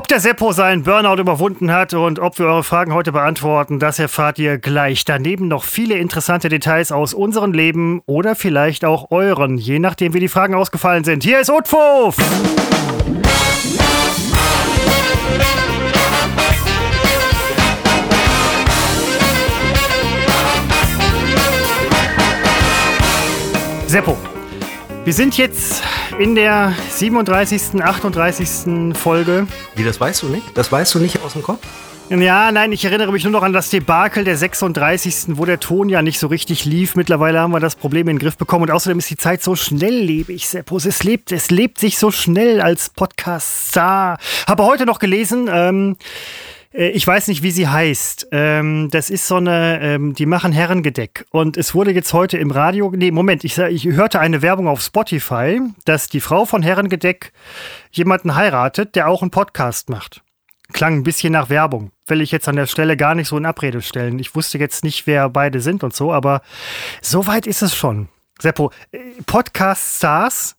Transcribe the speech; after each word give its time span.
Ob 0.00 0.08
der 0.08 0.18
Seppo 0.18 0.52
seinen 0.52 0.82
Burnout 0.82 1.20
überwunden 1.20 1.70
hat 1.70 1.92
und 1.92 2.20
ob 2.20 2.38
wir 2.38 2.46
eure 2.46 2.64
Fragen 2.64 2.94
heute 2.94 3.12
beantworten, 3.12 3.78
das 3.78 3.98
erfahrt 3.98 4.38
ihr 4.38 4.56
gleich. 4.56 5.04
Daneben 5.04 5.46
noch 5.46 5.62
viele 5.62 5.96
interessante 5.96 6.48
Details 6.48 6.90
aus 6.90 7.12
unserem 7.12 7.52
Leben 7.52 8.00
oder 8.06 8.34
vielleicht 8.34 8.86
auch 8.86 9.10
euren, 9.10 9.58
je 9.58 9.78
nachdem 9.78 10.14
wie 10.14 10.20
die 10.20 10.28
Fragen 10.28 10.54
ausgefallen 10.54 11.04
sind. 11.04 11.22
Hier 11.22 11.38
ist 11.38 11.50
Utfuff! 11.50 12.16
Seppo, 23.86 24.16
wir 25.04 25.12
sind 25.12 25.36
jetzt 25.36 25.82
in 26.20 26.34
der 26.34 26.74
37., 26.90 27.82
38. 27.82 28.94
Folge. 28.94 29.46
Wie, 29.74 29.84
das 29.84 29.98
weißt 29.98 30.22
du 30.22 30.28
nicht? 30.28 30.44
Das 30.54 30.70
weißt 30.70 30.94
du 30.94 30.98
nicht 30.98 31.22
aus 31.22 31.32
dem 31.32 31.42
Kopf? 31.42 31.60
Ja, 32.10 32.52
nein, 32.52 32.72
ich 32.72 32.84
erinnere 32.84 33.10
mich 33.10 33.22
nur 33.22 33.32
noch 33.32 33.42
an 33.42 33.52
das 33.52 33.70
Debakel 33.70 34.24
der 34.24 34.36
36., 34.36 35.38
wo 35.38 35.46
der 35.46 35.60
Ton 35.60 35.88
ja 35.88 36.02
nicht 36.02 36.18
so 36.18 36.26
richtig 36.26 36.64
lief. 36.64 36.94
Mittlerweile 36.94 37.38
haben 37.38 37.52
wir 37.52 37.60
das 37.60 37.76
Problem 37.76 38.08
in 38.08 38.16
den 38.16 38.18
Griff 38.18 38.36
bekommen 38.36 38.64
und 38.64 38.70
außerdem 38.70 38.98
ist 38.98 39.08
die 39.08 39.16
Zeit 39.16 39.42
so 39.42 39.54
schnelllebig, 39.54 40.46
Seppo. 40.46 40.76
Es 40.76 41.04
lebt, 41.04 41.32
es 41.32 41.50
lebt 41.50 41.78
sich 41.78 41.96
so 41.96 42.10
schnell 42.10 42.60
als 42.60 42.90
Podcast-Star. 42.90 44.18
Habe 44.46 44.64
heute 44.64 44.84
noch 44.86 44.98
gelesen, 44.98 45.48
ähm, 45.50 45.92
äh, 45.92 46.04
ich 46.72 47.04
weiß 47.04 47.26
nicht, 47.28 47.42
wie 47.42 47.50
sie 47.50 47.66
heißt. 47.66 48.28
Ähm, 48.30 48.88
das 48.90 49.10
ist 49.10 49.26
so 49.26 49.36
eine, 49.36 49.80
ähm, 49.80 50.14
die 50.14 50.26
machen 50.26 50.52
Herrengedeck. 50.52 51.26
Und 51.30 51.56
es 51.56 51.74
wurde 51.74 51.92
jetzt 51.92 52.12
heute 52.12 52.38
im 52.38 52.52
Radio, 52.52 52.92
nee, 52.94 53.10
Moment, 53.10 53.42
ich, 53.42 53.58
ich 53.58 53.86
hörte 53.86 54.20
eine 54.20 54.40
Werbung 54.40 54.68
auf 54.68 54.80
Spotify, 54.80 55.60
dass 55.84 56.08
die 56.08 56.20
Frau 56.20 56.44
von 56.44 56.62
Herrengedeck 56.62 57.32
jemanden 57.90 58.36
heiratet, 58.36 58.94
der 58.94 59.08
auch 59.08 59.22
einen 59.22 59.32
Podcast 59.32 59.88
macht. 59.88 60.22
Klang 60.72 60.98
ein 60.98 61.02
bisschen 61.02 61.32
nach 61.32 61.50
Werbung. 61.50 61.90
Will 62.06 62.20
ich 62.20 62.30
jetzt 62.30 62.48
an 62.48 62.54
der 62.54 62.66
Stelle 62.66 62.96
gar 62.96 63.16
nicht 63.16 63.26
so 63.26 63.36
in 63.36 63.46
Abrede 63.46 63.82
stellen. 63.82 64.20
Ich 64.20 64.36
wusste 64.36 64.58
jetzt 64.58 64.84
nicht, 64.84 65.08
wer 65.08 65.28
beide 65.28 65.60
sind 65.60 65.82
und 65.82 65.94
so, 65.94 66.12
aber 66.12 66.40
so 67.02 67.26
weit 67.26 67.48
ist 67.48 67.62
es 67.62 67.74
schon. 67.74 68.08
Seppo, 68.38 68.70
äh, 68.92 68.98
Podcast-Stars 69.26 70.54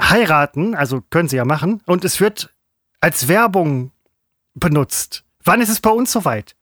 heiraten, 0.00 0.74
also 0.74 1.02
können 1.10 1.28
sie 1.28 1.36
ja 1.36 1.44
machen, 1.44 1.82
und 1.84 2.06
es 2.06 2.20
wird 2.20 2.54
als 3.00 3.28
Werbung 3.28 3.92
benutzt? 4.54 5.24
Wann 5.44 5.60
ist 5.60 5.68
es 5.68 5.80
bei 5.80 5.90
uns 5.90 6.12
soweit? 6.12 6.56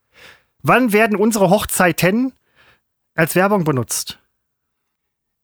Wann 0.62 0.92
werden 0.92 1.16
unsere 1.16 1.50
Hochzeiten 1.50 2.32
als 3.14 3.34
Werbung 3.34 3.64
benutzt? 3.64 4.18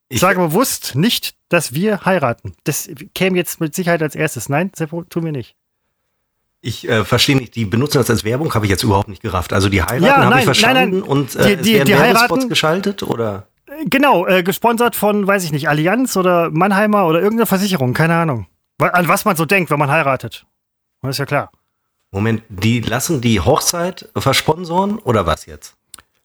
Ich 0.09 0.21
sage 0.21 0.39
bewusst 0.39 0.95
nicht, 0.95 1.35
dass 1.49 1.75
wir 1.75 2.05
heiraten. 2.05 2.55
Das 2.65 2.89
käme 3.15 3.37
jetzt 3.37 3.61
mit 3.61 3.75
Sicherheit 3.75 4.03
als 4.03 4.15
erstes. 4.15 4.49
Nein, 4.49 4.71
tun 4.73 5.25
wir 5.25 5.33
nicht. 5.33 5.57
Ich 6.61 6.89
äh, 6.89 7.05
verstehe 7.05 7.37
nicht, 7.37 7.57
die 7.57 7.67
benutzen 7.67 7.99
das 7.99 8.09
als 8.09 8.25
Werbung, 8.25 8.55
habe 8.55 8.65
ich 8.65 8.71
jetzt 8.71 8.83
überhaupt 8.83 9.09
nicht 9.09 9.23
gerafft. 9.23 9.53
Also 9.53 9.69
die 9.69 9.83
heiraten 9.83 10.05
ja, 10.05 10.25
habe 10.25 10.39
ich 10.39 10.45
verstanden 10.45 10.75
nein, 10.77 10.91
nein. 11.01 11.03
und 11.03 11.37
äh, 11.37 11.57
die, 11.57 11.63
die, 11.63 11.75
werden 11.75 11.89
Werbespots 11.89 12.49
geschaltet 12.49 13.03
oder? 13.03 13.49
Genau, 13.87 14.27
äh, 14.27 14.43
gesponsert 14.43 14.97
von, 14.97 15.27
weiß 15.27 15.45
ich 15.45 15.53
nicht, 15.53 15.69
Allianz 15.69 16.17
oder 16.17 16.51
Mannheimer 16.51 17.07
oder 17.07 17.21
irgendeine 17.21 17.47
Versicherung, 17.47 17.93
keine 17.93 18.15
Ahnung. 18.15 18.47
An 18.79 19.09
was 19.09 19.25
man 19.25 19.37
so 19.37 19.45
denkt, 19.45 19.71
wenn 19.71 19.79
man 19.79 19.91
heiratet. 19.91 20.47
Das 21.03 21.11
ist 21.11 21.19
ja 21.19 21.27
klar. 21.27 21.51
Moment, 22.15 22.45
die 22.49 22.81
lassen 22.81 23.21
die 23.21 23.41
Hochzeit 23.41 24.09
versponsoren 24.17 25.01
oder 25.01 25.27
was 25.27 25.47
jetzt? 25.47 25.75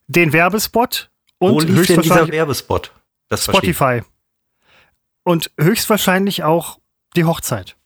Den 0.06 0.32
Werbespot 0.32 1.10
und 1.38 1.52
Wo 1.52 1.58
lief 1.58 1.88
denn 1.88 2.02
dieser 2.02 2.28
Werbespot? 2.28 2.92
Das 3.28 3.42
Spotify. 3.44 4.02
Und 5.24 5.50
höchstwahrscheinlich 5.58 6.44
auch 6.44 6.78
die 7.16 7.24
Hochzeit. 7.24 7.76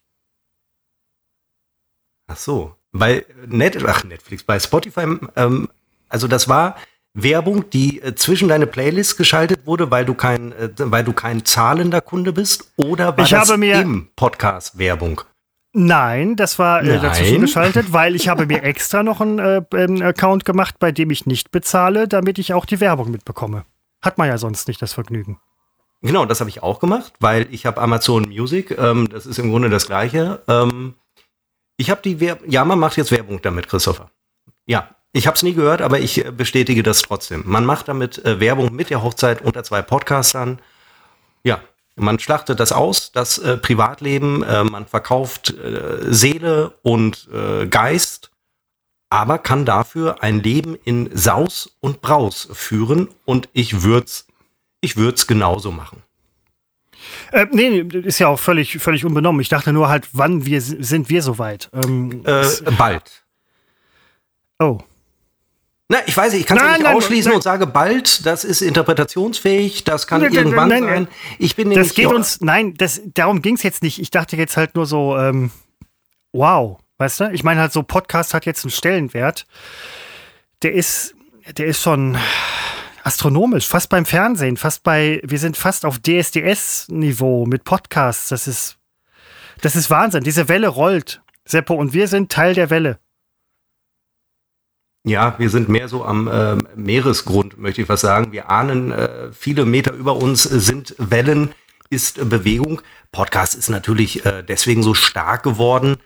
Ach 2.27 2.37
so, 2.37 2.77
weil 2.93 3.25
Net 3.47 3.83
ach, 3.87 4.05
Netflix 4.05 4.43
bei 4.43 4.61
Spotify, 4.61 5.17
ähm, 5.37 5.71
also 6.11 6.29
das 6.29 6.47
war 6.47 6.77
Werbung, 7.15 7.71
die 7.71 8.03
äh, 8.03 8.15
zwischen 8.15 8.49
deine 8.49 8.67
Playlists 8.67 9.17
geschaltet 9.17 9.65
wurde, 9.65 9.91
weil 9.91 10.05
du 10.05 10.13
kein, 10.13 10.53
äh, 10.53 10.69
weil 10.77 11.05
du 11.05 11.15
kein 11.15 11.47
zahlender 11.47 12.03
Kunde 12.03 12.35
bist, 12.35 12.71
oder 12.77 13.17
war 13.17 13.25
ich 13.25 13.31
das 13.31 13.49
habe 13.49 13.57
mir, 13.57 13.81
im 13.81 14.11
Podcast 14.15 14.77
Werbung? 14.77 15.23
Nein, 15.77 16.37
das 16.37 16.61
war 16.61 16.85
äh, 16.85 17.01
dazwischen 17.01 17.41
geschaltet, 17.41 17.93
weil 17.93 18.15
ich 18.15 18.29
habe 18.29 18.47
mir 18.47 18.63
extra 18.63 19.03
noch 19.03 19.21
einen, 19.21 19.41
äh, 19.41 19.63
einen 19.75 20.03
Account 20.03 20.45
gemacht, 20.45 20.77
bei 20.79 20.93
dem 20.93 21.11
ich 21.11 21.27
nicht 21.27 21.51
bezahle, 21.51 22.07
damit 22.07 22.39
ich 22.39 22.55
auch 22.55 22.65
die 22.65 22.79
Werbung 22.79 23.11
mitbekomme. 23.11 23.65
Hat 24.01 24.17
man 24.17 24.29
ja 24.29 24.39
sonst 24.39 24.69
nicht 24.69 24.81
das 24.81 24.93
Vergnügen. 24.93 25.41
Genau, 26.01 26.27
das 26.27 26.39
habe 26.39 26.49
ich 26.49 26.63
auch 26.63 26.79
gemacht, 26.79 27.15
weil 27.19 27.49
ich 27.51 27.67
habe 27.67 27.81
Amazon 27.81 28.29
Music, 28.29 28.71
ähm, 28.79 29.09
das 29.09 29.27
ist 29.27 29.39
im 29.41 29.51
Grunde 29.51 29.69
das 29.69 29.87
gleiche. 29.87 30.43
Ähm, 30.47 30.95
ich 31.77 31.91
habe 31.91 32.03
die 32.05 32.21
Werbung, 32.21 32.49
ja, 32.49 32.65
man 32.65 32.79
macht 32.79 32.97
jetzt 32.97 33.11
Werbung 33.11 33.43
damit, 33.43 33.69
Christopher. 33.69 34.11
Ja, 34.67 34.91
ich 35.13 35.27
habe 35.27 35.35
es 35.35 35.43
nie 35.43 35.55
gehört, 35.55 35.83
aber 35.83 35.99
ich 35.99 36.25
äh, 36.25 36.31
bestätige 36.31 36.85
das 36.85 37.03
trotzdem. 37.03 37.43
Man 37.47 37.65
macht 37.65 37.89
damit 37.89 38.25
äh, 38.25 38.39
Werbung 38.39 38.73
mit 38.73 38.91
der 38.91 39.03
Hochzeit 39.03 39.43
unter 39.43 39.65
zwei 39.65 39.83
Podcastern. 39.83 40.61
Ja, 41.43 41.61
man 41.97 42.19
schlachtet 42.19 42.61
das 42.61 42.73
aus, 42.73 43.13
das 43.13 43.39
äh, 43.39 43.57
Privatleben, 43.57 44.43
äh, 44.43 44.65
man 44.65 44.87
verkauft 44.87 45.51
äh, 45.51 46.13
Seele 46.13 46.73
und 46.83 47.29
äh, 47.33 47.67
Geist, 47.67 48.31
aber 49.11 49.39
kann 49.39 49.65
dafür 49.65 50.23
ein 50.23 50.43
Leben 50.43 50.77
in 50.85 51.11
Saus 51.17 51.77
und 51.81 52.01
Braus 52.01 52.49
führen 52.53 53.09
und 53.25 53.49
ich 53.53 53.83
würde 53.83 54.07
es 54.07 54.27
ich 54.81 54.99
würd's 54.99 55.27
genauso 55.27 55.71
machen. 55.71 56.03
Äh, 57.33 57.47
nee, 57.53 57.81
ist 57.81 58.19
ja 58.19 58.29
auch 58.29 58.39
völlig, 58.39 58.79
völlig 58.79 59.05
unbenommen. 59.05 59.41
Ich 59.41 59.49
dachte 59.49 59.73
nur 59.73 59.89
halt, 59.89 60.09
wann 60.13 60.45
wir 60.45 60.61
sind 60.61 61.09
wir 61.09 61.23
soweit? 61.23 61.71
Ähm, 61.73 62.23
äh, 62.25 62.47
bald. 62.77 63.25
Oh. 64.59 64.79
Na, 65.89 65.99
ich 66.07 66.17
weiß 66.17 66.33
nicht, 66.33 66.43
ich 66.43 66.47
kann 66.47 66.57
es 66.57 66.63
nicht 66.63 66.83
nein, 66.83 66.97
ausschließen 66.97 67.29
nein. 67.31 67.37
und 67.37 67.43
sage 67.43 67.67
bald, 67.67 68.25
das 68.25 68.45
ist 68.45 68.63
interpretationsfähig, 68.63 69.85
das 69.85 70.07
kann 70.07 70.23
nein, 70.23 70.33
irgendwann 70.33 70.71
sein. 70.71 71.09
Ich 71.39 71.57
bin 71.57 71.71
das 71.71 71.95
geht 71.95 72.07
uns, 72.07 72.41
nein, 72.41 72.75
das, 72.79 73.03
darum 73.05 73.43
ging 73.43 73.57
es 73.57 73.63
jetzt 73.63 73.83
nicht. 73.83 74.01
Ich 74.01 74.11
dachte 74.11 74.37
jetzt 74.37 74.57
halt 74.57 74.77
nur 74.77 74.87
so, 74.87 75.19
ähm, 75.19 75.51
wow, 76.33 76.79
weißt 76.97 77.21
du? 77.21 77.31
Ich 77.33 77.45
meine 77.45 77.61
halt 77.61 77.73
so, 77.73 77.83
Podcast 77.83 78.33
hat 78.33 78.47
jetzt 78.47 78.65
einen 78.65 78.71
Stellenwert. 78.71 79.45
Der 80.63 80.73
ist, 80.73 81.15
der 81.59 81.67
ist 81.67 81.83
schon 81.83 82.17
astronomisch, 83.03 83.69
fast 83.69 83.91
beim 83.91 84.07
Fernsehen, 84.07 84.57
fast 84.57 84.83
bei, 84.83 85.21
wir 85.23 85.39
sind 85.39 85.59
fast 85.59 85.85
auf 85.85 85.99
DSDS-Niveau 85.99 87.45
mit 87.45 87.65
Podcasts. 87.65 88.31
Das 88.31 88.49
ist, 88.49 88.79
das 89.61 89.77
ist 89.77 89.91
Wahnsinn. 89.91 90.25
Diese 90.25 90.49
Welle 90.49 90.69
rollt, 90.69 91.21
Seppo, 91.45 91.75
und 91.75 91.93
wir 91.93 92.09
sind 92.09 92.33
Teil 92.33 92.55
der 92.55 92.71
Welle. 92.71 92.99
Ja, 95.07 95.35
wir 95.39 95.51
sind 95.51 95.69
mehr 95.69 95.89
so 95.89 96.03
am 96.03 96.29
äh, 96.29 96.57
Meeresgrund, 96.77 97.59
möchte 97.59 97.83
ich 97.83 97.91
was 97.91 98.01
sagen. 98.01 98.33
Wir 98.33 98.51
ahnen, 98.51 98.91
äh, 98.91 99.31
viele 99.33 99.67
Meter 99.67 99.93
über 99.93 100.17
uns 100.17 100.45
sind 100.45 100.95
Wellen, 100.97 101.51
ist 101.91 102.19
äh, 102.19 102.25
Bewegung. 102.25 102.81
Podcast 103.13 103.55
ist 103.55 103.69
natürlich 103.69 104.25
äh, 104.25 104.43
deswegen 104.43 104.83
so 104.83 104.95
stark 104.95 105.43
geworden, 105.43 105.97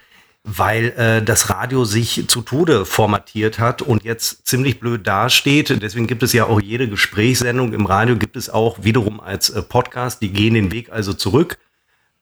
weil 0.42 0.86
äh, 0.96 1.22
das 1.22 1.48
Radio 1.48 1.84
sich 1.84 2.26
zu 2.26 2.42
Tode 2.42 2.84
formatiert 2.84 3.60
hat 3.60 3.82
und 3.82 4.02
jetzt 4.02 4.48
ziemlich 4.48 4.80
blöd 4.80 5.06
dasteht. 5.06 5.80
Deswegen 5.80 6.08
gibt 6.08 6.24
es 6.24 6.32
ja 6.32 6.46
auch 6.46 6.60
jede 6.60 6.88
Gesprächssendung 6.88 7.74
im 7.74 7.86
Radio, 7.86 8.16
gibt 8.16 8.36
es 8.36 8.50
auch 8.50 8.82
wiederum 8.82 9.20
als 9.20 9.48
äh, 9.48 9.62
Podcast. 9.62 10.22
Die 10.22 10.32
gehen 10.32 10.54
den 10.54 10.72
Weg 10.72 10.90
also 10.90 11.12
zurück. 11.12 11.58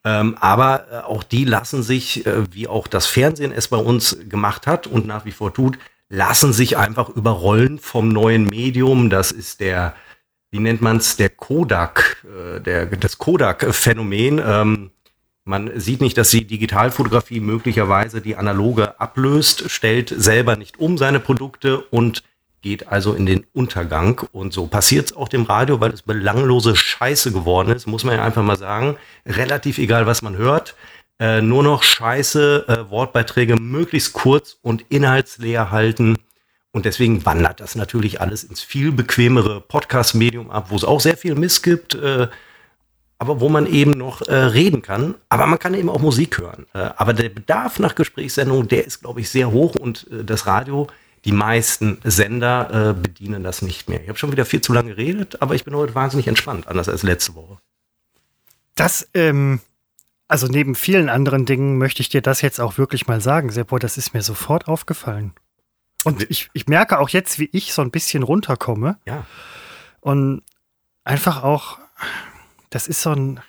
Ähm, 0.03 0.37
aber 0.39 1.07
auch 1.07 1.23
die 1.23 1.43
lassen 1.43 1.81
sich, 1.81 2.23
wie 2.51 2.67
auch 2.67 2.85
das 2.85 3.07
Fernsehen 3.07 3.51
es 3.51 3.67
bei 3.67 3.77
uns 3.77 4.15
gemacht 4.29 4.67
hat 4.67 4.85
und 4.85 5.07
nach 5.07 5.25
wie 5.25 5.31
vor 5.31 5.55
tut, 5.55 5.79
lassen 6.09 6.53
sich 6.53 6.77
einfach 6.77 7.09
überrollen 7.09 7.79
vom 7.79 8.09
neuen 8.09 8.45
Medium. 8.45 9.09
Das 9.09 9.31
ist 9.31 9.59
der, 9.59 9.93
wie 10.51 10.59
nennt 10.59 10.81
man 10.81 10.97
es, 10.97 11.17
der 11.17 11.29
Kodak, 11.29 12.25
äh, 12.25 12.59
der, 12.61 12.85
das 12.85 13.17
Kodak-Phänomen. 13.17 14.41
Ähm, 14.45 14.91
man 15.43 15.79
sieht 15.79 16.01
nicht, 16.01 16.17
dass 16.17 16.31
die 16.31 16.45
Digitalfotografie 16.45 17.39
möglicherweise 17.39 18.21
die 18.21 18.35
analoge 18.35 18.99
ablöst, 18.99 19.69
stellt 19.69 20.09
selber 20.09 20.57
nicht 20.57 20.79
um 20.79 20.97
seine 20.97 21.21
Produkte 21.21 21.79
und 21.79 22.23
geht 22.61 22.89
also 22.89 23.13
in 23.13 23.25
den 23.25 23.45
Untergang. 23.53 24.19
Und 24.33 24.51
so 24.51 24.67
passiert 24.67 25.05
es 25.05 25.15
auch 25.15 25.29
dem 25.29 25.43
Radio, 25.43 25.79
weil 25.79 25.91
es 25.91 26.01
belanglose 26.01 26.75
Scheiße 26.75 27.31
geworden 27.31 27.69
ist, 27.69 27.87
muss 27.87 28.03
man 28.03 28.15
ja 28.15 28.23
einfach 28.23 28.43
mal 28.43 28.57
sagen. 28.57 28.97
Relativ 29.25 29.77
egal, 29.77 30.05
was 30.05 30.21
man 30.21 30.35
hört 30.35 30.75
äh, 31.19 31.41
nur 31.41 31.63
noch 31.63 31.83
scheiße 31.83 32.65
äh, 32.67 32.91
Wortbeiträge 32.91 33.55
möglichst 33.55 34.13
kurz 34.13 34.57
und 34.61 34.85
inhaltsleer 34.89 35.71
halten. 35.71 36.17
Und 36.71 36.85
deswegen 36.85 37.25
wandert 37.25 37.59
das 37.59 37.75
natürlich 37.75 38.21
alles 38.21 38.43
ins 38.43 38.61
viel 38.61 38.91
bequemere 38.91 39.61
Podcast-Medium 39.61 40.51
ab, 40.51 40.67
wo 40.69 40.75
es 40.75 40.83
auch 40.83 41.01
sehr 41.01 41.17
viel 41.17 41.33
Mist 41.33 41.63
gibt, 41.63 41.95
äh, 41.95 42.27
aber 43.17 43.41
wo 43.41 43.49
man 43.49 43.65
eben 43.65 43.91
noch 43.91 44.21
äh, 44.27 44.35
reden 44.35 44.83
kann. 44.83 45.15
Aber 45.29 45.47
man 45.47 45.57
kann 45.57 45.73
eben 45.73 45.89
auch 45.89 45.99
Musik 45.99 46.37
hören. 46.37 46.67
Äh, 46.75 46.89
aber 46.97 47.13
der 47.13 47.29
Bedarf 47.29 47.79
nach 47.79 47.95
Gesprächssendungen, 47.95 48.67
der 48.67 48.85
ist, 48.85 49.01
glaube 49.01 49.21
ich, 49.21 49.29
sehr 49.31 49.51
hoch 49.51 49.73
und 49.75 50.05
äh, 50.11 50.23
das 50.23 50.45
Radio, 50.45 50.85
die 51.25 51.31
meisten 51.31 51.97
Sender 52.03 52.93
bedienen 52.93 53.43
das 53.43 53.61
nicht 53.61 53.89
mehr. 53.89 54.01
Ich 54.01 54.07
habe 54.07 54.19
schon 54.19 54.31
wieder 54.31 54.45
viel 54.45 54.61
zu 54.61 54.71
lange 54.71 54.91
geredet, 54.91 55.41
aber 55.41 55.55
ich 55.55 55.65
bin 55.65 55.75
heute 55.75 55.93
wahnsinnig 55.93 56.27
entspannt, 56.27 56.67
anders 56.67 56.87
als 56.87 57.03
letzte 57.03 57.35
Woche. 57.35 57.57
Das, 58.75 59.09
ähm, 59.13 59.59
Also 60.27 60.47
neben 60.47 60.75
vielen 60.75 61.09
anderen 61.09 61.45
Dingen 61.45 61.77
möchte 61.77 62.01
ich 62.01 62.09
dir 62.09 62.21
das 62.21 62.41
jetzt 62.41 62.59
auch 62.59 62.77
wirklich 62.77 63.07
mal 63.07 63.21
sagen, 63.21 63.49
Seppo, 63.49 63.77
das 63.79 63.97
ist 63.97 64.13
mir 64.13 64.21
sofort 64.21 64.67
aufgefallen. 64.67 65.31
Und 66.03 66.29
ich, 66.29 66.49
ich 66.53 66.67
merke 66.67 66.99
auch 66.99 67.09
jetzt, 67.09 67.39
wie 67.39 67.49
ich 67.53 67.73
so 67.73 67.81
ein 67.81 67.91
bisschen 67.91 68.23
runterkomme. 68.23 68.97
Ja. 69.05 69.25
Und 70.01 70.41
einfach 71.03 71.43
auch, 71.43 71.79
das 72.69 72.87
ist 72.87 73.01
so 73.01 73.11
ein, 73.11 73.39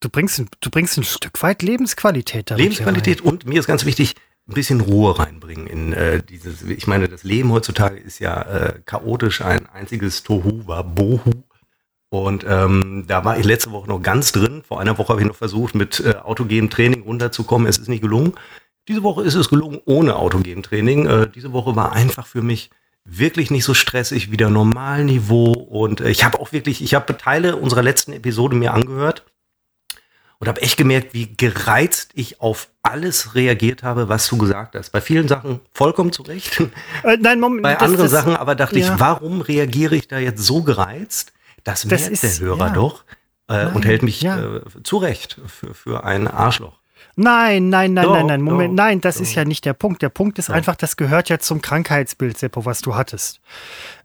du 0.00 0.08
bringst, 0.08 0.38
ein- 0.38 0.48
du 0.60 0.70
bringst 0.70 0.96
ein 0.96 1.04
Stück 1.04 1.42
weit 1.42 1.62
Lebensqualität 1.62 2.50
damit 2.50 2.62
Lebensqualität 2.62 3.20
und 3.20 3.44
mir 3.46 3.58
ist 3.58 3.66
ganz 3.66 3.84
wichtig, 3.84 4.14
ein 4.48 4.54
bisschen 4.54 4.80
Ruhe 4.80 5.18
reinbringen 5.18 5.66
in 5.66 5.92
äh, 5.92 6.22
dieses, 6.22 6.62
ich 6.62 6.86
meine, 6.86 7.08
das 7.08 7.22
Leben 7.24 7.52
heutzutage 7.52 7.98
ist 7.98 8.18
ja 8.18 8.40
äh, 8.42 8.80
chaotisch, 8.86 9.42
ein 9.42 9.66
einziges 9.68 10.22
Tohu 10.22 10.66
war 10.66 10.84
Bohu. 10.84 11.20
Und 12.10 12.44
ähm, 12.48 13.04
da 13.06 13.24
war 13.24 13.38
ich 13.38 13.44
letzte 13.44 13.70
Woche 13.70 13.88
noch 13.88 14.00
ganz 14.00 14.32
drin. 14.32 14.62
Vor 14.66 14.80
einer 14.80 14.96
Woche 14.96 15.10
habe 15.10 15.20
ich 15.20 15.26
noch 15.26 15.36
versucht, 15.36 15.74
mit 15.74 16.00
äh, 16.00 16.14
autogenem 16.16 16.70
Training 16.70 17.02
runterzukommen. 17.02 17.68
Es 17.68 17.78
ist 17.78 17.88
nicht 17.88 18.00
gelungen. 18.00 18.32
Diese 18.88 19.02
Woche 19.02 19.22
ist 19.24 19.34
es 19.34 19.50
gelungen 19.50 19.80
ohne 19.84 20.16
autogenem 20.16 20.62
Training. 20.62 21.06
Äh, 21.06 21.28
diese 21.28 21.52
Woche 21.52 21.76
war 21.76 21.92
einfach 21.92 22.26
für 22.26 22.40
mich 22.40 22.70
wirklich 23.04 23.50
nicht 23.50 23.64
so 23.64 23.74
stressig, 23.74 24.30
wieder 24.30 24.48
Normalniveau. 24.48 25.52
Und 25.52 26.00
äh, 26.00 26.08
ich 26.08 26.24
habe 26.24 26.40
auch 26.40 26.52
wirklich, 26.52 26.82
ich 26.82 26.94
habe 26.94 27.16
Teile 27.16 27.56
unserer 27.56 27.82
letzten 27.82 28.12
Episode 28.12 28.56
mir 28.56 28.72
angehört 28.72 29.24
und 30.38 30.48
habe 30.48 30.62
echt 30.62 30.76
gemerkt, 30.78 31.14
wie 31.14 31.34
gereizt 31.36 32.12
ich 32.14 32.40
auf 32.40 32.70
alles 32.82 33.34
reagiert 33.34 33.82
habe, 33.82 34.08
was 34.08 34.26
du 34.28 34.38
gesagt 34.38 34.74
hast. 34.76 34.90
Bei 34.90 35.02
vielen 35.02 35.28
Sachen 35.28 35.60
vollkommen 35.72 36.12
zu 36.12 36.22
Recht. 36.22 36.62
Äh, 37.02 37.18
nein, 37.20 37.40
Moment. 37.40 37.62
Bei 37.62 37.78
anderen 37.78 38.08
Sachen 38.08 38.36
aber 38.36 38.54
dachte 38.54 38.78
ja. 38.78 38.94
ich, 38.94 39.00
warum 39.00 39.40
reagiere 39.42 39.94
ich 39.94 40.08
da 40.08 40.18
jetzt 40.18 40.42
so 40.42 40.62
gereizt? 40.62 41.32
Das 41.64 41.82
Das 41.82 42.00
merkt 42.08 42.22
ist- 42.24 42.40
der 42.40 42.46
Hörer 42.46 42.66
ja. 42.68 42.72
doch 42.72 43.04
äh, 43.48 43.66
und 43.66 43.74
Nein, 43.74 43.82
hält 43.84 44.02
mich 44.02 44.20
ja. 44.22 44.38
äh, 44.56 44.60
zu 44.82 44.98
Recht 44.98 45.40
für, 45.46 45.74
für 45.74 46.04
ein 46.04 46.28
Arschloch. 46.28 46.78
Nein, 47.20 47.68
nein, 47.68 47.94
nein, 47.94 48.04
Doch, 48.04 48.14
nein, 48.14 48.26
nein, 48.26 48.40
Moment, 48.42 48.78
doch, 48.78 48.84
nein, 48.84 49.00
das 49.00 49.16
doch. 49.16 49.22
ist 49.22 49.34
ja 49.34 49.44
nicht 49.44 49.64
der 49.64 49.72
Punkt. 49.72 50.02
Der 50.02 50.08
Punkt 50.08 50.38
ist 50.38 50.50
einfach, 50.50 50.76
das 50.76 50.96
gehört 50.96 51.28
ja 51.28 51.38
zum 51.40 51.60
Krankheitsbild, 51.62 52.38
Seppo, 52.38 52.64
was 52.64 52.80
du 52.80 52.94
hattest. 52.94 53.40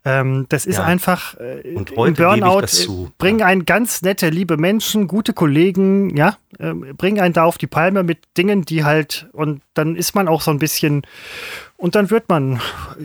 Ähm, 0.03 0.47
das 0.49 0.65
ist 0.65 0.77
Ja. 0.77 0.83
einfach 0.85 1.35
äh, 1.39 1.75
Und 1.75 1.91
im 1.91 1.97
heute 1.97 2.11
ich 2.13 2.17
Burnout 2.17 2.61
das 2.61 2.71
zu. 2.83 3.05
äh, 3.07 3.11
bringen 3.19 3.43
einen 3.43 3.65
ganz 3.65 4.01
nette, 4.01 4.29
liebe 4.29 4.57
Menschen, 4.57 5.07
gute 5.07 5.33
Kollegen, 5.33 6.15
ja, 6.17 6.37
ähm, 6.59 6.95
bringen 6.97 7.19
einen 7.19 7.33
da 7.33 7.43
auf 7.43 7.57
die 7.59 7.67
Palme 7.67 8.01
mit 8.03 8.19
Dingen, 8.37 8.63
die 8.63 8.83
halt, 8.83 9.27
und 9.33 9.61
dann 9.75 9.95
ist 9.95 10.15
man 10.15 10.27
auch 10.27 10.41
so 10.41 10.49
ein 10.51 10.59
bisschen, 10.59 11.03
und 11.83 11.95
dann 11.95 12.09
wird 12.09 12.29
man 12.29 12.61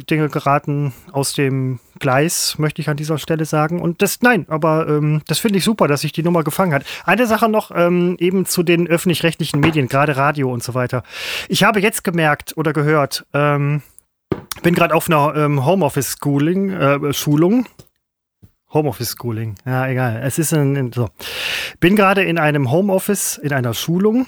Dinge 0.08 0.28
geraten 0.28 0.92
aus 1.10 1.32
dem 1.32 1.80
Gleis, 1.98 2.54
möchte 2.58 2.80
ich 2.80 2.88
an 2.88 2.96
dieser 2.96 3.18
Stelle 3.18 3.44
sagen. 3.44 3.80
Und 3.82 4.02
das, 4.02 4.22
nein, 4.22 4.46
aber 4.48 4.86
ähm, 4.88 5.20
das 5.26 5.40
finde 5.40 5.58
ich 5.58 5.64
super, 5.64 5.88
dass 5.88 6.02
sich 6.02 6.12
die 6.12 6.22
Nummer 6.22 6.44
gefangen 6.44 6.72
hat. 6.72 6.84
Eine 7.04 7.26
Sache 7.26 7.48
noch 7.48 7.72
ähm, 7.74 8.14
eben 8.20 8.46
zu 8.46 8.62
den 8.62 8.86
öffentlich-rechtlichen 8.86 9.58
Medien, 9.58 9.88
gerade 9.88 10.16
Radio 10.16 10.52
und 10.52 10.62
so 10.62 10.74
weiter. 10.74 11.02
Ich 11.48 11.64
habe 11.64 11.80
jetzt 11.80 12.04
gemerkt 12.04 12.56
oder 12.56 12.72
gehört, 12.72 13.26
ähm, 13.34 13.82
bin 14.62 14.74
gerade 14.76 14.94
auf 14.94 15.08
einer 15.10 15.34
ähm, 15.34 15.66
Homeoffice-Schooling, 15.66 16.70
äh, 16.70 17.12
Schulung. 17.12 17.66
Homeoffice-Schooling, 18.72 19.56
ja, 19.66 19.88
egal. 19.88 20.20
Es 20.22 20.38
ist 20.38 20.52
ein, 20.54 20.76
ein- 20.76 20.92
so. 20.92 21.08
Bin 21.80 21.96
gerade 21.96 22.22
in 22.22 22.38
einem 22.38 22.70
Homeoffice, 22.70 23.38
in 23.38 23.52
einer 23.52 23.74
Schulung. 23.74 24.26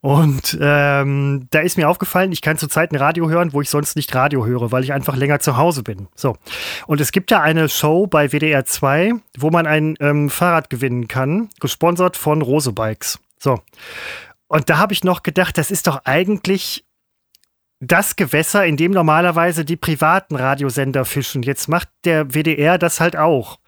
Und 0.00 0.56
ähm, 0.60 1.46
da 1.50 1.60
ist 1.60 1.76
mir 1.76 1.88
aufgefallen, 1.88 2.32
ich 2.32 2.42
kann 2.42 2.58
zurzeit 2.58 2.92
ein 2.92 2.96
Radio 2.96 3.28
hören, 3.28 3.52
wo 3.52 3.60
ich 3.60 3.70
sonst 3.70 3.96
nicht 3.96 4.14
Radio 4.14 4.46
höre, 4.46 4.72
weil 4.72 4.84
ich 4.84 4.92
einfach 4.92 5.16
länger 5.16 5.40
zu 5.40 5.56
Hause 5.56 5.82
bin. 5.82 6.08
So. 6.14 6.36
Und 6.86 7.00
es 7.00 7.12
gibt 7.12 7.30
ja 7.30 7.40
eine 7.40 7.68
Show 7.68 8.06
bei 8.06 8.28
WDR 8.28 8.64
2, 8.64 9.14
wo 9.38 9.50
man 9.50 9.66
ein 9.66 9.96
ähm, 10.00 10.30
Fahrrad 10.30 10.70
gewinnen 10.70 11.08
kann, 11.08 11.50
gesponsert 11.60 12.16
von 12.16 12.42
Rose 12.42 12.72
Bikes. 12.72 13.18
So. 13.38 13.60
Und 14.48 14.70
da 14.70 14.78
habe 14.78 14.92
ich 14.92 15.02
noch 15.02 15.22
gedacht, 15.22 15.58
das 15.58 15.70
ist 15.70 15.86
doch 15.86 16.02
eigentlich 16.04 16.84
das 17.80 18.16
Gewässer, 18.16 18.64
in 18.64 18.76
dem 18.76 18.92
normalerweise 18.92 19.64
die 19.64 19.76
privaten 19.76 20.36
Radiosender 20.36 21.04
fischen. 21.04 21.42
Jetzt 21.42 21.68
macht 21.68 21.88
der 22.04 22.32
WDR 22.34 22.78
das 22.78 23.00
halt 23.00 23.16
auch. 23.16 23.58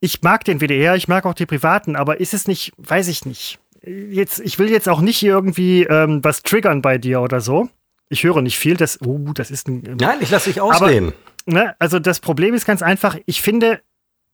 Ich 0.00 0.22
mag 0.22 0.44
den 0.44 0.60
WDR, 0.60 0.94
ich 0.94 1.08
mag 1.08 1.26
auch 1.26 1.34
die 1.34 1.46
privaten, 1.46 1.96
aber 1.96 2.20
ist 2.20 2.34
es 2.34 2.46
nicht, 2.46 2.72
weiß 2.76 3.08
ich 3.08 3.24
nicht. 3.24 3.58
Jetzt, 3.88 4.40
ich 4.40 4.58
will 4.58 4.70
jetzt 4.70 4.88
auch 4.88 5.00
nicht 5.00 5.16
hier 5.16 5.32
irgendwie 5.32 5.84
ähm, 5.84 6.22
was 6.22 6.42
triggern 6.42 6.82
bei 6.82 6.98
dir 6.98 7.20
oder 7.20 7.40
so. 7.40 7.68
Ich 8.10 8.24
höre 8.24 8.42
nicht 8.42 8.58
viel, 8.58 8.76
das, 8.76 9.00
oh, 9.02 9.32
das 9.34 9.50
ist 9.50 9.68
ein, 9.68 9.96
Nein, 10.00 10.18
ich 10.20 10.30
lasse 10.30 10.50
dich 10.50 10.60
ausreden. 10.60 11.12
ne, 11.46 11.74
also 11.78 11.98
das 11.98 12.20
Problem 12.20 12.54
ist 12.54 12.66
ganz 12.66 12.82
einfach, 12.82 13.16
ich 13.26 13.42
finde 13.42 13.80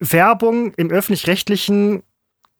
Werbung 0.00 0.72
im 0.74 0.90
öffentlich-rechtlichen, 0.90 2.02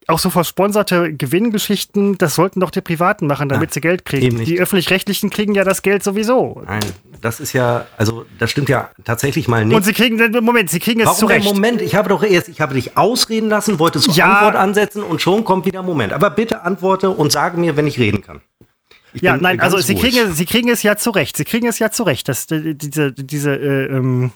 auch 0.06 0.18
so 0.18 0.28
versponserte 0.30 1.12
Gewinngeschichten, 1.14 2.18
das 2.18 2.34
sollten 2.34 2.60
doch 2.60 2.70
die 2.70 2.80
Privaten 2.80 3.26
machen, 3.26 3.48
damit 3.48 3.70
Ja, 3.70 3.74
sie 3.74 3.80
Geld 3.80 4.04
kriegen. 4.04 4.44
Die 4.44 4.60
öffentlich-rechtlichen 4.60 5.30
kriegen 5.30 5.54
ja 5.54 5.64
das 5.64 5.82
Geld 5.82 6.02
sowieso. 6.02 6.62
Nein, 6.66 6.80
das 7.20 7.40
ist 7.40 7.52
ja, 7.52 7.86
also 7.96 8.26
das 8.38 8.50
stimmt 8.50 8.68
ja 8.68 8.90
tatsächlich 9.04 9.48
mal 9.48 9.64
nicht. 9.64 9.74
Und 9.76 9.82
sie 9.84 9.92
kriegen, 9.92 10.18
Moment, 10.44 10.68
sie 10.70 10.78
kriegen 10.80 11.00
es 11.00 11.06
Warum 11.06 11.18
zurecht. 11.20 11.44
Moment? 11.46 11.80
Ich 11.80 11.94
habe 11.94 12.08
doch 12.08 12.22
erst, 12.22 12.48
ich 12.48 12.60
habe 12.60 12.74
dich 12.74 12.96
ausreden 12.96 13.48
lassen, 13.48 13.78
wollte 13.78 14.00
zur 14.00 14.12
Ja. 14.14 14.32
Antwort 14.32 14.56
ansetzen 14.56 15.02
und 15.02 15.22
schon 15.22 15.44
kommt 15.44 15.64
wieder 15.66 15.82
Moment. 15.82 16.12
Aber 16.12 16.30
bitte 16.30 16.62
antworte 16.62 17.10
und 17.10 17.32
sage 17.32 17.58
mir, 17.58 17.76
wenn 17.76 17.86
ich 17.86 17.98
reden 17.98 18.20
kann. 18.22 18.40
Ich 19.14 19.22
Ja, 19.22 19.36
nein, 19.36 19.60
also 19.60 19.78
sie 19.78 19.92
ruhig. 19.92 20.02
kriegen, 20.02 20.30
es- 20.30 20.36
sie 20.36 20.44
kriegen 20.44 20.68
es 20.68 20.82
ja 20.82 20.96
zurecht. 20.96 21.36
Sie 21.36 21.44
kriegen 21.44 21.66
es 21.68 21.78
ja 21.78 21.90
zurecht. 21.90 22.28
Das, 22.28 22.50
äh, 22.50 22.74
diese, 22.74 23.12
diese 23.12 23.54
äh, 23.54 23.86
ähm, 23.86 24.32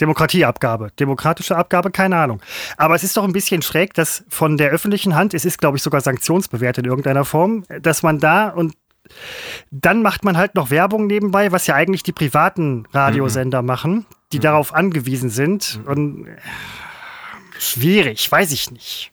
Demokratieabgabe, 0.00 0.90
demokratische 0.98 1.56
Abgabe, 1.56 1.90
keine 1.90 2.16
Ahnung. 2.16 2.40
Aber 2.76 2.94
es 2.94 3.02
ist 3.02 3.16
doch 3.16 3.24
ein 3.24 3.32
bisschen 3.32 3.62
schräg, 3.62 3.94
dass 3.94 4.24
von 4.28 4.56
der 4.56 4.70
öffentlichen 4.70 5.14
Hand, 5.14 5.34
es 5.34 5.44
ist, 5.44 5.58
glaube 5.58 5.76
ich, 5.76 5.82
sogar 5.82 6.00
sanktionsbewehrt 6.00 6.78
in 6.78 6.84
irgendeiner 6.84 7.24
Form, 7.24 7.64
dass 7.82 8.02
man 8.02 8.18
da 8.18 8.48
und 8.48 8.74
dann 9.70 10.02
macht 10.02 10.24
man 10.24 10.36
halt 10.36 10.54
noch 10.54 10.70
Werbung 10.70 11.06
nebenbei, 11.06 11.50
was 11.50 11.66
ja 11.66 11.74
eigentlich 11.74 12.02
die 12.02 12.12
privaten 12.12 12.86
Radiosender 12.92 13.62
machen, 13.62 14.06
die 14.32 14.38
darauf 14.38 14.74
angewiesen 14.74 15.30
sind. 15.30 15.80
Und 15.86 16.26
äh, 16.26 16.36
schwierig, 17.58 18.30
weiß 18.30 18.52
ich 18.52 18.70
nicht. 18.70 19.12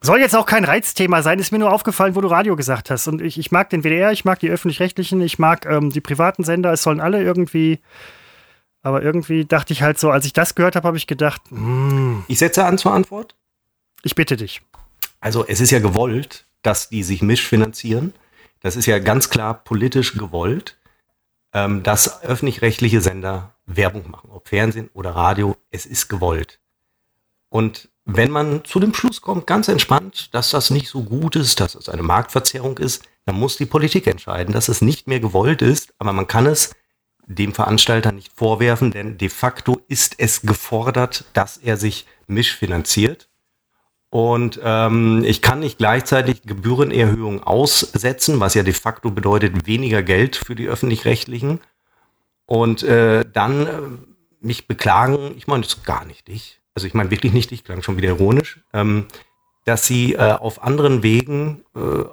Soll 0.00 0.20
jetzt 0.20 0.36
auch 0.36 0.46
kein 0.46 0.64
Reizthema 0.64 1.22
sein, 1.22 1.40
ist 1.40 1.50
mir 1.50 1.58
nur 1.58 1.72
aufgefallen, 1.72 2.14
wo 2.14 2.20
du 2.20 2.28
Radio 2.28 2.54
gesagt 2.54 2.88
hast. 2.90 3.08
Und 3.08 3.20
ich, 3.20 3.36
ich 3.38 3.50
mag 3.50 3.68
den 3.70 3.82
WDR, 3.82 4.12
ich 4.12 4.24
mag 4.24 4.38
die 4.38 4.48
öffentlich-rechtlichen, 4.48 5.20
ich 5.20 5.38
mag 5.40 5.66
ähm, 5.66 5.90
die 5.90 6.00
privaten 6.00 6.44
Sender, 6.44 6.72
es 6.72 6.82
sollen 6.82 7.00
alle 7.00 7.22
irgendwie. 7.22 7.80
Aber 8.82 9.02
irgendwie 9.02 9.44
dachte 9.44 9.72
ich 9.72 9.82
halt 9.82 9.98
so, 9.98 10.10
als 10.10 10.24
ich 10.24 10.32
das 10.32 10.54
gehört 10.54 10.76
habe, 10.76 10.86
habe 10.86 10.96
ich 10.96 11.08
gedacht, 11.08 11.42
hm, 11.48 12.24
Ich 12.28 12.38
setze 12.38 12.64
an 12.64 12.78
zur 12.78 12.92
Antwort. 12.92 13.34
ich 14.04 14.14
bitte 14.14 14.36
dich. 14.36 14.62
Also 15.20 15.44
es 15.44 15.60
ist 15.60 15.72
ja 15.72 15.80
gewollt, 15.80 16.46
dass 16.62 16.88
die 16.88 17.02
sich 17.02 17.20
mischfinanzieren. 17.20 18.14
Das 18.60 18.76
ist 18.76 18.86
ja 18.86 19.00
ganz 19.00 19.30
klar 19.30 19.54
politisch 19.64 20.14
gewollt, 20.14 20.78
ähm, 21.52 21.82
dass 21.82 22.22
öffentlich-rechtliche 22.22 23.00
Sender 23.00 23.52
Werbung 23.66 24.10
machen, 24.10 24.30
ob 24.30 24.48
Fernsehen 24.48 24.90
oder 24.94 25.10
Radio. 25.10 25.56
Es 25.70 25.86
ist 25.86 26.08
gewollt. 26.08 26.60
Und 27.48 27.88
wenn 28.10 28.30
man 28.30 28.64
zu 28.64 28.80
dem 28.80 28.94
Schluss 28.94 29.20
kommt, 29.20 29.46
ganz 29.46 29.68
entspannt, 29.68 30.32
dass 30.32 30.48
das 30.50 30.70
nicht 30.70 30.88
so 30.88 31.02
gut 31.02 31.36
ist, 31.36 31.60
dass 31.60 31.74
es 31.74 31.90
eine 31.90 32.02
Marktverzerrung 32.02 32.78
ist, 32.78 33.04
dann 33.26 33.36
muss 33.36 33.58
die 33.58 33.66
Politik 33.66 34.06
entscheiden, 34.06 34.54
dass 34.54 34.68
es 34.68 34.80
nicht 34.80 35.06
mehr 35.06 35.20
gewollt 35.20 35.60
ist. 35.60 35.92
Aber 35.98 36.14
man 36.14 36.26
kann 36.26 36.46
es 36.46 36.74
dem 37.26 37.52
Veranstalter 37.52 38.10
nicht 38.12 38.32
vorwerfen, 38.34 38.92
denn 38.92 39.18
de 39.18 39.28
facto 39.28 39.82
ist 39.88 40.14
es 40.16 40.40
gefordert, 40.40 41.26
dass 41.34 41.58
er 41.58 41.76
sich 41.76 42.06
mischfinanziert. 42.26 43.28
Und 44.08 44.58
ähm, 44.64 45.22
ich 45.26 45.42
kann 45.42 45.60
nicht 45.60 45.76
gleichzeitig 45.76 46.40
Gebührenerhöhungen 46.44 47.42
aussetzen, 47.42 48.40
was 48.40 48.54
ja 48.54 48.62
de 48.62 48.72
facto 48.72 49.10
bedeutet 49.10 49.66
weniger 49.66 50.02
Geld 50.02 50.36
für 50.36 50.54
die 50.54 50.66
öffentlich-rechtlichen. 50.66 51.60
Und 52.46 52.82
äh, 52.84 53.26
dann 53.30 53.66
äh, 53.66 53.80
mich 54.40 54.66
beklagen, 54.66 55.34
ich 55.36 55.46
meine 55.46 55.64
das 55.64 55.82
gar 55.82 56.06
nicht 56.06 56.28
dich, 56.28 56.57
also 56.78 56.86
ich 56.86 56.94
meine 56.94 57.10
wirklich 57.10 57.32
nicht 57.32 57.50
dich, 57.50 57.64
klang 57.64 57.82
schon 57.82 57.96
wieder 57.96 58.10
ironisch, 58.10 58.60
ähm, 58.72 59.06
dass 59.64 59.84
sie 59.84 60.14
äh, 60.14 60.18
auf 60.18 60.62
anderen 60.62 61.02
Wegen 61.02 61.64
äh, 61.74 62.04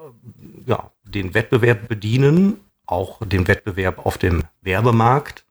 ja, 0.66 0.90
den 1.04 1.36
Wettbewerb 1.36 1.88
bedienen, 1.88 2.60
auch 2.88 3.20
den 3.24 3.48
Wettbewerb 3.48 4.04
auf 4.08 4.18
dem 4.18 4.42
Werbemarkt 4.64 5.46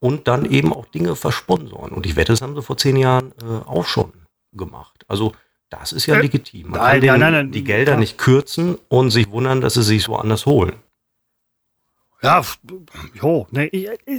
und 0.00 0.26
dann 0.26 0.44
eben 0.44 0.72
auch 0.72 0.86
Dinge 0.86 1.14
versponsoren. 1.14 1.92
Und 1.92 2.04
ich 2.04 2.16
wette, 2.16 2.32
das 2.32 2.42
haben 2.42 2.56
sie 2.56 2.62
vor 2.62 2.76
zehn 2.76 2.96
Jahren 2.96 3.32
äh, 3.40 3.68
auch 3.68 3.86
schon 3.86 4.12
gemacht. 4.52 5.04
Also 5.06 5.32
das 5.70 5.92
ist 5.92 6.06
ja 6.06 6.16
Äh, 6.16 6.22
legitim. 6.22 6.70
Man 6.70 6.80
nein, 6.80 6.90
kann 6.90 7.00
den, 7.00 7.20
nein, 7.20 7.32
nein, 7.32 7.50
die 7.52 7.62
Gelder 7.62 7.96
nicht 7.96 8.18
kürzen 8.18 8.76
und 8.88 9.10
sich 9.12 9.30
wundern, 9.30 9.60
dass 9.60 9.74
sie 9.74 9.84
sich 9.84 10.08
woanders 10.08 10.46
holen. 10.46 10.74
Ja, 12.22 12.42
jo, 13.14 13.46
ne, 13.50 13.66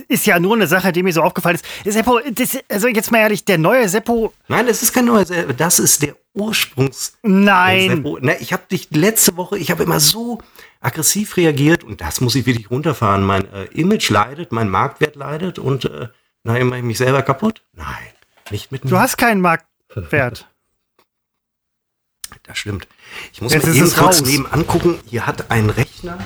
ist 0.08 0.26
ja 0.28 0.40
nur 0.40 0.56
eine 0.56 0.68
Sache, 0.68 0.92
die 0.92 1.02
mir 1.04 1.12
so 1.14 1.24
aufgefallen 1.24 1.56
ist. 1.56 1.66
Seppo, 1.94 2.20
das, 2.32 2.58
also 2.70 2.88
jetzt 2.88 3.12
mal 3.12 3.20
ehrlich, 3.20 3.44
der 3.44 3.58
neue 3.58 3.90
Seppo, 3.90 4.34
Nein, 4.48 4.68
es 4.68 4.84
ist 4.84 4.94
kein 4.94 5.06
neuer 5.06 5.26
Seppo, 5.26 5.54
das 5.54 5.80
ist 5.80 6.04
der 6.04 6.16
Ursprungs 6.34 7.18
nein. 7.24 7.90
Seppo. 7.90 8.20
Ne, 8.20 8.38
ich 8.40 8.54
habe 8.54 8.64
dich 8.70 8.90
letzte 8.92 9.36
Woche, 9.36 9.58
ich 9.58 9.72
habe 9.72 9.84
immer 9.84 10.00
so 10.00 10.40
aggressiv 10.80 11.38
reagiert 11.38 11.84
und 11.84 12.00
das 12.02 12.22
muss 12.22 12.36
ich 12.36 12.46
wirklich 12.46 12.70
runterfahren. 12.70 13.24
Mein 13.24 13.52
äh, 13.52 13.64
Image 13.74 14.10
leidet, 14.12 14.52
mein 14.52 14.70
Marktwert 14.70 15.16
leidet 15.16 15.58
und 15.58 15.86
äh, 15.86 16.10
na, 16.44 16.64
mache 16.64 16.78
ich 16.78 16.84
mich 16.86 17.00
selber 17.00 17.24
kaputt? 17.24 17.64
Nein, 17.74 17.88
nicht 18.52 18.72
mit 18.72 18.84
Du 18.84 18.90
mir. 18.90 19.00
hast 19.00 19.18
keinen 19.18 19.42
Marktwert. 19.42 20.48
Das 22.44 22.58
stimmt. 22.60 22.88
Ich 23.34 23.42
muss 23.42 23.54
Jetzt 23.54 23.68
ist 23.68 23.76
eben 23.76 23.86
kurz 23.92 24.22
raus. 24.22 24.22
nebenan 24.22 24.68
gucken. 24.68 25.00
Hier 25.08 25.26
hat 25.26 25.50
ein 25.52 25.70
Rechner. 25.70 26.18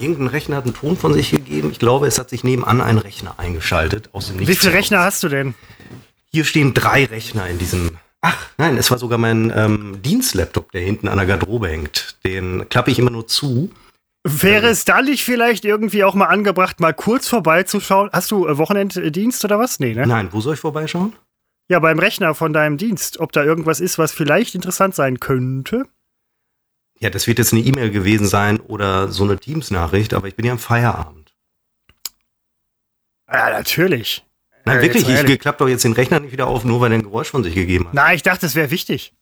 Irgendein 0.00 0.28
Rechner 0.28 0.56
hat 0.56 0.64
einen 0.64 0.74
Ton 0.74 0.96
von 0.96 1.12
sich 1.12 1.30
gegeben. 1.30 1.70
Ich 1.70 1.78
glaube, 1.78 2.06
es 2.06 2.18
hat 2.18 2.30
sich 2.30 2.42
nebenan 2.42 2.80
ein 2.80 2.98
Rechner 2.98 3.34
eingeschaltet. 3.38 4.08
Aus 4.12 4.28
dem 4.28 4.38
Wie 4.38 4.46
viele. 4.46 4.72
Rechner 4.72 5.00
hast 5.00 5.22
du 5.22 5.28
denn? 5.28 5.54
Hier 6.32 6.44
stehen 6.44 6.72
drei 6.72 7.04
Rechner 7.04 7.46
in 7.48 7.58
diesem. 7.58 7.98
Ach, 8.22 8.46
nein, 8.56 8.76
es 8.78 8.90
war 8.90 8.98
sogar 8.98 9.18
mein 9.18 9.52
ähm, 9.54 10.00
Dienstlaptop, 10.02 10.72
der 10.72 10.82
hinten 10.82 11.08
an 11.08 11.18
der 11.18 11.26
Garderobe 11.26 11.68
hängt. 11.68 12.16
Den 12.24 12.68
klappe 12.68 12.90
ich 12.90 12.98
immer 12.98 13.10
nur 13.10 13.26
zu. 13.26 13.70
Wäre 14.24 14.68
es 14.68 14.84
da 14.84 15.00
nicht 15.02 15.24
vielleicht 15.24 15.64
irgendwie 15.64 16.04
auch 16.04 16.14
mal 16.14 16.26
angebracht, 16.26 16.80
mal 16.80 16.92
kurz 16.92 17.28
vorbeizuschauen? 17.28 18.10
Hast 18.12 18.30
du 18.30 18.46
äh, 18.46 18.58
Wochenenddienst 18.58 19.44
oder 19.44 19.58
was? 19.58 19.80
Nee, 19.80 19.94
ne? 19.94 20.06
Nein, 20.06 20.28
wo 20.32 20.40
soll 20.40 20.54
ich 20.54 20.60
vorbeischauen? 20.60 21.14
Ja, 21.68 21.78
beim 21.78 21.98
Rechner 21.98 22.34
von 22.34 22.52
deinem 22.52 22.76
Dienst. 22.76 23.20
Ob 23.20 23.32
da 23.32 23.44
irgendwas 23.44 23.80
ist, 23.80 23.98
was 23.98 24.12
vielleicht 24.12 24.54
interessant 24.54 24.94
sein 24.94 25.20
könnte? 25.20 25.86
Ja, 27.02 27.08
das 27.10 27.26
wird 27.26 27.38
jetzt 27.38 27.52
eine 27.52 27.62
E-Mail 27.62 27.90
gewesen 27.90 28.26
sein 28.26 28.60
oder 28.60 29.08
so 29.08 29.24
eine 29.24 29.38
Teams-Nachricht, 29.38 30.12
aber 30.12 30.28
ich 30.28 30.36
bin 30.36 30.44
ja 30.44 30.52
am 30.52 30.58
Feierabend. 30.58 31.32
Ja, 33.32 33.50
natürlich. 33.50 34.24
Nein, 34.66 34.76
Ja, 34.76 34.82
wirklich, 34.82 35.08
ich 35.08 35.38
klappe 35.40 35.58
doch 35.64 35.68
jetzt 35.68 35.84
den 35.84 35.94
Rechner 35.94 36.20
nicht 36.20 36.32
wieder 36.32 36.46
auf, 36.46 36.64
nur 36.64 36.80
weil 36.82 36.92
er 36.92 36.98
ein 36.98 37.02
Geräusch 37.02 37.28
von 37.28 37.42
sich 37.42 37.54
gegeben 37.54 37.86
hat. 37.86 37.94
Na, 37.94 38.12
ich 38.12 38.22
dachte, 38.22 38.44
es 38.44 38.54
wäre 38.54 38.70
wichtig. 38.70 39.14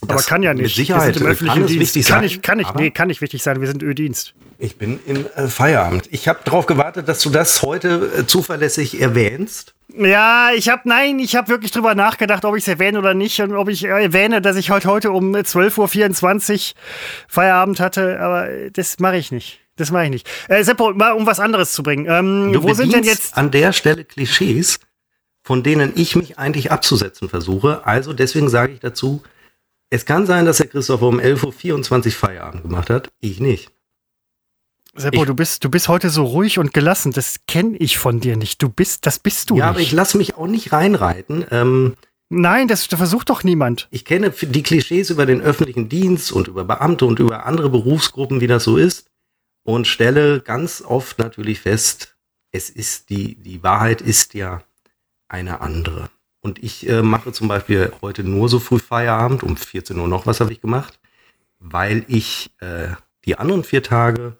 aber 0.00 0.14
Das 0.14 0.26
kann 0.26 0.42
ja 0.42 0.52
nicht. 0.52 0.62
Mit 0.64 0.72
Sicherheit 0.74 1.08
Wir 1.08 1.14
sind 1.14 1.22
im 1.22 1.28
öffentlichen 1.30 1.54
kann 1.60 1.66
Dienst. 1.68 1.80
wichtig 1.80 2.06
kann 2.08 2.14
sein. 2.18 2.24
ich, 2.24 2.42
kann 2.42 2.58
ich, 2.58 2.66
aber 2.66 2.80
nee, 2.80 2.90
kann 2.90 3.06
nicht 3.08 3.20
wichtig 3.20 3.40
sein. 3.42 3.60
Wir 3.60 3.68
sind 3.68 3.82
Ö-Dienst. 3.82 4.34
Ich 4.62 4.76
bin 4.78 5.00
im 5.06 5.26
äh, 5.34 5.48
Feierabend. 5.48 6.04
Ich 6.12 6.28
habe 6.28 6.38
darauf 6.44 6.66
gewartet, 6.66 7.08
dass 7.08 7.18
du 7.20 7.30
das 7.30 7.62
heute 7.62 8.12
äh, 8.18 8.26
zuverlässig 8.28 9.00
erwähnst. 9.00 9.74
Ja, 9.92 10.50
ich 10.54 10.68
habe, 10.68 10.82
nein, 10.84 11.18
ich 11.18 11.34
habe 11.34 11.48
wirklich 11.48 11.72
drüber 11.72 11.96
nachgedacht, 11.96 12.44
ob 12.44 12.54
ich 12.54 12.62
es 12.62 12.68
erwähne 12.68 13.00
oder 13.00 13.12
nicht 13.12 13.40
und 13.40 13.56
ob 13.56 13.68
ich 13.68 13.82
äh, 13.84 13.88
erwähne, 13.88 14.40
dass 14.40 14.54
ich 14.54 14.70
heute, 14.70 14.88
heute 14.88 15.10
um 15.10 15.34
12.24 15.34 16.74
Uhr 16.74 16.76
Feierabend 17.26 17.80
hatte, 17.80 18.20
aber 18.20 18.46
das 18.72 19.00
mache 19.00 19.16
ich 19.16 19.32
nicht. 19.32 19.58
Das 19.74 19.90
mache 19.90 20.04
ich 20.04 20.10
nicht. 20.10 20.30
Äh, 20.48 20.62
Seppo, 20.62 20.94
mal 20.94 21.10
um 21.10 21.26
was 21.26 21.40
anderes 21.40 21.72
zu 21.72 21.82
bringen. 21.82 22.06
Ähm, 22.08 22.52
Du 22.52 22.62
wo 22.62 22.72
sind 22.72 22.92
denn 22.92 23.02
jetzt. 23.02 23.36
an 23.36 23.50
der 23.50 23.72
Stelle 23.72 24.04
Klischees, 24.04 24.78
von 25.42 25.64
denen 25.64 25.92
ich 25.96 26.14
mich 26.14 26.38
eigentlich 26.38 26.70
abzusetzen 26.70 27.28
versuche. 27.28 27.84
Also 27.84 28.12
deswegen 28.12 28.48
sage 28.48 28.74
ich 28.74 28.78
dazu, 28.78 29.24
es 29.90 30.06
kann 30.06 30.24
sein, 30.24 30.46
dass 30.46 30.58
der 30.58 30.68
Christopher 30.68 31.08
um 31.08 31.18
11.24 31.18 32.06
Uhr 32.06 32.12
Feierabend 32.12 32.62
gemacht 32.62 32.90
hat. 32.90 33.08
Ich 33.18 33.40
nicht. 33.40 33.72
Seppo, 34.94 35.22
ich- 35.22 35.26
du 35.26 35.34
bist, 35.34 35.64
du 35.64 35.70
bist 35.70 35.88
heute 35.88 36.10
so 36.10 36.24
ruhig 36.24 36.58
und 36.58 36.74
gelassen. 36.74 37.12
Das 37.12 37.40
kenne 37.46 37.76
ich 37.78 37.98
von 37.98 38.20
dir 38.20 38.36
nicht. 38.36 38.62
Du 38.62 38.68
bist, 38.68 39.06
das 39.06 39.18
bist 39.18 39.50
du 39.50 39.56
ja, 39.56 39.66
nicht. 39.66 39.70
aber 39.70 39.80
ich 39.80 39.92
lasse 39.92 40.18
mich 40.18 40.34
auch 40.36 40.46
nicht 40.46 40.72
reinreiten. 40.72 41.44
Ähm, 41.50 41.94
Nein, 42.34 42.66
das, 42.66 42.88
das 42.88 42.96
versucht 42.98 43.28
doch 43.28 43.44
niemand. 43.44 43.88
ich 43.90 44.06
kenne 44.06 44.30
die 44.30 44.62
Klischees 44.62 45.10
über 45.10 45.26
den 45.26 45.42
öffentlichen 45.42 45.88
Dienst 45.90 46.32
und 46.32 46.48
über 46.48 46.64
Beamte 46.64 47.04
und 47.04 47.18
über 47.18 47.44
andere 47.44 47.68
Berufsgruppen, 47.68 48.40
wie 48.40 48.46
das 48.46 48.64
so 48.64 48.78
ist, 48.78 49.06
und 49.64 49.86
stelle 49.86 50.40
ganz 50.40 50.82
oft 50.82 51.18
natürlich 51.18 51.60
fest, 51.60 52.16
es 52.50 52.70
ist 52.70 53.10
die, 53.10 53.34
die 53.36 53.62
Wahrheit 53.62 54.00
ist 54.00 54.32
ja 54.32 54.62
eine 55.28 55.60
andere. 55.60 56.08
Und 56.40 56.62
ich 56.62 56.88
äh, 56.88 57.02
mache 57.02 57.32
zum 57.32 57.48
Beispiel 57.48 57.92
heute 58.00 58.24
nur 58.24 58.48
so 58.48 58.60
früh 58.60 58.78
Feierabend, 58.78 59.42
um 59.42 59.56
14 59.58 59.98
Uhr 59.98 60.08
noch 60.08 60.26
was 60.26 60.40
habe 60.40 60.52
ich 60.52 60.60
gemacht, 60.62 61.00
weil 61.58 62.04
ich 62.08 62.50
äh, 62.60 62.88
die 63.26 63.38
anderen 63.38 63.62
vier 63.62 63.82
Tage 63.82 64.38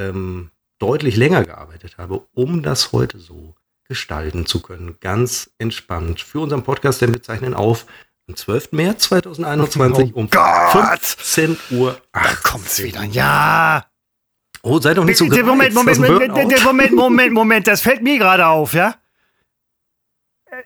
ähm, 0.00 0.50
deutlich 0.78 1.16
länger 1.16 1.44
gearbeitet 1.44 1.98
habe, 1.98 2.22
um 2.34 2.62
das 2.62 2.92
heute 2.92 3.18
so 3.18 3.54
gestalten 3.86 4.46
zu 4.46 4.60
können. 4.62 4.96
Ganz 5.00 5.50
entspannt. 5.58 6.20
Für 6.20 6.40
unseren 6.40 6.62
Podcast, 6.62 7.00
den 7.02 7.12
wir 7.12 7.22
zeichnen 7.22 7.54
auf 7.54 7.86
am 8.28 8.36
12. 8.36 8.72
März 8.72 9.04
2021 9.04 10.12
Oh 10.14 10.20
um 10.20 10.30
Gott. 10.30 11.00
15 11.00 11.56
Uhr. 11.72 12.00
Da 12.12 12.22
kommt's 12.42 12.82
wieder. 12.82 13.02
Ja. 13.04 13.84
Oh, 14.62 14.78
sei 14.78 14.94
doch 14.94 15.04
nicht 15.04 15.16
so 15.16 15.24
Moment, 15.24 15.44
gereizt. 15.44 15.74
Moment, 15.74 15.98
Moment, 15.98 16.34
Burnout. 16.34 16.48
der 16.50 16.60
Moment, 16.64 16.92
Moment, 16.92 17.32
Moment, 17.32 17.66
das 17.66 17.80
fällt 17.80 18.02
mir 18.02 18.18
gerade 18.18 18.46
auf, 18.46 18.74
ja? 18.74 18.94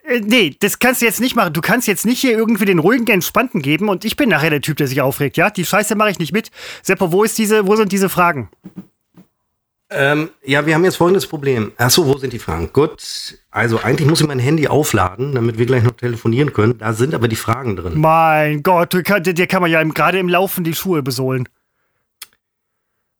Äh, 0.03 0.19
Nee, 0.19 0.55
das 0.59 0.79
kannst 0.79 1.01
du 1.01 1.05
jetzt 1.05 1.21
nicht 1.21 1.35
machen. 1.35 1.53
Du 1.53 1.61
kannst 1.61 1.87
jetzt 1.87 2.05
nicht 2.05 2.19
hier 2.19 2.31
irgendwie 2.37 2.65
den 2.65 2.79
ruhigen, 2.79 3.07
entspannten 3.07 3.61
geben 3.61 3.89
und 3.89 4.05
ich 4.05 4.15
bin 4.17 4.29
nachher 4.29 4.49
der 4.49 4.61
Typ, 4.61 4.77
der 4.77 4.87
sich 4.87 5.01
aufregt, 5.01 5.37
ja? 5.37 5.49
Die 5.49 5.65
Scheiße 5.65 5.95
mache 5.95 6.11
ich 6.11 6.19
nicht 6.19 6.33
mit. 6.33 6.51
Seppo, 6.83 7.11
wo 7.11 7.23
ist 7.23 7.37
diese, 7.37 7.65
wo 7.67 7.75
sind 7.75 7.91
diese 7.91 8.09
Fragen? 8.09 8.49
Ähm, 9.91 10.29
ja, 10.43 10.65
wir 10.65 10.73
haben 10.73 10.83
jetzt 10.83 10.97
folgendes 10.97 11.27
Problem. 11.27 11.71
Achso, 11.77 12.05
wo 12.07 12.17
sind 12.17 12.33
die 12.33 12.39
Fragen? 12.39 12.71
Gut, 12.73 13.37
also 13.51 13.79
eigentlich 13.79 14.09
muss 14.09 14.19
ich 14.19 14.27
mein 14.27 14.39
Handy 14.39 14.67
aufladen, 14.67 15.33
damit 15.33 15.59
wir 15.59 15.67
gleich 15.67 15.83
noch 15.83 15.91
telefonieren 15.91 16.53
können. 16.53 16.77
Da 16.79 16.93
sind 16.93 17.13
aber 17.13 17.27
die 17.27 17.35
Fragen 17.35 17.75
drin. 17.75 17.93
Mein 17.99 18.63
Gott, 18.63 18.99
kann, 19.05 19.21
dir 19.21 19.47
kann 19.47 19.61
man 19.61 19.69
ja 19.69 19.83
gerade 19.83 20.17
im 20.17 20.27
Laufen 20.27 20.63
die 20.63 20.73
Schuhe 20.73 21.03
besohlen. 21.03 21.47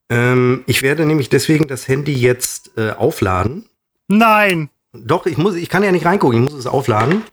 Ähm, 0.10 0.64
ich 0.66 0.82
werde 0.82 1.06
nämlich 1.06 1.30
deswegen 1.30 1.68
das 1.68 1.88
Handy 1.88 2.14
jetzt 2.14 2.72
äh, 2.78 2.92
aufladen. 2.92 3.66
Nein. 4.08 4.70
Doch, 4.94 5.26
ich 5.26 5.38
muss, 5.38 5.56
ich 5.56 5.70
kann 5.70 5.84
ja 5.84 5.92
nicht 5.92 6.06
reingucken, 6.06 6.44
ich 6.44 6.52
muss 6.52 6.60
es 6.60 6.68
aufladen. 6.68 7.24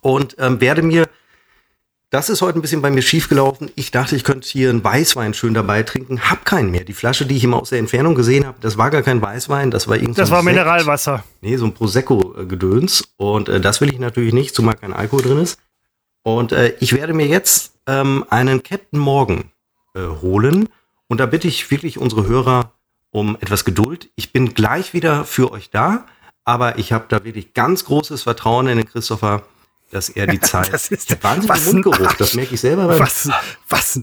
Und 0.00 0.36
ähm, 0.38 0.60
werde 0.60 0.82
mir, 0.82 1.08
das 2.10 2.28
ist 2.28 2.42
heute 2.42 2.58
ein 2.58 2.62
bisschen 2.62 2.82
bei 2.82 2.90
mir 2.90 3.02
schiefgelaufen. 3.02 3.70
Ich 3.76 3.92
dachte, 3.92 4.16
ich 4.16 4.24
könnte 4.24 4.48
hier 4.48 4.70
einen 4.70 4.82
Weißwein 4.82 5.32
schön 5.32 5.54
dabei 5.54 5.84
trinken. 5.84 6.28
Hab 6.28 6.44
keinen 6.44 6.72
mehr. 6.72 6.82
Die 6.82 6.92
Flasche, 6.92 7.24
die 7.24 7.36
ich 7.36 7.44
immer 7.44 7.60
aus 7.60 7.70
der 7.70 7.78
Entfernung 7.78 8.16
gesehen 8.16 8.46
habe, 8.46 8.58
das 8.60 8.76
war 8.76 8.90
gar 8.90 9.02
kein 9.02 9.22
Weißwein, 9.22 9.70
das 9.70 9.86
war 9.86 9.94
irgendein 9.94 10.16
Das 10.16 10.30
war 10.30 10.42
Sekt. 10.42 10.56
Mineralwasser. 10.56 11.22
Nee, 11.40 11.56
so 11.56 11.66
ein 11.66 11.72
Prosecco-Gedöns. 11.72 13.12
Und 13.16 13.48
äh, 13.48 13.60
das 13.60 13.80
will 13.80 13.92
ich 13.92 14.00
natürlich 14.00 14.34
nicht, 14.34 14.56
zumal 14.56 14.74
kein 14.74 14.92
Alkohol 14.92 15.22
drin 15.22 15.38
ist. 15.38 15.60
Und 16.24 16.50
äh, 16.50 16.74
ich 16.80 16.92
werde 16.94 17.14
mir 17.14 17.26
jetzt 17.26 17.74
ähm, 17.86 18.24
einen 18.28 18.64
Captain 18.64 18.98
Morgan 18.98 19.44
äh, 19.94 20.00
holen. 20.00 20.68
Und 21.06 21.18
da 21.20 21.26
bitte 21.26 21.46
ich 21.46 21.70
wirklich 21.70 21.96
unsere 21.98 22.26
Hörer 22.26 22.72
um 23.12 23.36
etwas 23.40 23.64
Geduld. 23.64 24.10
Ich 24.16 24.32
bin 24.32 24.54
gleich 24.54 24.94
wieder 24.94 25.24
für 25.24 25.52
euch 25.52 25.70
da, 25.70 26.06
aber 26.44 26.78
ich 26.78 26.92
habe 26.92 27.04
da 27.08 27.24
wirklich 27.24 27.54
ganz 27.54 27.84
großes 27.84 28.24
Vertrauen 28.24 28.66
in 28.66 28.78
den 28.78 28.86
Christopher, 28.86 29.42
dass 29.90 30.08
er 30.08 30.26
die 30.26 30.40
Zeit. 30.40 30.72
Das 30.72 30.88
ist- 30.90 31.16
was 31.22 31.66
ein 31.68 31.74
Mundgeruch, 31.74 32.12
das 32.14 32.34
merke 32.34 32.54
ich 32.54 32.60
selber 32.60 32.86
beim 32.88 33.00
Was? 33.00 33.28
Was? 33.68 34.00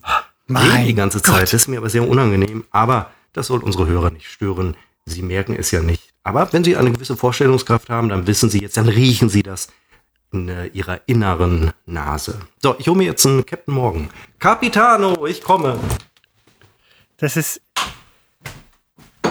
Mein 0.48 0.86
die 0.86 0.94
ganze 0.96 1.22
Zeit. 1.22 1.44
Das 1.44 1.54
ist 1.54 1.68
mir 1.68 1.78
aber 1.80 1.90
sehr 1.90 2.08
unangenehm. 2.08 2.64
Aber 2.72 3.12
das 3.34 3.48
soll 3.48 3.62
unsere 3.64 3.86
Hörer 3.88 4.12
nicht 4.12 4.28
stören. 4.30 4.78
Sie 5.06 5.22
merken 5.22 5.56
es 5.58 5.72
ja 5.72 5.82
nicht. 5.82 6.14
Aber 6.24 6.52
wenn 6.54 6.64
Sie 6.64 6.76
eine 6.78 6.92
gewisse 6.92 7.16
Vorstellungskraft 7.18 7.90
haben, 7.90 8.10
dann 8.10 8.28
wissen 8.28 8.50
Sie 8.50 8.60
jetzt, 8.60 8.78
dann 8.78 8.88
riechen 8.90 9.30
Sie 9.30 9.44
das 9.44 9.68
in 10.34 10.50
äh, 10.50 10.68
Ihrer 10.68 11.02
inneren 11.06 11.72
Nase. 11.86 12.40
So, 12.62 12.76
ich 12.80 12.88
hole 12.88 12.98
mir 12.98 13.06
jetzt 13.06 13.26
einen 13.26 13.46
Captain 13.46 13.74
Morgan. 13.74 14.10
Capitano, 14.40 15.26
ich 15.26 15.42
komme. 15.42 15.80
Das 17.18 17.38
ist. 17.38 17.62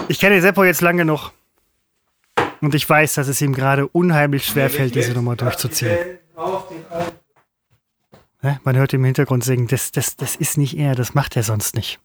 Ich 0.07 0.19
kenne 0.19 0.41
Seppo 0.41 0.63
jetzt 0.63 0.81
lange 0.81 0.99
genug. 1.03 1.31
Und 2.61 2.73
ich 2.73 2.87
weiß, 2.89 3.13
dass 3.15 3.27
es 3.27 3.41
ihm 3.41 3.53
gerade 3.53 3.87
unheimlich 3.87 4.45
schwer 4.45 4.69
fällt, 4.69 4.95
diese 4.95 5.11
Nummer 5.13 5.35
durchzuziehen. 5.35 5.97
Ne? 8.43 8.59
Man 8.63 8.77
hört 8.77 8.93
im 8.93 9.03
Hintergrund 9.03 9.43
singen, 9.43 9.67
das, 9.67 9.91
das, 9.91 10.15
das 10.15 10.35
ist 10.35 10.57
nicht 10.57 10.77
er, 10.77 10.95
das 10.95 11.13
macht 11.13 11.35
er 11.35 11.43
sonst 11.43 11.75
nicht. 11.75 11.99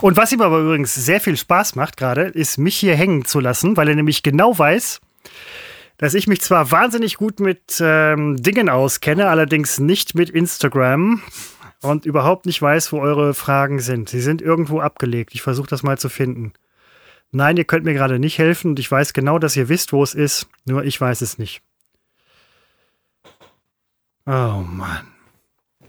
Und 0.00 0.16
was 0.16 0.32
ihm 0.32 0.42
aber 0.42 0.60
übrigens 0.60 0.94
sehr 0.94 1.20
viel 1.20 1.36
Spaß 1.36 1.74
macht 1.74 1.96
gerade, 1.96 2.22
ist 2.22 2.58
mich 2.58 2.76
hier 2.76 2.94
hängen 2.94 3.24
zu 3.24 3.40
lassen, 3.40 3.76
weil 3.76 3.88
er 3.88 3.94
nämlich 3.94 4.22
genau 4.22 4.56
weiß, 4.56 5.00
dass 5.98 6.14
ich 6.14 6.26
mich 6.26 6.40
zwar 6.40 6.70
wahnsinnig 6.70 7.16
gut 7.16 7.40
mit 7.40 7.80
ähm, 7.80 8.36
Dingen 8.36 8.68
auskenne, 8.68 9.28
allerdings 9.28 9.80
nicht 9.80 10.14
mit 10.14 10.30
Instagram 10.30 11.22
und 11.80 12.06
überhaupt 12.06 12.46
nicht 12.46 12.60
weiß, 12.60 12.92
wo 12.92 13.00
eure 13.00 13.34
Fragen 13.34 13.80
sind. 13.80 14.08
Sie 14.08 14.20
sind 14.20 14.42
irgendwo 14.42 14.80
abgelegt. 14.80 15.34
Ich 15.34 15.42
versuche 15.42 15.68
das 15.68 15.82
mal 15.82 15.98
zu 15.98 16.08
finden. 16.08 16.52
Nein, 17.30 17.56
ihr 17.56 17.64
könnt 17.64 17.84
mir 17.84 17.94
gerade 17.94 18.18
nicht 18.18 18.38
helfen 18.38 18.72
und 18.72 18.78
ich 18.78 18.90
weiß 18.90 19.14
genau, 19.14 19.38
dass 19.38 19.56
ihr 19.56 19.68
wisst, 19.68 19.92
wo 19.92 20.02
es 20.02 20.14
ist. 20.14 20.48
Nur 20.66 20.84
ich 20.84 21.00
weiß 21.00 21.22
es 21.22 21.38
nicht. 21.38 21.62
Oh 24.26 24.62
Mann. 24.64 25.08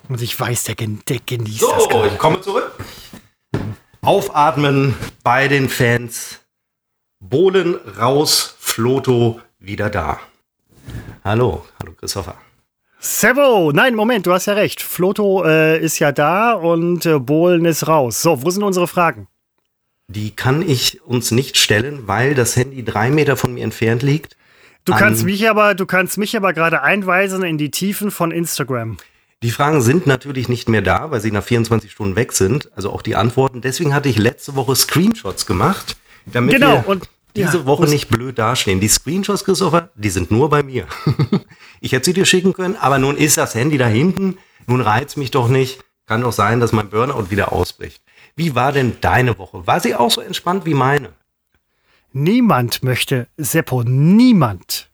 Und 0.09 0.21
ich 0.21 0.39
weiß, 0.39 0.63
der, 0.65 0.75
gen 0.75 1.01
der 1.07 1.19
genießt 1.25 1.61
das 1.61 1.83
So, 1.83 2.05
ich 2.05 2.17
komme 2.17 2.41
zurück. 2.41 2.71
Aufatmen 4.01 4.95
bei 5.23 5.47
den 5.47 5.69
Fans. 5.69 6.39
Bohlen 7.19 7.75
raus, 7.97 8.55
Floto 8.59 9.39
wieder 9.59 9.89
da. 9.89 10.19
Hallo, 11.23 11.65
hallo 11.79 11.93
Christopher. 11.93 12.35
Sebo! 12.99 13.71
Nein, 13.71 13.95
Moment, 13.95 14.25
du 14.25 14.33
hast 14.33 14.47
ja 14.47 14.53
recht. 14.53 14.81
Floto 14.81 15.45
äh, 15.45 15.79
ist 15.79 15.99
ja 15.99 16.11
da 16.11 16.53
und 16.53 17.05
äh, 17.05 17.19
Bohlen 17.19 17.65
ist 17.65 17.87
raus. 17.87 18.21
So, 18.21 18.43
wo 18.43 18.49
sind 18.49 18.63
unsere 18.63 18.87
Fragen? 18.87 19.27
Die 20.07 20.31
kann 20.31 20.67
ich 20.67 21.01
uns 21.03 21.31
nicht 21.31 21.57
stellen, 21.57 22.07
weil 22.07 22.33
das 22.33 22.55
Handy 22.55 22.83
drei 22.83 23.09
Meter 23.09 23.37
von 23.37 23.53
mir 23.53 23.63
entfernt 23.63 24.03
liegt. 24.03 24.35
Du 24.85 24.93
An- 24.93 24.99
kannst 24.99 25.23
mich 25.25 25.49
aber, 25.49 25.75
du 25.75 25.85
kannst 25.85 26.17
mich 26.17 26.35
aber 26.35 26.53
gerade 26.53 26.81
einweisen 26.81 27.43
in 27.43 27.57
die 27.57 27.71
Tiefen 27.71 28.11
von 28.11 28.31
Instagram. 28.31 28.97
Die 29.41 29.51
Fragen 29.51 29.81
sind 29.81 30.07
natürlich 30.07 30.47
nicht 30.47 30.69
mehr 30.69 30.81
da, 30.81 31.11
weil 31.11 31.19
sie 31.19 31.31
nach 31.31 31.43
24 31.43 31.91
Stunden 31.91 32.15
weg 32.15 32.31
sind. 32.31 32.71
Also 32.75 32.91
auch 32.91 33.01
die 33.01 33.15
Antworten. 33.15 33.61
Deswegen 33.61 33.93
hatte 33.93 34.07
ich 34.09 34.17
letzte 34.17 34.55
Woche 34.55 34.75
Screenshots 34.75 35.45
gemacht, 35.45 35.97
damit 36.25 36.55
Genau, 36.55 36.75
wir 36.83 36.87
und 36.87 37.09
diese 37.35 37.57
ja, 37.59 37.65
Woche 37.65 37.87
nicht 37.89 38.09
blöd 38.09 38.37
dastehen. 38.39 38.79
Die 38.79 38.87
Screenshots, 38.87 39.43
Christopher, 39.43 39.89
die 39.95 40.09
sind 40.09 40.31
nur 40.31 40.49
bei 40.49 40.63
mir. 40.63 40.85
ich 41.81 41.91
hätte 41.91 42.05
sie 42.05 42.13
dir 42.13 42.25
schicken 42.25 42.53
können, 42.53 42.77
aber 42.77 42.99
nun 42.99 43.17
ist 43.17 43.37
das 43.37 43.55
Handy 43.55 43.77
da 43.77 43.87
hinten. 43.87 44.37
Nun 44.67 44.81
reizt 44.81 45.17
mich 45.17 45.31
doch 45.31 45.49
nicht. 45.49 45.83
Kann 46.05 46.21
doch 46.21 46.33
sein, 46.33 46.59
dass 46.59 46.71
mein 46.71 46.89
Burnout 46.89 47.29
wieder 47.31 47.51
ausbricht. 47.51 48.01
Wie 48.35 48.55
war 48.55 48.71
denn 48.71 48.97
deine 49.01 49.37
Woche? 49.37 49.65
War 49.67 49.79
sie 49.79 49.95
auch 49.95 50.11
so 50.11 50.21
entspannt 50.21 50.65
wie 50.65 50.73
meine? 50.73 51.09
Niemand 52.13 52.83
möchte, 52.83 53.27
Seppo, 53.37 53.83
niemand. 53.83 54.89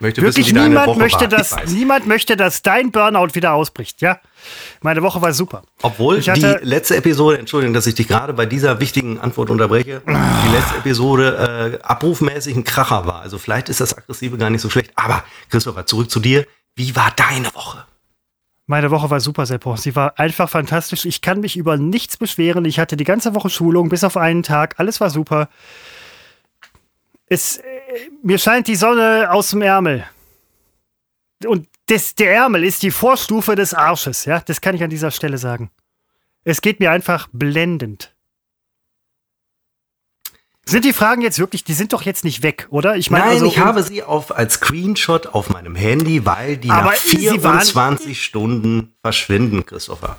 Möchte 0.00 0.20
Wirklich 0.20 0.52
wissen, 0.52 0.68
niemand 0.68 0.98
möchte, 0.98 1.28
dass, 1.28 1.56
niemand 1.66 2.06
möchte, 2.06 2.36
dass 2.36 2.60
dein 2.60 2.90
Burnout 2.90 3.34
wieder 3.34 3.52
ausbricht, 3.52 4.02
ja? 4.02 4.20
Meine 4.82 5.00
Woche 5.00 5.22
war 5.22 5.32
super. 5.32 5.62
Obwohl 5.80 6.18
ich 6.18 6.26
die 6.26 6.56
letzte 6.62 6.96
Episode, 6.96 7.38
Entschuldigung, 7.38 7.72
dass 7.72 7.86
ich 7.86 7.94
dich 7.94 8.08
gerade 8.08 8.32
bei 8.32 8.44
dieser 8.44 8.80
wichtigen 8.80 9.20
Antwort 9.20 9.48
unterbreche, 9.48 10.02
die 10.06 10.52
letzte 10.52 10.78
Episode 10.78 11.78
äh, 11.80 11.84
abrufmäßig 11.84 12.56
ein 12.56 12.64
Kracher 12.64 13.06
war. 13.06 13.20
Also 13.20 13.38
vielleicht 13.38 13.68
ist 13.68 13.80
das 13.80 13.96
Aggressive 13.96 14.36
gar 14.36 14.50
nicht 14.50 14.60
so 14.60 14.68
schlecht. 14.68 14.90
Aber 14.96 15.24
Christopher, 15.50 15.86
zurück 15.86 16.10
zu 16.10 16.20
dir. 16.20 16.46
Wie 16.74 16.96
war 16.96 17.12
deine 17.16 17.54
Woche? 17.54 17.84
Meine 18.66 18.90
Woche 18.90 19.08
war 19.08 19.20
super, 19.20 19.46
Seppo. 19.46 19.76
Sie 19.76 19.94
war 19.94 20.18
einfach 20.18 20.48
fantastisch. 20.48 21.04
Ich 21.04 21.20
kann 21.20 21.40
mich 21.40 21.56
über 21.56 21.76
nichts 21.76 22.16
beschweren. 22.16 22.64
Ich 22.64 22.78
hatte 22.78 22.96
die 22.96 23.04
ganze 23.04 23.34
Woche 23.34 23.50
Schulung, 23.50 23.88
bis 23.88 24.02
auf 24.02 24.16
einen 24.16 24.42
Tag. 24.42 24.74
Alles 24.78 25.00
war 25.00 25.10
super. 25.10 25.48
Es, 27.32 27.56
äh, 27.56 27.62
mir 28.22 28.36
scheint 28.38 28.66
die 28.68 28.76
Sonne 28.76 29.30
aus 29.30 29.50
dem 29.50 29.62
Ärmel. 29.62 30.04
Und 31.46 31.66
das, 31.86 32.14
der 32.14 32.34
Ärmel 32.34 32.62
ist 32.62 32.82
die 32.82 32.90
Vorstufe 32.90 33.54
des 33.54 33.72
Arsches, 33.72 34.26
ja, 34.26 34.40
das 34.40 34.60
kann 34.60 34.74
ich 34.74 34.84
an 34.84 34.90
dieser 34.90 35.10
Stelle 35.10 35.38
sagen. 35.38 35.70
Es 36.44 36.60
geht 36.60 36.78
mir 36.78 36.90
einfach 36.90 37.28
blendend. 37.32 38.14
Sind 40.66 40.84
die 40.84 40.92
Fragen 40.92 41.22
jetzt 41.22 41.38
wirklich, 41.38 41.64
die 41.64 41.72
sind 41.72 41.94
doch 41.94 42.02
jetzt 42.02 42.22
nicht 42.22 42.42
weg, 42.42 42.66
oder? 42.68 42.96
Ich 42.96 43.10
meine, 43.10 43.24
Nein, 43.24 43.34
also, 43.34 43.46
ich 43.46 43.58
habe 43.58 43.82
sie 43.82 44.02
auf, 44.02 44.36
als 44.36 44.54
Screenshot 44.54 45.28
auf 45.28 45.48
meinem 45.48 45.74
Handy, 45.74 46.26
weil 46.26 46.58
die 46.58 46.68
nach 46.68 46.92
24 46.92 48.22
Stunden 48.22 48.94
verschwinden, 49.00 49.64
Christopher. 49.64 50.18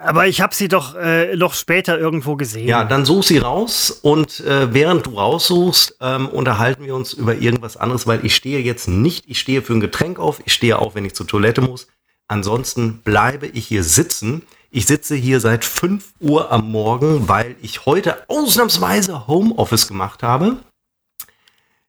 Aber 0.00 0.28
ich 0.28 0.40
habe 0.40 0.54
sie 0.54 0.68
doch 0.68 0.94
äh, 0.94 1.34
noch 1.36 1.54
später 1.54 1.98
irgendwo 1.98 2.36
gesehen. 2.36 2.68
Ja, 2.68 2.84
dann 2.84 3.04
such 3.04 3.24
sie 3.24 3.38
raus 3.38 3.90
und 3.90 4.40
äh, 4.40 4.72
während 4.72 5.06
du 5.06 5.18
raussuchst, 5.18 5.96
ähm, 6.00 6.28
unterhalten 6.28 6.84
wir 6.84 6.94
uns 6.94 7.12
über 7.12 7.34
irgendwas 7.34 7.76
anderes, 7.76 8.06
weil 8.06 8.24
ich 8.24 8.36
stehe 8.36 8.60
jetzt 8.60 8.86
nicht, 8.86 9.24
ich 9.28 9.40
stehe 9.40 9.62
für 9.62 9.72
ein 9.72 9.80
Getränk 9.80 10.18
auf, 10.18 10.40
ich 10.44 10.52
stehe 10.52 10.78
auf, 10.78 10.94
wenn 10.94 11.04
ich 11.04 11.14
zur 11.14 11.26
Toilette 11.26 11.62
muss. 11.62 11.88
Ansonsten 12.28 12.98
bleibe 12.98 13.46
ich 13.46 13.66
hier 13.66 13.82
sitzen. 13.82 14.42
Ich 14.70 14.86
sitze 14.86 15.14
hier 15.16 15.40
seit 15.40 15.64
5 15.64 16.04
Uhr 16.20 16.52
am 16.52 16.70
Morgen, 16.70 17.28
weil 17.28 17.56
ich 17.62 17.86
heute 17.86 18.28
ausnahmsweise 18.28 19.26
Homeoffice 19.26 19.88
gemacht 19.88 20.22
habe. 20.22 20.58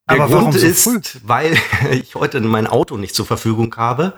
Der 0.10 0.22
Aber 0.22 0.40
Grund 0.40 0.54
so 0.54 0.66
ist, 0.66 1.28
weil 1.28 1.58
ich 1.92 2.16
heute 2.16 2.40
mein 2.40 2.66
Auto 2.66 2.98
nicht 2.98 3.14
zur 3.14 3.26
Verfügung 3.26 3.76
habe 3.76 4.14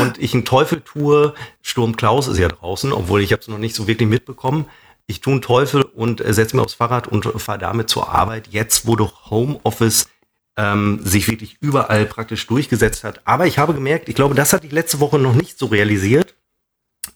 und 0.00 0.18
ich 0.18 0.34
einen 0.34 0.44
Teufel 0.44 0.80
tue. 0.80 1.34
Sturm 1.62 1.96
Klaus 1.96 2.28
ist 2.28 2.38
ja 2.38 2.48
draußen, 2.48 2.92
obwohl 2.92 3.22
ich 3.22 3.32
habe 3.32 3.42
es 3.42 3.48
noch 3.48 3.58
nicht 3.58 3.74
so 3.74 3.86
wirklich 3.86 4.08
mitbekommen. 4.08 4.66
Ich 5.06 5.20
tue 5.20 5.34
einen 5.34 5.42
Teufel 5.42 5.82
und 5.82 6.20
äh, 6.20 6.32
setze 6.32 6.56
mir 6.56 6.62
aufs 6.62 6.74
Fahrrad 6.74 7.06
und 7.06 7.24
fahre 7.40 7.58
damit 7.58 7.88
zur 7.88 8.08
Arbeit. 8.08 8.48
Jetzt, 8.50 8.86
wo 8.86 8.96
doch 8.96 9.30
Homeoffice 9.30 10.08
ähm, 10.56 11.00
sich 11.04 11.28
wirklich 11.28 11.58
überall 11.60 12.06
praktisch 12.06 12.46
durchgesetzt 12.46 13.04
hat. 13.04 13.20
Aber 13.24 13.46
ich 13.46 13.58
habe 13.58 13.74
gemerkt, 13.74 14.08
ich 14.08 14.14
glaube, 14.14 14.34
das 14.34 14.52
hatte 14.52 14.66
ich 14.66 14.72
letzte 14.72 15.00
Woche 15.00 15.18
noch 15.18 15.34
nicht 15.34 15.58
so 15.58 15.66
realisiert 15.66 16.34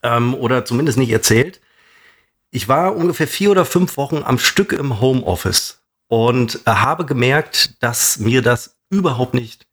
ähm, 0.02 0.34
oder 0.34 0.64
zumindest 0.64 0.98
nicht 0.98 1.10
erzählt. 1.10 1.60
Ich 2.50 2.68
war 2.68 2.96
ungefähr 2.96 3.28
vier 3.28 3.50
oder 3.50 3.64
fünf 3.64 3.96
Wochen 3.96 4.22
am 4.24 4.38
Stück 4.38 4.72
im 4.72 5.00
Homeoffice 5.00 5.82
und 6.08 6.60
äh, 6.66 6.70
habe 6.70 7.06
gemerkt, 7.06 7.82
dass 7.82 8.18
mir 8.18 8.42
das 8.42 8.76
überhaupt 8.90 9.34
nicht 9.34 9.66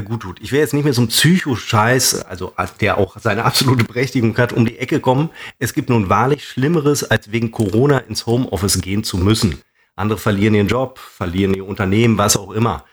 gut 0.00 0.22
tut. 0.22 0.40
Ich 0.40 0.52
wäre 0.52 0.62
jetzt 0.62 0.72
nicht 0.72 0.84
mehr 0.84 0.94
so 0.94 1.02
ein 1.02 1.08
Psychoscheiß, 1.08 2.24
also 2.24 2.54
der 2.80 2.96
auch 2.96 3.18
seine 3.18 3.44
absolute 3.44 3.84
Berechtigung 3.84 4.36
hat, 4.38 4.52
um 4.54 4.64
die 4.64 4.78
Ecke 4.78 5.00
kommen. 5.00 5.28
Es 5.58 5.74
gibt 5.74 5.90
nun 5.90 6.08
wahrlich 6.08 6.48
Schlimmeres, 6.48 7.04
als 7.04 7.30
wegen 7.30 7.50
Corona 7.50 7.98
ins 7.98 8.24
Homeoffice 8.24 8.80
gehen 8.80 9.04
zu 9.04 9.18
müssen. 9.18 9.60
Andere 9.94 10.18
verlieren 10.18 10.54
ihren 10.54 10.68
Job, 10.68 10.98
verlieren 10.98 11.52
ihr 11.52 11.66
Unternehmen, 11.66 12.16
was 12.16 12.38
auch 12.38 12.52
immer. 12.52 12.84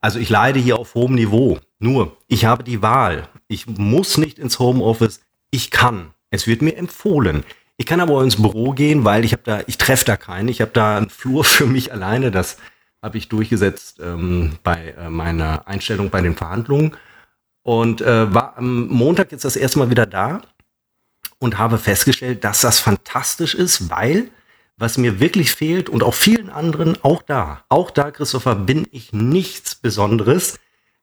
Also 0.00 0.18
ich 0.18 0.28
leide 0.28 0.58
hier 0.58 0.78
auf 0.78 0.94
hohem 0.94 1.14
Niveau. 1.14 1.58
Nur, 1.78 2.16
ich 2.26 2.44
habe 2.44 2.64
die 2.64 2.82
Wahl. 2.82 3.28
Ich 3.46 3.66
muss 3.66 4.18
nicht 4.18 4.38
ins 4.38 4.58
Homeoffice. 4.58 5.20
Ich 5.50 5.70
kann. 5.70 6.10
Es 6.30 6.46
wird 6.46 6.62
mir 6.62 6.76
empfohlen. 6.76 7.44
Ich 7.76 7.86
kann 7.86 8.00
aber 8.00 8.22
ins 8.24 8.36
Büro 8.36 8.72
gehen, 8.72 9.04
weil 9.04 9.24
ich 9.24 9.32
habe 9.32 9.42
da, 9.44 9.60
ich 9.66 9.78
treffe 9.78 10.04
da 10.04 10.16
keinen. 10.16 10.48
Ich 10.48 10.60
habe 10.60 10.72
da 10.72 10.96
einen 10.96 11.10
Flur 11.10 11.44
für 11.44 11.66
mich 11.66 11.92
alleine. 11.92 12.30
Das 12.32 12.58
habe 13.02 13.18
ich 13.18 13.28
durchgesetzt 13.28 14.00
ähm, 14.02 14.58
bei 14.62 14.94
äh, 14.98 15.08
meiner 15.08 15.66
Einstellung 15.68 16.10
bei 16.10 16.20
den 16.20 16.36
Verhandlungen 16.36 16.96
und 17.62 18.00
äh, 18.00 18.32
war 18.32 18.56
am 18.56 18.88
Montag 18.88 19.32
jetzt 19.32 19.44
das 19.44 19.56
erste 19.56 19.78
Mal 19.78 19.90
wieder 19.90 20.06
da 20.06 20.42
und 21.38 21.58
habe 21.58 21.78
festgestellt, 21.78 22.44
dass 22.44 22.60
das 22.60 22.80
fantastisch 22.80 23.54
ist, 23.54 23.90
weil 23.90 24.30
was 24.78 24.96
mir 24.96 25.18
wirklich 25.20 25.52
fehlt 25.52 25.88
und 25.88 26.02
auch 26.02 26.14
vielen 26.14 26.50
anderen, 26.50 26.96
auch 27.02 27.22
da, 27.22 27.64
auch 27.68 27.90
da, 27.90 28.10
Christopher, 28.12 28.54
bin 28.54 28.86
ich 28.92 29.12
nichts 29.12 29.74
Besonderes. 29.74 30.58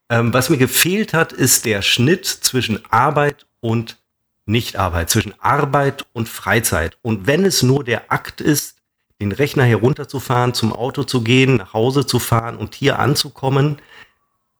Ähm, 0.10 0.34
was 0.34 0.50
mir 0.50 0.58
gefehlt 0.58 1.14
hat, 1.14 1.34
ist 1.34 1.66
der 1.66 1.82
Schnitt 1.82 2.26
zwischen 2.26 2.80
Arbeit 2.90 3.46
und 3.60 3.98
Nichtarbeit, 4.46 5.10
zwischen 5.10 5.34
Arbeit 5.40 6.06
und 6.14 6.30
Freizeit. 6.30 6.98
Und 7.02 7.28
wenn 7.28 7.44
es 7.44 7.64
nur 7.64 7.84
der 7.84 8.12
Akt 8.12 8.40
ist, 8.40 8.75
den 9.22 9.32
Rechner 9.32 9.64
herunterzufahren, 9.64 10.54
zum 10.54 10.74
Auto 10.74 11.04
zu 11.04 11.22
gehen, 11.22 11.58
nach 11.58 11.74
Hause 11.74 12.06
zu 12.06 12.20
fahren 12.20 12.58
und 12.58 12.76
hier 12.76 13.00
anzukommen. 13.00 13.78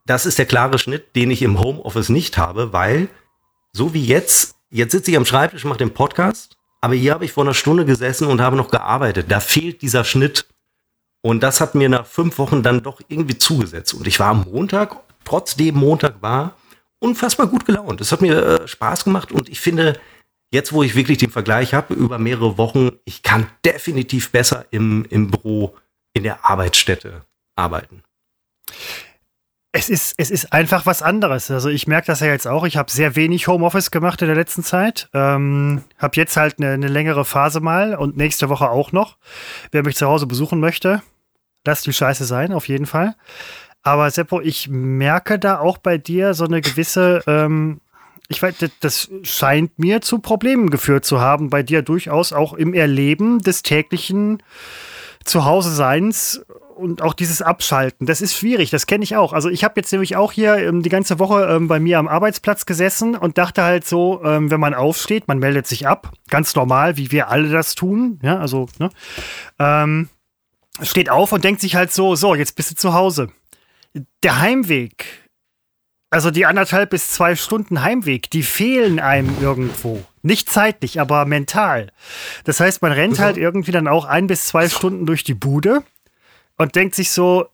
Das 0.06 0.26
ist 0.26 0.38
der 0.38 0.46
klare 0.46 0.80
Schnitt, 0.80 1.16
den 1.16 1.32
ich 1.32 1.42
im 1.42 1.60
Homeoffice 1.60 2.10
nicht 2.10 2.38
habe, 2.38 2.72
weil 2.72 3.10
so 3.74 3.94
wie 3.94 4.06
jetzt, 4.06 4.56
jetzt 4.70 4.94
sitze 4.94 5.12
ich 5.12 5.18
am 5.18 5.26
Schreibtisch, 5.26 5.66
mache 5.66 5.80
den 5.80 5.94
Podcast, 5.94 6.58
aber 6.80 6.96
hier 6.96 7.14
habe 7.14 7.26
ich 7.26 7.32
vor 7.32 7.44
einer 7.44 7.54
Stunde 7.54 7.86
gesessen 7.86 8.28
und 8.28 8.42
habe 8.42 8.56
noch 8.56 8.70
gearbeitet. 8.70 9.26
Da 9.30 9.40
fehlt 9.40 9.82
dieser 9.82 10.04
Schnitt. 10.04 10.46
Und 11.22 11.42
das 11.42 11.60
hat 11.60 11.74
mir 11.74 11.90
nach 11.90 12.06
fünf 12.06 12.38
Wochen 12.38 12.62
dann 12.62 12.84
doch 12.84 13.02
irgendwie 13.08 13.38
zugesetzt. 13.38 13.96
Und 13.96 14.06
ich 14.06 14.20
war 14.20 14.28
am 14.28 14.46
Montag, 14.50 14.96
trotzdem 15.24 15.76
Montag 15.76 16.22
war, 16.22 16.56
unfassbar 17.00 17.48
gut 17.48 17.66
gelaunt. 17.66 18.00
Es 18.02 18.12
hat 18.12 18.22
mir 18.22 18.62
äh, 18.62 18.68
Spaß 18.68 19.04
gemacht 19.04 19.32
und 19.32 19.50
ich 19.50 19.60
finde, 19.60 20.00
jetzt, 20.56 20.74
wo 20.74 20.82
ich 20.82 20.96
wirklich 20.96 21.20
den 21.20 21.30
Vergleich 21.30 21.74
habe 21.74 21.94
über 21.94 22.18
mehrere 22.18 22.58
Wochen, 22.58 22.92
ich 23.06 23.22
kann 23.22 23.48
definitiv 23.64 24.32
besser 24.32 24.66
im, 24.72 25.06
im 25.10 25.30
Büro, 25.30 25.76
in 26.14 26.24
der 26.24 26.46
Arbeitsstätte 26.46 27.22
arbeiten. 27.56 28.02
Es 29.72 29.90
ist, 29.90 30.16
es 30.18 30.32
ist 30.32 30.54
einfach 30.54 30.86
was 30.86 31.02
anderes. 31.02 31.52
Also 31.52 31.68
ich 31.68 31.86
merke 31.86 32.08
das 32.08 32.22
ja 32.22 32.28
jetzt 32.28 32.48
auch. 32.48 32.66
Ich 32.66 32.78
habe 32.78 32.90
sehr 32.90 33.18
wenig 33.18 33.48
Homeoffice 33.48 33.92
gemacht 33.92 34.22
in 34.22 34.28
der 34.28 34.36
letzten 34.38 34.64
Zeit. 34.64 35.10
Ähm, 35.14 35.84
habe 35.98 36.16
jetzt 36.16 36.38
halt 36.38 36.60
eine, 36.60 36.72
eine, 36.72 36.88
längere 36.88 37.26
Phase 37.26 37.60
mal 37.60 37.94
und 37.94 38.16
nächste 38.16 38.48
Woche 38.48 38.70
auch 38.70 38.94
noch. 38.94 39.18
Wer 39.72 39.84
mich 39.84 39.98
zu 39.98 40.08
Hause 40.08 40.28
besuchen 40.28 40.62
möchte, 40.62 41.02
lass 41.66 41.82
die 41.82 41.92
Scheiße 41.92 42.24
sein, 42.24 42.54
auf 42.54 42.70
jeden 42.70 42.86
Fall. 42.86 43.16
Aber 43.84 44.10
Seppo, 44.10 44.40
ich 44.40 44.70
merke 44.70 45.38
da 45.38 45.60
auch 45.60 45.78
bei 45.78 45.98
dir 45.98 46.34
so 46.34 46.46
eine 46.46 46.62
gewisse 46.62 47.22
ähm, 47.28 47.82
ich 48.28 48.42
weiß, 48.42 48.56
das 48.80 49.10
scheint 49.24 49.78
mir 49.78 50.02
zu 50.02 50.20
Problemen 50.20 50.70
geführt 50.70 51.06
zu 51.06 51.20
haben, 51.20 51.50
bei 51.50 51.64
dir 51.64 51.82
durchaus 51.82 52.34
auch 52.34 52.54
im 52.54 52.74
Erleben 52.74 53.40
des 53.40 53.62
täglichen 53.62 54.42
Zuhause-Seins 55.24 56.46
und 56.76 57.02
auch 57.02 57.14
dieses 57.14 57.42
Abschalten. 57.42 58.06
Das 58.06 58.22
ist 58.22 58.36
schwierig, 58.36 58.70
das 58.70 58.86
kenne 58.86 59.04
ich 59.04 59.16
auch. 59.16 59.34
Also 59.34 59.50
ich 59.50 59.64
habe 59.64 59.74
jetzt 59.78 59.92
nämlich 59.92 60.16
auch 60.16 60.32
hier 60.32 60.58
ähm, 60.58 60.84
die 60.84 60.90
ganze 60.90 61.20
Woche 61.20 61.46
ähm, 61.46 61.68
bei 61.68 61.80
mir 61.80 62.00
am 62.00 62.08
Arbeitsplatz 62.08 62.66
gesessen 62.66 63.16
und 63.16 63.38
dachte 63.38 63.64
halt 63.64 63.88
so, 63.88 64.22
ähm, 64.24 64.52
wenn 64.52 64.60
man 64.60 64.74
aufsteht, 64.74 65.28
man 65.28 65.40
meldet 65.40 65.68
sich 65.68 65.88
ab, 65.88 66.12
ganz 66.30 66.56
normal, 66.56 66.98
wie 66.98 67.12
wir 67.12 67.30
alle 67.30 67.50
das 67.50 67.76
tun. 67.76 68.20
Ja, 68.22 68.40
also, 68.40 68.68
ne? 68.78 68.90
Ähm, 69.58 70.10
steht 70.82 71.10
auf 71.10 71.32
und 71.32 71.44
denkt 71.44 71.62
sich 71.62 71.76
halt 71.76 71.94
so, 71.94 72.16
so, 72.16 72.36
jetzt 72.36 72.56
bist 72.56 72.72
du 72.72 72.76
zu 72.76 72.94
Hause. 72.94 73.30
Der 74.24 74.40
Heimweg 74.40 75.06
also 76.16 76.32
die 76.32 76.46
anderthalb 76.46 76.92
bis 76.92 77.10
zwei 77.12 77.36
Stunden 77.36 77.82
Heimweg, 77.82 78.30
die 78.30 78.42
fehlen 78.42 79.02
einem 79.02 79.36
irgendwo. 79.42 80.02
Nicht 80.22 80.50
zeitlich, 80.50 81.02
aber 81.02 81.26
mental. 81.26 81.92
Das 82.46 82.62
heißt, 82.62 82.82
man 82.82 82.94
rennt 82.94 83.20
halt 83.20 83.36
irgendwie 83.36 83.74
dann 83.74 83.90
auch 83.90 84.06
ein 84.06 84.28
bis 84.28 84.48
zwei 84.48 84.70
Stunden 84.70 85.06
durch 85.06 85.26
die 85.26 85.34
Bude 85.34 85.84
und 86.56 86.74
denkt 86.74 86.96
sich 86.96 87.12
so, 87.12 87.50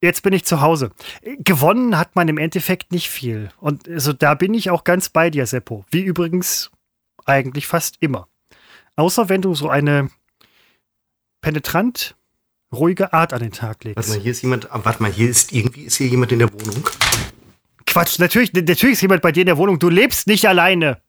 jetzt 0.00 0.22
bin 0.22 0.32
ich 0.32 0.46
zu 0.46 0.62
Hause. 0.62 0.92
Gewonnen 1.40 1.98
hat 1.98 2.16
man 2.16 2.26
im 2.28 2.38
Endeffekt 2.38 2.90
nicht 2.90 3.10
viel. 3.10 3.50
Und 3.58 3.86
also 3.86 4.14
da 4.14 4.32
bin 4.32 4.54
ich 4.54 4.70
auch 4.70 4.84
ganz 4.84 5.10
bei 5.10 5.28
dir, 5.28 5.44
Seppo. 5.44 5.84
Wie 5.90 6.04
übrigens 6.04 6.70
eigentlich 7.26 7.66
fast 7.66 7.96
immer. 8.00 8.28
Außer 8.96 9.28
wenn 9.28 9.42
du 9.42 9.54
so 9.54 9.68
eine 9.68 10.08
penetrant 11.42 12.16
ruhige 12.72 13.12
Art 13.12 13.34
an 13.34 13.40
den 13.40 13.52
Tag 13.52 13.84
legst. 13.84 13.96
Warte 13.98 14.08
mal, 14.08 14.20
hier 14.20 14.32
ist 14.32 14.40
jemand, 14.40 14.68
warte 14.72 15.02
mal, 15.02 15.12
hier 15.12 15.28
ist 15.28 15.52
irgendwie 15.52 15.82
ist 15.82 15.96
hier 15.96 16.06
jemand 16.06 16.32
in 16.32 16.38
der 16.38 16.50
Wohnung. 16.50 16.88
Quatsch, 17.94 18.18
natürlich, 18.18 18.52
natürlich 18.52 18.94
ist 18.94 19.02
jemand 19.02 19.22
bei 19.22 19.30
dir 19.30 19.42
in 19.42 19.46
der 19.46 19.56
Wohnung. 19.56 19.78
Du 19.78 19.88
lebst 19.88 20.26
nicht 20.26 20.48
alleine. 20.48 21.00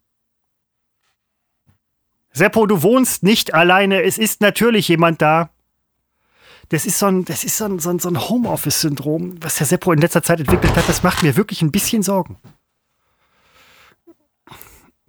Seppo, 2.31 2.67
du 2.67 2.83
wohnst 2.83 3.23
nicht 3.23 3.55
alleine. 3.55 4.03
Es 4.03 4.19
ist 4.19 4.39
natürlich 4.39 4.87
jemand 4.87 5.19
da. 5.19 5.49
das 6.69 6.85
ist 6.85 6.99
so 6.99 7.07
ein, 7.07 7.25
das 7.25 7.43
ist 7.43 7.57
so 7.57 7.65
ein, 7.65 7.79
so 7.79 7.89
ein, 7.89 7.97
so 7.97 8.07
ein 8.07 8.29
Homeoffice-Syndrom, 8.29 9.41
was 9.41 9.55
der 9.55 9.65
Seppo 9.65 9.93
in 9.93 9.99
letzter 9.99 10.21
Zeit 10.21 10.41
entwickelt 10.41 10.75
hat. 10.75 10.87
Das 10.87 11.01
macht 11.01 11.23
mir 11.23 11.35
wirklich 11.35 11.63
ein 11.63 11.71
bisschen 11.71 12.03
Sorgen. 12.03 12.37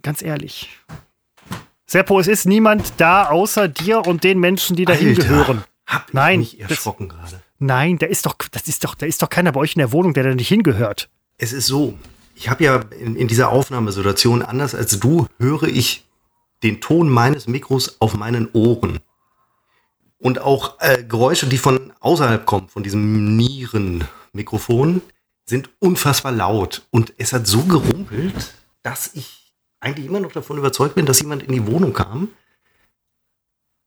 Ganz 0.01 0.23
ehrlich. 0.23 0.79
Seppo, 1.85 2.19
es 2.19 2.25
ist 2.25 2.47
niemand 2.47 2.93
da 2.97 3.29
außer 3.29 3.67
dir 3.67 4.07
und 4.07 4.23
den 4.23 4.39
Menschen, 4.39 4.75
die 4.75 4.85
dahin 4.85 5.09
Alter, 5.09 5.21
gehören. 5.21 5.63
Hab 5.85 6.07
ich 6.07 6.13
Nein, 6.15 6.39
mich 6.39 6.59
erschrocken 6.59 7.09
gerade. 7.09 7.39
Nein, 7.59 7.99
da 7.99 8.07
ist 8.07 8.25
doch, 8.25 8.33
das 8.51 8.67
ist 8.67 8.83
doch, 8.83 8.95
da 8.95 9.05
ist 9.05 9.21
doch 9.21 9.29
keiner 9.29 9.51
bei 9.51 9.59
euch 9.59 9.75
in 9.75 9.79
der 9.79 9.91
Wohnung, 9.91 10.15
der 10.15 10.23
da 10.23 10.33
nicht 10.33 10.47
hingehört. 10.47 11.11
Es 11.37 11.53
ist 11.53 11.67
so, 11.67 11.97
ich 12.33 12.49
habe 12.49 12.63
ja 12.63 12.81
in, 12.99 13.15
in 13.15 13.27
dieser 13.27 13.49
Aufnahmesituation, 13.49 14.41
anders 14.41 14.73
als 14.73 14.99
du, 14.99 15.27
höre 15.39 15.63
ich 15.63 16.05
den 16.63 16.81
Ton 16.81 17.09
meines 17.09 17.47
Mikros 17.47 18.01
auf 18.01 18.15
meinen 18.15 18.49
Ohren. 18.53 18.99
Und 20.19 20.39
auch 20.39 20.79
äh, 20.79 21.03
Geräusche, 21.03 21.47
die 21.47 21.59
von 21.59 21.93
außerhalb 21.99 22.45
kommen, 22.45 22.69
von 22.69 22.81
diesem 22.81 23.37
Nierenmikrofon, 23.37 25.01
sind 25.45 25.69
unfassbar 25.79 26.31
laut. 26.31 26.87
Und 26.89 27.13
es 27.19 27.33
hat 27.33 27.45
so 27.45 27.63
gerumpelt, 27.63 28.53
dass 28.81 29.11
ich 29.13 29.53
eigentlich 29.79 30.07
immer 30.07 30.19
noch 30.19 30.31
davon 30.31 30.57
überzeugt 30.57 30.95
bin, 30.95 31.05
dass 31.05 31.21
jemand 31.21 31.43
in 31.43 31.53
die 31.53 31.67
Wohnung 31.67 31.93
kam. 31.93 32.29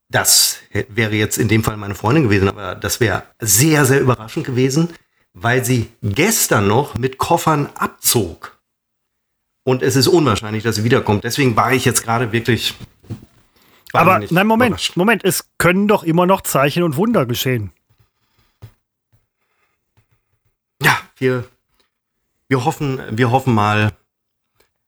Das 0.08 0.58
wäre 0.88 1.14
jetzt 1.14 1.38
in 1.38 1.48
dem 1.48 1.64
Fall 1.64 1.76
meine 1.76 1.94
Freundin 1.94 2.24
gewesen, 2.24 2.48
aber 2.48 2.74
das 2.76 3.00
wäre 3.00 3.24
sehr, 3.40 3.84
sehr 3.84 4.00
überraschend 4.00 4.46
gewesen, 4.46 4.88
weil 5.32 5.64
sie 5.64 5.90
gestern 6.02 6.66
noch 6.66 6.96
mit 6.96 7.18
Koffern 7.18 7.68
abzog. 7.74 8.58
Und 9.62 9.82
es 9.82 9.96
ist 9.96 10.08
unwahrscheinlich, 10.08 10.62
dass 10.62 10.76
sie 10.76 10.84
wiederkommt. 10.84 11.24
Deswegen 11.24 11.54
war 11.56 11.72
ich 11.72 11.84
jetzt 11.84 12.02
gerade 12.02 12.32
wirklich. 12.32 12.74
Aber 13.92 14.20
nein, 14.30 14.46
Moment, 14.46 14.70
überrascht. 14.70 14.96
Moment, 14.96 15.24
es 15.24 15.48
können 15.58 15.88
doch 15.88 16.02
immer 16.02 16.26
noch 16.26 16.40
Zeichen 16.42 16.82
und 16.82 16.96
Wunder 16.96 17.26
geschehen. 17.26 17.72
Ja, 20.82 20.98
wir, 21.16 21.44
wir 22.48 22.64
hoffen, 22.64 23.00
wir 23.10 23.30
hoffen 23.30 23.52
mal, 23.52 23.92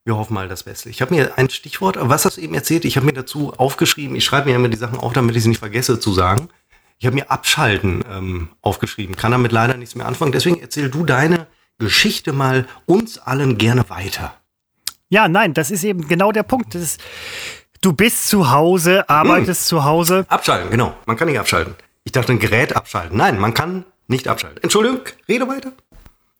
wir 0.04 0.16
hoffen 0.16 0.34
mal 0.34 0.48
das 0.48 0.62
Beste. 0.62 0.88
Ich 0.88 1.02
habe 1.02 1.14
mir 1.14 1.36
ein 1.36 1.50
Stichwort, 1.50 1.96
was 2.00 2.24
hast 2.24 2.38
du 2.38 2.40
eben 2.40 2.54
erzählt? 2.54 2.84
Ich 2.84 2.96
habe 2.96 3.06
mir 3.06 3.12
dazu 3.12 3.52
aufgeschrieben, 3.52 4.16
ich 4.16 4.24
schreibe 4.24 4.48
mir 4.48 4.56
immer 4.56 4.68
die 4.68 4.76
Sachen 4.76 4.98
auf, 4.98 5.12
damit 5.12 5.36
ich 5.36 5.42
sie 5.42 5.48
nicht 5.48 5.58
vergesse 5.58 6.00
zu 6.00 6.12
sagen. 6.12 6.48
Ich 7.02 7.06
habe 7.06 7.16
mir 7.16 7.32
Abschalten 7.32 8.04
ähm, 8.08 8.50
aufgeschrieben, 8.60 9.16
kann 9.16 9.32
damit 9.32 9.50
leider 9.50 9.76
nichts 9.76 9.96
mehr 9.96 10.06
anfangen. 10.06 10.30
Deswegen 10.30 10.60
erzähl 10.60 10.88
du 10.88 11.04
deine 11.04 11.48
Geschichte 11.78 12.32
mal 12.32 12.68
uns 12.86 13.18
allen 13.18 13.58
gerne 13.58 13.90
weiter. 13.90 14.36
Ja, 15.08 15.26
nein, 15.26 15.52
das 15.52 15.72
ist 15.72 15.82
eben 15.82 16.06
genau 16.06 16.30
der 16.30 16.44
Punkt. 16.44 16.76
Ist, 16.76 17.00
du 17.80 17.92
bist 17.92 18.28
zu 18.28 18.52
Hause, 18.52 19.08
arbeitest 19.10 19.66
zu 19.66 19.82
Hause. 19.82 20.26
Abschalten, 20.28 20.70
genau. 20.70 20.94
Man 21.04 21.16
kann 21.16 21.26
nicht 21.26 21.40
abschalten. 21.40 21.74
Ich 22.04 22.12
dachte, 22.12 22.30
ein 22.30 22.38
Gerät 22.38 22.76
abschalten. 22.76 23.16
Nein, 23.16 23.36
man 23.40 23.52
kann 23.52 23.84
nicht 24.06 24.28
abschalten. 24.28 24.62
Entschuldigung, 24.62 25.00
rede 25.28 25.48
weiter. 25.48 25.72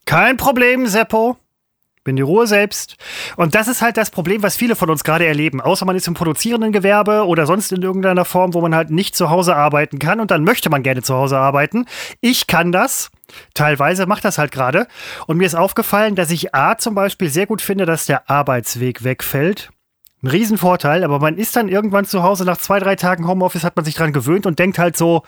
Kein 0.04 0.36
Problem, 0.36 0.86
Seppo. 0.86 1.38
Bin 2.04 2.16
die 2.16 2.22
Ruhe 2.22 2.48
selbst. 2.48 2.96
Und 3.36 3.54
das 3.54 3.68
ist 3.68 3.80
halt 3.80 3.96
das 3.96 4.10
Problem, 4.10 4.42
was 4.42 4.56
viele 4.56 4.74
von 4.74 4.90
uns 4.90 5.04
gerade 5.04 5.24
erleben. 5.24 5.60
Außer 5.60 5.84
man 5.84 5.94
ist 5.94 6.08
im 6.08 6.14
produzierenden 6.14 6.72
Gewerbe 6.72 7.26
oder 7.26 7.46
sonst 7.46 7.70
in 7.70 7.82
irgendeiner 7.82 8.24
Form, 8.24 8.54
wo 8.54 8.60
man 8.60 8.74
halt 8.74 8.90
nicht 8.90 9.14
zu 9.14 9.30
Hause 9.30 9.54
arbeiten 9.54 10.00
kann 10.00 10.18
und 10.18 10.32
dann 10.32 10.42
möchte 10.42 10.68
man 10.68 10.82
gerne 10.82 11.02
zu 11.02 11.14
Hause 11.14 11.38
arbeiten. 11.38 11.86
Ich 12.20 12.48
kann 12.48 12.72
das. 12.72 13.10
Teilweise 13.54 14.06
macht 14.06 14.24
das 14.24 14.38
halt 14.38 14.50
gerade. 14.50 14.88
Und 15.26 15.36
mir 15.36 15.46
ist 15.46 15.54
aufgefallen, 15.54 16.16
dass 16.16 16.30
ich 16.30 16.54
A 16.54 16.76
zum 16.76 16.94
Beispiel 16.96 17.28
sehr 17.28 17.46
gut 17.46 17.62
finde, 17.62 17.86
dass 17.86 18.06
der 18.06 18.28
Arbeitsweg 18.28 19.04
wegfällt. 19.04 19.70
Ein 20.22 20.28
Riesenvorteil, 20.28 21.04
aber 21.04 21.18
man 21.18 21.36
ist 21.36 21.56
dann 21.56 21.68
irgendwann 21.68 22.04
zu 22.04 22.22
Hause 22.22 22.44
nach 22.44 22.58
zwei, 22.58 22.78
drei 22.78 22.96
Tagen 22.96 23.26
Homeoffice, 23.26 23.64
hat 23.64 23.76
man 23.76 23.84
sich 23.84 23.94
dran 23.94 24.12
gewöhnt 24.12 24.46
und 24.46 24.58
denkt 24.58 24.78
halt 24.78 24.96
so, 24.96 25.22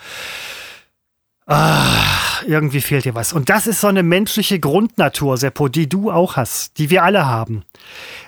ah, 1.46 2.42
irgendwie 2.46 2.80
fehlt 2.80 3.04
dir 3.04 3.14
was. 3.14 3.32
Und 3.32 3.48
das 3.48 3.66
ist 3.66 3.80
so 3.80 3.86
eine 3.88 4.02
menschliche 4.02 4.58
Grundnatur, 4.60 5.36
Seppo, 5.36 5.68
die 5.68 5.88
du 5.88 6.10
auch 6.10 6.36
hast, 6.36 6.78
die 6.78 6.90
wir 6.90 7.02
alle 7.04 7.26
haben. 7.26 7.64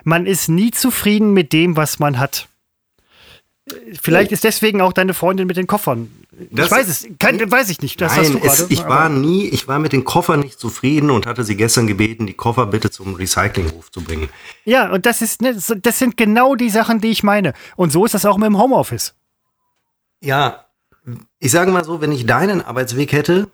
Man 0.05 0.27
ist 0.27 0.49
nie 0.49 0.71
zufrieden 0.71 1.33
mit 1.33 1.53
dem, 1.53 1.77
was 1.77 1.99
man 1.99 2.19
hat. 2.19 2.49
Vielleicht 4.01 4.31
Oh. 4.31 4.35
ist 4.35 4.45
deswegen 4.45 4.81
auch 4.81 4.93
deine 4.93 5.13
Freundin 5.13 5.49
mit 5.49 5.57
den 5.57 5.67
Koffern. 5.67 6.09
Das- 6.53 6.67
ich 6.67 6.71
weiß 6.71 6.89
es, 6.89 7.07
kein, 7.19 7.51
weiß 7.51 7.69
ich 7.71 7.81
nicht. 7.81 7.99
Nein, 8.01 8.41
es, 8.45 8.67
ich 8.71 8.85
war 8.85 9.09
nie, 9.09 9.49
ich 9.49 9.67
war 9.67 9.81
mit 9.81 9.93
den 9.93 10.05
Koffern 10.05 10.41
nicht 10.41 10.61
zufrieden 10.61 11.11
und 11.11 11.27
hatte 11.27 11.43
sie 11.43 11.57
gestern 11.57 11.89
gebeten, 11.89 12.27
die 12.27 12.35
Koffer 12.35 12.67
bitte 12.67 12.91
zum 12.91 13.15
Recyclinghof 13.15 13.91
zu 13.91 14.03
bringen. 14.03 14.29
Ja, 14.65 14.93
und 14.93 15.05
das 15.05 15.21
ist, 15.21 15.43
ne, 15.43 15.57
das 15.83 15.99
sind 15.99 16.17
genau 16.17 16.55
die 16.55 16.71
Sachen, 16.71 17.01
die 17.01 17.09
ich 17.09 17.25
meine. 17.25 17.55
Und 17.75 17.91
so 17.91 18.05
ist 18.05 18.15
das 18.15 18.25
auch 18.25 18.37
mit 18.37 18.47
dem 18.47 18.59
Homeoffice. 18.59 19.15
Ja, 20.21 20.66
ich 21.39 21.51
sage 21.51 21.71
mal 21.71 21.85
so, 21.85 22.01
wenn 22.01 22.13
ich 22.13 22.27
deinen 22.27 22.63
Arbeitsweg 22.63 23.13
hätte, 23.13 23.49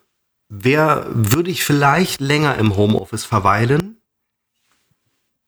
wär, 0.48 1.06
würde 1.10 1.50
ich 1.50 1.64
vielleicht 1.64 2.20
länger 2.20 2.56
im 2.56 2.76
Homeoffice 2.76 3.24
verweilen. 3.24 3.96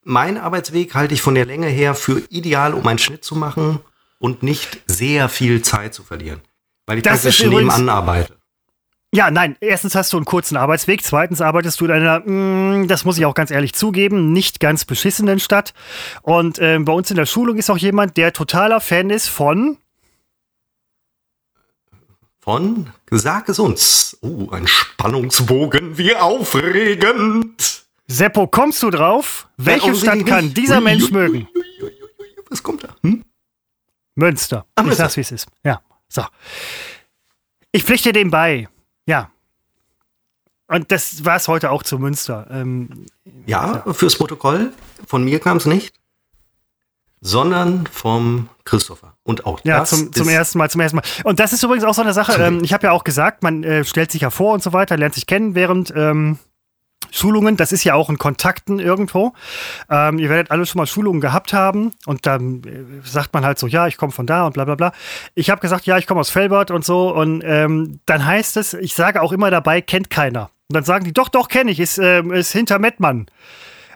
Mein 0.03 0.37
Arbeitsweg 0.37 0.95
halte 0.95 1.15
ich 1.15 1.23
von 1.23 1.35
der 1.35 1.47
Länge 1.47 1.67
her 1.67 1.95
für 1.95 2.23
ideal, 2.29 2.75
um 2.75 2.87
einen 2.87 2.99
Schnitt 2.99 3.25
zu 3.25 3.35
machen 3.35 3.81
und 4.19 4.43
nicht 4.43 4.83
sehr 4.87 5.29
viel 5.29 5.63
Zeit 5.63 5.95
zu 5.95 6.03
verlieren. 6.03 6.41
Weil 6.87 6.99
ich 6.99 7.05
Das 7.05 7.23
praktisch 7.23 7.45
nebenan 7.45 7.89
arbeite. 7.89 8.37
Ja, 9.15 9.31
nein, 9.31 9.57
erstens 9.61 9.95
hast 9.95 10.13
du 10.13 10.17
einen 10.17 10.27
kurzen 10.27 10.57
Arbeitsweg, 10.57 11.05
zweitens 11.05 11.41
arbeitest 11.41 11.81
du 11.81 11.85
in 11.85 11.93
einer, 11.93 12.19
mm, 12.19 12.89
das 12.89 13.05
muss 13.05 13.17
ich 13.17 13.25
auch 13.25 13.35
ganz 13.35 13.53
ehrlich 13.53 13.73
zugeben, 13.73 14.33
nicht 14.33 14.59
ganz 14.59 14.85
beschissenen 14.85 15.39
Stadt. 15.39 15.73
Und 16.23 16.59
ähm, 16.61 16.85
bei 16.85 16.93
uns 16.93 17.11
in 17.11 17.17
der 17.17 17.27
Schulung 17.27 17.57
ist 17.57 17.71
auch 17.71 17.79
jemand, 17.79 18.17
der 18.17 18.33
totaler 18.33 18.81
Fan 18.81 19.11
ist 19.11 19.29
von, 19.29 19.79
Von 22.45 22.93
Sag 23.11 23.49
es 23.49 23.59
uns. 23.59 24.19
Oh, 24.21 24.51
ein 24.51 24.67
Spannungsbogen, 24.67 25.97
wie 25.97 26.15
aufregend. 26.15 27.87
Seppo, 28.07 28.47
kommst 28.47 28.83
du 28.83 28.91
drauf? 28.91 29.49
Welche 29.57 29.85
offensichtlich 29.87 30.27
Stadt 30.27 30.27
kann 30.41 30.53
dieser 30.53 30.83
Mensch 30.83 31.11
mögen? 31.11 31.49
Was 32.51 32.63
kommt 32.63 32.85
da? 32.85 32.95
Hm? 33.03 33.25
Münster. 34.17 34.67
Ah, 34.75 34.83
ich 34.83 34.87
Münster. 34.89 35.05
sag's, 35.05 35.17
wie 35.17 35.23
es 35.23 35.33
ist. 35.33 35.49
Ja, 35.65 35.81
so. 36.09 36.23
Ich 37.73 37.83
pflichte 37.85 38.13
dem 38.13 38.31
bei. 38.31 38.69
Ja. 39.07 39.31
Und 40.67 40.93
das 40.93 41.25
war 41.25 41.37
es 41.37 41.49
heute 41.49 41.71
auch 41.71 41.83
zu 41.83 41.99
Münster. 41.99 42.47
Ähm, 42.51 43.07
Ja, 43.47 43.91
fürs 43.95 44.17
Protokoll. 44.19 44.71
Von 45.07 45.25
mir 45.25 45.41
kam 45.41 45.57
es 45.57 45.65
nicht, 45.65 45.95
sondern 47.23 47.87
vom 47.87 48.51
Christopher. 48.65 49.14
Und 49.25 49.47
auch 49.47 49.61
Ja, 49.65 49.81
das 49.81 49.91
zum, 49.91 50.13
zum 50.13 50.29
ersten 50.29 50.59
Mal, 50.59 50.71
zum 50.71 50.83
ersten 50.83 50.97
Mal. 50.97 51.03
Und 51.25 51.41
das 51.41 51.53
ist 51.53 51.63
übrigens 51.63 51.85
auch 51.85 51.95
so 51.95 52.03
eine 52.03 52.13
Sache, 52.13 52.41
ähm, 52.43 52.61
ich 52.63 52.73
habe 52.75 52.87
ja 52.87 52.93
auch 52.93 53.05
gesagt, 53.05 53.43
man 53.43 53.65
äh, 53.65 53.85
stellt 53.85 54.13
sich 54.13 54.21
ja 54.21 54.31
vor 54.31 54.53
und 54.53 54.63
so 54.63 54.73
weiter, 54.73 54.97
lernt 54.97 55.15
sich 55.15 55.27
kennen 55.27 55.55
während 55.55 55.93
ähm, 55.97 56.39
Schulungen. 57.11 57.57
Das 57.57 57.73
ist 57.73 57.85
ja 57.85 57.95
auch 57.95 58.11
ein 58.11 58.19
Kontakten 58.19 58.79
irgendwo. 58.79 59.33
Ähm, 59.89 60.19
ihr 60.19 60.29
werdet 60.29 60.51
alle 60.51 60.67
schon 60.67 60.79
mal 60.79 60.87
Schulungen 60.87 61.21
gehabt 61.21 61.53
haben 61.53 61.93
und 62.07 62.27
dann 62.27 62.63
äh, 62.65 63.07
sagt 63.09 63.33
man 63.33 63.47
halt 63.47 63.59
so, 63.59 63.67
ja, 63.67 63.87
ich 63.87 63.97
komme 63.97 64.13
von 64.13 64.27
da 64.27 64.47
und 64.47 64.53
bla 64.55 64.65
bla 64.65 64.75
bla. 64.75 64.93
Ich 65.35 65.49
habe 65.49 65.61
gesagt, 65.61 65.87
ja, 65.87 65.97
ich 65.97 66.07
komme 66.07 66.21
aus 66.21 66.31
Felbert 66.31 66.71
und 66.71 66.85
so 66.85 67.15
und 67.15 67.43
ähm, 67.47 68.01
dann 68.07 68.27
heißt 68.27 68.57
es, 68.59 68.75
ich 68.75 68.95
sage 68.95 69.23
auch 69.23 69.33
immer 69.33 69.51
dabei, 69.51 69.81
kennt 69.81 70.11
keiner. 70.11 70.51
Und 70.69 70.77
dann 70.77 70.85
sagen 70.85 71.05
die, 71.05 71.13
doch, 71.13 71.29
doch, 71.29 71.49
kenne 71.49 71.71
ich, 71.71 71.81
ist, 71.81 71.99
ähm, 71.99 72.33
ist 72.33 72.53
hinter 72.53 72.79
Mettmann. 72.79 73.27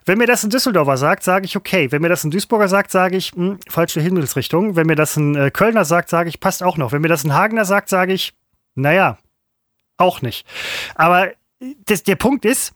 Wenn 0.08 0.16
mir 0.16 0.26
das 0.26 0.42
ein 0.42 0.48
Düsseldorfer 0.48 0.96
sagt, 0.96 1.22
sage 1.22 1.44
ich 1.44 1.54
okay. 1.54 1.92
Wenn 1.92 2.00
mir 2.00 2.08
das 2.08 2.24
ein 2.24 2.30
Duisburger 2.30 2.66
sagt, 2.66 2.90
sage 2.90 3.18
ich 3.18 3.32
hm, 3.32 3.58
falsche 3.68 4.00
Himmelsrichtung. 4.00 4.74
Wenn 4.74 4.86
mir 4.86 4.96
das 4.96 5.18
ein 5.18 5.34
äh, 5.34 5.50
Kölner 5.50 5.84
sagt, 5.84 6.08
sage 6.08 6.30
ich 6.30 6.40
passt 6.40 6.62
auch 6.62 6.78
noch. 6.78 6.92
Wenn 6.92 7.02
mir 7.02 7.08
das 7.08 7.24
ein 7.24 7.34
Hagener 7.34 7.66
sagt, 7.66 7.90
sage 7.90 8.14
ich 8.14 8.34
naja, 8.74 9.18
auch 9.98 10.22
nicht. 10.22 10.46
Aber 10.94 11.32
das, 11.84 12.04
der 12.04 12.16
Punkt 12.16 12.46
ist, 12.46 12.72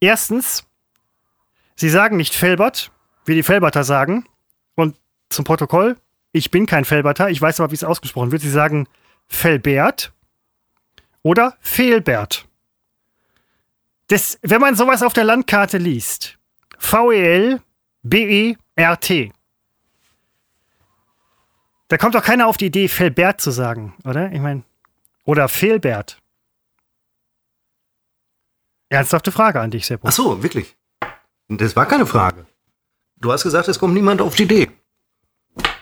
erstens, 0.00 0.64
sie 1.76 1.90
sagen 1.90 2.16
nicht 2.16 2.34
Felbert, 2.34 2.90
wie 3.26 3.34
die 3.34 3.42
Felberter 3.42 3.84
sagen. 3.84 4.24
Und 4.74 4.96
zum 5.28 5.44
Protokoll, 5.44 5.98
ich 6.32 6.50
bin 6.50 6.64
kein 6.64 6.86
Felberter, 6.86 7.28
ich 7.28 7.42
weiß 7.42 7.60
aber, 7.60 7.70
wie 7.70 7.76
es 7.76 7.84
ausgesprochen 7.84 8.32
wird. 8.32 8.40
Sie 8.40 8.50
sagen 8.50 8.88
Felbert 9.26 10.12
oder 11.22 11.54
Fehlbert. 11.60 12.46
Das, 14.06 14.38
wenn 14.40 14.60
man 14.62 14.74
sowas 14.74 15.02
auf 15.02 15.12
der 15.12 15.24
Landkarte 15.24 15.76
liest, 15.76 16.38
V-E-L-B-E-R-T. 16.82 17.62
Da 21.88 21.98
kommt 21.98 22.14
doch 22.14 22.22
keiner 22.24 22.46
auf 22.46 22.56
die 22.56 22.66
Idee, 22.66 22.88
Felbert 22.88 23.40
zu 23.40 23.50
sagen, 23.50 23.94
oder? 24.04 24.32
Ich 24.32 24.40
meine, 24.40 24.62
oder 25.24 25.48
Fehlbert. 25.48 26.18
Ernsthafte 28.88 29.32
Frage 29.32 29.60
an 29.60 29.70
dich, 29.70 29.86
Seppo. 29.86 30.08
Ach 30.08 30.12
so, 30.12 30.42
wirklich. 30.42 30.76
Das 31.48 31.76
war 31.76 31.86
keine 31.86 32.06
Frage. 32.06 32.46
Du 33.16 33.32
hast 33.32 33.44
gesagt, 33.44 33.68
es 33.68 33.78
kommt 33.78 33.94
niemand 33.94 34.20
auf 34.20 34.34
die 34.34 34.42
Idee. 34.42 34.70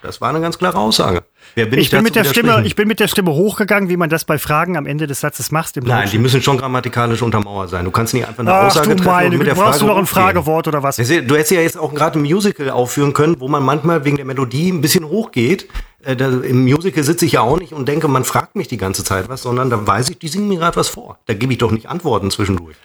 Das 0.03 0.21
war 0.21 0.31
eine 0.31 0.41
ganz 0.41 0.57
klare 0.57 0.79
Aussage. 0.79 1.23
Wer 1.55 1.67
bin 1.67 1.79
ich, 1.79 1.87
Ich 1.87 1.91
bin, 1.91 2.03
mit 2.03 2.15
der 2.15 2.25
Stimme, 2.25 2.63
ich 2.65 2.75
bin 2.75 2.89
mit 2.89 3.01
der 3.01 3.09
Stimme 3.09 3.33
hochgegangen, 3.33 3.91
wie 3.91 3.97
man 3.97 4.09
das 4.09 4.25
bei 4.25 4.39
Fragen 4.39 4.77
am 4.77 4.87
Ende 4.87 5.07
des 5.07 5.21
Satzes 5.21 5.51
macht. 5.51 5.77
Im 5.77 5.85
Nein, 5.85 5.99
die 5.99 6.05
Deutschen. 6.05 6.23
müssen 6.23 6.43
schon 6.43 6.57
grammatikalisch 6.59 7.21
untermauert 7.21 7.69
sein. 7.69 7.85
Du 7.85 7.91
kannst 7.91 8.15
nicht 8.15 8.27
einfach 8.27 8.41
eine 8.41 8.53
Ach 8.53 8.67
Aussage 8.67 8.89
du 8.89 8.95
treffen 8.97 9.07
meine, 9.07 9.31
und 9.31 9.39
mit 9.39 9.47
der 9.47 9.55
brauchst 9.55 9.81
Frage 9.81 9.81
du 9.81 9.87
noch 9.87 9.99
ein. 9.99 10.07
Fragewort 10.07 10.69
oder 10.69 10.83
was? 10.83 10.97
Du 10.97 11.03
hättest 11.05 11.51
ja 11.51 11.61
jetzt 11.61 11.79
auch 11.79 11.93
gerade 11.95 12.19
ein 12.19 12.23
Musical 12.23 12.71
aufführen 12.71 13.13
können, 13.13 13.41
wo 13.41 13.49
man 13.49 13.63
manchmal 13.63 14.05
wegen 14.05 14.17
der 14.17 14.25
Melodie 14.25 14.71
ein 14.71 14.81
bisschen 14.81 15.05
hochgeht. 15.05 15.69
Äh, 16.03 16.17
da, 16.17 16.29
Im 16.29 16.65
Musical 16.65 17.05
sitze 17.05 17.27
ich 17.27 17.33
ja 17.33 17.43
auch 17.43 17.59
nicht 17.59 17.73
und 17.73 17.87
denke, 17.87 18.09
man 18.09 18.25
fragt 18.25 18.57
mich 18.57 18.69
die 18.69 18.79
ganze 18.79 19.05
Zeit 19.05 19.29
was, 19.29 19.43
sondern 19.43 19.69
da 19.69 19.87
weiß 19.87 20.09
ich, 20.11 20.19
die 20.19 20.29
singen 20.29 20.49
mir 20.49 20.59
gerade 20.59 20.77
was 20.77 20.89
vor. 20.89 21.19
Da 21.27 21.35
gebe 21.35 21.53
ich 21.53 21.59
doch 21.59 21.73
nicht 21.73 21.87
Antworten 21.89 22.31
zwischendurch. 22.31 22.77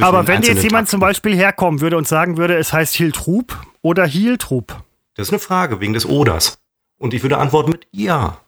Aber 0.00 0.26
wenn 0.26 0.40
jetzt 0.42 0.62
jemand 0.62 0.72
Takten. 0.72 0.86
zum 0.86 1.00
Beispiel 1.00 1.36
herkommen 1.36 1.82
würde 1.82 1.98
und 1.98 2.08
sagen 2.08 2.38
würde, 2.38 2.56
es 2.56 2.72
heißt 2.72 2.94
Hiltrub 2.94 3.58
oder 3.82 4.06
Hieltrub. 4.06 4.82
Das 5.16 5.28
ist 5.28 5.32
eine 5.32 5.40
Frage 5.40 5.80
wegen 5.80 5.92
des 5.92 6.06
Oders. 6.06 6.56
Und 7.02 7.14
ich 7.14 7.22
würde 7.22 7.38
antworten 7.38 7.72
mit 7.72 7.88
Ja. 7.90 8.40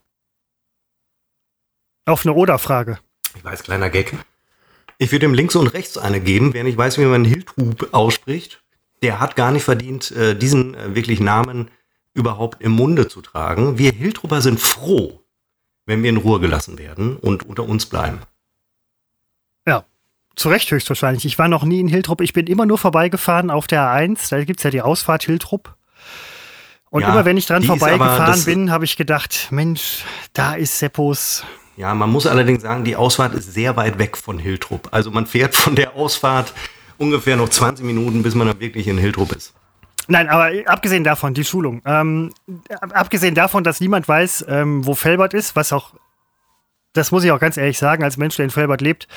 Auf 2.06 2.24
eine 2.24 2.34
Oder-Frage. 2.34 3.00
Ich 3.34 3.44
weiß, 3.44 3.64
kleiner 3.64 3.90
Gag. 3.90 4.14
Ich 4.96 5.10
würde 5.10 5.26
ihm 5.26 5.34
links 5.34 5.56
und 5.56 5.66
rechts 5.66 5.98
eine 5.98 6.20
geben. 6.20 6.54
Wer 6.54 6.62
nicht 6.62 6.78
weiß, 6.78 6.98
wie 6.98 7.04
man 7.04 7.24
Hiltrub 7.24 7.88
ausspricht, 7.92 8.62
der 9.02 9.18
hat 9.18 9.34
gar 9.34 9.50
nicht 9.50 9.64
verdient, 9.64 10.12
äh, 10.12 10.36
diesen 10.36 10.76
äh, 10.76 10.94
wirklich 10.94 11.18
Namen 11.18 11.68
überhaupt 12.12 12.62
im 12.62 12.70
Munde 12.70 13.08
zu 13.08 13.22
tragen. 13.22 13.76
Wir 13.76 13.90
Hiltruber 13.90 14.40
sind 14.40 14.60
froh, 14.60 15.20
wenn 15.84 16.04
wir 16.04 16.10
in 16.10 16.18
Ruhe 16.18 16.38
gelassen 16.38 16.78
werden 16.78 17.16
und 17.16 17.42
unter 17.42 17.64
uns 17.64 17.86
bleiben. 17.86 18.20
Ja, 19.66 19.84
zu 20.36 20.48
Recht 20.48 20.70
höchstwahrscheinlich. 20.70 21.24
Ich 21.24 21.40
war 21.40 21.48
noch 21.48 21.64
nie 21.64 21.80
in 21.80 21.88
Hiltrup. 21.88 22.20
Ich 22.20 22.32
bin 22.32 22.46
immer 22.46 22.66
nur 22.66 22.78
vorbeigefahren 22.78 23.50
auf 23.50 23.66
der 23.66 23.80
A1. 23.82 24.30
Da 24.30 24.44
gibt 24.44 24.60
es 24.60 24.64
ja 24.64 24.70
die 24.70 24.82
Ausfahrt 24.82 25.24
Hiltrup. 25.24 25.76
Und 26.94 27.00
ja, 27.00 27.08
immer 27.08 27.24
wenn 27.24 27.36
ich 27.36 27.46
dran 27.46 27.64
vorbeigefahren 27.64 28.44
bin, 28.44 28.70
habe 28.70 28.84
ich 28.84 28.96
gedacht, 28.96 29.48
Mensch, 29.50 30.04
da 30.32 30.54
ist 30.54 30.78
Seppos. 30.78 31.42
Ja, 31.76 31.92
man 31.92 32.08
muss 32.08 32.24
allerdings 32.24 32.62
sagen, 32.62 32.84
die 32.84 32.94
Ausfahrt 32.94 33.34
ist 33.34 33.52
sehr 33.52 33.74
weit 33.76 33.98
weg 33.98 34.16
von 34.16 34.38
Hiltrup. 34.38 34.90
Also 34.92 35.10
man 35.10 35.26
fährt 35.26 35.56
von 35.56 35.74
der 35.74 35.96
Ausfahrt 35.96 36.54
ungefähr 36.96 37.34
noch 37.34 37.48
20 37.48 37.84
Minuten, 37.84 38.22
bis 38.22 38.36
man 38.36 38.46
dann 38.46 38.60
wirklich 38.60 38.86
in 38.86 38.96
Hiltrup 38.96 39.32
ist. 39.32 39.54
Nein, 40.06 40.28
aber 40.28 40.52
abgesehen 40.66 41.02
davon, 41.02 41.34
die 41.34 41.42
Schulung. 41.42 41.82
Ähm, 41.84 42.32
abgesehen 42.78 43.34
davon, 43.34 43.64
dass 43.64 43.80
niemand 43.80 44.06
weiß, 44.06 44.44
ähm, 44.46 44.86
wo 44.86 44.94
Felbert 44.94 45.34
ist, 45.34 45.56
was 45.56 45.72
auch, 45.72 45.94
das 46.92 47.10
muss 47.10 47.24
ich 47.24 47.32
auch 47.32 47.40
ganz 47.40 47.56
ehrlich 47.56 47.76
sagen, 47.76 48.04
als 48.04 48.18
Mensch, 48.18 48.36
der 48.36 48.44
in 48.44 48.52
Felbert 48.52 48.80
lebt. 48.80 49.08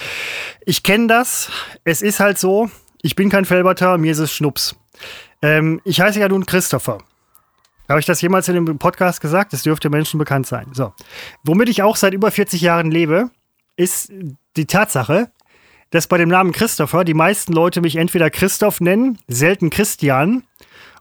Ich 0.65 0.81
kenne 0.81 1.05
das. 1.05 1.51
Es 1.83 2.01
ist 2.01 2.19
halt 2.19 2.39
so, 2.39 2.71
ich 3.03 3.15
bin 3.15 3.29
kein 3.29 3.45
Felberter, 3.45 3.99
mir 3.99 4.13
ist 4.13 4.17
es 4.17 4.33
Schnups. 4.33 4.75
Ähm, 5.43 5.79
ich 5.83 6.01
heiße 6.01 6.19
ja 6.19 6.27
nun 6.27 6.47
Christopher. 6.47 7.03
Habe 7.87 7.99
ich 7.99 8.05
das 8.05 8.21
jemals 8.21 8.47
in 8.49 8.55
dem 8.55 8.79
Podcast 8.79 9.21
gesagt? 9.21 9.53
Das 9.53 9.63
dürfte 9.63 9.89
Menschen 9.89 10.17
bekannt 10.17 10.47
sein. 10.47 10.67
So. 10.73 10.93
Womit 11.43 11.69
ich 11.69 11.83
auch 11.83 11.95
seit 11.95 12.13
über 12.13 12.31
40 12.31 12.61
Jahren 12.61 12.91
lebe, 12.91 13.29
ist 13.77 14.11
die 14.57 14.65
Tatsache, 14.65 15.31
dass 15.91 16.07
bei 16.07 16.17
dem 16.17 16.29
Namen 16.29 16.51
Christopher 16.51 17.05
die 17.05 17.13
meisten 17.13 17.53
Leute 17.53 17.81
mich 17.81 17.95
entweder 17.95 18.29
Christoph 18.29 18.81
nennen, 18.81 19.17
selten 19.27 19.69
Christian 19.69 20.43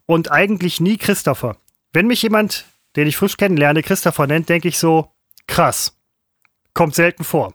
und 0.06 0.30
eigentlich 0.30 0.80
nie 0.80 0.96
Christopher. 0.96 1.56
Wenn 1.92 2.06
mich 2.06 2.22
jemand, 2.22 2.66
den 2.94 3.08
ich 3.08 3.16
frisch 3.16 3.36
kennenlerne, 3.36 3.82
Christopher 3.82 4.26
nennt, 4.26 4.48
denke 4.48 4.68
ich 4.68 4.78
so, 4.78 5.10
krass. 5.48 5.96
Kommt 6.72 6.94
selten 6.94 7.24
vor. 7.24 7.54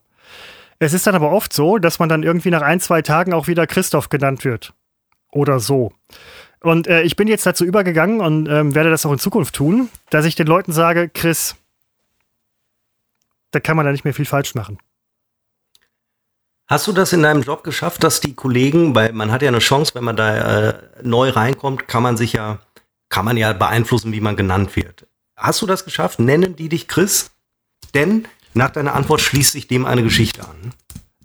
Es 0.80 0.94
ist 0.94 1.06
dann 1.08 1.16
aber 1.16 1.32
oft 1.32 1.54
so, 1.54 1.78
dass 1.78 2.00
man 2.00 2.10
dann 2.10 2.24
irgendwie 2.24 2.50
nach 2.50 2.64
ein, 2.64 2.80
zwei 2.80 3.02
Tagen 3.02 3.34
auch 3.34 3.48
wieder 3.48 3.68
Christoph 3.68 4.10
genannt 4.10 4.44
wird. 4.44 4.74
Oder 5.32 5.60
so. 5.60 5.94
Und 6.62 6.88
äh, 6.88 7.02
ich 7.02 7.16
bin 7.16 7.28
jetzt 7.28 7.46
dazu 7.46 7.66
übergegangen 7.66 8.22
und 8.22 8.48
ähm, 8.48 8.76
werde 8.76 8.92
das 8.92 9.06
auch 9.06 9.12
in 9.12 9.20
Zukunft 9.20 9.56
tun, 9.56 9.90
dass 10.10 10.26
ich 10.26 10.36
den 10.36 10.48
Leuten 10.48 10.72
sage, 10.72 11.10
Chris, 11.10 11.56
da 13.50 13.60
kann 13.60 13.76
man 13.76 13.86
da 13.86 13.92
nicht 13.92 14.04
mehr 14.04 14.14
viel 14.14 14.26
falsch 14.26 14.56
machen. 14.56 14.78
Hast 16.68 16.88
du 16.88 16.94
das 16.94 17.12
in 17.12 17.24
deinem 17.24 17.42
Job 17.42 17.64
geschafft, 17.64 18.04
dass 18.04 18.22
die 18.22 18.34
Kollegen, 18.34 18.96
weil 18.96 19.12
man 19.12 19.32
hat 19.32 19.42
ja 19.42 19.50
eine 19.50 19.60
Chance, 19.60 19.94
wenn 19.96 20.06
man 20.06 20.16
da 20.16 20.70
äh, 20.70 20.74
neu 21.04 21.30
reinkommt, 21.30 21.88
kann 21.88 22.04
man 22.04 22.16
sich 22.16 22.34
ja, 22.34 22.60
kann 23.10 23.26
man 23.26 23.36
ja 23.36 23.52
beeinflussen, 23.54 24.14
wie 24.14 24.22
man 24.22 24.38
genannt 24.38 24.76
wird. 24.76 25.06
Hast 25.36 25.62
du 25.62 25.66
das 25.66 25.84
geschafft? 25.84 26.20
Nennen 26.20 26.56
die 26.56 26.70
dich 26.70 26.88
Chris? 26.88 27.32
Denn 27.94 28.28
nach 28.54 28.70
deiner 28.70 28.94
Antwort 28.94 29.20
schließt 29.20 29.52
sich 29.52 29.68
dem 29.68 29.86
eine 29.86 30.04
Geschichte 30.04 30.44
an. 30.44 30.74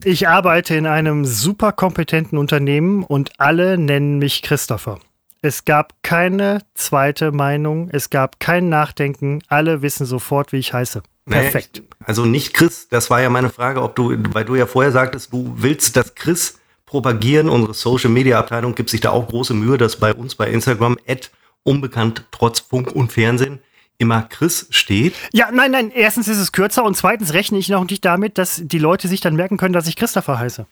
Ich 0.02 0.28
arbeite 0.28 0.74
in 0.74 0.86
einem 0.86 1.24
super 1.24 1.72
kompetenten 1.72 2.38
Unternehmen 2.38 3.04
und 3.04 3.38
alle 3.38 3.78
nennen 3.78 4.18
mich 4.18 4.42
Christopher. 4.42 4.98
Es 5.46 5.64
gab 5.64 5.92
keine 6.02 6.62
zweite 6.74 7.30
Meinung, 7.30 7.88
es 7.92 8.10
gab 8.10 8.40
kein 8.40 8.68
Nachdenken, 8.68 9.44
alle 9.46 9.80
wissen 9.80 10.04
sofort, 10.04 10.50
wie 10.50 10.56
ich 10.56 10.72
heiße. 10.72 11.04
Perfekt. 11.24 11.78
Nee, 11.78 11.96
also 12.04 12.24
nicht 12.24 12.52
Chris, 12.52 12.88
das 12.88 13.10
war 13.10 13.22
ja 13.22 13.30
meine 13.30 13.50
Frage, 13.50 13.80
ob 13.80 13.94
du, 13.94 14.12
weil 14.32 14.44
du 14.44 14.56
ja 14.56 14.66
vorher 14.66 14.90
sagtest, 14.90 15.32
du 15.32 15.54
willst 15.56 15.96
das 15.96 16.16
Chris 16.16 16.58
propagieren. 16.84 17.48
Unsere 17.48 17.74
Social 17.74 18.10
Media 18.10 18.40
Abteilung 18.40 18.74
gibt 18.74 18.90
sich 18.90 19.00
da 19.00 19.10
auch 19.10 19.28
große 19.28 19.54
Mühe, 19.54 19.78
dass 19.78 19.94
bei 19.94 20.12
uns 20.12 20.34
bei 20.34 20.50
Instagram 20.50 20.98
at 21.06 21.30
unbekannt 21.62 22.24
trotz 22.32 22.58
Funk 22.58 22.90
und 22.90 23.12
Fernsehen 23.12 23.60
immer 23.98 24.22
Chris 24.22 24.66
steht. 24.70 25.14
Ja, 25.32 25.52
nein, 25.52 25.70
nein. 25.70 25.92
Erstens 25.94 26.26
ist 26.26 26.38
es 26.38 26.50
kürzer 26.50 26.82
und 26.82 26.96
zweitens 26.96 27.34
rechne 27.34 27.58
ich 27.58 27.68
noch 27.68 27.88
nicht 27.88 28.04
damit, 28.04 28.36
dass 28.36 28.62
die 28.64 28.80
Leute 28.80 29.06
sich 29.06 29.20
dann 29.20 29.36
merken 29.36 29.58
können, 29.58 29.74
dass 29.74 29.86
ich 29.86 29.94
Christopher 29.94 30.40
heiße. 30.40 30.66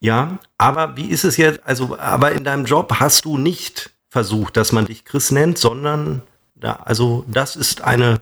Ja, 0.00 0.38
aber 0.58 0.96
wie 0.96 1.06
ist 1.06 1.24
es 1.24 1.36
jetzt? 1.36 1.60
Also, 1.64 1.98
aber 1.98 2.32
in 2.32 2.44
deinem 2.44 2.64
Job 2.64 2.94
hast 3.00 3.24
du 3.24 3.38
nicht 3.38 3.90
versucht, 4.08 4.56
dass 4.56 4.72
man 4.72 4.86
dich 4.86 5.04
Chris 5.04 5.30
nennt, 5.30 5.58
sondern 5.58 6.22
da, 6.54 6.74
also 6.84 7.24
das 7.28 7.56
ist 7.56 7.82
eine 7.82 8.20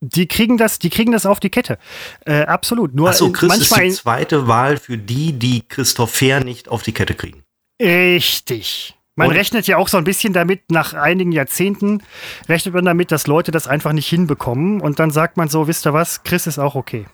die 0.00 0.26
kriegen 0.26 0.58
das, 0.58 0.78
die 0.78 0.90
kriegen 0.90 1.12
das 1.12 1.24
auf 1.24 1.40
die 1.40 1.50
Kette. 1.50 1.78
Äh, 2.26 2.42
absolut. 2.42 2.94
Nur 2.94 3.08
Achso, 3.08 3.32
Chris 3.32 3.56
ist 3.56 3.76
die 3.76 3.90
zweite 3.90 4.46
Wahl 4.46 4.76
für 4.76 4.98
die, 4.98 5.32
die 5.32 5.62
Christopher 5.66 6.44
nicht 6.44 6.68
auf 6.68 6.82
die 6.82 6.92
Kette 6.92 7.14
kriegen. 7.14 7.44
Richtig. 7.80 8.94
Man 9.14 9.28
Und? 9.28 9.36
rechnet 9.36 9.66
ja 9.66 9.78
auch 9.78 9.88
so 9.88 9.96
ein 9.96 10.04
bisschen 10.04 10.34
damit, 10.34 10.70
nach 10.70 10.92
einigen 10.92 11.32
Jahrzehnten 11.32 12.02
rechnet 12.48 12.74
man 12.74 12.84
damit, 12.84 13.10
dass 13.10 13.26
Leute 13.26 13.50
das 13.50 13.66
einfach 13.66 13.92
nicht 13.92 14.08
hinbekommen. 14.08 14.82
Und 14.82 14.98
dann 14.98 15.10
sagt 15.10 15.38
man 15.38 15.48
so, 15.48 15.66
wisst 15.66 15.86
ihr 15.86 15.94
was, 15.94 16.22
Chris 16.22 16.46
ist 16.46 16.58
auch 16.58 16.74
okay. 16.74 17.06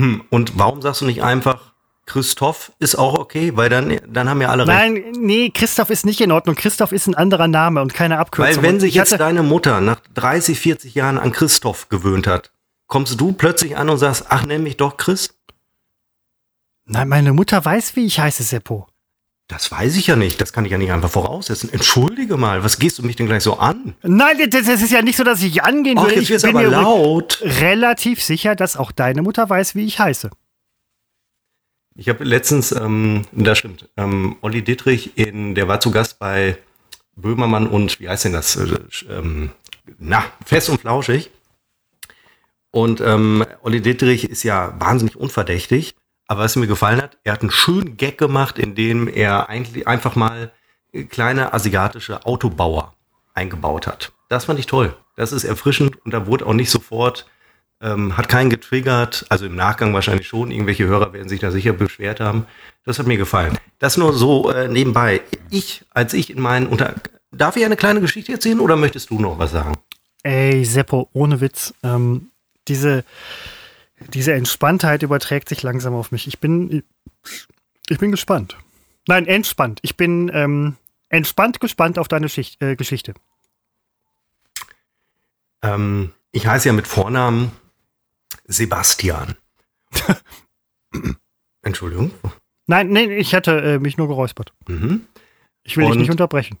Hm, 0.00 0.22
und 0.30 0.58
warum 0.58 0.80
sagst 0.80 1.02
du 1.02 1.04
nicht 1.04 1.22
einfach, 1.22 1.74
Christoph 2.06 2.72
ist 2.78 2.94
auch 2.96 3.18
okay, 3.18 3.52
weil 3.54 3.68
dann, 3.68 4.00
dann 4.08 4.30
haben 4.30 4.40
ja 4.40 4.48
alle 4.48 4.66
recht. 4.66 4.78
Nein, 4.78 5.12
nee, 5.20 5.50
Christoph 5.50 5.90
ist 5.90 6.06
nicht 6.06 6.22
in 6.22 6.32
Ordnung. 6.32 6.56
Christoph 6.56 6.92
ist 6.92 7.06
ein 7.06 7.14
anderer 7.14 7.48
Name 7.48 7.82
und 7.82 7.92
keine 7.92 8.18
Abkürzung. 8.18 8.56
Weil 8.56 8.62
wenn 8.62 8.80
sich 8.80 8.94
jetzt 8.94 9.12
deine 9.20 9.42
Mutter 9.42 9.82
nach 9.82 10.00
30, 10.14 10.58
40 10.58 10.94
Jahren 10.94 11.18
an 11.18 11.32
Christoph 11.32 11.90
gewöhnt 11.90 12.26
hat, 12.26 12.50
kommst 12.86 13.20
du 13.20 13.32
plötzlich 13.32 13.76
an 13.76 13.90
und 13.90 13.98
sagst, 13.98 14.24
ach, 14.30 14.46
nenn 14.46 14.62
mich 14.62 14.78
doch 14.78 14.96
Chris? 14.96 15.38
Nein, 16.86 17.08
meine 17.10 17.34
Mutter 17.34 17.62
weiß, 17.62 17.94
wie 17.94 18.06
ich 18.06 18.18
heiße, 18.18 18.42
Seppo. 18.42 18.88
Das 19.50 19.72
weiß 19.72 19.96
ich 19.96 20.06
ja 20.06 20.14
nicht. 20.14 20.40
Das 20.40 20.52
kann 20.52 20.64
ich 20.64 20.70
ja 20.70 20.78
nicht 20.78 20.92
einfach 20.92 21.10
voraussetzen. 21.10 21.72
Entschuldige 21.72 22.36
mal, 22.36 22.62
was 22.62 22.78
gehst 22.78 22.98
du 22.98 23.02
mich 23.02 23.16
denn 23.16 23.26
gleich 23.26 23.42
so 23.42 23.58
an? 23.58 23.96
Nein, 24.04 24.38
das, 24.48 24.64
das 24.64 24.80
ist 24.80 24.92
ja 24.92 25.02
nicht 25.02 25.16
so, 25.16 25.24
dass 25.24 25.42
ich 25.42 25.64
angehen 25.64 25.98
will. 25.98 26.16
ich 26.16 26.28
bin 26.28 26.54
mir 26.54 26.68
laut. 26.68 27.42
relativ 27.42 28.22
sicher, 28.22 28.54
dass 28.54 28.76
auch 28.76 28.92
deine 28.92 29.22
Mutter 29.22 29.50
weiß, 29.50 29.74
wie 29.74 29.84
ich 29.84 29.98
heiße. 29.98 30.30
Ich 31.96 32.08
habe 32.08 32.22
letztens, 32.22 32.70
ähm, 32.70 33.26
das 33.32 33.58
stimmt, 33.58 33.88
ähm, 33.96 34.36
Olli 34.40 34.62
Dittrich, 34.62 35.18
in, 35.18 35.56
der 35.56 35.66
war 35.66 35.80
zu 35.80 35.90
Gast 35.90 36.20
bei 36.20 36.56
Böhmermann 37.16 37.66
und, 37.66 37.98
wie 37.98 38.08
heißt 38.08 38.26
denn 38.26 38.32
das? 38.32 38.54
Äh, 38.54 38.78
ähm, 39.10 39.50
na, 39.98 40.22
fest 40.46 40.68
und 40.70 40.80
flauschig. 40.80 41.30
Und 42.70 43.00
ähm, 43.00 43.44
Olli 43.62 43.82
Dittrich 43.82 44.30
ist 44.30 44.44
ja 44.44 44.74
wahnsinnig 44.78 45.16
unverdächtig. 45.16 45.96
Aber 46.30 46.42
was 46.42 46.54
mir 46.54 46.68
gefallen 46.68 47.02
hat, 47.02 47.18
er 47.24 47.32
hat 47.32 47.40
einen 47.40 47.50
schönen 47.50 47.96
Gag 47.96 48.16
gemacht, 48.16 48.56
in 48.56 48.76
dem 48.76 49.08
er 49.08 49.48
eigentlich 49.48 49.88
einfach 49.88 50.14
mal 50.14 50.52
kleine 51.08 51.52
asiatische 51.52 52.24
Autobauer 52.24 52.94
eingebaut 53.34 53.88
hat. 53.88 54.12
Das 54.28 54.44
fand 54.44 54.60
ich 54.60 54.66
toll. 54.66 54.96
Das 55.16 55.32
ist 55.32 55.42
erfrischend 55.42 55.96
und 56.04 56.14
da 56.14 56.28
wurde 56.28 56.46
auch 56.46 56.52
nicht 56.52 56.70
sofort 56.70 57.26
ähm, 57.80 58.16
hat 58.16 58.28
keinen 58.28 58.48
getriggert, 58.48 59.26
also 59.28 59.44
im 59.44 59.56
Nachgang 59.56 59.92
wahrscheinlich 59.92 60.28
schon. 60.28 60.52
Irgendwelche 60.52 60.86
Hörer 60.86 61.12
werden 61.12 61.28
sich 61.28 61.40
da 61.40 61.50
sicher 61.50 61.72
beschwert 61.72 62.20
haben. 62.20 62.46
Das 62.84 63.00
hat 63.00 63.08
mir 63.08 63.16
gefallen. 63.16 63.58
Das 63.80 63.96
nur 63.96 64.12
so 64.12 64.52
äh, 64.52 64.68
nebenbei. 64.68 65.22
Ich, 65.50 65.84
als 65.90 66.14
ich 66.14 66.30
in 66.30 66.40
meinen 66.40 66.68
Unter... 66.68 66.94
Darf 67.32 67.56
ich 67.56 67.64
eine 67.64 67.76
kleine 67.76 68.00
Geschichte 68.00 68.30
erzählen 68.30 68.60
oder 68.60 68.76
möchtest 68.76 69.10
du 69.10 69.18
noch 69.18 69.36
was 69.40 69.50
sagen? 69.50 69.76
Ey, 70.22 70.64
Seppo, 70.64 71.08
ohne 71.12 71.40
Witz. 71.40 71.74
Ähm, 71.82 72.30
diese, 72.68 73.04
diese 74.08 74.32
Entspanntheit 74.32 75.02
überträgt 75.02 75.48
sich 75.48 75.62
langsam 75.62 75.94
auf 75.94 76.12
mich. 76.12 76.26
Ich 76.26 76.38
bin, 76.38 76.82
ich 77.88 77.98
bin 77.98 78.10
gespannt. 78.10 78.56
Nein, 79.06 79.26
entspannt. 79.26 79.80
Ich 79.82 79.96
bin 79.96 80.30
ähm, 80.32 80.76
entspannt 81.08 81.60
gespannt 81.60 81.98
auf 81.98 82.08
deine 82.08 82.28
Schicht, 82.28 82.60
äh, 82.62 82.76
Geschichte. 82.76 83.14
Ähm, 85.62 86.12
ich 86.32 86.46
heiße 86.46 86.68
ja 86.68 86.72
mit 86.72 86.86
Vornamen 86.86 87.52
Sebastian. 88.46 89.36
Entschuldigung. 91.62 92.10
Nein, 92.66 92.90
nein, 92.90 93.10
ich 93.10 93.34
hatte 93.34 93.60
äh, 93.60 93.78
mich 93.78 93.96
nur 93.96 94.08
geräuspert. 94.08 94.52
Mhm. 94.68 95.06
Ich 95.62 95.76
will 95.76 95.84
Und 95.84 95.92
dich 95.92 96.00
nicht 96.02 96.10
unterbrechen. 96.10 96.58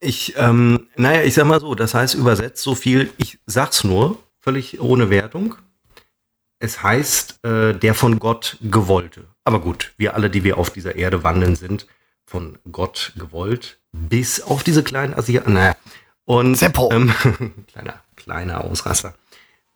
Ich, 0.00 0.34
ähm, 0.36 0.88
naja, 0.96 1.22
ich 1.22 1.34
sag 1.34 1.46
mal 1.46 1.60
so, 1.60 1.74
das 1.74 1.94
heißt 1.94 2.14
übersetzt 2.14 2.62
so 2.62 2.74
viel, 2.74 3.12
ich 3.16 3.38
sag's 3.46 3.84
nur, 3.84 4.18
völlig 4.40 4.80
ohne 4.80 5.10
Wertung. 5.10 5.54
Es 6.62 6.80
heißt 6.80 7.44
äh, 7.44 7.74
der 7.74 7.92
von 7.92 8.20
Gott 8.20 8.56
gewollte. 8.60 9.26
Aber 9.42 9.60
gut, 9.60 9.94
wir 9.96 10.14
alle, 10.14 10.30
die 10.30 10.44
wir 10.44 10.58
auf 10.58 10.70
dieser 10.70 10.94
Erde 10.94 11.24
wandeln, 11.24 11.56
sind 11.56 11.88
von 12.24 12.56
Gott 12.70 13.14
gewollt. 13.16 13.80
Bis 13.90 14.40
auf 14.40 14.62
diese 14.62 14.84
kleinen 14.84 15.12
Asiaten. 15.12 15.54
Naja. 15.54 15.76
Und 16.24 16.54
Seppo. 16.54 16.88
Ähm, 16.92 17.12
kleiner, 17.66 18.00
kleiner 18.14 18.62
Ausrasser. 18.62 19.16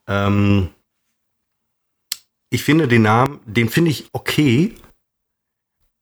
Ähm, 0.07 0.69
ich 2.51 2.63
finde 2.63 2.87
den 2.87 3.03
Namen, 3.03 3.41
den 3.47 3.69
finde 3.69 3.91
ich 3.91 4.09
okay, 4.13 4.77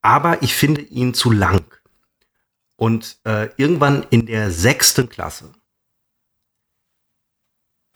aber 0.03 0.43
ich 0.43 0.55
finde 0.55 0.83
ihn 0.83 1.15
zu 1.15 1.31
lang. 1.31 1.65
Und 2.77 3.17
äh, 3.25 3.49
irgendwann 3.57 4.03
in 4.11 4.27
der 4.27 4.51
sechsten 4.51 5.09
Klasse 5.09 5.51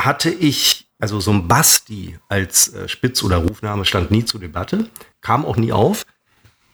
hatte 0.01 0.31
ich, 0.31 0.88
also 0.99 1.21
so 1.21 1.31
ein 1.31 1.49
Basti 1.49 2.19
als 2.29 2.73
äh, 2.75 2.89
Spitz- 2.89 3.23
oder 3.23 3.39
Rufname 3.39 3.85
stand 3.85 4.11
nie 4.11 4.25
zur 4.25 4.41
Debatte, 4.41 4.89
kam 5.21 5.45
auch 5.45 5.57
nie 5.57 5.73
auf. 5.73 6.05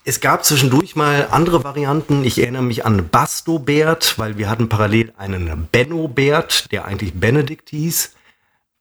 Es 0.07 0.21
gab 0.21 0.45
zwischendurch 0.45 0.97
mal 0.97 1.29
andere 1.31 1.65
Varianten. 1.65 2.25
Ich 2.25 2.39
erinnere 2.39 2.63
mich 2.63 2.85
an 2.85 3.09
Bastobert, 3.09 4.19
weil 4.19 4.37
wir 4.37 4.51
hatten 4.51 4.69
parallel 4.69 5.15
einen 5.17 5.67
Bennobert, 5.73 6.71
der 6.73 6.85
eigentlich 6.85 7.15
Benedikt 7.15 7.71
hieß. 7.71 8.15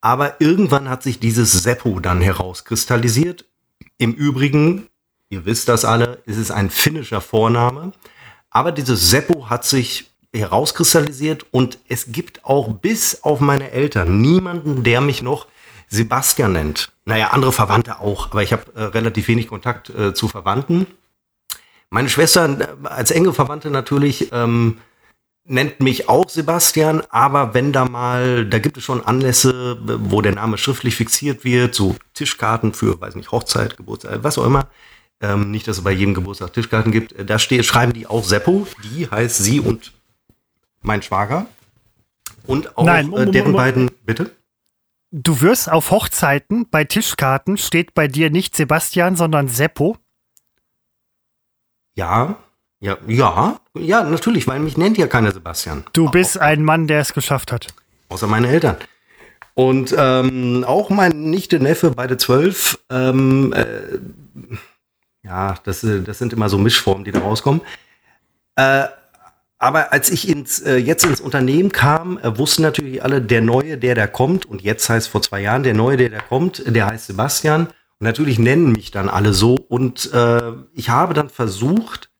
Aber 0.01 0.41
irgendwann 0.41 0.89
hat 0.89 1.01
sich 1.01 1.19
dieses 1.19 1.53
Seppo 1.53 2.01
dann 2.01 2.19
herauskristallisiert. 2.19 3.45
Im 3.97 4.13
Übrigen, 4.13 4.89
ihr 5.29 5.45
wisst 5.45 5.69
das 5.69 5.85
alle, 5.85 6.21
ist 6.25 6.35
es 6.35 6.51
ein 6.51 6.69
finnischer 6.69 7.21
Vorname. 7.21 7.93
Aber 8.49 8.73
dieses 8.73 9.09
Seppo 9.09 9.49
hat 9.49 9.63
sich 9.63 10.11
herauskristallisiert 10.33 11.45
und 11.51 11.79
es 11.87 12.11
gibt 12.11 12.43
auch 12.43 12.73
bis 12.73 13.23
auf 13.23 13.39
meine 13.39 13.71
Eltern 13.71 14.19
niemanden, 14.19 14.83
der 14.83 15.01
mich 15.01 15.21
noch 15.21 15.47
Sebastian 15.89 16.53
nennt. 16.53 16.91
Naja, 17.05 17.27
andere 17.27 17.51
Verwandte 17.51 17.99
auch, 17.99 18.31
aber 18.31 18.41
ich 18.41 18.51
habe 18.51 18.63
äh, 18.75 18.83
relativ 18.83 19.27
wenig 19.27 19.47
Kontakt 19.47 19.89
äh, 19.89 20.13
zu 20.13 20.27
Verwandten. 20.27 20.87
Meine 21.89 22.09
Schwester 22.09 22.59
äh, 22.59 22.87
als 22.87 23.11
enge 23.11 23.33
Verwandte 23.33 23.69
natürlich 23.69 24.31
ähm, 24.31 24.79
nennt 25.45 25.81
mich 25.81 26.09
auch 26.09 26.29
Sebastian, 26.29 27.03
aber 27.09 27.53
wenn 27.53 27.71
da 27.71 27.85
mal, 27.85 28.45
da 28.45 28.59
gibt 28.59 28.77
es 28.77 28.83
schon 28.83 29.05
Anlässe, 29.05 29.77
wo 30.09 30.21
der 30.21 30.33
Name 30.33 30.57
schriftlich 30.57 30.95
fixiert 30.95 31.43
wird, 31.43 31.75
so 31.75 31.95
Tischkarten 32.13 32.73
für, 32.73 32.99
weiß 32.99 33.15
nicht, 33.15 33.31
Hochzeit, 33.31 33.77
Geburtstag, 33.77 34.23
was 34.23 34.37
auch 34.37 34.45
immer. 34.45 34.67
Ähm, 35.21 35.51
nicht, 35.51 35.67
dass 35.67 35.77
es 35.77 35.83
bei 35.83 35.91
jedem 35.91 36.13
Geburtstag 36.13 36.53
Tischkarten 36.53 36.91
gibt. 36.91 37.13
Äh, 37.13 37.25
da 37.25 37.39
steht, 37.39 37.65
schreiben 37.65 37.93
die 37.93 38.07
auch 38.07 38.23
Seppo. 38.23 38.67
Die 38.83 39.09
heißt 39.09 39.37
sie 39.37 39.59
und 39.59 39.93
mein 40.83 41.01
Schwager. 41.01 41.47
Und 42.45 42.77
auch 42.77 42.85
Nein, 42.85 43.11
äh, 43.13 43.31
deren 43.31 43.53
beiden, 43.53 43.91
bitte? 44.05 44.31
Du 45.11 45.41
wirst 45.41 45.71
auf 45.71 45.91
Hochzeiten 45.91 46.67
bei 46.69 46.83
Tischkarten 46.83 47.57
steht 47.57 47.93
bei 47.93 48.07
dir 48.07 48.29
nicht 48.29 48.55
Sebastian, 48.55 49.15
sondern 49.15 49.47
Seppo. 49.47 49.97
Ja, 51.95 52.37
ja, 52.79 52.97
ja, 53.07 53.59
ja, 53.77 54.03
natürlich, 54.03 54.47
weil 54.47 54.59
mich 54.59 54.75
nennt 54.75 54.97
ja 54.97 55.07
keiner 55.07 55.31
Sebastian. 55.31 55.85
Du 55.93 56.09
bist 56.09 56.37
ein 56.37 56.63
Mann, 56.63 56.87
der 56.87 56.99
es 56.99 57.13
geschafft 57.13 57.51
hat. 57.51 57.67
Außer 58.09 58.27
meine 58.27 58.49
Eltern. 58.49 58.75
Und 59.53 59.95
ähm, 59.97 60.65
auch 60.67 60.89
mein 60.89 61.29
Nichte, 61.29 61.59
Neffe, 61.59 61.91
beide 61.91 62.17
zwölf. 62.17 62.79
Ähm, 62.89 63.53
äh, 63.53 63.99
ja, 65.23 65.55
das, 65.63 65.83
äh, 65.83 66.01
das 66.01 66.17
sind 66.17 66.33
immer 66.33 66.49
so 66.49 66.57
Mischformen, 66.57 67.05
die 67.05 67.11
da 67.11 67.19
rauskommen. 67.19 67.61
Äh, 68.55 68.87
aber 69.63 69.93
als 69.93 70.09
ich 70.09 70.27
ins, 70.27 70.59
äh, 70.59 70.75
jetzt 70.75 71.05
ins 71.05 71.21
Unternehmen 71.21 71.71
kam, 71.71 72.17
äh, 72.17 72.37
wussten 72.37 72.63
natürlich 72.63 73.01
alle, 73.01 73.21
der 73.21 73.41
Neue, 73.41 73.77
der 73.77 73.95
da 73.95 74.07
kommt, 74.07 74.45
und 74.45 74.61
jetzt 74.61 74.89
heißt 74.89 75.07
vor 75.07 75.21
zwei 75.21 75.39
Jahren, 75.39 75.63
der 75.63 75.73
Neue, 75.73 75.95
der 75.95 76.09
da 76.09 76.19
kommt, 76.19 76.63
der 76.65 76.87
heißt 76.87 77.07
Sebastian. 77.07 77.67
Und 77.67 77.75
natürlich 78.01 78.39
nennen 78.39 78.73
mich 78.73 78.91
dann 78.91 79.07
alle 79.07 79.33
so. 79.33 79.55
Und 79.55 80.11
äh, 80.11 80.51
ich 80.73 80.89
habe 80.89 81.13
dann 81.13 81.29
versucht, 81.29 82.11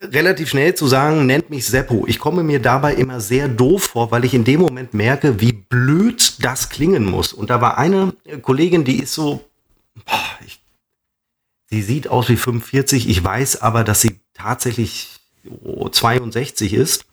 relativ 0.00 0.48
schnell 0.48 0.74
zu 0.74 0.86
sagen, 0.86 1.26
nennt 1.26 1.50
mich 1.50 1.66
Seppo. 1.66 2.06
Ich 2.06 2.18
komme 2.18 2.42
mir 2.42 2.60
dabei 2.60 2.94
immer 2.94 3.20
sehr 3.20 3.46
doof 3.46 3.84
vor, 3.84 4.10
weil 4.10 4.24
ich 4.24 4.32
in 4.32 4.44
dem 4.44 4.60
Moment 4.60 4.94
merke, 4.94 5.42
wie 5.42 5.52
blöd 5.52 6.42
das 6.42 6.70
klingen 6.70 7.04
muss. 7.04 7.34
Und 7.34 7.50
da 7.50 7.60
war 7.60 7.76
eine 7.76 8.14
äh, 8.24 8.38
Kollegin, 8.38 8.84
die 8.84 9.02
ist 9.02 9.12
so, 9.12 9.44
boah, 10.06 10.38
ich, 10.46 10.58
sie 11.66 11.82
sieht 11.82 12.08
aus 12.08 12.30
wie 12.30 12.36
45, 12.36 13.10
ich 13.10 13.22
weiß 13.22 13.60
aber, 13.60 13.84
dass 13.84 14.00
sie 14.00 14.20
tatsächlich 14.32 15.17
62 15.90 16.74
ist. 16.74 17.04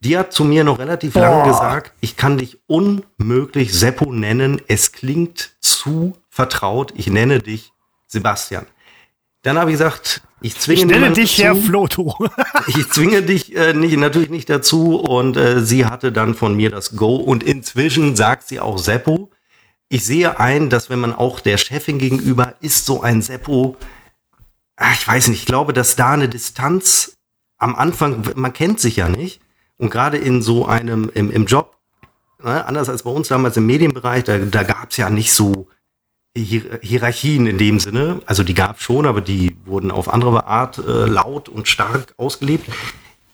Die 0.00 0.18
hat 0.18 0.32
zu 0.32 0.44
mir 0.44 0.64
noch 0.64 0.80
relativ 0.80 1.14
lange 1.14 1.48
gesagt, 1.48 1.92
ich 2.00 2.16
kann 2.16 2.36
dich 2.36 2.58
unmöglich 2.66 3.72
Seppo 3.72 4.12
nennen. 4.12 4.60
Es 4.66 4.90
klingt 4.90 5.52
zu 5.60 6.14
vertraut. 6.28 6.92
Ich 6.96 7.06
nenne 7.06 7.38
dich 7.38 7.72
Sebastian. 8.08 8.66
Dann 9.42 9.58
habe 9.58 9.70
ich 9.70 9.74
gesagt, 9.74 10.22
ich 10.40 10.58
zwinge 10.58 10.80
ich 10.80 10.86
nenne 10.86 11.12
dich 11.12 11.36
dazu. 11.36 11.44
Herr 11.44 11.54
Floto. 11.54 12.16
ich 12.66 12.88
zwinge 12.90 13.22
dich 13.22 13.54
äh, 13.54 13.74
nicht, 13.74 13.96
natürlich 13.96 14.30
nicht 14.30 14.50
dazu. 14.50 14.96
Und 14.96 15.36
äh, 15.36 15.60
sie 15.60 15.86
hatte 15.86 16.10
dann 16.10 16.34
von 16.34 16.56
mir 16.56 16.70
das 16.70 16.96
Go. 16.96 17.16
Und 17.16 17.44
inzwischen 17.44 18.16
sagt 18.16 18.48
sie 18.48 18.58
auch 18.58 18.78
Seppo. 18.78 19.30
Ich 19.88 20.04
sehe 20.04 20.40
ein, 20.40 20.68
dass 20.68 20.90
wenn 20.90 20.98
man 20.98 21.14
auch 21.14 21.38
der 21.38 21.58
Chefin 21.58 21.98
gegenüber 21.98 22.54
ist, 22.60 22.86
so 22.86 23.02
ein 23.02 23.22
Seppo, 23.22 23.76
ach, 24.76 24.94
ich 24.94 25.06
weiß 25.06 25.28
nicht, 25.28 25.40
ich 25.40 25.46
glaube, 25.46 25.72
dass 25.72 25.96
da 25.96 26.12
eine 26.12 26.28
Distanz 26.28 27.18
am 27.62 27.74
Anfang, 27.74 28.24
man 28.34 28.52
kennt 28.52 28.80
sich 28.80 28.96
ja 28.96 29.08
nicht. 29.08 29.40
Und 29.78 29.90
gerade 29.90 30.18
in 30.18 30.42
so 30.42 30.66
einem, 30.66 31.10
im, 31.14 31.30
im 31.30 31.46
Job, 31.46 31.76
ne, 32.42 32.64
anders 32.66 32.88
als 32.88 33.02
bei 33.02 33.10
uns 33.10 33.28
damals 33.28 33.56
im 33.56 33.66
Medienbereich, 33.66 34.24
da, 34.24 34.38
da 34.38 34.62
gab 34.62 34.90
es 34.90 34.96
ja 34.96 35.10
nicht 35.10 35.32
so 35.32 35.68
Hier 36.36 36.78
Hierarchien 36.82 37.46
in 37.46 37.58
dem 37.58 37.80
Sinne. 37.80 38.20
Also 38.26 38.42
die 38.44 38.54
gab 38.54 38.76
es 38.76 38.82
schon, 38.82 39.06
aber 39.06 39.20
die 39.20 39.56
wurden 39.64 39.90
auf 39.90 40.12
andere 40.12 40.46
Art 40.46 40.78
äh, 40.78 41.06
laut 41.06 41.48
und 41.48 41.68
stark 41.68 42.14
ausgelebt. 42.16 42.68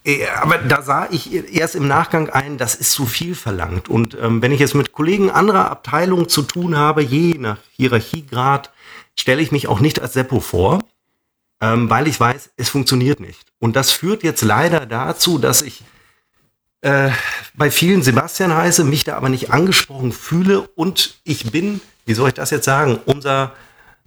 Äh, 0.05 0.27
aber 0.41 0.59
da 0.59 0.83
sah 0.83 1.09
ich 1.11 1.55
erst 1.55 1.75
im 1.75 1.87
Nachgang 1.87 2.31
ein, 2.31 2.57
das 2.59 2.75
ist 2.75 2.93
zu 2.93 3.07
viel 3.07 3.35
verlangt. 3.35 3.89
Und 3.89 4.17
ähm, 4.21 4.41
wenn 4.43 4.53
ich 4.53 4.61
jetzt 4.61 4.75
mit 4.75 4.93
Kollegen 4.93 5.31
anderer 5.31 5.71
Abteilungen 5.71 6.29
zu 6.29 6.43
tun 6.43 6.77
habe, 6.77 7.03
je 7.03 7.37
nach 7.39 7.59
Hierarchiegrad, 7.77 8.73
stelle 9.19 9.43
ich 9.43 9.53
mich 9.53 9.69
auch 9.69 9.81
nicht 9.81 10.01
als 10.01 10.15
Seppo 10.15 10.41
vor, 10.41 10.81
ähm, 11.61 11.91
weil 11.91 12.07
ich 12.07 12.19
weiß, 12.19 12.51
es 12.57 12.69
funktioniert 12.69 13.21
nicht. 13.21 13.47
Und 13.59 13.77
das 13.77 13.93
führt 13.93 14.23
jetzt 14.23 14.43
leider 14.43 14.87
dazu, 14.87 15.39
dass 15.39 15.63
ich 15.63 15.83
äh, 16.81 17.11
bei 17.55 17.71
vielen 17.71 18.03
Sebastian 18.03 18.55
heiße, 18.55 18.85
mich 18.85 19.05
da 19.05 19.17
aber 19.17 19.29
nicht 19.29 19.51
angesprochen 19.51 20.13
fühle. 20.13 20.61
Und 20.61 21.19
ich 21.25 21.51
bin, 21.51 21.81
wie 22.07 22.15
soll 22.15 22.29
ich 22.29 22.35
das 22.35 22.51
jetzt 22.51 22.65
sagen, 22.65 23.01
unser 23.05 23.55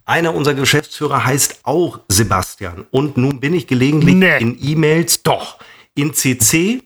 einer 0.06 0.34
unserer 0.34 0.56
Geschäftsführer 0.56 1.26
heißt 1.26 1.60
auch 1.64 2.00
Sebastian. 2.08 2.86
Und 2.92 3.18
nun 3.18 3.40
bin 3.40 3.54
ich 3.54 3.68
gelegentlich 3.68 4.16
nee. 4.16 4.38
in 4.40 4.58
E-Mails, 4.62 5.24
doch, 5.24 5.60
in 5.96 6.14
CC, 6.14 6.84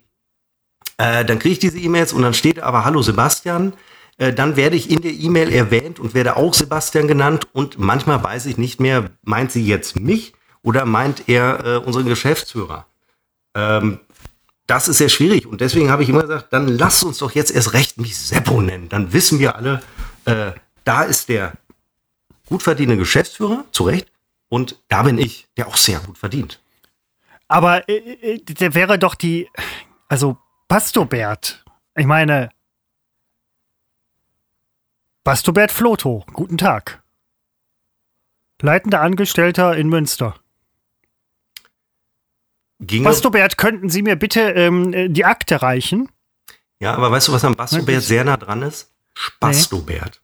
äh, 0.98 1.26
dann 1.26 1.40
kriege 1.40 1.54
ich 1.54 1.60
diese 1.60 1.80
E-Mails 1.80 2.14
und 2.14 2.22
dann 2.22 2.34
steht 2.34 2.60
aber 2.60 2.86
Hallo 2.86 3.02
Sebastian, 3.02 3.74
äh, 4.18 4.34
dann 4.34 4.56
werde 4.56 4.76
ich 4.76 4.90
in 4.90 5.02
der 5.02 5.12
E-Mail 5.12 5.52
erwähnt 5.52 6.00
und 6.00 6.14
werde 6.14 6.36
auch 6.36 6.54
Sebastian 6.54 7.08
genannt. 7.08 7.48
Und 7.54 7.80
manchmal 7.80 8.24
weiß 8.24 8.46
ich 8.48 8.58
nicht 8.58 8.80
mehr, 8.80 9.12
meint 9.24 9.52
sie 9.52 9.66
jetzt 9.66 10.00
mich 10.00 10.34
oder 10.66 10.86
meint 10.86 11.30
er 11.30 11.66
äh, 11.66 11.78
unseren 11.78 12.08
Geschäftsführer? 12.08 12.86
Ähm, 13.54 14.00
das 14.68 14.88
ist 14.88 14.98
sehr 14.98 15.10
schwierig 15.10 15.46
und 15.46 15.62
deswegen 15.62 15.92
habe 15.92 16.04
ich 16.04 16.10
immer 16.10 16.24
gesagt, 16.24 16.52
dann 16.52 16.68
lasst 16.68 17.04
uns 17.04 17.20
doch 17.20 17.32
jetzt 17.32 17.52
erst 17.52 17.74
recht 17.74 18.00
mich 18.00 18.18
Seppo 18.18 18.62
nennen. 18.62 18.90
Dann 18.90 19.14
wissen 19.14 19.40
wir 19.40 19.56
alle, 19.56 19.82
äh, 20.26 20.52
da 20.84 21.04
ist 21.04 21.30
der 21.30 21.54
gut 22.48 22.64
verdienende 22.64 22.98
Geschäftsführer, 22.98 23.64
zu 23.72 23.84
Recht, 23.84 24.12
und 24.50 24.82
da 24.88 25.04
bin 25.04 25.18
ich, 25.18 25.48
der 25.56 25.68
auch 25.68 25.78
sehr 25.78 26.00
gut 26.00 26.18
verdient. 26.18 26.62
Aber 27.48 27.88
äh, 27.88 27.94
äh 27.94 28.44
der 28.44 28.74
wäre 28.74 28.98
doch 28.98 29.16
die, 29.16 29.50
also 30.08 30.38
Pastobert. 30.68 31.64
Ich 31.96 32.08
meine, 32.08 32.50
Pastobert 35.24 35.72
Floto, 35.72 36.26
guten 36.34 36.58
Tag. 36.58 37.04
Leitender 38.62 39.02
Angestellter 39.02 39.76
in 39.76 39.90
Münster. 39.90 40.36
Ginge 42.86 43.06
Bastobert, 43.06 43.58
könnten 43.58 43.90
Sie 43.90 44.02
mir 44.02 44.16
bitte 44.16 44.42
ähm, 44.42 45.14
die 45.14 45.26
Akte 45.26 45.62
reichen? 45.62 46.10
Ja, 46.80 46.94
aber 46.94 47.12
weißt 47.12 47.28
du, 47.28 47.34
was 47.34 47.46
am 47.46 47.56
Bastobert 47.56 48.04
sehr 48.04 48.24
nah 48.24 48.38
dran 48.38 48.62
ist? 48.62 48.92
Spastobert. 49.14 50.22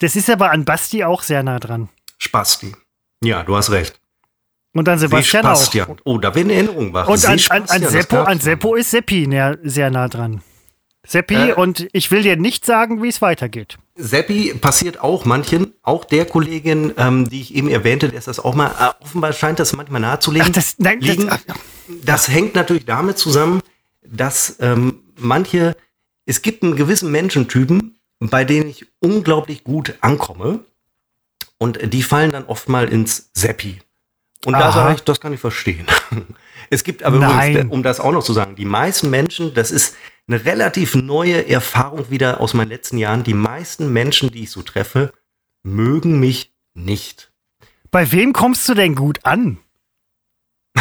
Das 0.00 0.16
ist 0.16 0.28
aber 0.28 0.50
an 0.50 0.64
Basti 0.64 1.04
auch 1.04 1.22
sehr 1.22 1.42
nah 1.42 1.58
dran. 1.58 1.88
Spasti. 2.18 2.74
Ja, 3.22 3.42
du 3.42 3.56
hast 3.56 3.70
recht. 3.70 4.00
Und 4.72 4.88
an 4.88 4.98
Sebastian 4.98 5.46
auch. 5.46 5.96
Oh, 6.04 6.18
da 6.18 6.34
werden 6.34 6.50
Erinnerungen 6.50 6.92
wach. 6.92 7.06
Und 7.06 7.24
an, 7.24 7.38
an, 7.50 7.62
an, 7.68 7.86
Seppo, 7.86 8.22
an 8.22 8.40
Seppo 8.40 8.74
ist 8.74 8.90
Seppi 8.90 9.28
sehr 9.62 9.90
nah 9.90 10.08
dran. 10.08 10.42
Seppi, 11.06 11.50
äh, 11.50 11.52
und 11.52 11.88
ich 11.92 12.10
will 12.10 12.22
dir 12.22 12.36
nicht 12.36 12.64
sagen, 12.64 13.02
wie 13.02 13.08
es 13.08 13.22
weitergeht. 13.22 13.78
Seppi 13.96 14.54
passiert 14.54 15.00
auch 15.00 15.24
manchen, 15.24 15.74
auch 15.82 16.04
der 16.04 16.24
Kollegin, 16.24 16.92
ähm, 16.96 17.28
die 17.28 17.40
ich 17.40 17.54
eben 17.54 17.68
erwähnte, 17.68 18.08
der 18.08 18.18
ist 18.18 18.26
das 18.28 18.40
auch 18.40 18.54
mal, 18.54 18.70
äh, 18.70 19.04
offenbar 19.04 19.32
scheint 19.32 19.60
das 19.60 19.74
manchmal 19.74 20.00
nahezulegen. 20.00 20.48
Ach, 20.48 20.54
das, 20.54 20.76
nein, 20.78 21.00
liegen. 21.00 21.28
Das, 21.28 21.40
das 22.04 22.28
hängt 22.28 22.54
natürlich 22.54 22.86
damit 22.86 23.18
zusammen, 23.18 23.60
dass 24.04 24.56
ähm, 24.60 25.00
manche, 25.16 25.76
es 26.26 26.42
gibt 26.42 26.62
einen 26.62 26.76
gewissen 26.76 27.10
Menschentypen, 27.12 27.98
bei 28.18 28.44
denen 28.44 28.68
ich 28.68 28.86
unglaublich 29.00 29.64
gut 29.64 29.94
ankomme. 30.00 30.60
Und 31.58 31.92
die 31.92 32.02
fallen 32.02 32.32
dann 32.32 32.46
oft 32.46 32.68
mal 32.68 32.88
ins 32.88 33.30
Seppi. 33.32 33.78
Und 34.44 34.54
Aha. 34.54 34.62
da 34.62 34.72
sage 34.72 34.94
ich, 34.96 35.00
das 35.02 35.20
kann 35.20 35.32
ich 35.32 35.40
verstehen. 35.40 35.86
Es 36.70 36.82
gibt 36.82 37.02
aber 37.02 37.16
übrigens, 37.16 37.70
um 37.70 37.82
das 37.82 38.00
auch 38.00 38.10
noch 38.10 38.24
zu 38.24 38.32
sagen, 38.32 38.56
die 38.56 38.64
meisten 38.64 39.10
Menschen, 39.10 39.52
das 39.52 39.70
ist 39.70 39.96
eine 40.26 40.44
relativ 40.44 40.94
neue 40.94 41.48
Erfahrung 41.48 42.10
wieder 42.10 42.40
aus 42.40 42.54
meinen 42.54 42.68
letzten 42.70 42.96
Jahren. 42.98 43.24
Die 43.24 43.34
meisten 43.34 43.92
Menschen, 43.92 44.30
die 44.30 44.44
ich 44.44 44.50
so 44.50 44.62
treffe, 44.62 45.12
mögen 45.62 46.18
mich 46.18 46.52
nicht. 46.74 47.30
Bei 47.90 48.10
wem 48.10 48.32
kommst 48.32 48.68
du 48.68 48.74
denn 48.74 48.94
gut 48.94 49.20
an? 49.24 49.58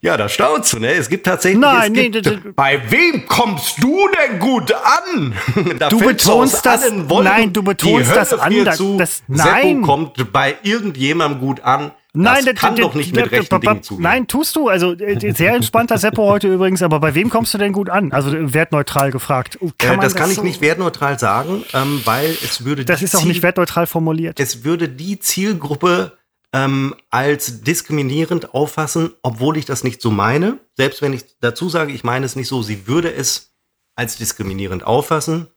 Ja, 0.00 0.16
da 0.16 0.28
staunst 0.28 0.72
du, 0.72 0.78
ne? 0.78 0.92
Es 0.92 1.08
gibt 1.08 1.26
tatsächlich. 1.26 1.60
Nein, 1.60 1.90
nee, 1.92 2.08
gibt, 2.08 2.24
d- 2.24 2.38
bei 2.54 2.80
wem 2.90 3.26
kommst 3.26 3.82
du 3.82 4.08
denn 4.08 4.38
gut 4.38 4.72
an? 4.72 5.34
Da 5.78 5.88
Du 5.88 5.98
betonst 5.98 6.64
das- 6.64 6.88
nein, 6.92 7.52
du 7.52 7.62
betonst 7.64 8.14
das 8.14 8.32
an, 8.32 8.64
das- 8.64 8.78
das- 8.96 9.16
Seppo 9.16 9.22
nein. 9.28 9.82
kommt 9.82 10.32
bei 10.32 10.56
irgendjemandem 10.62 11.40
gut 11.40 11.60
an. 11.60 11.90
Nein, 12.22 12.44
das 12.44 12.54
kann 12.56 12.76
doch 12.76 12.94
nicht 12.94 13.14
mit 13.14 13.30
rechten 13.30 13.60
Dingen 13.60 13.82
zugehen. 13.82 14.02
Nein, 14.02 14.26
tust 14.26 14.56
du. 14.56 14.68
Also 14.68 14.92
äh, 14.94 15.32
sehr 15.32 15.54
entspannter 15.54 15.98
Seppo 15.98 16.28
heute 16.28 16.48
übrigens, 16.52 16.82
aber 16.82 17.00
bei 17.00 17.14
wem 17.14 17.30
kommst 17.30 17.54
du 17.54 17.58
denn 17.58 17.72
gut 17.72 17.88
an? 17.90 18.12
Also 18.12 18.32
wertneutral 18.52 19.12
gefragt. 19.12 19.58
Äh, 19.60 19.88
man 19.88 20.00
das 20.00 20.14
kann 20.14 20.30
ich 20.30 20.42
nicht 20.42 20.60
wertneutral 20.60 21.18
sagen, 21.18 21.64
ähm, 21.72 22.00
weil 22.04 22.30
es 22.30 22.64
würde 22.64 22.84
Das 22.84 22.98
die 22.98 23.04
ist 23.04 23.16
auch 23.16 23.24
nicht 23.24 23.42
wertneutral 23.42 23.86
formuliert. 23.86 24.40
es 24.40 24.64
würde 24.64 24.88
die 24.88 25.18
Zielgruppe 25.20 26.18
ähm, 26.52 26.94
als 27.10 27.62
diskriminierend 27.62 28.54
auffassen, 28.54 29.12
obwohl 29.22 29.56
ich 29.56 29.64
das 29.64 29.84
nicht 29.84 30.00
so 30.00 30.10
meine. 30.10 30.58
Selbst 30.76 31.02
wenn 31.02 31.12
ich 31.12 31.24
dazu 31.40 31.68
sage, 31.68 31.92
ich 31.92 32.04
meine 32.04 32.26
es 32.26 32.36
nicht 32.36 32.48
so, 32.48 32.62
sie 32.62 32.86
würde 32.86 33.12
es 33.12 33.52
als 33.94 34.16
diskriminierend 34.16 34.84
auffassen. 34.84 35.48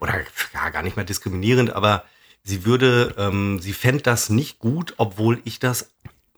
Oder 0.00 0.14
ja, 0.54 0.70
gar 0.70 0.82
nicht 0.82 0.96
mehr 0.96 1.04
diskriminierend, 1.04 1.74
aber 1.74 2.04
sie 2.42 2.64
würde, 2.64 3.14
ähm, 3.18 3.58
sie 3.60 3.72
fände 3.72 4.02
das 4.02 4.30
nicht 4.30 4.58
gut, 4.58 4.94
obwohl 4.96 5.40
ich 5.44 5.58
das 5.58 5.92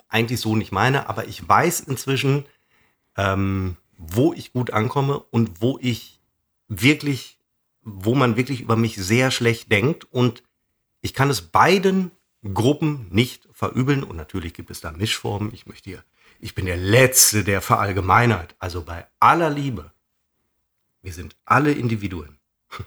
eigentlich 0.08 0.40
so 0.40 0.56
nicht 0.56 0.72
meine. 0.72 1.08
Aber 1.08 1.26
ich 1.26 1.46
weiß 1.46 1.80
inzwischen, 1.80 2.44
ähm, 3.16 3.76
wo 3.96 4.32
ich 4.32 4.52
gut 4.52 4.72
ankomme 4.72 5.18
und 5.18 5.60
wo 5.60 5.78
ich 5.80 6.20
wirklich, 6.68 7.38
wo 7.82 8.14
man 8.14 8.36
wirklich 8.36 8.60
über 8.60 8.76
mich 8.76 8.96
sehr 8.96 9.30
schlecht 9.30 9.70
denkt. 9.70 10.04
Und 10.04 10.42
ich 11.00 11.14
kann 11.14 11.30
es 11.30 11.42
beiden 11.42 12.10
Gruppen 12.42 13.06
nicht 13.10 13.48
verübeln. 13.52 14.02
Und 14.02 14.16
natürlich 14.16 14.54
gibt 14.54 14.70
es 14.70 14.80
da 14.80 14.92
Mischformen. 14.92 15.52
Ich 15.52 15.66
möchte 15.66 15.90
hier, 15.90 16.04
ich 16.40 16.54
bin 16.54 16.66
der 16.66 16.76
Letzte, 16.76 17.44
der 17.44 17.60
verallgemeinert. 17.60 18.54
Also 18.58 18.82
bei 18.82 19.06
aller 19.20 19.50
Liebe. 19.50 19.92
Wir 21.02 21.12
sind 21.12 21.36
alle 21.44 21.72
Individuen. 21.72 22.38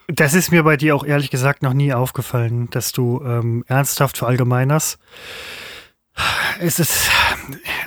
Das 0.08 0.34
ist 0.34 0.52
mir 0.52 0.64
bei 0.64 0.78
dir 0.78 0.96
auch 0.96 1.06
ehrlich 1.06 1.30
gesagt 1.30 1.62
noch 1.62 1.74
nie 1.74 1.94
aufgefallen, 1.94 2.70
dass 2.72 2.92
du 2.92 3.22
ähm, 3.24 3.64
ernsthaft 3.68 4.18
verallgemeinerst. 4.18 4.98
Es 6.60 6.80
ist, 6.80 7.10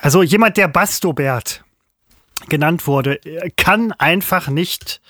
also 0.02 0.22
jemand, 0.22 0.56
der 0.56 0.68
Bastobert 0.68 1.64
genannt 2.48 2.86
wurde, 2.86 3.20
kann 3.56 3.92
einfach 3.92 4.48
nicht 4.48 5.00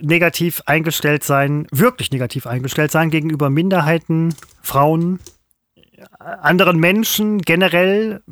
negativ 0.00 0.62
eingestellt 0.66 1.24
sein, 1.24 1.66
wirklich 1.70 2.10
negativ 2.10 2.46
eingestellt 2.46 2.90
sein 2.90 3.10
gegenüber 3.10 3.50
Minderheiten, 3.50 4.34
Frauen, 4.62 5.20
anderen 6.18 6.78
Menschen 6.78 7.40
generell, 7.40 8.22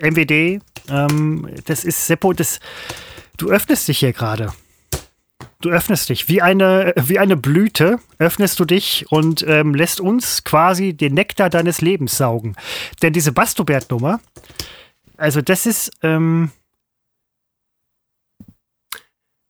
MWD. 0.00 0.60
Ähm, 0.88 1.48
das 1.66 1.84
ist 1.84 2.06
Seppo, 2.06 2.32
das, 2.32 2.60
du 3.36 3.50
öffnest 3.50 3.88
dich 3.88 3.98
hier 3.98 4.12
gerade. 4.12 4.52
Du 5.60 5.70
öffnest 5.70 6.08
dich 6.08 6.28
wie 6.28 6.40
eine, 6.40 6.94
wie 6.96 7.18
eine 7.18 7.36
Blüte, 7.36 7.98
öffnest 8.18 8.58
du 8.60 8.64
dich 8.64 9.06
und 9.10 9.44
ähm, 9.46 9.74
lässt 9.74 10.00
uns 10.00 10.44
quasi 10.44 10.94
den 10.94 11.14
Nektar 11.14 11.50
deines 11.50 11.80
Lebens 11.80 12.16
saugen. 12.16 12.56
Denn 13.02 13.12
diese 13.12 13.32
Bastobert-Nummer, 13.32 14.20
also 15.16 15.42
das 15.42 15.66
ist, 15.66 15.90
ähm, 16.02 16.50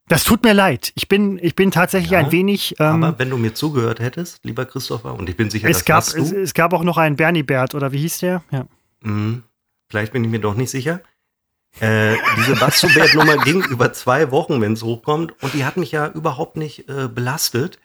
das 0.08 0.24
tut 0.24 0.42
mir 0.42 0.52
leid. 0.52 0.90
Ich 0.96 1.06
bin, 1.06 1.38
ich 1.40 1.54
bin 1.54 1.70
tatsächlich 1.70 2.10
Ja, 2.10 2.18
ein 2.18 2.32
wenig. 2.32 2.74
Ähm, 2.80 3.04
Aber 3.04 3.20
wenn 3.20 3.30
du 3.30 3.36
mir 3.36 3.54
zugehört 3.54 4.00
hättest, 4.00 4.44
lieber 4.44 4.66
Christopher, 4.66 5.14
und 5.14 5.28
ich 5.28 5.36
bin 5.36 5.50
sicher, 5.50 5.68
es, 5.68 5.78
das 5.78 5.84
gab, 5.84 5.96
hast 5.98 6.14
du, 6.16 6.22
es, 6.22 6.32
es 6.32 6.54
gab 6.54 6.72
auch 6.72 6.82
noch 6.82 6.98
einen 6.98 7.14
Bernie 7.14 7.44
Bert, 7.44 7.76
oder 7.76 7.92
wie 7.92 7.98
hieß 7.98 8.18
der? 8.18 8.42
Ja. 8.50 8.66
Mhm. 9.02 9.44
Vielleicht 9.88 10.12
bin 10.12 10.24
ich 10.24 10.30
mir 10.30 10.40
doch 10.40 10.56
nicht 10.56 10.70
sicher. 10.70 11.00
Äh, 11.78 12.16
diese 12.36 12.56
Bastobert-Nummer 12.56 13.38
ging 13.38 13.62
über 13.64 13.92
zwei 13.92 14.30
Wochen, 14.32 14.60
wenn 14.60 14.72
es 14.72 14.82
hochkommt. 14.82 15.40
Und 15.42 15.54
die 15.54 15.64
hat 15.64 15.76
mich 15.76 15.92
ja 15.92 16.08
überhaupt 16.08 16.56
nicht 16.56 16.88
äh, 16.88 17.08
belastet. 17.08 17.78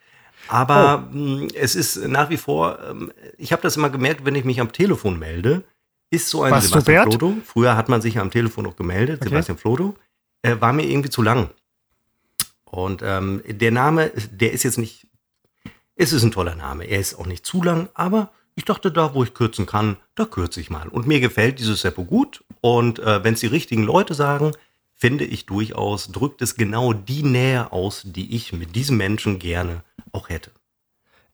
Aber 0.48 1.08
Oh. 1.12 1.16
mh, 1.16 1.48
es 1.56 1.76
ist 1.76 1.98
nach 2.08 2.30
wie 2.30 2.38
vor, 2.38 2.80
ähm, 2.90 3.12
ich 3.38 3.52
habe 3.52 3.62
das 3.62 3.78
immer 3.78 3.90
gemerkt, 3.90 4.26
wenn 4.26 4.36
ich 4.36 4.44
mich 4.44 4.60
am 4.60 4.72
Telefon 4.72 5.18
melde, 5.20 5.64
ist 6.12 6.30
so 6.30 6.44
ein 6.44 6.52
Bastobert? 6.52 6.86
Sebastian 6.86 7.20
Flodo. 7.20 7.38
Früher 7.46 7.76
hat 7.78 7.90
man 7.90 8.02
sich 8.02 8.16
ja 8.16 8.22
am 8.22 8.32
Telefon 8.32 8.64
noch 8.66 8.76
gemeldet, 8.76 9.22
Okay. 9.22 9.30
Sebastian 9.30 9.58
Flodo. 9.58 9.96
Äh, 10.42 10.56
war 10.60 10.74
mir 10.74 10.86
irgendwie 10.88 11.10
zu 11.10 11.22
lang. 11.22 11.50
Und 12.66 13.02
ähm, 13.04 13.42
der 13.48 13.72
Name, 13.72 14.12
der 14.32 14.52
ist 14.52 14.64
jetzt 14.64 14.78
nicht, 14.78 15.08
es 15.96 16.12
ist 16.14 16.24
ein 16.24 16.32
toller 16.32 16.56
Name. 16.56 16.86
Er 16.86 17.00
ist 17.00 17.16
auch 17.16 17.26
nicht 17.26 17.46
zu 17.46 17.64
lang, 17.64 17.90
aber 17.94 18.32
ich 18.56 18.66
dachte, 18.66 18.92
da 18.92 19.14
wo 19.14 19.24
ich 19.24 19.34
kürzen 19.34 19.66
kann, 19.66 19.98
da 20.16 20.26
kürze 20.26 20.60
ich 20.62 20.70
mal. 20.70 20.88
Und 20.90 21.08
mir 21.08 21.20
gefällt 21.20 21.60
dieses 21.60 21.82
Seppo 21.82 22.04
gut. 22.04 22.44
Und 22.66 22.97
äh, 22.97 23.24
wenn 23.24 23.36
es 23.36 23.41
die 23.41 23.45
richtigen 23.45 23.84
Leute 23.84 24.16
sagen, 24.16 24.51
finde 24.95 25.24
ich 25.24 25.45
durchaus, 25.45 26.07
drückt 26.07 26.41
es 26.41 26.55
genau 26.55 26.93
die 26.93 27.22
Nähe 27.22 27.72
aus, 27.72 28.01
die 28.03 28.36
ich 28.36 28.53
mit 28.53 28.76
diesem 28.76 28.97
Menschen 28.97 29.38
gerne 29.38 29.84
auch 30.11 30.30
hätte. 30.30 30.49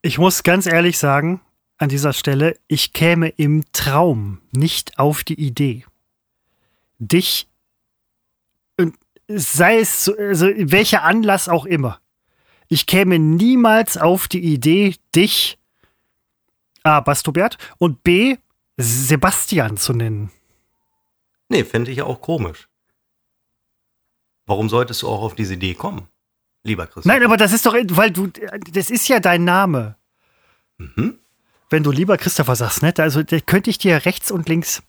Ich 0.01 0.17
muss 0.17 0.43
ganz 0.43 0.65
ehrlich 0.65 0.97
sagen, 0.97 1.39
an 1.77 1.87
dieser 1.87 2.11
Stelle, 2.11 2.57
ich 2.67 2.91
käme 2.91 3.29
im 3.29 3.63
Traum 3.71 4.41
nicht 4.51 4.99
auf 4.99 5.23
die 5.23 5.39
Idee, 5.39 5.85
dich, 6.99 7.47
sei 9.29 9.79
es 9.79 10.03
so, 10.03 10.17
also 10.17 10.47
welcher 10.47 11.03
Anlass 11.03 11.47
auch 11.47 11.63
immer, 11.63 12.01
ich 12.67 12.87
käme 12.87 13.19
niemals 13.19 13.95
auf 13.95 14.27
die 14.27 14.43
Idee, 14.43 14.95
dich 15.15 15.57
A. 16.83 16.99
Bastobert 16.99 17.57
und 17.77 18.03
B. 18.03 18.35
Sebastian 18.75 19.77
zu 19.77 19.93
nennen. 19.93 20.29
Nee, 21.51 21.65
fände 21.65 21.91
ich 21.91 21.97
ja 21.97 22.05
auch 22.05 22.21
komisch. 22.21 22.69
Warum 24.45 24.69
solltest 24.69 25.01
du 25.01 25.09
auch 25.09 25.21
auf 25.21 25.35
diese 25.35 25.55
Idee 25.55 25.73
kommen, 25.73 26.07
lieber 26.63 26.85
Christoph? 26.87 27.05
Nein, 27.05 27.23
aber 27.23 27.35
das 27.35 27.51
ist 27.51 27.65
doch, 27.65 27.73
weil 27.73 28.09
du, 28.09 28.27
das 28.71 28.89
ist 28.89 29.09
ja 29.09 29.19
dein 29.19 29.43
Name. 29.43 29.97
Mhm. 30.77 31.19
Wenn 31.69 31.83
du 31.83 31.91
lieber 31.91 32.17
Christopher 32.17 32.55
sagst, 32.55 32.81
ne? 32.81 32.93
Also 32.97 33.21
da 33.21 33.37
könnte 33.41 33.69
ich 33.69 33.77
dir 33.77 34.05
rechts 34.05 34.31
und 34.31 34.47
links. 34.47 34.81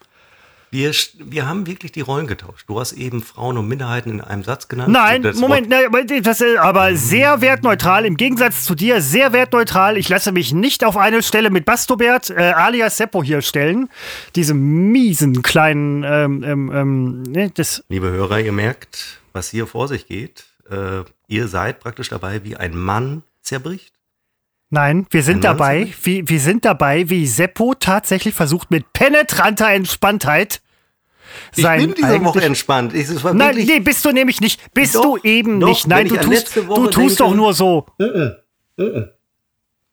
Wir, 0.73 0.91
wir 1.19 1.47
haben 1.47 1.67
wirklich 1.67 1.93
die 1.93 2.01
Rollen 2.01 2.27
getauscht. 2.27 2.67
Du 2.67 2.81
hast 2.81 2.93
eben 2.95 3.23
Frauen 3.23 3.59
und 3.59 3.69
Minderheiten 3.69 4.09
in 4.09 4.21
einem 4.23 4.43
Satz 4.43 4.69
genannt. 4.69 4.91
Nein, 4.91 5.21
Moment, 5.35 5.69
nein, 5.69 5.85
aber 5.85 6.03
das 6.03 6.41
ist 6.41 6.57
aber 6.57 6.97
sehr 6.97 7.43
wertneutral, 7.43 8.07
im 8.07 8.17
Gegensatz 8.17 8.65
zu 8.65 8.75
dir, 8.75 9.03
sehr 9.03 9.35
wertneutral. 9.35 9.99
Ich 9.99 10.09
lasse 10.09 10.33
mich 10.33 10.55
nicht 10.55 10.83
auf 10.83 10.97
eine 10.97 11.23
Stelle 11.23 11.51
mit 11.51 11.67
Bastobert 11.67 12.31
äh, 12.31 12.55
alias 12.57 12.97
Seppo 12.97 13.23
hier 13.23 13.43
stellen. 13.43 13.91
Diese 14.35 14.55
miesen 14.55 15.43
kleinen, 15.43 16.05
ähm, 16.05 16.43
ähm, 16.43 16.73
ähm, 16.73 17.23
ne, 17.25 17.51
das, 17.55 17.85
Liebe 17.91 18.11
Hörer, 18.11 18.41
ihr 18.41 18.53
merkt, 18.53 19.21
was 19.35 19.51
hier 19.51 19.67
vor 19.67 19.89
sich 19.89 20.07
geht. 20.07 20.47
Äh, 20.71 21.03
ihr 21.29 21.49
seid 21.49 21.81
praktisch 21.81 22.09
dabei, 22.09 22.45
wie 22.45 22.57
ein 22.57 22.75
Mann 22.75 23.25
zerbricht. 23.43 23.93
Nein, 24.73 25.07
wir 25.11 25.23
sind 25.23 25.45
Mann 25.45 25.59
dabei, 25.59 25.89
wie, 26.03 26.29
wir 26.29 26.41
sind 26.41 26.65
dabei, 26.65 27.09
wie 27.09 27.27
Seppo 27.27 27.75
tatsächlich 27.75 28.35
versucht 28.35 28.71
mit 28.71 28.93
penetranter 28.93 29.69
Entspanntheit 29.69 30.61
Ich 31.55 31.63
sein 31.63 31.81
bin 31.81 31.95
diese 31.95 32.25
Woche 32.25 32.43
entspannt. 32.43 32.95
Ich, 32.95 33.09
Nein, 33.23 33.57
nee, 33.57 33.81
bist 33.81 34.05
du 34.05 34.13
nämlich 34.13 34.41
nicht. 34.41 34.73
Bist 34.75 34.95
Doch, 34.97 35.03
du 35.03 35.19
eben 35.23 35.61
doch, 35.61 35.69
nicht. 35.69 35.87
Nein, 35.87 36.09
du 36.09 36.17
ich 36.17 36.21
tust, 36.23 36.57
du 36.57 36.87
tust 36.89 37.21
doch 37.21 37.35
nur 37.35 37.55
so. 37.55 37.87
Mhm. 37.99 39.09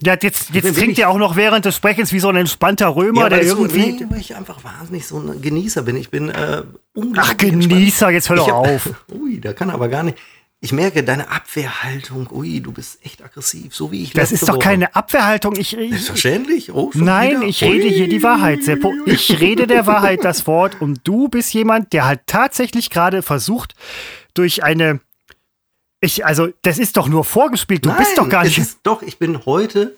Ja, 0.02 0.16
jetzt, 0.22 0.52
jetzt 0.52 0.78
trinkt 0.78 0.98
er 0.98 1.10
auch 1.10 1.18
noch 1.18 1.36
während 1.36 1.66
des 1.66 1.76
Sprechens 1.76 2.14
wie 2.14 2.22
so 2.22 2.30
ein 2.30 2.38
entspannter 2.38 2.96
Römer, 2.96 3.24
ja, 3.24 3.30
der 3.30 3.40
weil, 3.40 3.48
so, 3.48 3.58
irgendwie. 3.58 3.92
nee, 3.92 4.06
weil 4.10 4.22
ich 4.22 4.34
einfach 4.34 4.64
wahnsinnig 4.64 5.06
so 5.06 5.20
ein 5.20 5.42
Genießer 5.42 5.82
bin. 5.82 5.98
Ich 5.98 6.10
bin 6.10 6.30
äh, 6.30 6.34
Ach, 6.34 6.64
unglaublich 6.94 7.52
entspannt. 7.52 7.70
Genießer, 7.70 8.10
jetzt 8.12 8.30
hör 8.30 8.38
Ich 8.38 8.44
doch 8.44 8.54
auf. 8.54 8.90
Ui, 9.12 9.42
da 9.42 9.52
kann 9.52 9.70
aber 9.70 9.90
gar 9.90 10.04
nicht. 10.04 10.18
Ich 10.62 10.74
merke 10.74 11.03
deine 11.03 11.30
Abwehrhaltung. 11.30 12.28
Ui, 12.32 12.60
du 12.60 12.74
bist 12.74 12.99
echt 13.05 13.24
aggressiv, 13.24 13.74
so 13.74 13.93
wie 13.93 14.03
ich 14.03 14.12
Das 14.14 14.34
ist 14.34 14.43
doch 14.43 14.55
Woche. 14.55 14.60
keine 14.60 14.93
Abwehrhaltung. 14.93 15.55
Ich, 15.55 15.78
ich, 15.78 15.91
Selbstverständlich. 15.91 16.74
Oh, 16.74 16.91
nein, 16.95 17.38
wieder? 17.38 17.43
ich 17.43 17.64
rede 17.64 17.86
Ui, 17.86 17.93
hier 17.93 18.10
die 18.10 18.22
Wahrheit, 18.24 18.64
Seppo. 18.64 18.91
Ich 19.05 19.39
rede 19.39 19.68
der 19.68 19.88
Wahrheit 19.88 20.26
das 20.26 20.47
Wort 20.47 20.82
und 20.82 20.99
du 21.05 21.30
bist 21.30 21.53
jemand, 21.53 21.93
der 21.93 22.05
halt 22.05 22.22
tatsächlich 22.26 22.89
gerade 22.89 23.22
versucht, 23.22 23.74
durch 24.34 24.64
eine. 24.64 24.99
Ich, 26.01 26.26
also, 26.26 26.49
das 26.62 26.78
ist 26.78 26.97
doch 26.97 27.07
nur 27.07 27.24
vorgespielt. 27.24 27.86
Du 27.86 27.93
bist 27.95 28.16
Nein, 28.18 28.26
doch 28.26 28.30
gar 28.30 28.43
nicht. 28.43 28.57
Ist, 28.57 28.80
doch, 28.84 29.01
ich 29.01 29.18
bin 29.18 29.45
heute 29.45 29.95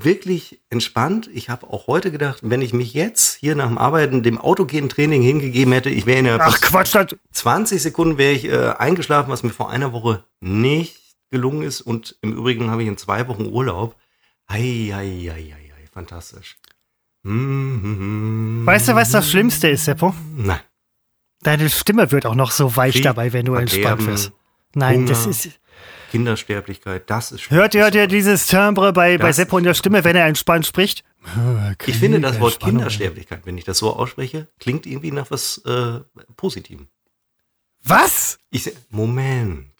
wirklich 0.00 0.60
entspannt. 0.70 1.28
Ich 1.32 1.48
habe 1.48 1.68
auch 1.68 1.86
heute 1.86 2.10
gedacht, 2.10 2.40
wenn 2.42 2.62
ich 2.62 2.72
mich 2.72 2.94
jetzt 2.94 3.34
hier 3.34 3.54
nach 3.54 3.68
dem 3.68 3.78
Arbeiten 3.78 4.22
dem 4.22 4.38
Autogen-Training 4.38 5.22
hingegeben 5.22 5.72
hätte, 5.72 5.90
ich 5.90 6.06
wäre 6.06 6.18
in 6.18 6.24
der 6.24 6.40
Ach 6.40 6.60
Quatsch, 6.60 6.94
das, 6.94 7.16
20 7.32 7.82
Sekunden 7.82 8.18
wäre 8.18 8.32
ich 8.32 8.44
äh, 8.44 8.70
eingeschlafen, 8.78 9.30
was 9.30 9.42
mir 9.42 9.50
vor 9.50 9.70
einer 9.70 9.92
Woche 9.92 10.24
nicht 10.40 10.96
gelungen 11.30 11.62
ist. 11.62 11.80
Und 11.80 12.16
im 12.22 12.32
Übrigen 12.32 12.70
habe 12.70 12.82
ich 12.82 12.88
in 12.88 12.96
zwei 12.96 13.28
Wochen 13.28 13.46
Urlaub. 13.46 13.96
Ei, 14.46 14.92
ei, 14.92 15.30
ei, 15.30 15.32
ei, 15.32 15.54
ei, 15.54 15.86
fantastisch. 15.92 16.56
Mm, 17.22 18.66
weißt 18.66 18.88
du, 18.88 18.94
was 18.94 19.10
das 19.10 19.30
Schlimmste 19.30 19.68
ist, 19.68 19.84
Seppo? 19.84 20.14
Nein. 20.36 20.60
Deine 21.42 21.68
Stimme 21.70 22.10
wird 22.12 22.26
auch 22.26 22.34
noch 22.34 22.50
so 22.50 22.76
weich 22.76 22.94
Krieg, 22.94 23.04
dabei, 23.04 23.32
wenn 23.32 23.46
du 23.46 23.54
entspannt 23.54 24.06
wirst. 24.06 24.32
Nein, 24.74 25.06
das 25.06 25.20
Hunger. 25.22 25.30
ist. 25.30 25.60
Kindersterblichkeit, 26.12 27.08
das 27.08 27.32
ist 27.32 27.50
Hört 27.50 27.74
ihr, 27.74 27.84
hört 27.84 27.94
ihr 27.94 28.06
dieses 28.06 28.46
Timbre 28.46 28.92
bei, 28.92 29.16
bei 29.16 29.32
Seppo 29.32 29.56
in 29.56 29.64
der 29.64 29.72
Stimme, 29.72 30.04
wenn 30.04 30.14
er 30.14 30.26
entspannt 30.26 30.66
spricht? 30.66 31.04
Ich 31.86 31.96
finde 31.96 32.20
das 32.20 32.38
Wort 32.38 32.60
Kindersterblichkeit, 32.60 33.46
wenn 33.46 33.56
ich 33.56 33.64
das 33.64 33.78
so 33.78 33.96
ausspreche, 33.96 34.46
klingt 34.60 34.84
irgendwie 34.84 35.10
nach 35.10 35.30
was 35.30 35.56
äh, 35.64 36.00
Positivem. 36.36 36.88
Was? 37.82 38.36
Ich, 38.50 38.70
Moment. 38.90 39.72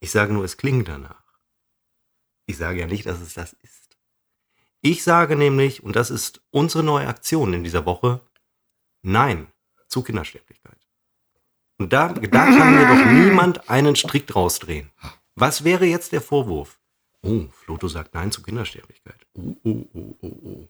Ich 0.00 0.10
sage 0.10 0.32
nur, 0.32 0.42
es 0.42 0.56
klingt 0.56 0.88
danach. 0.88 1.22
Ich 2.46 2.56
sage 2.56 2.80
ja 2.80 2.86
nicht, 2.86 3.04
dass 3.04 3.20
es 3.20 3.34
das 3.34 3.52
ist. 3.52 3.98
Ich 4.80 5.04
sage 5.04 5.36
nämlich, 5.36 5.82
und 5.82 5.96
das 5.96 6.08
ist 6.08 6.40
unsere 6.50 6.82
neue 6.82 7.08
Aktion 7.08 7.52
in 7.52 7.62
dieser 7.62 7.84
Woche, 7.84 8.22
Nein 9.02 9.48
zu 9.86 10.02
Kindersterblichkeit. 10.02 10.78
Und 11.76 11.92
da, 11.92 12.08
da 12.08 12.46
kann 12.46 12.74
mir 12.74 12.86
doch 12.86 13.04
niemand 13.04 13.68
einen 13.68 13.96
Strick 13.96 14.26
draus 14.26 14.58
drehen. 14.58 14.90
Was 15.36 15.64
wäre 15.64 15.86
jetzt 15.86 16.12
der 16.12 16.20
Vorwurf? 16.20 16.78
Oh, 17.22 17.42
Floto 17.64 17.88
sagt 17.88 18.14
Nein 18.14 18.30
zu 18.32 18.42
Kindersterblichkeit. 18.42 19.16
Oh, 19.34 19.54
oh, 19.64 19.84
oh, 19.94 20.14
oh, 20.20 20.28
oh. 20.44 20.68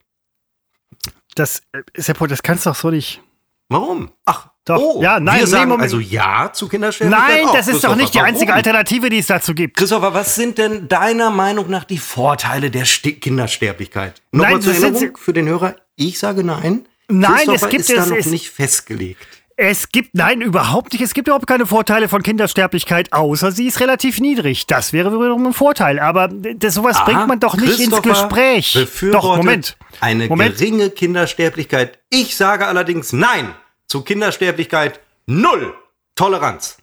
Das, 1.35 1.63
äh, 1.73 1.83
Seppo, 1.97 2.27
das 2.27 2.43
kannst 2.43 2.67
du 2.67 2.71
doch 2.71 2.77
so 2.77 2.91
nicht. 2.91 3.23
Warum? 3.69 4.11
Ach, 4.27 4.51
doch. 4.67 4.79
Oh, 4.79 5.03
ja, 5.03 5.19
nein, 5.19 5.41
wir 5.41 5.47
sagen 5.47 5.71
nee, 5.75 5.83
also 5.83 5.99
Ja 5.99 6.53
zu 6.53 6.69
Kindersterblichkeit. 6.69 7.29
Nein, 7.39 7.47
auch. 7.49 7.55
das 7.55 7.69
ist 7.69 7.83
doch 7.83 7.97
nicht 7.97 8.13
die 8.13 8.21
einzige 8.21 8.49
warum? 8.49 8.59
Alternative, 8.59 9.09
die 9.09 9.19
es 9.19 9.27
dazu 9.29 9.55
gibt. 9.55 9.79
Christopher, 9.79 10.13
was 10.13 10.35
sind 10.35 10.59
denn 10.59 10.89
deiner 10.89 11.31
Meinung 11.31 11.71
nach 11.71 11.85
die 11.85 11.97
Vorteile 11.99 12.71
der 12.71 12.85
Sti 12.85 13.15
Kindersterblichkeit? 13.15 14.21
Nochmal 14.31 14.53
Nein, 14.53 14.63
zur 14.63 14.75
Erinnerung 14.75 15.17
für 15.17 15.33
den 15.33 15.49
Hörer. 15.49 15.77
Ich 15.97 16.19
sage 16.19 16.45
nein. 16.45 16.87
Nein, 17.09 17.49
es 17.51 17.63
gibt 17.69 17.81
ist 17.81 17.91
da 17.97 18.03
es- 18.03 18.11
noch 18.11 18.17
es- 18.19 18.27
nicht 18.27 18.51
festgelegt. 18.51 19.27
Es 19.65 19.91
gibt, 19.91 20.17
nein, 20.17 20.41
überhaupt 20.41 20.93
nicht. 20.93 21.03
Es 21.03 21.15
gibt 21.15 21.29
überhaupt 21.29 21.47
keine 21.47 21.67
Vorteile 21.67 22.09
von 22.09 22.25
Kindersterblichkeit, 22.25 23.13
außer 23.13 23.53
sie 23.53 23.69
ist 23.69 23.79
relativ 23.79 24.19
niedrig. 24.19 24.67
Das 24.67 24.93
wäre 24.93 25.13
wiederum 25.13 25.47
ein 25.47 25.53
Vorteil. 25.53 26.01
Aber 26.01 26.27
das, 26.27 26.75
sowas 26.75 26.97
Aha, 26.97 27.05
bringt 27.05 27.29
man 27.29 27.39
doch 27.39 27.57
nicht 27.57 27.79
ins 27.79 28.03
Gespräch. 28.03 28.73
Befürwortet 28.73 29.23
Doch, 29.23 29.37
Moment. 29.37 29.77
Eine 30.01 30.27
Moment. 30.27 30.59
geringe 30.59 30.91
Kindersterblichkeit. 30.91 32.01
Ich 32.11 32.37
sage 32.37 32.67
allerdings 32.67 33.13
nein 33.13 33.55
zu 33.87 34.03
Kindersterblichkeit. 34.03 34.99
Null 35.27 35.73
Toleranz. 36.17 36.79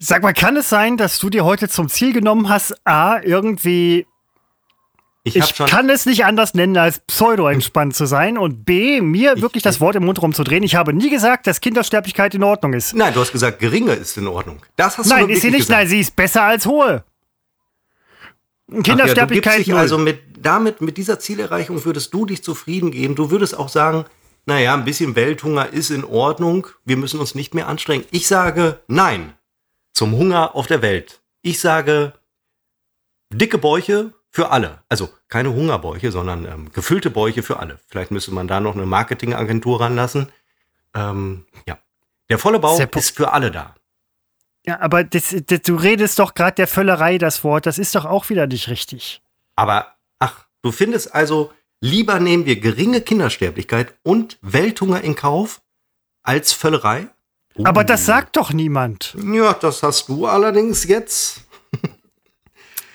Sag 0.00 0.24
mal, 0.24 0.34
kann 0.34 0.56
es 0.56 0.68
sein, 0.68 0.96
dass 0.96 1.20
du 1.20 1.30
dir 1.30 1.44
heute 1.44 1.68
zum 1.68 1.88
Ziel 1.88 2.12
genommen 2.12 2.48
hast, 2.48 2.74
A, 2.84 3.20
irgendwie, 3.20 4.04
Ich, 5.26 5.34
ich 5.34 5.54
kann 5.54 5.90
es 5.90 6.06
nicht 6.06 6.24
anders 6.24 6.54
nennen, 6.54 6.76
als 6.76 7.00
pseudo-entspannt 7.00 7.96
zu 7.96 8.06
sein 8.06 8.38
und 8.38 8.64
B, 8.64 9.00
mir 9.00 9.42
wirklich 9.42 9.64
das 9.64 9.80
Wort 9.80 9.96
im 9.96 10.04
Mund 10.04 10.22
rumzudrehen. 10.22 10.62
Ich 10.62 10.76
habe 10.76 10.92
nie 10.92 11.10
gesagt, 11.10 11.48
dass 11.48 11.60
Kindersterblichkeit 11.60 12.32
in 12.36 12.44
Ordnung 12.44 12.74
ist. 12.74 12.94
Nein, 12.94 13.12
du 13.12 13.18
hast 13.18 13.32
gesagt, 13.32 13.58
geringe 13.58 13.94
ist 13.94 14.16
in 14.16 14.28
Ordnung. 14.28 14.60
Das 14.76 14.96
hast 14.96 15.10
du 15.10 15.14
Nein, 15.14 15.24
doch 15.26 15.30
ist 15.30 15.42
sie 15.42 15.50
nicht. 15.50 15.62
gesagt. 15.66 15.80
Nein, 15.80 15.88
sie 15.88 15.98
ist 15.98 16.14
besser 16.14 16.44
als 16.44 16.64
hohe. 16.64 17.02
Ach 18.68 18.72
ja, 18.72 18.76
du 18.76 18.82
Kindersterblichkeit 18.82 19.58
dich 19.58 19.66
null. 19.66 19.78
also 19.78 19.98
mit, 19.98 20.20
damit, 20.38 20.80
mit 20.80 20.96
dieser 20.96 21.18
Zielerreichung 21.18 21.84
würdest 21.84 22.14
du 22.14 22.24
dich 22.24 22.44
zufrieden 22.44 22.92
geben. 22.92 23.16
Du 23.16 23.32
würdest 23.32 23.58
auch 23.58 23.68
sagen, 23.68 24.04
naja, 24.44 24.74
ein 24.74 24.84
bisschen 24.84 25.16
Welthunger 25.16 25.72
ist 25.72 25.90
in 25.90 26.04
Ordnung. 26.04 26.68
Wir 26.84 26.96
müssen 26.96 27.18
uns 27.18 27.34
nicht 27.34 27.52
mehr 27.52 27.66
anstrengen. 27.66 28.04
Ich 28.12 28.28
sage 28.28 28.78
nein 28.86 29.32
zum 29.92 30.12
Hunger 30.12 30.54
auf 30.54 30.68
der 30.68 30.82
Welt. 30.82 31.20
Ich 31.42 31.58
sage 31.58 32.12
dicke 33.32 33.58
Bäuche 33.58 34.12
für 34.36 34.50
alle. 34.50 34.82
Also 34.90 35.08
keine 35.28 35.54
Hungerbäuche, 35.54 36.12
sondern 36.12 36.44
ähm, 36.44 36.70
gefüllte 36.70 37.08
Bäuche 37.08 37.42
für 37.42 37.58
alle. 37.58 37.78
Vielleicht 37.88 38.10
müsste 38.10 38.32
man 38.32 38.46
da 38.46 38.60
noch 38.60 38.74
eine 38.74 38.84
Marketingagentur 38.84 39.80
ranlassen. 39.80 40.28
Ähm, 40.94 41.46
ja. 41.66 41.78
Der 42.28 42.38
volle 42.38 42.58
Bauch 42.58 42.76
Seppo. 42.76 42.98
ist 42.98 43.16
für 43.16 43.32
alle 43.32 43.50
da. 43.50 43.74
Ja, 44.66 44.78
aber 44.80 45.04
das, 45.04 45.34
das, 45.46 45.62
du 45.62 45.76
redest 45.76 46.18
doch 46.18 46.34
gerade 46.34 46.56
der 46.56 46.66
Völlerei 46.68 47.16
das 47.16 47.44
Wort. 47.44 47.64
Das 47.64 47.78
ist 47.78 47.94
doch 47.94 48.04
auch 48.04 48.28
wieder 48.28 48.46
nicht 48.46 48.68
richtig. 48.68 49.22
Aber, 49.54 49.94
ach, 50.18 50.44
du 50.60 50.70
findest 50.70 51.14
also, 51.14 51.50
lieber 51.80 52.20
nehmen 52.20 52.44
wir 52.44 52.60
geringe 52.60 53.00
Kindersterblichkeit 53.00 53.94
und 54.02 54.36
Welthunger 54.42 55.00
in 55.00 55.14
Kauf 55.16 55.62
als 56.22 56.52
Völlerei? 56.52 57.08
Aber 57.64 57.80
Uh. 57.80 57.84
das 57.84 58.04
sagt 58.04 58.36
doch 58.36 58.52
niemand. 58.52 59.16
Ja, 59.32 59.54
das 59.54 59.82
hast 59.82 60.10
du 60.10 60.26
allerdings 60.26 60.84
jetzt. 60.84 61.45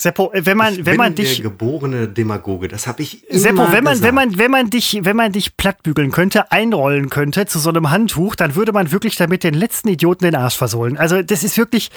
Seppo, 0.02 0.32
äh, 0.34 0.44
wenn 0.46 0.58
man, 0.58 0.74
Ich 0.74 0.78
wenn 0.80 0.86
bin 0.86 0.98
man 0.98 1.16
der 1.16 1.26
dich. 1.26 1.44
geborene 1.44 2.08
Demagoge, 2.08 2.68
das 2.68 2.88
habe 2.88 3.04
ich 3.04 3.30
immer 3.30 3.40
Seppo, 3.40 3.72
wenn 3.72 3.84
man, 3.84 3.94
gesagt. 3.94 4.02
wenn 4.08 4.16
man, 4.16 4.38
wenn 4.40 4.50
man 4.52 4.70
dich, 4.72 5.00
wenn 5.04 5.16
man 5.16 5.32
dich 5.32 5.58
plattbügeln 5.58 6.12
könnte, 6.12 6.52
einrollen 6.52 7.10
könnte 7.10 7.46
zu 7.46 7.60
so 7.60 7.70
einem 7.70 7.92
Handtuch, 7.92 8.36
dann 8.36 8.56
würde 8.56 8.72
man 8.72 8.92
wirklich 8.92 9.16
damit 9.16 9.44
den 9.44 9.54
letzten 9.54 9.90
Idioten 9.90 10.24
den 10.26 10.36
Arsch 10.36 10.58
versohlen. 10.58 10.98
Also, 10.98 11.22
das 11.22 11.44
ist 11.44 11.56
wirklich, 11.58 11.92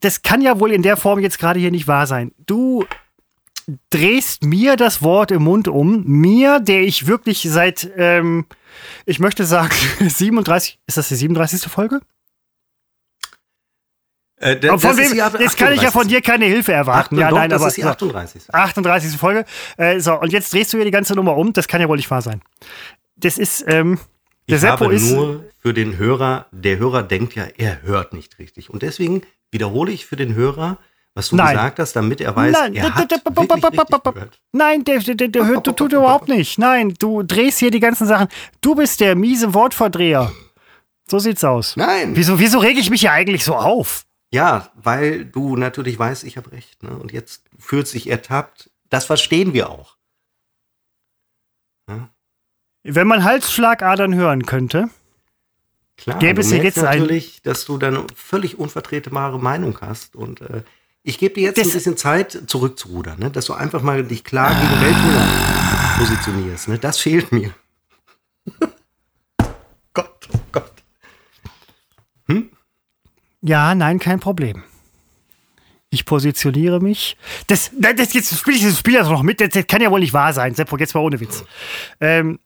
das 0.00 0.20
kann 0.20 0.42
ja 0.42 0.60
wohl 0.60 0.70
in 0.70 0.82
der 0.82 0.98
Form 0.98 1.18
jetzt 1.18 1.38
gerade 1.38 1.58
hier 1.58 1.70
nicht 1.70 1.88
wahr 1.88 2.06
sein. 2.06 2.32
Du 2.44 2.84
drehst 3.88 4.44
mir 4.44 4.76
das 4.76 5.00
Wort 5.02 5.30
im 5.30 5.44
Mund 5.44 5.68
um, 5.68 6.04
mir, 6.04 6.60
der 6.60 6.82
ich 6.82 7.06
wirklich 7.06 7.48
seit, 7.50 7.88
ähm, 7.96 8.44
ich 9.06 9.18
möchte 9.18 9.46
sagen, 9.46 9.74
37, 10.06 10.78
ist 10.86 10.98
das 10.98 11.08
die 11.08 11.14
37. 11.16 11.62
Folge? 11.70 12.00
Äh, 14.44 14.60
von 14.60 14.78
das 14.78 14.98
ist 14.98 15.16
wem, 15.16 15.40
jetzt 15.40 15.56
kann 15.56 15.72
ich 15.72 15.80
ja 15.80 15.90
von 15.90 16.02
38. 16.02 16.08
dir 16.08 16.20
keine 16.20 16.44
Hilfe 16.44 16.72
erwarten. 16.72 17.16
Ach, 17.16 17.20
ja, 17.20 17.30
doch, 17.30 17.38
nein, 17.38 17.48
das 17.48 17.62
aber 17.62 17.68
ist 17.68 17.78
die 17.78 17.82
so. 17.82 17.88
38. 17.88 18.42
38. 18.52 19.16
Folge. 19.16 19.46
Äh, 19.78 20.00
so, 20.00 20.20
und 20.20 20.32
jetzt 20.34 20.52
drehst 20.52 20.70
du 20.72 20.76
hier 20.76 20.84
die 20.84 20.90
ganze 20.90 21.14
Nummer 21.14 21.34
um. 21.36 21.54
Das 21.54 21.66
kann 21.66 21.80
ja 21.80 21.88
wohl 21.88 21.96
nicht 21.96 22.10
wahr 22.10 22.20
sein. 22.20 22.42
Das 23.16 23.38
ist, 23.38 23.64
ähm, 23.66 23.98
der 24.48 24.56
Ich 24.56 24.60
Seppo 24.60 24.84
habe 24.84 24.94
ist. 24.94 25.10
nur 25.10 25.44
für 25.58 25.72
den 25.72 25.96
Hörer, 25.96 26.44
der 26.52 26.76
Hörer 26.76 27.02
denkt 27.02 27.34
ja, 27.34 27.46
er 27.56 27.82
hört 27.82 28.12
nicht 28.12 28.38
richtig. 28.38 28.68
Und 28.68 28.82
deswegen 28.82 29.22
wiederhole 29.50 29.90
ich 29.92 30.04
für 30.04 30.16
den 30.16 30.34
Hörer, 30.34 30.76
was 31.14 31.30
du 31.30 31.36
Nein. 31.36 31.54
gesagt 31.54 31.78
hast, 31.78 31.94
damit 31.94 32.20
er 32.20 32.36
weiß, 32.36 32.52
Nein, 32.52 32.74
er 32.74 32.94
hat. 32.94 33.10
Nein, 34.52 34.84
der, 34.84 34.98
der, 34.98 35.14
der, 35.14 35.28
der 35.28 35.46
hört, 35.46 35.66
du 35.66 35.72
tut 35.72 35.92
überhaupt 35.94 36.28
nicht. 36.28 36.58
Nein, 36.58 36.92
du 36.98 37.22
drehst 37.22 37.60
hier 37.60 37.70
die 37.70 37.80
ganzen 37.80 38.06
Sachen. 38.06 38.28
Du 38.60 38.74
bist 38.74 39.00
der 39.00 39.14
miese 39.14 39.54
Wortverdreher. 39.54 40.30
So 41.08 41.18
sieht's 41.18 41.44
aus. 41.44 41.76
Nein. 41.76 42.10
Wieso, 42.14 42.38
wieso 42.38 42.58
rege 42.58 42.80
ich 42.80 42.90
mich 42.90 43.02
hier 43.02 43.12
eigentlich 43.12 43.44
so 43.44 43.54
auf? 43.54 44.04
Ja, 44.34 44.68
weil 44.74 45.24
du 45.26 45.54
natürlich 45.56 45.96
weißt, 45.96 46.24
ich 46.24 46.36
habe 46.36 46.50
recht. 46.50 46.82
Ne? 46.82 46.90
Und 46.90 47.12
jetzt 47.12 47.44
fühlt 47.56 47.86
sich 47.86 48.08
ertappt. 48.10 48.68
Das 48.90 49.04
verstehen 49.04 49.52
wir 49.52 49.70
auch. 49.70 49.96
Wenn 52.82 53.06
man 53.06 53.22
Halsschlagadern 53.22 54.12
hören 54.16 54.44
könnte. 54.44 54.90
Klar, 55.96 56.18
Gäbe 56.18 56.40
es 56.40 56.50
hier 56.50 56.64
jetzt 56.64 56.78
ein- 56.80 56.98
natürlich, 56.98 57.42
dass 57.42 57.64
du 57.64 57.78
dann 57.78 58.08
völlig 58.16 58.58
unvertretbare 58.58 59.38
Meinung 59.38 59.80
hast. 59.80 60.16
Und 60.16 60.40
äh, 60.40 60.62
ich 61.04 61.18
gebe 61.18 61.34
dir 61.34 61.44
jetzt 61.44 61.58
Das- 61.58 61.68
ein 61.68 61.72
bisschen 61.72 61.96
Zeit, 61.96 62.42
zurückzurudern. 62.48 63.20
Ne? 63.20 63.30
Dass 63.30 63.44
du 63.46 63.52
einfach 63.54 63.82
mal 63.82 64.02
dich 64.02 64.24
klar 64.24 64.50
gegen 64.50 64.80
Welthunger 64.80 65.96
positionierst. 65.98 66.66
Ne? 66.68 66.78
Das 66.80 66.98
fehlt 66.98 67.30
mir. 67.30 67.54
Gott, 69.92 70.28
oh 70.34 70.40
Gott. 70.50 70.72
Ja, 73.46 73.74
nein, 73.74 73.98
kein 73.98 74.20
Problem. 74.20 74.62
Ich 75.90 76.06
positioniere 76.06 76.80
mich. 76.80 77.16
Das, 77.46 77.70
das, 77.78 78.12
jetzt 78.14 78.36
spiele 78.36 78.56
ich 78.56 78.64
das 78.64 78.78
Spiel 78.78 78.96
also 78.98 79.12
noch 79.12 79.22
mit. 79.22 79.40
Das, 79.40 79.50
das 79.50 79.66
kann 79.66 79.80
ja 79.82 79.90
wohl 79.90 80.00
nicht 80.00 80.12
wahr 80.14 80.32
sein. 80.32 80.54
Seppo, 80.54 80.76
jetzt 80.78 80.94
mal 80.94 81.02
ohne 81.02 81.20
Witz. 81.20 81.44
Ähm, 82.00 82.40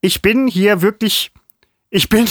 ich 0.00 0.22
bin 0.22 0.46
hier 0.46 0.82
wirklich. 0.82 1.32
Ich 1.90 2.08
bin. 2.08 2.26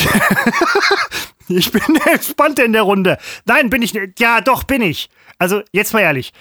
ich 1.50 1.72
bin 1.72 1.82
der 2.06 2.14
Entspannte 2.14 2.64
in 2.64 2.74
der 2.74 2.82
Runde. 2.84 3.18
Nein, 3.46 3.70
bin 3.70 3.82
ich 3.82 3.94
nicht. 3.94 4.20
Ja, 4.20 4.42
doch, 4.42 4.64
bin 4.64 4.82
ich. 4.82 5.10
Also, 5.38 5.62
jetzt 5.72 5.94
mal 5.94 6.00
ehrlich. 6.02 6.32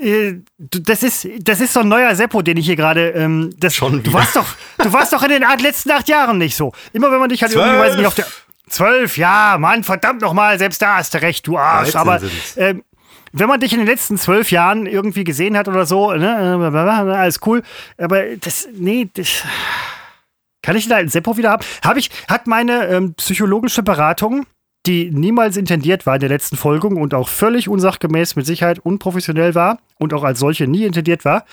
Äh, 0.00 0.34
du- 0.58 0.80
Das 0.80 1.02
ist, 1.02 1.26
das 1.40 1.60
ist 1.60 1.72
so 1.72 1.80
ein 1.80 1.88
neuer 1.88 2.14
Seppo, 2.14 2.42
den 2.42 2.56
ich 2.56 2.66
hier 2.66 2.76
gerade. 2.76 3.10
Ähm, 3.10 3.52
das- 3.58 3.74
Schon 3.74 3.94
du 3.94 4.10
wieder. 4.10 4.12
warst 4.12 4.36
doch, 4.36 4.46
du 4.78 4.92
warst 4.92 5.12
doch 5.12 5.22
in 5.24 5.30
den 5.30 5.42
letzten 5.60 5.90
acht 5.90 6.08
Jahren 6.08 6.38
nicht 6.38 6.54
so. 6.56 6.72
Immer 6.92 7.10
wenn 7.10 7.18
man 7.18 7.30
dich 7.30 7.42
halt 7.42 7.52
irgendwie 7.52 7.78
weiß 7.78 7.92
ich 7.92 7.98
nicht 7.98 8.06
auf 8.06 8.14
der. 8.14 8.26
Zwölf, 8.70 9.16
ja, 9.16 9.56
Mann, 9.58 9.82
verdammt 9.82 10.22
nochmal, 10.22 10.58
selbst 10.58 10.80
da 10.80 10.96
hast 10.96 11.12
du 11.12 11.20
recht, 11.20 11.46
du 11.46 11.58
Arsch. 11.58 11.90
13 11.90 12.00
Aber 12.00 12.20
ähm, 12.56 12.84
wenn 13.32 13.48
man 13.48 13.58
dich 13.58 13.72
in 13.72 13.78
den 13.78 13.86
letzten 13.86 14.16
zwölf 14.16 14.50
Jahren 14.52 14.86
irgendwie 14.86 15.24
gesehen 15.24 15.56
hat 15.56 15.66
oder 15.68 15.86
so, 15.86 16.12
ne, 16.12 16.58
äh, 16.72 17.12
alles 17.12 17.40
cool. 17.46 17.62
Aber 17.98 18.36
das, 18.36 18.68
nee, 18.72 19.08
das. 19.12 19.44
Kann 20.62 20.76
ich 20.76 20.88
da 20.88 20.96
einen 20.96 21.08
Seppo 21.08 21.36
wieder 21.36 21.50
haben? 21.50 21.64
Hab 21.82 21.96
ich, 21.96 22.10
hat 22.28 22.46
meine 22.46 22.86
ähm, 22.88 23.14
psychologische 23.14 23.82
Beratung, 23.82 24.46
die 24.86 25.10
niemals 25.10 25.58
intendiert 25.58 26.06
war 26.06 26.14
in 26.14 26.20
der 26.20 26.30
letzten 26.30 26.56
Folge 26.56 26.86
und 26.86 27.12
auch 27.12 27.28
völlig 27.28 27.68
unsachgemäß, 27.68 28.36
mit 28.36 28.46
Sicherheit 28.46 28.78
unprofessionell 28.78 29.54
war 29.54 29.78
und 29.98 30.14
auch 30.14 30.24
als 30.24 30.38
solche 30.38 30.66
nie 30.66 30.84
intendiert 30.84 31.24
war, 31.26 31.44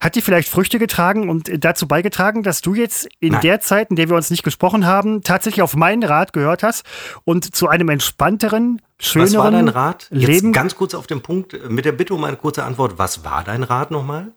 hat 0.00 0.16
die 0.16 0.20
vielleicht 0.20 0.48
Früchte 0.48 0.80
getragen 0.80 1.28
und 1.28 1.64
dazu 1.64 1.86
beigetragen, 1.86 2.42
dass 2.42 2.60
du 2.60 2.74
jetzt 2.74 3.08
in 3.20 3.32
Nein. 3.32 3.40
der 3.42 3.60
Zeit, 3.60 3.90
in 3.90 3.96
der 3.96 4.08
wir 4.08 4.16
uns 4.16 4.30
nicht 4.30 4.42
gesprochen 4.42 4.84
haben, 4.84 5.22
tatsächlich 5.22 5.62
auf 5.62 5.76
meinen 5.76 6.02
Rat 6.02 6.32
gehört 6.32 6.64
hast 6.64 6.84
und 7.24 7.54
zu 7.54 7.68
einem 7.68 7.88
entspannteren, 7.88 8.82
schöneren 8.98 9.32
Was 9.32 9.38
war 9.38 9.50
dein 9.52 9.68
Rat? 9.68 10.08
Jetzt 10.10 10.26
Leben. 10.26 10.52
ganz 10.52 10.74
kurz 10.74 10.94
auf 10.94 11.06
den 11.06 11.22
Punkt, 11.22 11.54
äh, 11.54 11.68
mit 11.68 11.84
der 11.84 11.92
Bitte 11.92 12.14
um 12.14 12.24
eine 12.24 12.36
kurze 12.36 12.64
Antwort. 12.64 12.98
Was 12.98 13.24
war 13.24 13.44
dein 13.44 13.62
Rat 13.62 13.92
nochmal? 13.92 14.32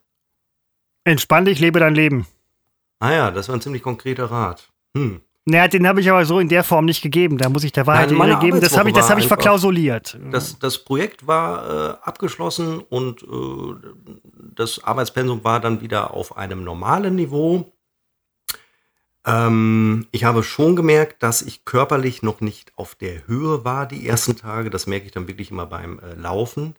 Entspann 1.03 1.45
dich, 1.45 1.59
lebe 1.59 1.79
dein 1.79 1.95
Leben. 1.95 2.27
Ah 2.99 3.11
ja, 3.11 3.31
das 3.31 3.47
war 3.47 3.55
ein 3.55 3.61
ziemlich 3.61 3.81
konkreter 3.81 4.25
Rat. 4.25 4.69
Hm. 4.95 5.21
Naja, 5.47 5.67
den 5.67 5.87
habe 5.87 6.01
ich 6.01 6.09
aber 6.09 6.25
so 6.25 6.39
in 6.39 6.49
der 6.49 6.63
Form 6.63 6.85
nicht 6.85 7.03
gegeben. 7.03 7.37
Da 7.37 7.49
muss 7.49 7.63
ich 7.63 7.71
der 7.71 7.85
Wahrheit 7.85 8.09
Nein, 8.09 8.39
geben. 8.39 8.61
Das 8.61 8.75
habe 8.77 8.89
ich, 8.89 8.97
hab 8.97 9.19
ich 9.19 9.27
verklausuliert. 9.27 10.17
Das, 10.31 10.57
das 10.57 10.79
Projekt 10.79 11.27
war 11.27 11.69
äh, 11.69 11.97
abgeschlossen 12.01 12.79
und 12.79 13.21
äh, 13.21 13.75
das 14.55 14.83
Arbeitspensum 14.83 15.43
war 15.43 15.59
dann 15.59 15.81
wieder 15.81 16.15
auf 16.15 16.35
einem 16.35 16.63
normalen 16.63 17.15
Niveau. 17.15 17.71
Ähm, 19.23 20.07
ich 20.11 20.23
habe 20.23 20.41
schon 20.41 20.75
gemerkt, 20.75 21.21
dass 21.21 21.43
ich 21.43 21.63
körperlich 21.63 22.23
noch 22.23 22.41
nicht 22.41 22.71
auf 22.75 22.95
der 22.95 23.27
Höhe 23.27 23.63
war 23.63 23.85
die 23.85 24.07
ersten 24.07 24.35
Tage. 24.35 24.71
Das 24.71 24.87
merke 24.87 25.05
ich 25.05 25.11
dann 25.11 25.27
wirklich 25.27 25.51
immer 25.51 25.67
beim 25.67 25.99
äh, 25.99 26.15
Laufen. 26.15 26.73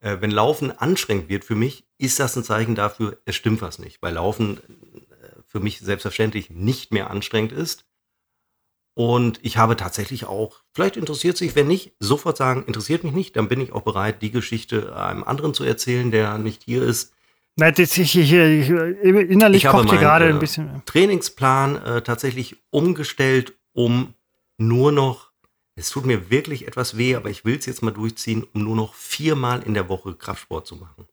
Äh, 0.00 0.16
wenn 0.20 0.32
Laufen 0.32 0.76
anstrengend 0.76 1.28
wird 1.28 1.44
für 1.44 1.54
mich, 1.54 1.84
ist 1.98 2.18
das 2.18 2.36
ein 2.36 2.42
Zeichen 2.42 2.74
dafür, 2.74 3.18
es 3.26 3.36
stimmt 3.36 3.62
was 3.62 3.78
nicht. 3.78 4.02
Weil 4.02 4.14
Laufen 4.14 4.58
äh, 4.58 4.60
für 5.46 5.60
mich 5.60 5.78
selbstverständlich 5.78 6.50
nicht 6.50 6.92
mehr 6.92 7.08
anstrengend 7.10 7.52
ist. 7.52 7.84
Und 8.94 9.40
ich 9.42 9.56
habe 9.56 9.76
tatsächlich 9.76 10.26
auch, 10.26 10.60
vielleicht 10.72 10.96
interessiert 10.96 11.38
sich, 11.38 11.56
wenn 11.56 11.66
nicht, 11.66 11.94
sofort 11.98 12.36
sagen, 12.36 12.64
interessiert 12.66 13.04
mich 13.04 13.14
nicht, 13.14 13.36
dann 13.36 13.48
bin 13.48 13.60
ich 13.60 13.72
auch 13.72 13.82
bereit, 13.82 14.20
die 14.20 14.30
Geschichte 14.30 14.94
einem 14.94 15.24
anderen 15.24 15.54
zu 15.54 15.64
erzählen, 15.64 16.10
der 16.10 16.36
nicht 16.38 16.64
hier 16.64 16.82
ist. 16.82 17.14
Nein, 17.56 17.74
das 17.76 17.96
ich, 17.96 18.16
ich, 18.16 18.32
ich, 18.32 18.68
innerlich 18.68 19.64
ich 19.64 19.70
kocht 19.70 19.90
hier 19.90 19.98
gerade 19.98 20.26
ein 20.26 20.36
äh, 20.36 20.40
bisschen. 20.40 20.82
Trainingsplan 20.84 21.76
äh, 21.76 22.02
tatsächlich 22.02 22.56
umgestellt, 22.70 23.54
um 23.72 24.14
nur 24.58 24.92
noch, 24.92 25.32
es 25.74 25.88
tut 25.90 26.04
mir 26.04 26.30
wirklich 26.30 26.66
etwas 26.66 26.96
weh, 26.98 27.14
aber 27.14 27.30
ich 27.30 27.44
will 27.46 27.56
es 27.56 27.66
jetzt 27.66 27.82
mal 27.82 27.90
durchziehen, 27.92 28.46
um 28.52 28.62
nur 28.62 28.76
noch 28.76 28.94
viermal 28.94 29.62
in 29.62 29.74
der 29.74 29.88
Woche 29.88 30.14
Kraftsport 30.14 30.66
zu 30.66 30.76
machen. 30.76 31.06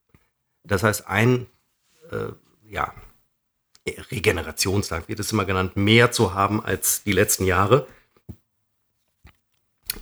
Das 0.64 0.82
heißt, 0.82 1.08
ein, 1.08 1.46
äh, 2.10 2.28
ja, 2.68 2.92
Regenerationstag 3.86 5.08
wird 5.08 5.20
es 5.20 5.32
immer 5.32 5.44
genannt, 5.44 5.76
mehr 5.76 6.12
zu 6.12 6.34
haben 6.34 6.62
als 6.64 7.02
die 7.02 7.12
letzten 7.12 7.44
Jahre. 7.44 7.86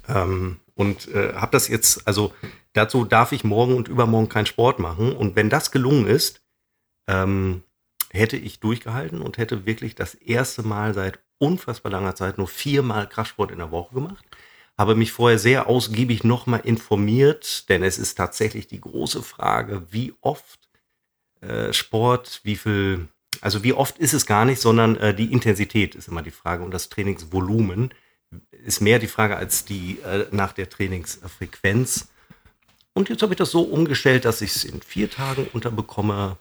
Ähm, 0.08 0.60
und 0.74 1.08
äh, 1.08 1.34
habe 1.34 1.52
das 1.52 1.68
jetzt, 1.68 2.06
also 2.06 2.32
dazu 2.72 3.04
darf 3.04 3.32
ich 3.32 3.44
morgen 3.44 3.76
und 3.76 3.88
übermorgen 3.88 4.28
keinen 4.28 4.46
Sport 4.46 4.78
machen. 4.78 5.14
Und 5.14 5.36
wenn 5.36 5.50
das 5.50 5.70
gelungen 5.70 6.06
ist, 6.06 6.40
ähm, 7.06 7.62
hätte 8.10 8.36
ich 8.36 8.60
durchgehalten 8.60 9.20
und 9.20 9.38
hätte 9.38 9.66
wirklich 9.66 9.94
das 9.94 10.14
erste 10.14 10.62
Mal 10.62 10.94
seit 10.94 11.18
unfassbar 11.38 11.92
langer 11.92 12.14
Zeit 12.14 12.38
nur 12.38 12.48
viermal 12.48 13.08
Kraftsport 13.08 13.50
in 13.50 13.58
der 13.58 13.70
Woche 13.70 13.94
gemacht. 13.94 14.24
Habe 14.76 14.94
mich 14.94 15.12
vorher 15.12 15.38
sehr 15.38 15.66
ausgiebig 15.66 16.24
nochmal 16.24 16.60
informiert, 16.60 17.68
denn 17.68 17.82
es 17.82 17.98
ist 17.98 18.14
tatsächlich 18.14 18.68
die 18.68 18.80
große 18.80 19.22
Frage, 19.22 19.86
wie 19.90 20.14
oft 20.20 20.68
äh, 21.40 21.72
Sport, 21.72 22.40
wie 22.44 22.56
viel 22.56 23.08
also 23.40 23.62
wie 23.62 23.72
oft 23.72 23.98
ist 23.98 24.12
es 24.12 24.26
gar 24.26 24.44
nicht, 24.44 24.60
sondern 24.60 24.96
äh, 24.96 25.14
die 25.14 25.32
Intensität 25.32 25.94
ist 25.94 26.08
immer 26.08 26.22
die 26.22 26.30
Frage 26.30 26.64
und 26.64 26.72
das 26.72 26.88
Trainingsvolumen 26.88 27.92
ist 28.50 28.80
mehr 28.80 28.98
die 28.98 29.06
Frage 29.06 29.36
als 29.36 29.64
die 29.64 29.98
äh, 30.04 30.26
nach 30.30 30.52
der 30.52 30.68
Trainingsfrequenz. 30.68 32.08
Und 32.92 33.08
jetzt 33.08 33.22
habe 33.22 33.32
ich 33.32 33.38
das 33.38 33.50
so 33.50 33.62
umgestellt, 33.62 34.24
dass 34.24 34.40
ich 34.40 34.56
es 34.56 34.64
in 34.64 34.82
vier 34.82 35.10
Tagen 35.10 35.48
unterbekomme. 35.52 36.36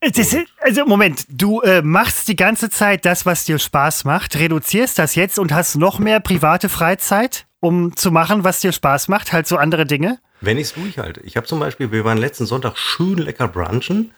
Ist, 0.00 0.36
also 0.60 0.84
Moment, 0.84 1.24
du 1.28 1.60
äh, 1.60 1.80
machst 1.80 2.26
die 2.26 2.36
ganze 2.36 2.70
Zeit 2.70 3.04
das, 3.04 3.24
was 3.24 3.44
dir 3.44 3.58
Spaß 3.58 4.04
macht, 4.04 4.36
reduzierst 4.36 4.98
das 4.98 5.14
jetzt 5.14 5.38
und 5.38 5.52
hast 5.52 5.76
noch 5.76 6.00
mehr 6.00 6.18
private 6.18 6.68
Freizeit, 6.68 7.46
um 7.60 7.96
zu 7.96 8.10
machen, 8.10 8.42
was 8.42 8.60
dir 8.60 8.72
Spaß 8.72 9.06
macht, 9.06 9.32
halt 9.32 9.46
so 9.46 9.56
andere 9.56 9.86
Dinge? 9.86 10.18
Wenn 10.40 10.58
ich 10.58 10.64
es 10.64 10.74
durchhalte. 10.74 11.20
Ich 11.20 11.36
habe 11.36 11.46
zum 11.46 11.60
Beispiel, 11.60 11.92
wir 11.92 12.04
waren 12.04 12.18
letzten 12.18 12.46
Sonntag 12.46 12.76
schön 12.76 13.18
lecker 13.18 13.46
brunchen 13.46 14.12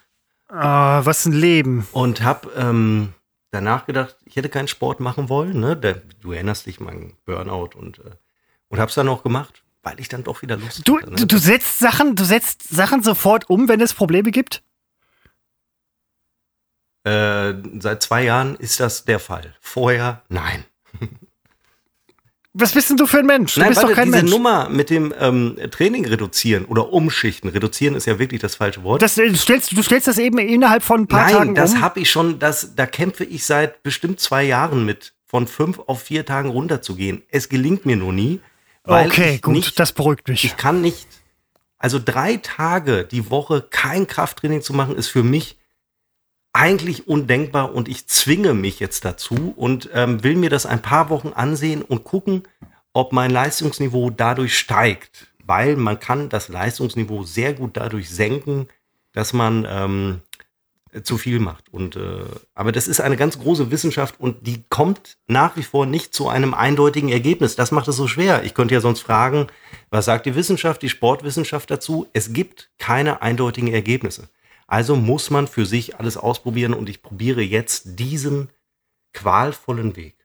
Ah, 0.54 1.04
was 1.04 1.26
ein 1.26 1.32
Leben. 1.32 1.86
Und 1.92 2.22
habe 2.22 2.50
ähm, 2.56 3.12
danach 3.50 3.86
gedacht, 3.86 4.16
ich 4.24 4.36
hätte 4.36 4.48
keinen 4.48 4.68
Sport 4.68 5.00
machen 5.00 5.28
wollen. 5.28 5.58
Ne? 5.58 5.76
Der, 5.76 5.94
du 6.20 6.32
erinnerst 6.32 6.66
dich, 6.66 6.80
mein 6.80 7.14
Burnout 7.24 7.70
und, 7.76 7.98
äh, 7.98 8.10
und 8.68 8.78
habe 8.78 8.88
es 8.88 8.94
dann 8.94 9.08
auch 9.08 9.22
gemacht, 9.22 9.64
weil 9.82 9.98
ich 9.98 10.08
dann 10.08 10.22
doch 10.22 10.42
wieder 10.42 10.56
Lust 10.56 10.86
du, 10.86 10.98
hatte. 10.98 11.10
Ne? 11.10 11.16
Du, 11.16 11.26
du 11.26 11.38
setzt 11.38 11.78
Sachen, 11.78 12.14
du 12.14 12.24
setzt 12.24 12.68
Sachen 12.68 13.02
sofort 13.02 13.50
um, 13.50 13.68
wenn 13.68 13.80
es 13.80 13.94
Probleme 13.94 14.30
gibt? 14.30 14.62
Äh, 17.02 17.54
seit 17.80 18.02
zwei 18.02 18.22
Jahren 18.22 18.54
ist 18.56 18.80
das 18.80 19.04
der 19.04 19.18
Fall. 19.18 19.54
Vorher 19.60 20.22
nein. 20.28 20.64
Was 22.56 22.72
bist 22.72 22.88
denn 22.88 22.96
du 22.96 23.06
für 23.06 23.18
ein 23.18 23.26
Mensch? 23.26 23.54
Du 23.54 23.60
Nein, 23.60 23.70
bist 23.70 23.82
doch 23.82 23.92
kein 23.92 24.06
diese 24.06 24.18
Mensch. 24.18 24.30
Nummer 24.30 24.68
mit 24.68 24.88
dem 24.88 25.12
ähm, 25.18 25.58
Training 25.72 26.06
reduzieren 26.06 26.64
oder 26.66 26.92
umschichten. 26.92 27.50
Reduzieren 27.50 27.96
ist 27.96 28.06
ja 28.06 28.20
wirklich 28.20 28.40
das 28.40 28.54
falsche 28.54 28.84
Wort. 28.84 29.02
Das, 29.02 29.16
du, 29.16 29.22
äh, 29.22 29.34
stellst, 29.34 29.76
du 29.76 29.82
stellst 29.82 30.06
das 30.06 30.18
eben 30.18 30.38
innerhalb 30.38 30.84
von 30.84 31.00
ein 31.00 31.06
paar 31.08 31.24
Nein, 31.24 31.32
Tagen 31.34 31.48
um? 31.50 31.54
das 31.56 31.80
habe 31.80 31.98
ich 31.98 32.10
schon, 32.10 32.38
das, 32.38 32.76
da 32.76 32.86
kämpfe 32.86 33.24
ich 33.24 33.44
seit 33.44 33.82
bestimmt 33.82 34.20
zwei 34.20 34.44
Jahren 34.44 34.86
mit, 34.86 35.14
von 35.26 35.48
fünf 35.48 35.80
auf 35.86 36.02
vier 36.02 36.24
Tagen 36.24 36.48
runterzugehen. 36.48 37.24
Es 37.28 37.48
gelingt 37.48 37.86
mir 37.86 37.96
nur 37.96 38.12
nie. 38.12 38.40
okay, 38.84 39.38
gut, 39.42 39.54
nicht, 39.54 39.80
das 39.80 39.90
beruhigt 39.90 40.28
mich. 40.28 40.44
Ich 40.44 40.56
kann 40.56 40.80
nicht, 40.80 41.08
also 41.78 41.98
drei 42.02 42.36
Tage 42.36 43.04
die 43.04 43.30
Woche 43.30 43.66
kein 43.68 44.06
Krafttraining 44.06 44.62
zu 44.62 44.74
machen, 44.74 44.94
ist 44.94 45.08
für 45.08 45.24
mich 45.24 45.58
eigentlich 46.54 47.08
undenkbar 47.08 47.74
und 47.74 47.88
ich 47.88 48.06
zwinge 48.06 48.54
mich 48.54 48.80
jetzt 48.80 49.04
dazu 49.04 49.52
und 49.56 49.90
ähm, 49.92 50.22
will 50.22 50.36
mir 50.36 50.50
das 50.50 50.64
ein 50.64 50.80
paar 50.80 51.10
Wochen 51.10 51.32
ansehen 51.34 51.82
und 51.82 52.04
gucken, 52.04 52.44
ob 52.92 53.12
mein 53.12 53.32
Leistungsniveau 53.32 54.10
dadurch 54.10 54.56
steigt, 54.56 55.26
weil 55.44 55.76
man 55.76 55.98
kann 55.98 56.28
das 56.28 56.48
Leistungsniveau 56.48 57.24
sehr 57.24 57.54
gut 57.54 57.76
dadurch 57.76 58.08
senken, 58.08 58.68
dass 59.12 59.32
man 59.32 59.66
ähm, 59.68 60.20
zu 61.02 61.18
viel 61.18 61.40
macht. 61.40 61.72
Und 61.72 61.96
äh, 61.96 62.24
aber 62.54 62.70
das 62.70 62.86
ist 62.86 63.00
eine 63.00 63.16
ganz 63.16 63.40
große 63.40 63.72
Wissenschaft 63.72 64.20
und 64.20 64.46
die 64.46 64.62
kommt 64.68 65.16
nach 65.26 65.56
wie 65.56 65.64
vor 65.64 65.86
nicht 65.86 66.14
zu 66.14 66.28
einem 66.28 66.54
eindeutigen 66.54 67.08
Ergebnis. 67.08 67.56
Das 67.56 67.72
macht 67.72 67.88
es 67.88 67.96
so 67.96 68.06
schwer. 68.06 68.44
Ich 68.44 68.54
könnte 68.54 68.74
ja 68.74 68.80
sonst 68.80 69.00
fragen, 69.00 69.48
was 69.90 70.04
sagt 70.04 70.24
die 70.24 70.36
Wissenschaft, 70.36 70.82
die 70.82 70.88
Sportwissenschaft 70.88 71.68
dazu? 71.68 72.06
Es 72.12 72.32
gibt 72.32 72.70
keine 72.78 73.22
eindeutigen 73.22 73.72
Ergebnisse. 73.72 74.28
Also 74.66 74.96
muss 74.96 75.30
man 75.30 75.46
für 75.46 75.66
sich 75.66 75.96
alles 75.96 76.16
ausprobieren 76.16 76.74
und 76.74 76.88
ich 76.88 77.02
probiere 77.02 77.42
jetzt 77.42 77.98
diesen 77.98 78.50
qualvollen 79.12 79.96
Weg. 79.96 80.16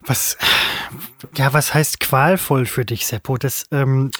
Was, 0.00 0.38
ja, 1.34 1.52
was 1.52 1.74
heißt 1.74 2.00
qualvoll 2.00 2.66
für 2.66 2.84
dich, 2.84 3.06
Seppo? 3.06 3.36
Das, 3.36 3.66
ähm, 3.70 4.10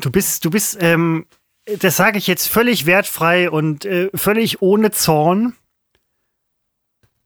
du 0.00 0.10
bist, 0.10 0.44
du 0.44 0.50
bist, 0.50 0.76
ähm, 0.80 1.26
das 1.78 1.96
sage 1.96 2.18
ich 2.18 2.26
jetzt 2.26 2.48
völlig 2.48 2.84
wertfrei 2.84 3.48
und 3.50 3.84
äh, 3.84 4.10
völlig 4.14 4.60
ohne 4.60 4.90
Zorn. 4.90 5.54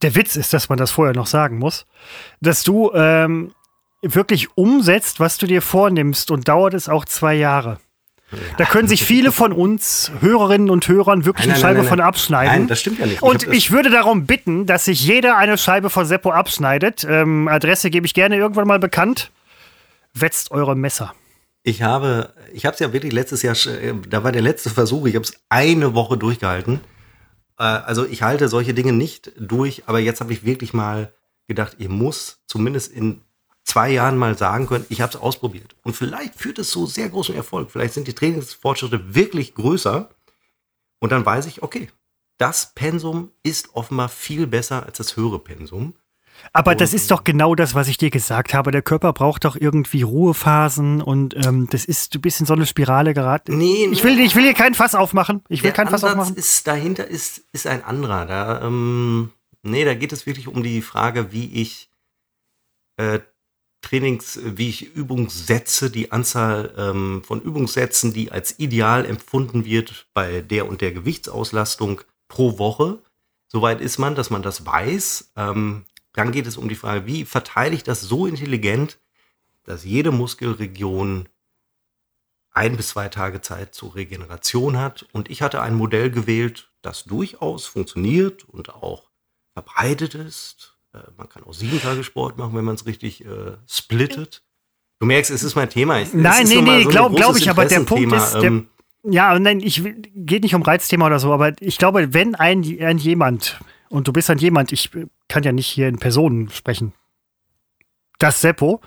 Der 0.03 0.15
Witz 0.15 0.37
ist, 0.37 0.53
dass 0.53 0.69
man 0.69 0.77
das 0.77 0.91
vorher 0.91 1.15
noch 1.15 1.27
sagen 1.27 1.59
muss, 1.59 1.87
dass 2.41 2.63
du 2.63 2.93
ähm, 2.93 3.55
wirklich 4.03 4.57
umsetzt, 4.57 5.19
was 5.19 5.39
du 5.39 5.47
dir 5.47 5.63
vornimmst 5.63 6.31
und 6.31 6.47
dauert 6.47 6.75
es 6.75 6.91
auch 6.91 7.07
zwei 7.07 7.35
Jahre. 7.35 7.81
Da 8.57 8.65
können 8.65 8.89
sich 8.89 9.05
viele 9.05 9.33
von 9.33 9.53
uns 9.53 10.11
Hörerinnen 10.21 10.71
und 10.71 10.87
Hörern 10.89 11.25
wirklich 11.25 11.47
nein, 11.47 11.55
nein, 11.55 11.65
eine 11.65 11.75
Scheibe 11.75 11.81
nein, 11.81 11.89
von 11.89 12.01
abschneiden. 12.01 12.53
Nein, 12.53 12.69
das 12.69 12.81
stimmt 12.81 12.99
ja 12.99 13.07
nicht. 13.07 13.23
Und 13.23 13.45
ich, 13.45 13.53
ich 13.53 13.71
würde 13.71 13.91
darum 13.91 14.27
bitten, 14.27 14.67
dass 14.67 14.85
sich 14.87 15.05
jeder 15.05 15.37
eine 15.37 15.59
Scheibe 15.59 15.91
von 15.91 16.07
Seppo 16.07 16.31
abschneidet. 16.31 17.07
Ähm, 17.09 17.49
Adresse 17.49 17.91
gebe 17.91 18.07
ich 18.07 18.15
gerne 18.15 18.37
irgendwann 18.37 18.67
mal 18.67 18.79
bekannt. 18.79 19.31
Wetzt 20.15 20.51
eure 20.51 20.77
Messer. 20.77 21.15
Ich 21.63 21.83
habe, 21.83 22.33
ich 22.53 22.67
habe 22.67 22.75
es 22.75 22.81
ja 22.81 22.93
wirklich 22.93 23.13
letztes 23.13 23.43
Jahr, 23.43 23.57
äh, 23.67 23.95
da 24.09 24.23
war 24.23 24.33
der 24.33 24.43
letzte 24.43 24.71
Versuch, 24.71 25.07
ich 25.07 25.15
habe 25.15 25.25
es 25.25 25.33
eine 25.49 25.95
Woche 25.95 26.19
durchgehalten. 26.19 26.81
Äh, 27.59 27.63
also 27.65 28.07
ich 28.07 28.23
halte 28.23 28.49
solche 28.49 28.75
Dinge 28.75 28.93
nicht 28.93 29.33
durch, 29.39 29.85
aber 29.87 29.99
jetzt 29.99 30.21
habe 30.21 30.33
ich 30.33 30.45
wirklich 30.45 30.75
mal 30.75 31.13
gedacht, 31.49 31.77
ich 31.79 31.89
muss 31.89 32.41
zumindest 32.47 32.93
in 32.93 33.23
zwei 33.65 33.91
Jahren 33.91 34.17
mal 34.17 34.37
sagen 34.37 34.67
können, 34.67 34.87
ich 34.89 35.01
habe 35.01 35.11
es 35.11 35.21
ausprobiert. 35.21 35.75
Und 35.83 35.97
vielleicht 35.97 36.35
führt 36.35 36.59
es 36.59 36.71
zu 36.71 36.87
sehr 36.87 37.09
großem 37.09 37.35
Erfolg. 37.35 37.71
Vielleicht 37.71 37.95
sind 37.95 38.07
die 38.07 38.15
Trainingsfortschritte 38.15 39.15
wirklich 39.15 39.55
größer. 39.55 40.11
Und 41.01 41.13
dann 41.13 41.27
weiß 41.27 41.47
ich, 41.47 41.63
okay, 41.63 41.91
das 42.39 42.75
Pensum 42.75 43.31
ist 43.43 43.75
offenbar 43.75 44.09
viel 44.09 44.47
besser 44.47 44.85
als 44.87 44.99
das 44.99 45.17
höhere 45.17 45.39
Pensum. 45.39 45.95
Aber 46.53 46.73
und, 46.73 46.81
das 46.81 46.93
ist 46.93 47.11
doch 47.11 47.25
genau 47.25 47.55
das, 47.55 47.75
was 47.75 47.89
ich 47.89 47.97
dir 47.97 48.11
gesagt 48.11 48.55
habe. 48.55 48.71
Der 48.71 48.83
Körper 48.83 49.13
braucht 49.13 49.45
doch 49.45 49.57
irgendwie 49.57 50.03
Ruhephasen 50.03 51.01
und 51.01 51.35
ähm, 51.47 51.69
das 51.71 51.85
ist, 51.85 52.15
du 52.15 52.21
bist 52.21 52.41
in 52.41 52.47
so 52.47 52.55
eine 52.55 52.67
Spirale 52.67 53.15
geraten. 53.15 53.57
Nee, 53.57 53.87
ich 53.91 54.03
will, 54.03 54.19
ich 54.19 54.35
will 54.35 54.43
hier 54.43 54.55
kein 54.55 54.75
Fass 54.75 54.95
aufmachen. 54.95 55.43
Ich 55.49 55.63
will 55.63 55.73
kein 55.73 55.89
Fass 55.89 56.05
aufmachen. 56.05 56.35
Ist, 56.35 56.67
dahinter 56.67 57.07
ist, 57.07 57.45
ist 57.53 57.67
ein 57.67 57.85
anderer. 57.85 58.27
Da, 58.27 58.63
ähm, 58.63 59.31
nee, 59.63 59.85
da 59.85 59.95
geht 59.95 60.13
es 60.13 60.27
wirklich 60.27 60.49
um 60.49 60.63
die 60.63 60.83
Frage, 60.83 61.33
wie 61.33 61.53
ich 61.53 61.89
äh, 62.97 63.21
Trainings, 63.85 64.41
wie 64.43 64.69
ich 64.69 64.95
Übungssätze, 64.95 65.91
die 65.91 66.11
Anzahl 66.11 66.75
ähm, 66.77 67.23
von 67.25 67.41
Übungssätzen, 67.41 68.13
die 68.13 68.33
als 68.33 68.59
ideal 68.59 69.05
empfunden 69.05 69.65
wird 69.65 70.09
bei 70.15 70.41
der 70.41 70.69
und 70.69 70.81
der 70.81 70.93
Gewichtsauslastung 70.93 72.01
pro 72.29 72.59
Woche. 72.59 72.99
Soweit 73.47 73.81
ist 73.81 73.99
man, 73.99 74.15
dass 74.15 74.31
man 74.31 74.43
das 74.43 74.67
weiß. 74.67 75.33
Ähm, 75.37 75.85
dann 76.13 76.33
geht 76.33 76.47
es 76.47 76.57
um 76.57 76.69
die 76.69 76.75
Frage, 76.75 77.07
wie 77.07 77.25
verteile 77.25 77.75
ich 77.75 77.83
das 77.83 78.01
so 78.01 78.27
intelligent, 78.27 78.99
dass 79.65 79.85
jede 79.85 80.11
Muskelregion 80.11 81.29
ein 82.51 82.77
bis 82.77 82.89
zwei 82.89 83.09
Tage 83.09 83.41
Zeit 83.41 83.75
zur 83.75 83.95
Regeneration 83.95 84.79
hat. 84.79 85.07
Und 85.13 85.31
ich 85.31 85.43
hatte 85.43 85.61
ein 85.61 85.75
Modell 85.75 86.11
gewählt, 86.11 86.71
das 86.83 87.05
durchaus 87.05 87.67
funktioniert 87.67 88.45
und 88.45 88.75
auch 88.75 89.11
verbreitet 89.53 90.15
ist. 90.15 90.74
Äh, 90.95 90.99
man 91.17 91.29
kann 91.29 91.43
auch 91.45 91.55
sieben 91.55 91.81
Tage 91.81 92.05
Sport 92.05 92.39
machen, 92.39 92.55
wenn 92.55 92.65
man 92.65 92.77
es 92.77 92.87
richtig 92.87 93.25
äh, 93.25 93.53
splittet. 93.67 94.43
Du 95.01 95.07
merkst, 95.07 95.31
es 95.31 95.43
ist 95.43 95.55
mein 95.57 95.69
Thema. 95.69 96.01
Ich, 96.01 96.15
nein, 96.15 96.47
nee, 96.47 96.63
nee, 96.63 96.85
so 96.85 96.89
glaube 96.89 97.17
glaub 97.17 97.37
ich, 97.37 97.51
aber 97.51 97.65
der 97.67 97.81
Punkt 97.81 98.13
ist, 98.13 98.35
der, 98.35 98.45
ähm, 98.45 98.69
ja, 99.03 99.39
nein, 99.39 99.61
ich 99.61 99.83
geht 100.15 100.43
nicht 100.43 100.55
um 100.55 100.63
Reizthema 100.63 101.07
oder 101.07 101.19
so, 101.19 101.33
aber 101.33 101.53
ich 101.61 101.79
glaube, 101.79 102.15
wenn 102.15 102.35
ein, 102.35 102.65
ein 102.81 102.99
jemand, 102.99 103.61
und 103.89 104.09
du 104.09 104.13
bist 104.13 104.31
ein 104.31 104.39
jemand, 104.39 104.73
ich 104.73 104.91
kann 105.29 105.43
ja 105.43 105.53
nicht 105.53 105.67
hier 105.67 105.89
in 105.89 105.99
Personen 105.99 106.49
sprechen, 106.51 106.95
das 108.19 108.41
Seppo, 108.41 108.81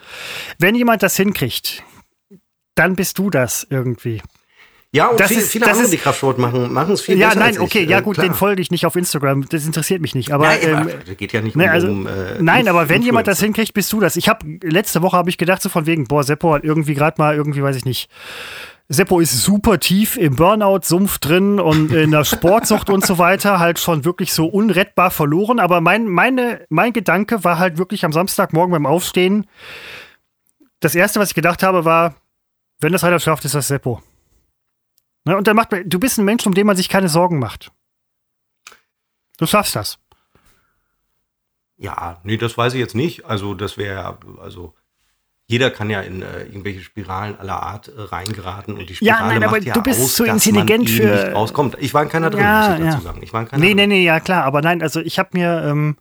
wenn 0.58 0.76
jemand 0.76 1.04
das 1.04 1.18
hinkriegt, 1.18 1.84
dann 2.74 2.96
bist 2.96 3.20
du 3.20 3.30
das 3.30 3.68
irgendwie. 3.70 4.22
Ja, 4.94 5.08
und 5.08 5.20
das 5.20 5.28
viele, 5.28 5.42
ist, 5.42 5.52
viele 5.52 5.66
das 5.66 5.72
andere, 5.74 5.86
ist, 5.86 5.94
die 5.94 5.98
Kraftsport 5.98 6.38
machen, 6.38 6.72
machen 6.72 6.94
es 6.94 7.02
viel 7.02 7.18
ja, 7.18 7.28
besser. 7.28 7.40
Nein, 7.40 7.50
als 7.50 7.60
okay, 7.60 7.80
ich. 7.80 7.90
ja 7.90 8.00
äh, 8.00 8.02
gut, 8.02 8.16
klar. 8.16 8.26
den 8.26 8.34
folge 8.34 8.62
ich 8.62 8.72
nicht 8.72 8.86
auf 8.86 8.96
Instagram, 8.96 9.48
das 9.50 9.66
interessiert 9.66 10.02
mich 10.02 10.16
nicht. 10.16 10.32
Aber, 10.32 10.46
Nein, 10.46 10.60
ähm, 10.64 10.76
aber 10.78 11.16
geht 11.16 11.34
ja 11.34 11.42
nicht 11.42 11.58
ne, 11.58 11.70
also, 11.70 11.90
um. 11.90 12.08
Äh, 12.08 12.12
nein, 12.40 12.68
aber 12.70 12.88
wenn 12.88 13.02
jemand 13.02 13.28
das 13.28 13.42
hinkriegt, 13.42 13.74
bist 13.74 13.92
du 13.92 14.00
das. 14.00 14.16
Ich 14.16 14.30
habe 14.30 14.46
letzte 14.64 15.02
Woche 15.02 15.18
habe 15.18 15.30
ich 15.30 15.38
gedacht 15.38 15.62
so 15.62 15.68
von 15.68 15.86
wegen, 15.86 16.06
boah, 16.06 16.24
Seppo 16.24 16.54
hat 16.54 16.64
irgendwie 16.64 16.94
gerade 16.94 17.22
mal 17.22 17.36
irgendwie, 17.36 17.62
weiß 17.62 17.76
ich 17.76 17.86
nicht. 17.86 18.10
Seppo 18.90 19.20
ist 19.20 19.44
super 19.44 19.80
tief 19.82 20.16
im 20.16 20.38
Burnout-Sumpf 20.38 21.20
drin 21.20 21.60
und 21.60 21.92
in 21.92 22.12
der 22.12 22.24
Sportsucht 22.24 22.90
und 22.90 23.06
so 23.06 23.18
weiter, 23.18 23.60
halt 23.60 23.80
schon 23.80 24.06
wirklich 24.06 24.32
so 24.32 24.46
unrettbar 24.46 25.12
verloren. 25.12 25.60
Aber 25.60 25.82
mein, 25.82 26.08
meine, 26.08 26.62
mein 26.70 26.94
Gedanke 26.94 27.44
war 27.44 27.60
halt 27.60 27.78
wirklich 27.78 28.06
am 28.06 28.14
Samstagmorgen 28.14 28.72
beim 28.72 28.86
Aufstehen. 28.86 29.46
Das 30.80 30.96
erste, 30.96 31.20
was 31.20 31.30
ich 31.30 31.36
gedacht 31.36 31.64
habe, 31.64 31.84
war, 31.84 32.16
wenn 32.80 32.94
das 32.94 33.04
einer 33.04 33.20
schafft, 33.20 33.44
ist 33.44 33.56
das 33.56 33.68
Seppo. 33.68 34.02
Ne, 35.28 35.38
und 35.38 35.46
dann 35.48 35.56
macht 35.56 35.72
man, 35.72 35.88
du 35.88 36.00
bist 36.00 36.18
ein 36.18 36.26
Mensch, 36.26 36.46
um 36.48 36.54
den 36.54 36.66
man 36.66 36.76
sich 36.78 36.90
keine 36.90 37.10
Sorgen 37.10 37.38
macht. 37.40 37.72
Du 39.38 39.46
schaffst 39.46 39.76
das. 39.76 40.00
Ja, 41.78 42.20
nee, 42.24 42.38
das 42.38 42.58
weiß 42.58 42.74
ich 42.74 42.80
jetzt 42.80 42.96
nicht. 42.96 43.26
Also, 43.26 43.54
das 43.54 43.78
wäre, 43.78 44.18
also, 44.42 44.74
jeder 45.46 45.70
kann 45.70 45.90
ja 45.90 46.02
in 46.02 46.22
äh, 46.24 46.44
irgendwelche 46.46 46.82
Spiralen 46.82 47.38
aller 47.40 47.62
Art 47.62 47.90
äh, 47.90 47.92
reingeraten 48.02 48.76
und 48.78 48.90
die 48.90 48.94
Ja, 49.02 49.16
Spirale 49.18 49.34
nein, 49.40 49.44
aber 49.44 49.60
ja 49.62 49.74
du 49.74 49.82
bist 49.84 50.02
aus, 50.02 50.16
zu 50.16 50.26
dass 50.26 50.46
intelligent 50.46 50.90
für- 50.90 51.04
nicht 51.26 51.36
rauskommt. 51.36 51.78
Ich 51.80 51.94
war 51.94 52.04
in 52.04 52.10
keiner 52.10 52.30
drin, 52.30 52.42
Ja, 52.42 52.70
muss 52.70 52.80
ich 52.80 52.86
dazu 52.86 52.98
ja. 52.98 53.02
sagen. 53.02 53.22
Ich 53.24 53.32
war 53.34 53.42
in 53.42 53.48
keiner 53.48 53.64
Nee, 53.64 53.74
nee, 53.76 53.82
drin. 53.82 53.90
nee, 53.90 54.04
ja 54.04 54.20
klar, 54.20 54.44
aber 54.44 54.62
nein, 54.62 54.82
also 54.82 55.00
ich 55.02 55.20
habe 55.20 55.30
mir, 55.34 55.64
ähm, 55.66 55.98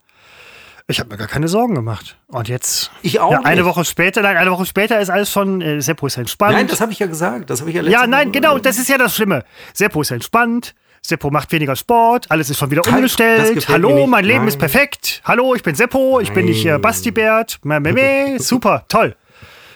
ich 0.89 1.01
habe 1.01 1.11
mir 1.11 1.17
gar 1.17 1.27
keine 1.27 1.49
Sorgen 1.49 1.75
gemacht. 1.75 2.17
Und 2.29 2.49
jetzt, 2.49 2.91
Ich 3.03 3.19
auch 3.19 3.33
ja, 3.33 3.41
eine 3.43 3.63
nicht. 3.63 3.65
Woche 3.65 3.85
später, 3.85 4.23
nein, 4.23 4.37
eine 4.37 4.51
Woche 4.53 4.67
später 4.67 5.01
ist 5.01 5.11
alles 5.11 5.31
schon, 5.33 5.61
äh, 5.61 5.81
Seppo 5.81 6.07
ist 6.07 6.17
entspannt. 6.17 6.53
Nein, 6.55 6.69
das 6.69 6.81
habe 6.81 6.93
ich 6.93 6.99
ja 6.99 7.07
gesagt. 7.07 7.51
Das 7.51 7.61
habe 7.61 7.71
ich 7.71 7.77
ja 7.77 7.83
ja, 7.83 8.07
nein, 8.07 8.29
Woche- 8.29 8.33
genau, 8.33 8.59
das 8.59 8.79
ist 8.79 8.89
ja 8.89 8.97
das 8.99 9.15
Schlimme. 9.17 9.45
Seppo 9.75 10.01
ist 10.03 10.11
entspannt. 10.13 10.75
Seppo 11.03 11.31
macht 11.31 11.53
weniger 11.53 11.77
Sport, 11.77 12.29
alles 12.33 12.51
ist 12.51 12.59
schon 12.59 12.71
wieder 12.73 12.83
Halt, 12.85 12.95
umgestellt. 12.97 13.69
Hallo, 13.69 14.07
mein 14.09 14.25
Leben 14.25 14.39
Nein. 14.41 14.49
ist 14.49 14.59
perfekt. 14.59 15.23
Hallo, 15.25 15.55
ich 15.55 15.63
bin 15.63 15.77
Seppo, 15.77 16.19
ich 16.21 16.33
bin 16.33 16.47
nicht 16.47 16.65
äh, 16.65 16.73
Nein. 16.73 16.81
Basti 16.83 17.13
Bert. 17.13 17.61
Mä, 17.63 17.79
mä, 17.79 17.93
mä. 17.93 18.39
Super, 18.41 18.85
toll. 18.89 19.15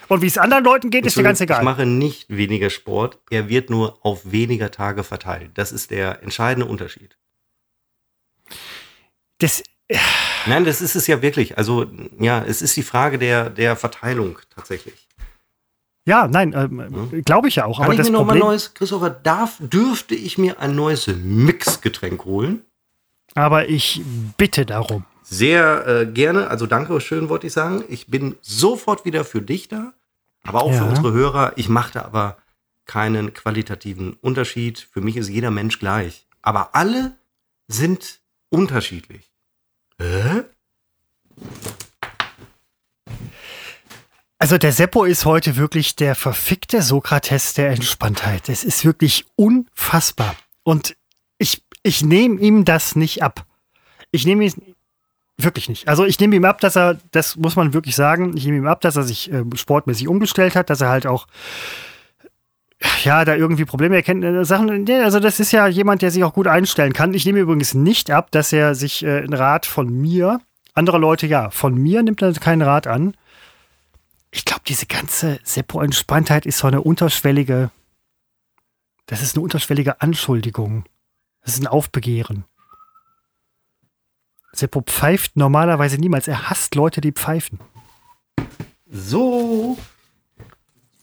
Und 0.09 0.23
wie 0.23 0.27
es 0.27 0.39
anderen 0.39 0.65
Leuten 0.65 0.91
geht, 0.91 1.07
ist 1.07 1.17
mir 1.17 1.23
ganz 1.23 1.39
Ich 1.41 1.45
egal. 1.45 1.63
mache 1.63 1.87
nicht 1.87 2.27
weniger 2.29 2.69
Sport. 2.69 3.19
Er 3.31 3.49
wird 3.49 3.71
nur 3.71 4.05
auf 4.05 4.33
weniger 4.33 4.73
Tage 4.73 5.05
verteilt. 5.05 5.53
Das 5.55 5.71
ist 5.71 5.93
der 5.93 6.21
entscheidende 6.25 6.67
Unterschied. 6.69 7.17
Das, 9.39 9.63
Nein, 10.47 10.65
das 10.65 10.81
ist 10.81 10.95
es 10.97 11.07
ja 11.07 11.23
wirklich. 11.23 11.59
Also, 11.59 11.87
ja, 12.19 12.43
es 12.45 12.63
ist 12.63 12.77
die 12.77 12.83
Frage 12.83 13.19
der, 13.19 13.51
der 13.51 13.77
Verteilung 13.77 14.39
tatsächlich. 14.55 15.07
ja, 16.07 16.27
nein, 16.29 16.53
ähm, 16.57 17.23
glaube 17.25 17.49
ich 17.49 17.57
ja 17.57 17.67
auch. 17.67 17.77
Kann 17.79 17.85
aber 17.85 17.95
ich 17.95 17.99
das 17.99 18.07
mir 18.09 18.13
noch 18.15 18.21
mal 18.25 18.33
Problem, 18.33 18.49
neues, 18.49 18.75
Christopher, 18.75 19.11
darf, 19.11 19.59
dürfte 19.61 20.15
ich 20.15 20.39
mir 20.39 20.59
ein 20.61 20.75
neues 20.75 21.07
Mixgetränk 21.07 22.25
holen? 22.25 22.63
aber 23.37 23.69
ich 23.69 24.03
bitte 24.37 24.67
darum. 24.67 25.05
Sehr 25.23 25.87
äh, 25.87 26.07
gerne, 26.07 26.49
also 26.49 26.67
danke 26.67 27.01
schön, 27.01 27.29
wollte 27.29 27.47
ich 27.47 27.53
sagen. 27.53 27.85
Ich 27.89 28.09
bin 28.09 28.35
sofort 28.41 29.05
wieder 29.05 29.25
für 29.25 29.41
dich 29.41 29.69
da, 29.69 29.93
aber 30.43 30.63
auch 30.63 30.73
für 30.73 30.79
Ja. 30.83 30.89
unsere 30.89 31.13
Hörer. 31.13 31.53
Ich 31.55 31.69
mache 31.69 32.05
aber 32.05 32.39
keinen 32.87 33.33
qualitativen 33.33 34.15
Unterschied. 34.15 34.81
Für 34.93 35.01
mich 35.01 35.17
ist 35.17 35.29
jeder 35.29 35.53
Mensch 35.53 35.79
gleich. 35.79 36.27
Aber 36.43 36.75
alle 36.75 37.13
sind 37.69 38.19
unterschiedlich. 38.49 39.30
Hä? 40.01 40.45
Also 44.39 44.57
der 44.57 44.73
Seppo 44.73 45.05
ist 45.05 45.27
heute 45.27 45.57
wirklich 45.57 45.97
der 45.97 46.15
verfickte 46.15 46.81
Sokrates 46.81 47.53
der 47.53 47.71
Entspanntheit. 47.71 48.49
Es 48.49 48.65
ist 48.65 48.87
wirklich 48.87 49.27
unfassbar. 49.37 50.35
Und 50.63 50.97
ich, 51.37 51.63
ich 51.83 52.03
nehme 52.03 52.41
ihm 52.41 52.65
das 52.65 52.97
nicht 52.97 53.23
ab. 53.23 53.45
Ich 54.11 54.25
nehme 54.25 54.45
ihm 54.45 54.75
wirklich 55.37 55.69
nicht. 55.69 55.89
Also 55.89 56.07
ich 56.07 56.19
nehme 56.19 56.37
ihm 56.37 56.47
ab, 56.47 56.61
dass 56.63 56.77
er, 56.77 56.99
das 57.11 57.37
muss 57.37 57.57
man 57.57 57.75
wirklich 57.75 57.95
sagen, 57.95 58.35
ich 58.35 58.47
nehme 58.47 58.59
ihm 58.59 58.67
ab, 58.67 58.81
dass 58.81 58.97
er 58.97 59.03
sich 59.03 59.31
äh, 59.31 59.45
sportmäßig 59.55 60.09
umgestellt 60.09 60.57
hat, 60.57 60.71
dass 60.71 60.81
er 60.81 60.89
halt 60.89 61.07
auch 61.07 61.27
ja, 63.05 63.25
da 63.25 63.35
irgendwie 63.35 63.65
Probleme 63.65 63.97
erkennt. 63.97 64.25
äh, 64.25 64.45
Sachen, 64.45 64.89
also 64.91 65.21
das 65.21 65.41
ist 65.41 65.53
ja 65.53 65.67
jemand, 65.67 66.03
der 66.03 66.11
sich 66.11 66.25
auch 66.25 66.35
gut 66.35 66.47
einstellen 66.47 66.93
kann. 66.93 67.15
Ich 67.15 67.25
nehme 67.25 67.41
übrigens 67.41 67.75
nicht 67.75 68.11
ab, 68.11 68.31
dass 68.31 68.53
er 68.53 68.75
sich 68.75 69.05
äh, 69.05 69.19
einen 69.19 69.35
Rat 69.35 69.67
von 69.67 69.89
mir, 69.89 70.41
andere 70.75 70.99
Leute 70.99 71.27
ja, 71.27 71.51
von 71.51 71.75
mir 71.75 72.03
nimmt 72.03 72.23
er 72.23 72.33
keinen 72.35 72.63
Rat 72.63 72.87
an. 72.87 73.15
Ich 74.31 74.45
glaube, 74.45 74.63
diese 74.67 74.87
ganze 74.87 75.41
Seppo-Entspanntheit 75.43 76.47
ist 76.47 76.59
so 76.59 76.69
eine 76.69 76.83
unterschwellige, 76.83 77.71
das 79.07 79.23
ist 79.23 79.35
eine 79.35 79.43
unterschwellige 79.43 80.01
Anschuldigung. 80.01 80.85
Das 81.43 81.55
ist 81.55 81.61
ein 81.61 81.67
Aufbegehren. 81.67 82.45
Seppo 84.53 84.83
pfeift 84.83 85.37
normalerweise 85.37 85.97
niemals. 85.99 86.29
Er 86.29 86.51
hasst 86.51 86.75
Leute, 86.75 87.01
die 87.01 87.13
pfeifen. 87.13 87.61
So. 88.91 89.79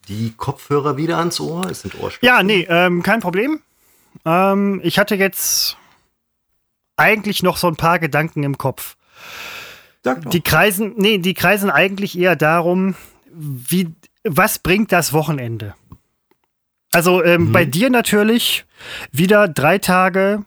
Die 0.08 0.34
Kopfhörer 0.36 0.98
wieder 0.98 1.18
ans 1.18 1.40
Ohr. 1.40 1.70
Es 1.70 1.82
sind 1.82 1.96
Ohrspitzen. 2.00 2.26
Ja, 2.26 2.44
nee, 2.44 2.66
ähm, 2.70 3.04
kein 3.04 3.20
Problem. 3.20 3.62
Ähm, 4.26 4.80
ich 4.84 5.00
hatte 5.00 5.16
jetzt 5.16 5.78
eigentlich 6.96 7.44
noch 7.44 7.58
so 7.58 7.68
ein 7.68 7.76
paar 7.76 8.00
Gedanken 8.00 8.44
im 8.44 8.58
Kopf. 8.58 8.96
Die 10.32 10.42
kreisen, 10.42 10.94
nee, 10.96 11.18
die 11.18 11.34
kreisen 11.34 11.70
eigentlich 11.70 12.18
eher 12.18 12.36
darum, 12.36 12.96
wie, 13.30 13.94
was 14.24 14.60
bringt 14.60 14.92
das 14.92 15.12
Wochenende? 15.12 15.76
Also 16.92 17.24
ähm, 17.24 17.52
bei 17.52 17.66
dir 17.66 17.90
natürlich 17.90 18.66
wieder 19.12 19.48
drei 19.50 19.78
Tage, 19.78 20.46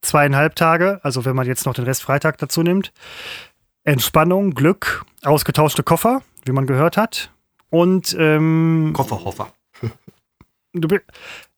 zweieinhalb 0.00 0.54
Tage, 0.54 1.00
also 1.02 1.24
wenn 1.24 1.34
man 1.34 1.46
jetzt 1.46 1.66
noch 1.66 1.74
den 1.74 1.84
Rest 1.84 2.02
Freitag 2.02 2.38
dazu 2.38 2.62
nimmt. 2.62 2.92
Entspannung, 3.82 4.54
Glück, 4.54 5.04
ausgetauschte 5.24 5.82
Koffer, 5.82 6.22
wie 6.44 6.52
man 6.52 6.66
gehört 6.66 6.96
hat. 6.96 7.30
Und 7.70 8.16
ähm, 8.18 8.92
Kofferhoffer. 8.94 9.52
du, 10.72 10.88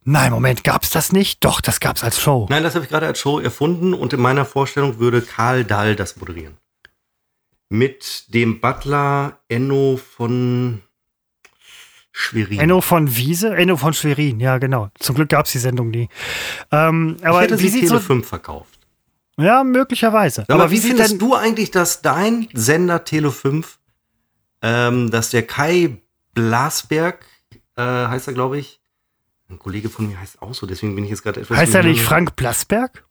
nein, 0.05 0.33
Moment, 0.33 0.65
gab's 0.65 0.91
das 0.91 1.13
nicht? 1.13 1.45
Doch, 1.45 1.61
das 1.61 1.81
gab's 1.81 2.03
als 2.03 2.21
Show. 2.21 2.47
Nein, 2.51 2.63
das 2.63 2.75
habe 2.75 2.85
ich 2.85 2.91
gerade 2.91 3.07
als 3.07 3.19
Show 3.19 3.39
erfunden 3.39 3.95
und 3.95 4.13
in 4.13 4.21
meiner 4.21 4.45
Vorstellung 4.45 4.99
würde 4.99 5.23
Karl 5.23 5.65
Dahl 5.65 5.97
das 5.97 6.17
moderieren. 6.17 6.57
Mit 7.69 8.33
dem 8.35 8.61
Butler 8.61 9.39
Enno 9.49 9.99
von 9.99 10.81
Schwerin. 12.19 12.59
Enno 12.59 12.81
von 12.81 13.15
Wiese, 13.17 13.55
Enno 13.55 13.77
von 13.77 13.95
Schwerin, 13.95 14.41
ja 14.41 14.59
genau. 14.59 14.91
Zum 14.99 15.15
Glück 15.15 15.29
gab's 15.29 15.53
die 15.53 15.59
Sendung 15.59 15.91
nie. 15.91 16.09
Ähm, 16.73 17.17
ich 17.19 17.27
aber 17.27 17.43
hätte 17.43 17.61
wie 17.61 17.69
sie 17.69 17.81
Tele 17.81 17.91
so, 17.91 18.01
5 18.01 18.27
verkauft. 18.27 18.79
Ja, 19.39 19.63
möglicherweise. 19.63 20.45
Aber, 20.49 20.71
wie, 20.73 20.79
sieht 20.79 20.91
findest 20.91 21.13
denn, 21.13 21.19
du 21.21 21.35
eigentlich, 21.35 21.71
dass 21.71 22.03
dein 22.03 22.49
Sender 22.55 23.05
Tele 23.05 23.31
5, 23.31 23.78
ähm, 24.63 25.11
dass 25.11 25.31
der 25.31 25.47
Kai 25.47 25.99
Blasberg, 26.35 27.25
äh, 27.77 27.83
heißt 27.83 28.29
er, 28.29 28.35
glaube 28.35 28.59
ich, 28.59 28.81
ein 29.51 29.59
Kollege 29.59 29.89
von 29.89 30.09
mir 30.09 30.21
heißt 30.21 30.43
auch 30.43 30.53
so, 30.53 30.67
deswegen 30.67 30.95
bin 30.95 31.05
ich 31.05 31.11
jetzt 31.11 31.23
gerade 31.23 31.41
etwas. 31.41 31.57
heißt 31.57 31.75
er 31.75 31.83
nicht. 31.83 32.03
Frank 32.03 32.37
Blasberg? 32.37 33.05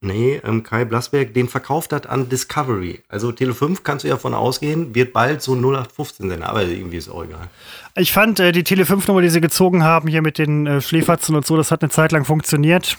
Nee, 0.00 0.40
ähm, 0.44 0.62
Kai 0.62 0.84
Blasberg, 0.84 1.32
den 1.32 1.48
verkauft 1.48 1.92
hat 1.92 2.06
an 2.06 2.28
Discovery. 2.28 3.02
Also 3.08 3.32
Tele 3.32 3.54
5 3.54 3.84
kannst 3.84 4.04
du 4.04 4.08
ja 4.08 4.18
von 4.18 4.34
ausgehen, 4.34 4.94
wird 4.94 5.14
bald 5.14 5.40
so 5.40 5.54
0815-Sender, 5.54 6.46
aber 6.46 6.62
irgendwie 6.62 6.98
ist 6.98 7.08
auch 7.08 7.24
egal. 7.24 7.48
Ich 7.96 8.12
fand 8.12 8.38
äh, 8.38 8.52
die 8.52 8.64
Tele5-Nummer, 8.64 9.22
die 9.22 9.30
sie 9.30 9.40
gezogen 9.40 9.82
haben, 9.82 10.08
hier 10.08 10.20
mit 10.20 10.36
den 10.36 10.66
äh, 10.66 10.80
Schläferzen 10.82 11.34
und 11.34 11.46
so, 11.46 11.56
das 11.56 11.70
hat 11.70 11.82
eine 11.82 11.90
Zeit 11.90 12.12
lang 12.12 12.26
funktioniert. 12.26 12.98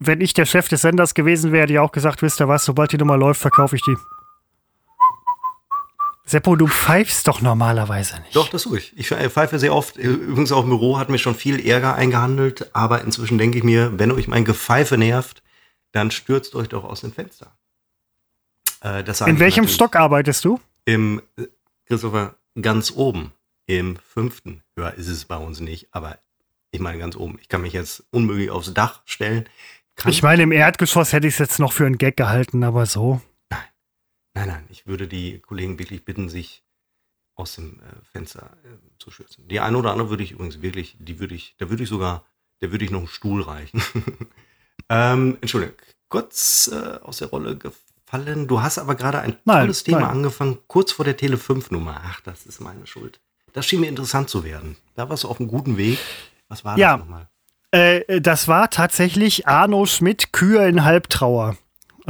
Wenn 0.00 0.20
ich 0.20 0.34
der 0.34 0.44
Chef 0.44 0.68
des 0.68 0.80
Senders 0.80 1.14
gewesen 1.14 1.52
wäre, 1.52 1.62
hätte 1.62 1.74
ich 1.74 1.78
auch 1.78 1.92
gesagt, 1.92 2.20
wisst 2.22 2.40
ihr 2.40 2.48
was, 2.48 2.64
sobald 2.64 2.90
die 2.90 2.98
Nummer 2.98 3.16
läuft, 3.16 3.40
verkaufe 3.40 3.76
ich 3.76 3.82
die. 3.82 3.96
Seppo, 6.24 6.54
du 6.54 6.66
pfeifst 6.68 7.26
doch 7.26 7.40
normalerweise 7.40 8.20
nicht. 8.20 8.36
Doch, 8.36 8.48
das 8.48 8.62
tue 8.62 8.78
ich. 8.78 8.96
Ich 8.96 9.08
pfeife 9.08 9.58
sehr 9.58 9.74
oft. 9.74 9.96
Übrigens 9.96 10.52
auch 10.52 10.62
im 10.62 10.68
Büro 10.70 10.98
hat 10.98 11.08
mir 11.08 11.18
schon 11.18 11.34
viel 11.34 11.64
Ärger 11.66 11.96
eingehandelt, 11.96 12.70
aber 12.74 13.02
inzwischen 13.02 13.38
denke 13.38 13.58
ich 13.58 13.64
mir, 13.64 13.98
wenn 13.98 14.12
euch 14.12 14.28
mein 14.28 14.44
Gepfeife 14.44 14.96
nervt, 14.96 15.42
dann 15.92 16.10
stürzt 16.10 16.54
euch 16.54 16.68
doch 16.68 16.84
aus 16.84 17.00
dem 17.00 17.12
Fenster. 17.12 17.52
Äh, 18.82 19.04
In 19.26 19.38
welchem. 19.40 19.68
Stock 19.68 19.96
arbeitest 19.96 20.44
du? 20.44 20.60
Im, 20.84 21.20
äh, 21.36 21.46
Christopher, 21.86 22.36
ganz 22.60 22.92
oben. 22.92 23.32
Im 23.66 23.96
fünften. 23.96 24.62
Ja, 24.76 24.88
ist 24.88 25.08
es 25.08 25.24
bei 25.24 25.36
uns 25.36 25.60
nicht, 25.60 25.88
aber 25.92 26.18
ich 26.70 26.80
meine 26.80 26.98
ganz 26.98 27.16
oben. 27.16 27.38
Ich 27.40 27.48
kann 27.48 27.62
mich 27.62 27.72
jetzt 27.72 28.04
unmöglich 28.10 28.50
aufs 28.50 28.72
Dach 28.74 29.02
stellen. 29.04 29.48
Kann 29.96 30.10
Ich 30.10 30.22
meine, 30.22 30.42
im 30.42 30.52
Erdgeschoss 30.52 31.12
hätte 31.12 31.26
ich 31.26 31.34
es 31.34 31.38
jetzt 31.38 31.58
noch 31.58 31.72
für 31.72 31.86
einen 31.86 31.98
Gag 31.98 32.16
gehalten, 32.16 32.64
aber 32.64 32.86
so. 32.86 33.20
Nein, 34.34 34.48
nein, 34.48 34.64
ich 34.70 34.86
würde 34.86 35.08
die 35.08 35.40
Kollegen 35.40 35.78
wirklich 35.78 36.04
bitten, 36.04 36.28
sich 36.28 36.62
aus 37.34 37.54
dem 37.56 37.80
äh, 37.80 38.04
Fenster 38.12 38.56
äh, 38.64 38.68
zu 38.98 39.10
schützen. 39.10 39.48
Die 39.48 39.60
eine 39.60 39.76
oder 39.78 39.92
andere 39.92 40.10
würde 40.10 40.22
ich 40.22 40.32
übrigens 40.32 40.62
wirklich, 40.62 40.96
die 40.98 41.18
würde 41.18 41.34
ich, 41.34 41.54
da 41.58 41.70
würde 41.70 41.82
ich 41.82 41.88
sogar, 41.88 42.24
der 42.60 42.70
würde 42.70 42.84
ich 42.84 42.90
noch 42.90 43.00
einen 43.00 43.08
Stuhl 43.08 43.42
reichen. 43.42 43.82
ähm, 44.88 45.38
Entschuldigung, 45.40 45.76
kurz 46.08 46.70
äh, 46.72 46.98
aus 47.02 47.18
der 47.18 47.28
Rolle 47.28 47.56
gefallen. 47.56 48.46
Du 48.46 48.60
hast 48.62 48.78
aber 48.78 48.94
gerade 48.94 49.20
ein 49.20 49.36
Nein, 49.44 49.60
tolles 49.62 49.84
Thema 49.84 50.00
nein. 50.00 50.10
angefangen, 50.10 50.58
kurz 50.66 50.92
vor 50.92 51.04
der 51.04 51.16
Tele 51.16 51.38
5 51.38 51.70
Nummer. 51.70 52.00
Ach, 52.04 52.20
das 52.20 52.46
ist 52.46 52.60
meine 52.60 52.86
Schuld. 52.86 53.20
Das 53.52 53.66
schien 53.66 53.80
mir 53.80 53.88
interessant 53.88 54.28
zu 54.30 54.44
werden. 54.44 54.76
Da 54.94 55.08
warst 55.08 55.24
du 55.24 55.28
auf 55.28 55.40
einem 55.40 55.48
guten 55.48 55.76
Weg. 55.76 55.98
Was 56.48 56.64
war 56.64 56.78
Ja. 56.78 56.92
das 56.96 57.00
nochmal? 57.06 57.28
Äh, 57.72 58.20
das 58.20 58.48
war 58.48 58.68
tatsächlich 58.70 59.46
Arno 59.48 59.86
Schmidt, 59.86 60.32
Kühe 60.32 60.68
in 60.68 60.84
Halbtrauer. 60.84 61.56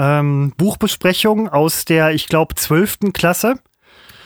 Ähm, 0.01 0.55
Buchbesprechung 0.57 1.51
aus 1.51 1.85
der, 1.85 2.13
ich 2.13 2.27
glaube, 2.27 2.55
12. 2.55 3.13
Klasse. 3.13 3.57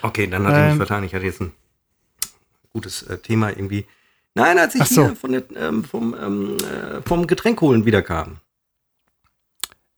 Okay, 0.02 0.28
dann 0.28 0.46
hatte 0.46 0.56
ich 0.56 0.62
mich 0.62 0.70
Ähm, 0.72 0.76
vertan. 0.76 1.04
Ich 1.04 1.14
hatte 1.14 1.24
jetzt 1.24 1.40
ein 1.40 1.52
gutes 2.72 3.02
äh, 3.02 3.18
Thema 3.18 3.48
irgendwie. 3.50 3.84
Nein, 4.34 4.56
als 4.58 4.76
ich 4.76 4.84
so. 4.84 5.06
hier 5.06 5.16
von 5.16 5.32
der, 5.32 5.42
ähm, 5.56 5.82
vom, 5.82 6.14
ähm, 6.14 6.56
äh, 6.58 7.02
vom 7.02 7.26
Getränk 7.26 7.60
holen 7.60 7.84
wiederkam. 7.86 8.38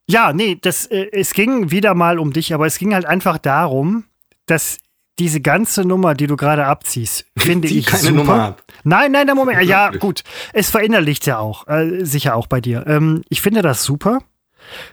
Ja, 0.09 0.33
nee, 0.33 0.57
das, 0.61 0.87
äh, 0.87 1.09
es 1.13 1.33
ging 1.35 1.71
wieder 1.71 1.95
mal 1.95 2.19
um 2.19 2.33
dich, 2.33 2.55
aber 2.55 2.67
es 2.67 2.79
ging 2.79 2.95
halt 2.95 3.05
einfach 3.05 3.37
darum, 3.37 4.05
dass 4.47 4.79
diese 5.19 5.41
ganze 5.41 5.85
Nummer, 5.85 6.15
die 6.15 6.27
du 6.27 6.37
gerade 6.37 6.67
abziehst, 6.67 7.27
finde 7.37 7.69
ich 7.69 7.87
keine 7.87 8.03
super. 8.03 8.15
Nummer 8.15 8.43
ab. 8.45 8.65
Nein, 8.85 9.13
nein, 9.13 9.27
der 9.27 9.35
Moment. 9.35 9.63
Ja, 9.65 9.91
gut. 9.91 10.23
Es 10.55 10.71
verinnerlicht 10.71 11.27
ja 11.27 11.39
auch, 11.39 11.67
äh, 11.69 12.05
sicher 12.05 12.35
auch 12.37 12.47
bei 12.47 12.61
dir. 12.63 12.87
Ähm, 12.87 13.23
ich 13.29 13.43
finde 13.43 13.61
das 13.63 13.83
super, 13.83 14.21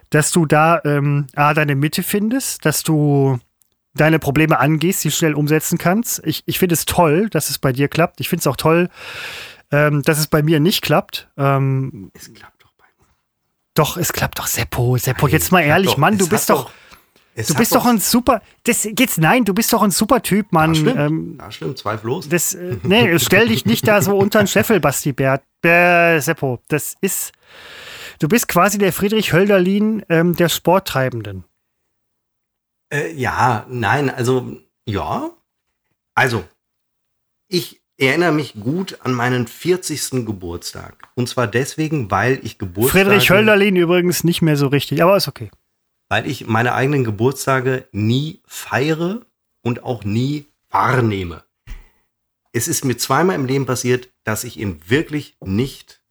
dass 0.09 0.31
du 0.31 0.45
da 0.45 0.81
ähm, 0.85 1.27
A, 1.35 1.53
deine 1.53 1.75
Mitte 1.75 2.03
findest, 2.03 2.65
dass 2.65 2.83
du 2.83 3.39
deine 3.95 4.19
Probleme 4.19 4.59
angehst, 4.59 5.03
die 5.03 5.11
schnell 5.11 5.35
umsetzen 5.35 5.77
kannst. 5.77 6.21
Ich, 6.25 6.43
ich 6.45 6.57
finde 6.59 6.73
es 6.73 6.85
toll, 6.85 7.29
dass 7.29 7.49
es 7.49 7.59
bei 7.59 7.71
dir 7.71 7.87
klappt. 7.87 8.19
Ich 8.21 8.29
finde 8.29 8.41
es 8.41 8.47
auch 8.47 8.55
toll, 8.57 8.89
ähm, 9.71 10.01
dass 10.01 10.17
es 10.19 10.27
bei 10.27 10.41
mir 10.41 10.59
nicht 10.59 10.81
klappt. 10.81 11.29
Ähm, 11.37 12.11
Es 12.13 12.33
klappt 12.33 12.63
doch 12.63 12.71
bei 12.77 12.85
mir. 12.99 13.07
doch, 13.75 13.97
es 13.97 14.11
klappt 14.13 14.39
doch, 14.39 14.47
Seppo. 14.47 14.97
Seppo, 14.97 15.27
jetzt 15.27 15.51
mal 15.51 15.61
ehrlich, 15.61 15.91
doch. 15.91 15.97
Mann, 15.97 16.17
du 16.17 16.27
bist 16.27 16.49
doch, 16.49 16.71
es 17.35 17.47
du 17.47 17.55
bist 17.55 17.73
doch 17.73 17.85
ein 17.85 17.99
super. 17.99 18.41
Das, 18.63 18.83
jetzt, 18.83 19.17
nein, 19.19 19.45
du 19.45 19.53
bist 19.53 19.71
doch 19.73 19.81
ein 19.83 19.91
super 19.91 20.21
Typ, 20.23 20.51
Mann. 20.51 20.73
Ja, 20.73 20.79
stimmt. 20.81 20.99
Ähm, 20.99 21.37
ja, 21.39 21.51
stimmt, 21.51 21.77
zweifellos. 21.77 22.29
das, 22.29 22.53
äh, 22.55 22.77
nee, 22.83 23.17
stell 23.19 23.47
dich 23.47 23.65
nicht 23.65 23.87
da 23.87 24.01
so 24.01 24.17
unter 24.17 24.39
den 24.39 24.47
Scheffel, 24.47 24.79
Basti 24.79 25.13
Bert. 25.13 25.43
Äh, 25.63 26.19
Seppo, 26.19 26.59
das 26.67 26.95
ist. 27.01 27.31
Du 28.19 28.27
bist 28.27 28.47
quasi 28.47 28.77
der 28.77 28.93
Friedrich 28.93 29.33
Hölderlin 29.33 30.03
ähm, 30.09 30.35
der 30.35 30.49
Sporttreibenden. 30.49 31.43
Äh, 32.91 33.13
ja, 33.13 33.65
nein, 33.69 34.09
also, 34.09 34.57
ja. 34.85 35.31
Also, 36.15 36.43
ich 37.47 37.81
erinnere 37.97 38.31
mich 38.31 38.53
gut 38.53 38.99
an 39.01 39.13
meinen 39.13 39.47
40. 39.47 40.25
Geburtstag. 40.25 41.09
Und 41.15 41.29
zwar 41.29 41.47
deswegen, 41.47 42.11
weil 42.11 42.39
ich 42.43 42.57
Geburtstag. 42.57 43.05
Friedrich 43.05 43.29
Hölderlin 43.29 43.75
übrigens 43.75 44.23
nicht 44.23 44.41
mehr 44.41 44.57
so 44.57 44.67
richtig, 44.67 45.01
aber 45.01 45.17
ist 45.17 45.27
okay. 45.27 45.49
weil 46.09 46.27
ich 46.29 46.47
meine 46.47 46.73
eigenen 46.73 47.03
Geburtstage 47.03 47.87
nie 47.91 48.41
feiere 48.45 49.25
und 49.63 49.83
auch 49.83 50.03
nie 50.03 50.47
wahrnehme. 50.69 51.43
Es 52.51 52.67
ist 52.67 52.85
mir 52.85 52.97
zweimal 52.97 53.35
im 53.35 53.45
Leben 53.45 53.65
passiert, 53.65 54.09
dass 54.23 54.43
ich 54.43 54.57
ihn 54.59 54.79
wirklich 54.87 55.35
nicht 55.43 56.02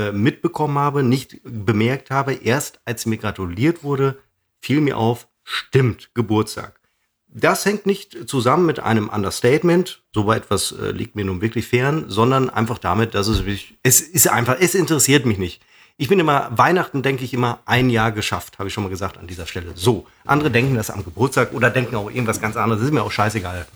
äh, 0.00 0.12
mitbekommen 0.12 0.78
habe, 0.78 1.02
nicht 1.02 1.40
bemerkt 1.44 2.10
habe. 2.10 2.32
Erst 2.32 2.80
als 2.84 3.04
mir 3.06 3.18
gratuliert 3.18 3.84
wurde, 3.84 4.18
fiel 4.60 4.80
mir 4.80 4.96
auf, 4.96 5.28
stimmt, 5.44 6.10
Geburtstag. 6.14 6.80
Das 7.28 7.64
hängt 7.64 7.86
nicht 7.86 8.28
zusammen 8.28 8.66
mit 8.66 8.80
einem 8.80 9.08
Understatement, 9.08 10.02
so 10.12 10.32
etwas 10.32 10.72
äh, 10.72 10.90
liegt 10.90 11.14
mir 11.14 11.24
nun 11.24 11.40
wirklich 11.40 11.66
fern, 11.68 12.06
sondern 12.08 12.50
einfach 12.50 12.78
damit, 12.78 13.14
dass 13.14 13.28
es 13.28 13.44
mich, 13.44 13.78
es 13.82 14.00
ist 14.00 14.28
einfach, 14.28 14.56
es 14.58 14.74
interessiert 14.74 15.26
mich 15.26 15.38
nicht. 15.38 15.62
Ich 15.96 16.08
bin 16.08 16.18
immer, 16.18 16.48
Weihnachten 16.56 17.02
denke 17.02 17.24
ich 17.24 17.34
immer, 17.34 17.60
ein 17.66 17.90
Jahr 17.90 18.10
geschafft, 18.10 18.58
habe 18.58 18.68
ich 18.68 18.74
schon 18.74 18.84
mal 18.84 18.88
gesagt 18.88 19.18
an 19.18 19.26
dieser 19.26 19.46
Stelle. 19.46 19.72
So, 19.74 20.06
andere 20.24 20.50
denken 20.50 20.74
das 20.74 20.90
am 20.90 21.04
Geburtstag 21.04 21.52
oder 21.52 21.70
denken 21.70 21.94
auch 21.94 22.10
irgendwas 22.10 22.40
ganz 22.40 22.56
anderes, 22.56 22.82
ist 22.82 22.92
mir 22.92 23.02
auch 23.02 23.12
scheißegal. 23.12 23.66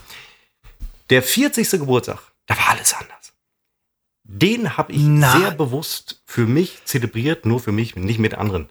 Der 1.11 1.22
40. 1.22 1.70
Geburtstag, 1.72 2.18
da 2.47 2.57
war 2.57 2.70
alles 2.70 2.95
anders. 2.95 3.24
Den 4.25 4.77
habe 4.77 4.93
ich 4.93 5.03
Na. 5.03 5.39
sehr 5.39 5.51
bewusst 5.51 6.22
für 6.25 6.47
mich 6.47 6.85
zelebriert, 6.85 7.45
nur 7.45 7.61
für 7.61 7.72
mich, 7.72 7.95
nicht 7.95 8.18
mit 8.18 8.35
anderen. 8.35 8.70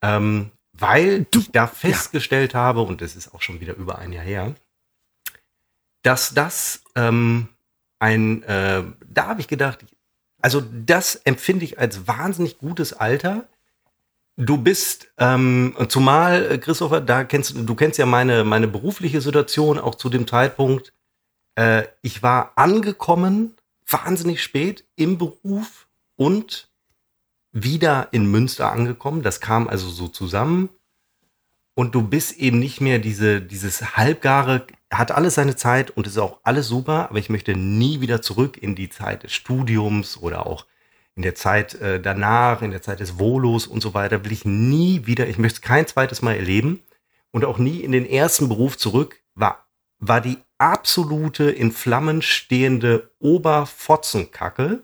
Ähm, 0.00 0.52
weil 0.72 1.26
ich 1.34 1.50
da 1.50 1.66
festgestellt 1.66 2.54
habe, 2.54 2.82
und 2.82 3.00
das 3.00 3.16
ist 3.16 3.34
auch 3.34 3.42
schon 3.42 3.60
wieder 3.60 3.74
über 3.74 3.98
ein 3.98 4.12
Jahr 4.12 4.24
her, 4.24 4.54
dass 6.02 6.34
das 6.34 6.82
ähm, 6.94 7.48
ein, 7.98 8.42
äh, 8.44 8.82
da 9.06 9.26
habe 9.26 9.40
ich 9.40 9.48
gedacht, 9.48 9.84
also 10.40 10.62
das 10.84 11.16
empfinde 11.16 11.64
ich 11.64 11.78
als 11.78 12.08
wahnsinnig 12.08 12.58
gutes 12.58 12.92
Alter. 12.92 13.48
Du 14.36 14.56
bist, 14.56 15.12
ähm, 15.18 15.76
zumal, 15.88 16.52
äh, 16.52 16.58
Christopher, 16.58 17.00
da 17.00 17.22
kennst 17.24 17.54
du 17.54 17.74
kennst 17.74 17.98
ja 17.98 18.06
meine, 18.06 18.44
meine 18.44 18.66
berufliche 18.66 19.20
Situation 19.20 19.78
auch 19.78 19.94
zu 19.94 20.08
dem 20.08 20.26
Zeitpunkt. 20.26 20.92
Äh, 21.54 21.84
ich 22.00 22.22
war 22.22 22.52
angekommen, 22.56 23.54
wahnsinnig 23.86 24.42
spät 24.42 24.84
im 24.96 25.18
Beruf 25.18 25.88
und 26.16 26.70
wieder 27.52 28.08
in 28.12 28.30
Münster 28.30 28.72
angekommen. 28.72 29.22
Das 29.22 29.40
kam 29.40 29.68
also 29.68 29.88
so 29.88 30.08
zusammen. 30.08 30.70
Und 31.74 31.94
du 31.94 32.02
bist 32.02 32.36
eben 32.38 32.58
nicht 32.58 32.80
mehr 32.80 32.98
diese, 32.98 33.40
dieses 33.40 33.96
halbgare, 33.96 34.66
hat 34.90 35.10
alles 35.10 35.36
seine 35.36 35.56
Zeit 35.56 35.90
und 35.90 36.06
ist 36.06 36.18
auch 36.18 36.40
alles 36.42 36.68
super, 36.68 37.08
aber 37.08 37.18
ich 37.18 37.30
möchte 37.30 37.56
nie 37.56 38.02
wieder 38.02 38.20
zurück 38.20 38.58
in 38.58 38.74
die 38.74 38.90
Zeit 38.90 39.22
des 39.22 39.32
Studiums 39.32 40.18
oder 40.18 40.46
auch 40.46 40.66
in 41.14 41.22
der 41.22 41.34
Zeit 41.34 41.74
äh, 41.74 42.00
danach, 42.00 42.62
in 42.62 42.70
der 42.70 42.82
Zeit 42.82 43.00
des 43.00 43.18
Volos 43.18 43.66
und 43.66 43.82
so 43.82 43.94
weiter, 43.94 44.24
will 44.24 44.32
ich 44.32 44.44
nie 44.44 45.06
wieder, 45.06 45.28
ich 45.28 45.38
möchte 45.38 45.60
kein 45.60 45.86
zweites 45.86 46.20
Mal 46.20 46.36
erleben 46.36 46.80
und 47.30 47.44
auch 47.44 47.58
nie 47.58 47.80
in 47.80 47.92
den 47.92 48.06
ersten 48.06 48.48
Beruf 48.48 48.76
zurück, 48.76 49.20
war, 49.34 49.66
war 49.98 50.20
die 50.20 50.38
absolute 50.62 51.50
in 51.50 51.72
Flammen 51.72 52.22
stehende 52.22 53.10
Oberfotzenkacke. 53.18 54.82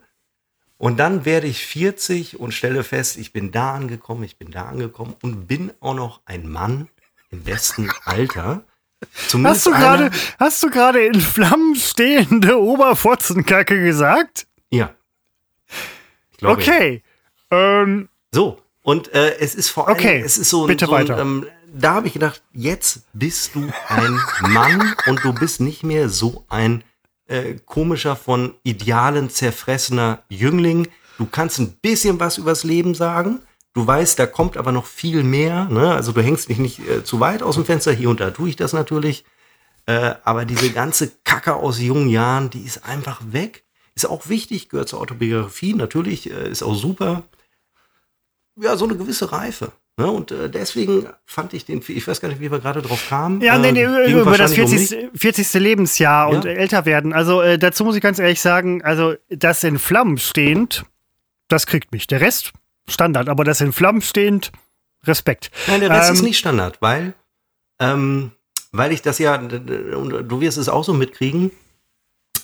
Und 0.77 0.99
dann 0.99 1.25
werde 1.25 1.47
ich 1.49 1.67
40 1.67 2.39
und 2.39 2.53
stelle 2.53 2.85
fest, 2.85 3.17
ich 3.17 3.33
bin 3.33 3.51
da 3.51 3.75
angekommen, 3.75 4.23
ich 4.23 4.37
bin 4.39 4.51
da 4.51 4.67
angekommen 4.67 5.17
und 5.23 5.47
bin 5.49 5.73
auch 5.81 5.95
noch 5.95 6.21
ein 6.25 6.49
Mann 6.49 6.89
im 7.31 7.43
besten 7.43 7.91
Alter. 8.05 8.63
Hast 9.45 9.67
du 9.67 9.73
einer- 9.73 9.79
gerade, 9.79 10.11
hast 10.39 10.63
du 10.63 10.71
gerade 10.71 11.05
in 11.05 11.21
Flammen 11.21 11.75
stehende 11.75 12.61
Oberfotzenkacke 12.61 13.83
gesagt? 13.83 14.47
Ja. 14.71 14.95
Okay. 16.43 17.03
Ähm, 17.51 18.09
So, 18.33 18.63
und 18.83 19.13
äh, 19.15 19.37
es 19.39 19.55
ist 19.55 19.71
vor 19.71 19.89
allem, 19.89 19.97
Okay, 19.97 20.21
es 20.25 20.39
ist 20.39 20.51
so, 20.51 20.67
bitte 20.67 20.87
so 20.87 20.95
ein, 20.95 21.09
weiter. 21.09 21.21
ähm, 21.21 21.47
da 21.73 21.95
habe 21.95 22.07
ich 22.07 22.13
gedacht, 22.13 22.43
jetzt 22.53 23.03
bist 23.13 23.55
du 23.55 23.71
ein 23.89 24.21
Mann 24.43 24.95
und 25.07 25.25
du 25.25 25.33
bist 25.33 25.61
nicht 25.61 25.83
mehr 25.83 26.09
so 26.09 26.45
ein 26.49 26.85
äh, 27.27 27.55
komischer, 27.65 28.17
von 28.17 28.55
Idealen 28.63 29.31
zerfressener 29.31 30.23
Jüngling. 30.29 30.89
Du 31.19 31.27
kannst 31.27 31.59
ein 31.59 31.73
bisschen 31.73 32.21
was 32.21 32.39
übers 32.39 32.65
Leben 32.65 32.95
sagen. 32.95 33.41
Du 33.75 33.87
weißt, 33.87 34.19
da 34.19 34.27
kommt 34.27 34.57
aber 34.57 34.73
noch 34.73 34.87
viel 34.87 35.23
mehr. 35.23 35.67
Ne? 35.67 35.93
Also 35.93 36.13
du 36.13 36.23
hängst 36.23 36.49
mich 36.49 36.59
nicht 36.59 36.81
äh, 36.89 37.05
zu 37.05 37.21
weit 37.21 37.43
aus 37.43 37.57
dem 37.57 37.65
Fenster. 37.65 37.93
Hier 37.93 38.11
und 38.11 38.21
da 38.21 38.31
tue 38.31 38.49
ich 38.49 38.57
das 38.57 38.73
natürlich. 38.73 39.25
Äh, 39.87 40.15
aber 40.25 40.45
diese 40.45 40.71
ganze 40.71 41.11
Kacke 41.25 41.55
aus 41.55 41.81
jungen 41.81 42.09
Jahren, 42.09 42.51
die 42.51 42.63
ist 42.63 42.85
einfach 42.85 43.21
weg. 43.31 43.65
Ist 43.95 44.07
auch 44.07 44.29
wichtig, 44.29 44.69
gehört 44.69 44.89
zur 44.89 45.01
Autobiografie. 45.01 45.75
Natürlich 45.75 46.31
äh, 46.31 46.51
ist 46.51 46.63
auch 46.63 46.75
super 46.75 47.25
ja, 48.61 48.77
so 48.77 48.85
eine 48.85 48.97
gewisse 48.97 49.31
Reife. 49.33 49.73
Ne? 49.99 50.09
Und 50.11 50.31
äh, 50.31 50.49
deswegen 50.49 51.07
fand 51.27 51.53
ich 51.55 51.65
den, 51.65 51.83
ich 51.87 52.07
weiß 52.07 52.21
gar 52.21 52.29
nicht, 52.29 52.41
wie 52.41 52.51
wir 52.53 52.61
gerade 52.61 52.81
drauf 52.83 53.05
kamen. 53.09 53.41
Ja, 53.41 53.59
nee, 53.59 53.73
nee, 53.73 53.85
ging 54.07 54.21
über 54.21 54.39
das 54.39 54.57
wahrscheinlich 54.57 54.89
40. 54.91 55.11
40. 55.21 55.55
Lebensjahr 55.61 56.29
und 56.31 56.45
Ja. 56.45 56.53
äh, 56.53 56.55
älter 56.55 56.87
werden. 56.87 57.13
Also 57.13 57.43
äh, 57.43 57.59
dazu 57.59 57.85
muss 57.85 57.97
ich 57.97 58.01
ganz 58.03 58.21
ehrlich 58.21 58.41
sagen, 58.41 58.81
also 58.85 59.15
das 59.29 59.65
in 59.65 59.79
Flammen 59.79 60.17
stehend, 60.19 60.85
das 61.49 61.67
kriegt 61.67 61.91
mich. 61.91 62.07
Der 62.07 62.21
Rest 62.21 62.53
Standard, 62.89 63.29
aber 63.29 63.43
das 63.45 63.61
in 63.61 63.73
Flammen 63.73 64.01
stehend, 64.01 64.53
Respekt. 65.05 65.51
Nein, 65.67 65.81
der 65.81 65.91
Rest 65.91 66.09
Ähm, 66.11 66.15
ist 66.15 66.23
nicht 66.23 66.39
Standard, 66.39 66.81
weil, 66.81 67.15
ähm, 67.81 68.31
weil 68.73 68.93
ich 68.93 69.03
das 69.03 69.19
ja, 69.19 69.35
und 69.35 69.51
du 69.51 70.41
wirst 70.41 70.59
es 70.59 70.69
auch 70.69 70.85
so 70.85 70.95
mitkriegen, 70.95 71.51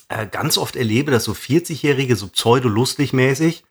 äh, 0.09 0.27
ganz 0.27 0.57
oft 0.57 0.75
erlebe, 0.75 1.09
dass 1.11 1.23
so 1.23 1.31
40-Jährige 1.31 2.15
so 2.15 2.27
pseudo-lustig 2.27 3.13
mäßig 3.13 3.63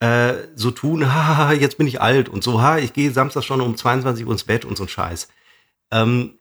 äh, 0.00 0.34
so 0.54 0.70
tun, 0.70 1.06
haha, 1.14 1.52
jetzt 1.52 1.78
bin 1.78 1.86
ich 1.86 2.00
alt 2.00 2.28
und 2.28 2.42
so, 2.44 2.60
ha, 2.60 2.78
ich 2.78 2.92
gehe 2.92 3.10
Samstag 3.10 3.44
schon 3.44 3.60
um 3.60 3.76
22 3.76 4.26
Uhr 4.26 4.32
ins 4.32 4.44
Bett 4.44 4.64
und 4.64 4.76
so 4.76 4.84
ein 4.84 4.88
Scheiß. 4.88 5.28
Ähm, 5.90 6.34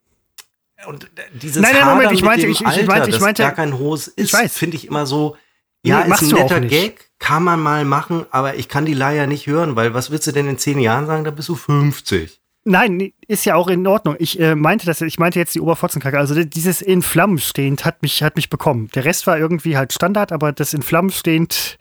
und 0.88 1.10
dieses 1.34 1.62
Nein, 1.62 1.74
nein, 1.80 1.88
Moment, 1.88 2.12
ich 2.12 2.24
meinte- 2.24 2.47
ich- 2.47 2.60
ich 2.62 2.68
Alter, 2.68 2.86
meinte- 2.86 3.10
ich 3.10 3.16
das 3.16 3.22
meinte- 3.24 3.43
gar 3.43 3.51
kein 3.54 3.78
hohes 3.78 4.08
ist, 4.10 4.36
finde 4.51 4.76
ich 4.78 4.88
immer 4.88 5.06
so, 5.06 5.38
Nee, 5.86 5.91
ja, 5.91 6.01
ist 6.01 6.10
machst 6.10 6.24
ein 6.24 6.30
netter. 6.39 6.60
Gag, 6.62 7.10
kann 7.20 7.43
man 7.43 7.60
mal 7.60 7.86
machen, 7.86 8.26
aber 8.32 8.56
ich 8.56 8.68
kann 8.70 8.86
die 8.86 8.93
Leier 8.93 9.28
nicht 9.28 9.47
hören, 9.47 9.76
weil 9.76 9.93
was 9.93 10.12
willst 10.12 10.28
du 10.28 10.32
denn 10.32 10.47
in 10.47 10.58
zehn 10.58 10.80
Jahren 10.80 11.06
sagen, 11.08 11.24
da 11.26 11.32
bist 11.32 11.49
du 11.49 11.56
50. 11.56 12.39
Nein, 12.66 13.12
ist 13.28 13.43
ja 13.45 13.56
auch 13.56 13.68
in 13.68 13.86
Ordnung. 13.86 14.16
Ich 14.20 14.39
äh, 14.39 14.56
meinte 14.56 14.86
das, 14.86 15.01
ich 15.01 15.20
meinte 15.20 15.38
jetzt 15.39 15.54
die 15.56 15.60
Oberfotzenkacke. 15.60 16.18
Also 16.18 16.41
dieses 16.45 16.82
in 16.82 17.01
Flammen 17.01 17.38
stehend 17.38 17.84
hat 17.84 18.01
mich, 18.01 18.24
hat 18.24 18.38
mich 18.38 18.49
bekommen. 18.49 18.88
Der 18.95 19.04
Rest 19.04 19.28
war 19.28 19.38
irgendwie 19.38 19.76
halt 19.76 19.91
Standard, 19.91 20.32
aber 20.32 20.54
das 20.54 20.74
in 20.74 20.82
Flammen 20.82 21.10
stehend. 21.12 21.78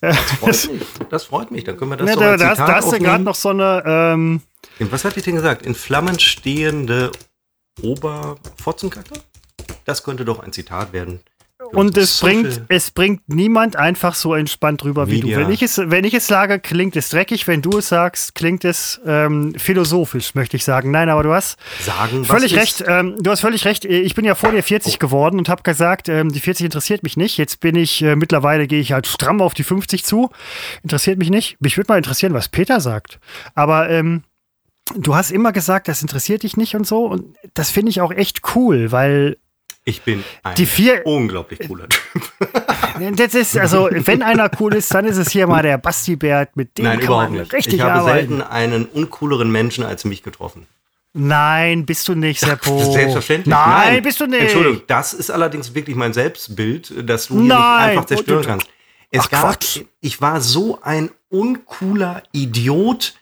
Das 0.00 0.16
freut 0.16 0.72
mich. 0.72 0.88
Das 1.10 1.24
freut 1.24 1.50
mich. 1.50 1.64
Dann 1.64 1.76
können 1.76 1.90
wir 1.90 1.96
das 1.96 2.06
ne, 2.06 2.14
so 2.14 2.20
da, 2.20 2.30
als 2.30 2.40
Zitat 2.40 2.68
da 2.68 2.74
hast 2.74 2.92
du 2.92 2.98
gerade 2.98 3.24
noch 3.24 3.34
so 3.34 3.50
eine. 3.50 3.82
Ähm, 3.86 4.40
Was 4.78 5.04
hatte 5.04 5.18
ich 5.18 5.24
denn 5.24 5.34
gesagt? 5.34 5.64
In 5.66 5.74
Flammen 5.74 6.18
stehende 6.18 7.10
Oberfotzenkacke? 7.82 9.14
Das 9.84 10.02
könnte 10.02 10.24
doch 10.24 10.40
ein 10.40 10.52
Zitat 10.52 10.92
werden. 10.92 11.20
Und 11.72 11.96
es 11.96 12.20
bringt, 12.20 12.52
Social- 12.52 12.66
es 12.68 12.90
bringt 12.90 13.22
niemand 13.28 13.76
einfach 13.76 14.14
so 14.14 14.34
entspannt 14.34 14.84
rüber 14.84 15.08
wie 15.08 15.16
Media. 15.22 15.38
du. 15.38 15.44
Wenn 15.44 15.52
ich, 15.52 15.62
es, 15.62 15.78
wenn 15.78 16.04
ich 16.04 16.14
es 16.14 16.26
sage, 16.26 16.58
klingt 16.60 16.96
es 16.96 17.10
dreckig. 17.10 17.46
Wenn 17.46 17.62
du 17.62 17.78
es 17.78 17.88
sagst, 17.88 18.34
klingt 18.34 18.64
es 18.64 19.00
ähm, 19.06 19.54
philosophisch, 19.56 20.34
möchte 20.34 20.56
ich 20.56 20.64
sagen. 20.64 20.90
Nein, 20.90 21.08
aber 21.08 21.22
du 21.22 21.32
hast 21.32 21.58
sagen, 21.80 22.24
völlig 22.24 22.56
recht. 22.56 22.84
Ähm, 22.86 23.16
du 23.20 23.30
hast 23.30 23.40
völlig 23.40 23.64
recht. 23.64 23.84
Ich 23.84 24.14
bin 24.14 24.24
ja 24.24 24.34
vor 24.34 24.50
dir 24.52 24.62
40 24.62 24.98
geworden 24.98 25.38
und 25.38 25.48
habe 25.48 25.62
gesagt, 25.62 26.08
ähm, 26.08 26.32
die 26.32 26.40
40 26.40 26.64
interessiert 26.64 27.02
mich 27.02 27.16
nicht. 27.16 27.36
Jetzt 27.38 27.60
bin 27.60 27.76
ich, 27.76 28.02
äh, 28.02 28.16
mittlerweile 28.16 28.66
gehe 28.66 28.80
ich 28.80 28.92
halt 28.92 29.06
stramm 29.06 29.40
auf 29.40 29.54
die 29.54 29.64
50 29.64 30.04
zu. 30.04 30.30
Interessiert 30.82 31.18
mich 31.18 31.30
nicht. 31.30 31.60
Mich 31.60 31.76
würde 31.76 31.92
mal 31.92 31.98
interessieren, 31.98 32.34
was 32.34 32.48
Peter 32.48 32.80
sagt. 32.80 33.18
Aber 33.54 33.90
ähm, 33.90 34.24
du 34.96 35.14
hast 35.14 35.30
immer 35.30 35.52
gesagt, 35.52 35.88
das 35.88 36.02
interessiert 36.02 36.42
dich 36.42 36.56
nicht 36.56 36.74
und 36.74 36.86
so. 36.86 37.04
Und 37.06 37.36
das 37.54 37.70
finde 37.70 37.90
ich 37.90 38.00
auch 38.00 38.10
echt 38.12 38.40
cool, 38.54 38.90
weil 38.92 39.36
Ich 39.88 40.02
bin 40.02 40.22
ein 40.42 40.54
die 40.54 40.66
vier, 40.66 41.06
unglaublich 41.06 41.60
cooler 41.66 41.88
Typ. 41.88 42.02
das 43.16 43.34
ist, 43.34 43.56
also, 43.56 43.88
wenn 43.90 44.22
einer 44.22 44.50
cool 44.60 44.74
ist, 44.74 44.92
dann 44.92 45.06
ist 45.06 45.16
es 45.16 45.30
hier 45.30 45.46
mal 45.46 45.62
der 45.62 45.78
Basti 45.78 46.14
Bert, 46.16 46.56
mit 46.56 46.76
dem 46.76 46.84
Nein, 46.84 46.98
kann 46.98 47.06
überhaupt 47.06 47.30
man 47.30 47.40
nicht. 47.40 47.52
richtig 47.54 47.74
Ich 47.74 47.80
habe 47.80 47.92
arbeiten. 48.00 48.28
selten 48.38 48.42
einen 48.42 48.84
uncooleren 48.84 49.50
Menschen 49.50 49.84
als 49.84 50.04
mich 50.04 50.22
getroffen. 50.22 50.66
Nein, 51.14 51.86
bist 51.86 52.06
du 52.06 52.14
nicht, 52.14 52.40
Seppo. 52.44 52.92
Selbstverständlich. 52.92 53.46
Nein, 53.54 54.02
bist 54.02 54.20
du 54.20 54.26
nicht. 54.26 54.42
Entschuldigung, 54.42 54.82
das 54.86 55.14
ist 55.14 55.30
allerdings 55.30 55.74
wirklich 55.74 55.96
mein 55.96 56.12
Selbstbild, 56.12 57.08
dass 57.08 57.28
du 57.28 57.40
Nein. 57.40 57.58
einfach 57.90 58.04
zerstören 58.04 58.38
Und- 58.40 58.46
kannst. 58.46 58.66
Es 59.10 59.22
Ach, 59.24 59.30
gab, 59.30 59.42
Quatsch. 59.44 59.80
ich 60.02 60.20
war 60.20 60.42
so 60.42 60.80
ein 60.82 61.08
uncooler 61.30 62.22
Idiot 62.32 63.14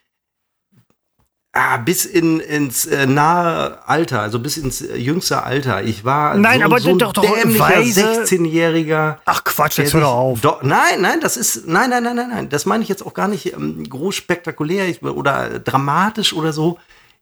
ah, 1.56 1.76
bis 1.78 2.04
in, 2.04 2.40
ins 2.40 2.84
äh, 2.86 3.06
nahe 3.06 3.78
Alter, 3.88 4.20
also 4.20 4.38
bis 4.38 4.56
ins 4.58 4.80
äh, 4.82 4.96
jüngste 4.96 5.42
Alter. 5.42 5.82
Ich 5.82 6.04
war 6.04 6.36
Nein, 6.36 6.60
so, 6.60 6.64
aber 6.66 6.80
so 6.80 6.94
doch- 6.96 7.12
doch 7.12 7.22
dämlicher 7.24 7.64
weise- 7.64 8.22
16-Jähriger. 8.24 9.18
Ach 9.24 9.42
Quatsch, 9.44 9.78
jetzt 9.78 9.94
hör 9.94 10.02
doch 10.02 10.12
auf. 10.14 10.40
Doch, 10.40 10.62
nein, 10.62 11.00
nein, 11.00 11.20
das 11.20 11.36
ist, 11.36 11.66
nein, 11.66 11.90
nein, 11.90 12.02
nein, 12.02 12.16
nein, 12.16 12.28
nein, 12.30 12.48
das 12.48 12.66
meine 12.66 12.82
ich 12.82 12.88
jetzt 12.88 13.04
auch 13.04 13.14
gar 13.14 13.28
nicht 13.28 13.52
ähm, 13.52 13.88
groß 13.88 14.14
spektakulär 14.14 14.86
ich- 14.88 15.02
oder 15.02 15.58
dramatisch 15.58 16.32
oder 16.32 16.52
so. 16.52 16.78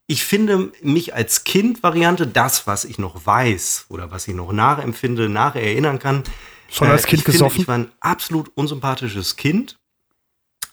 Ich 0.07 0.25
finde 0.25 0.71
mich 0.83 1.15
als 1.15 1.45
Kind-Variante, 1.45 2.27
das, 2.27 2.67
was 2.67 2.85
ich 2.85 2.99
noch 2.99 3.25
weiß 3.25 3.87
oder 3.89 4.11
was 4.11 4.29
ich 4.29 4.35
noch 4.35 4.53
nachempfinde, 4.53 5.29
nacherinnern 5.31 5.99
kann. 5.99 6.25
Schon 6.71 6.89
als 6.91 7.07
Kind 7.07 7.21
ich 7.21 7.25
finde, 7.25 7.39
gesoffen? 7.39 7.61
ich 7.63 7.69
war 7.69 7.79
ein 7.79 7.91
absolut 8.01 8.51
unsympathisches 8.55 9.37
Kind. 9.37 9.79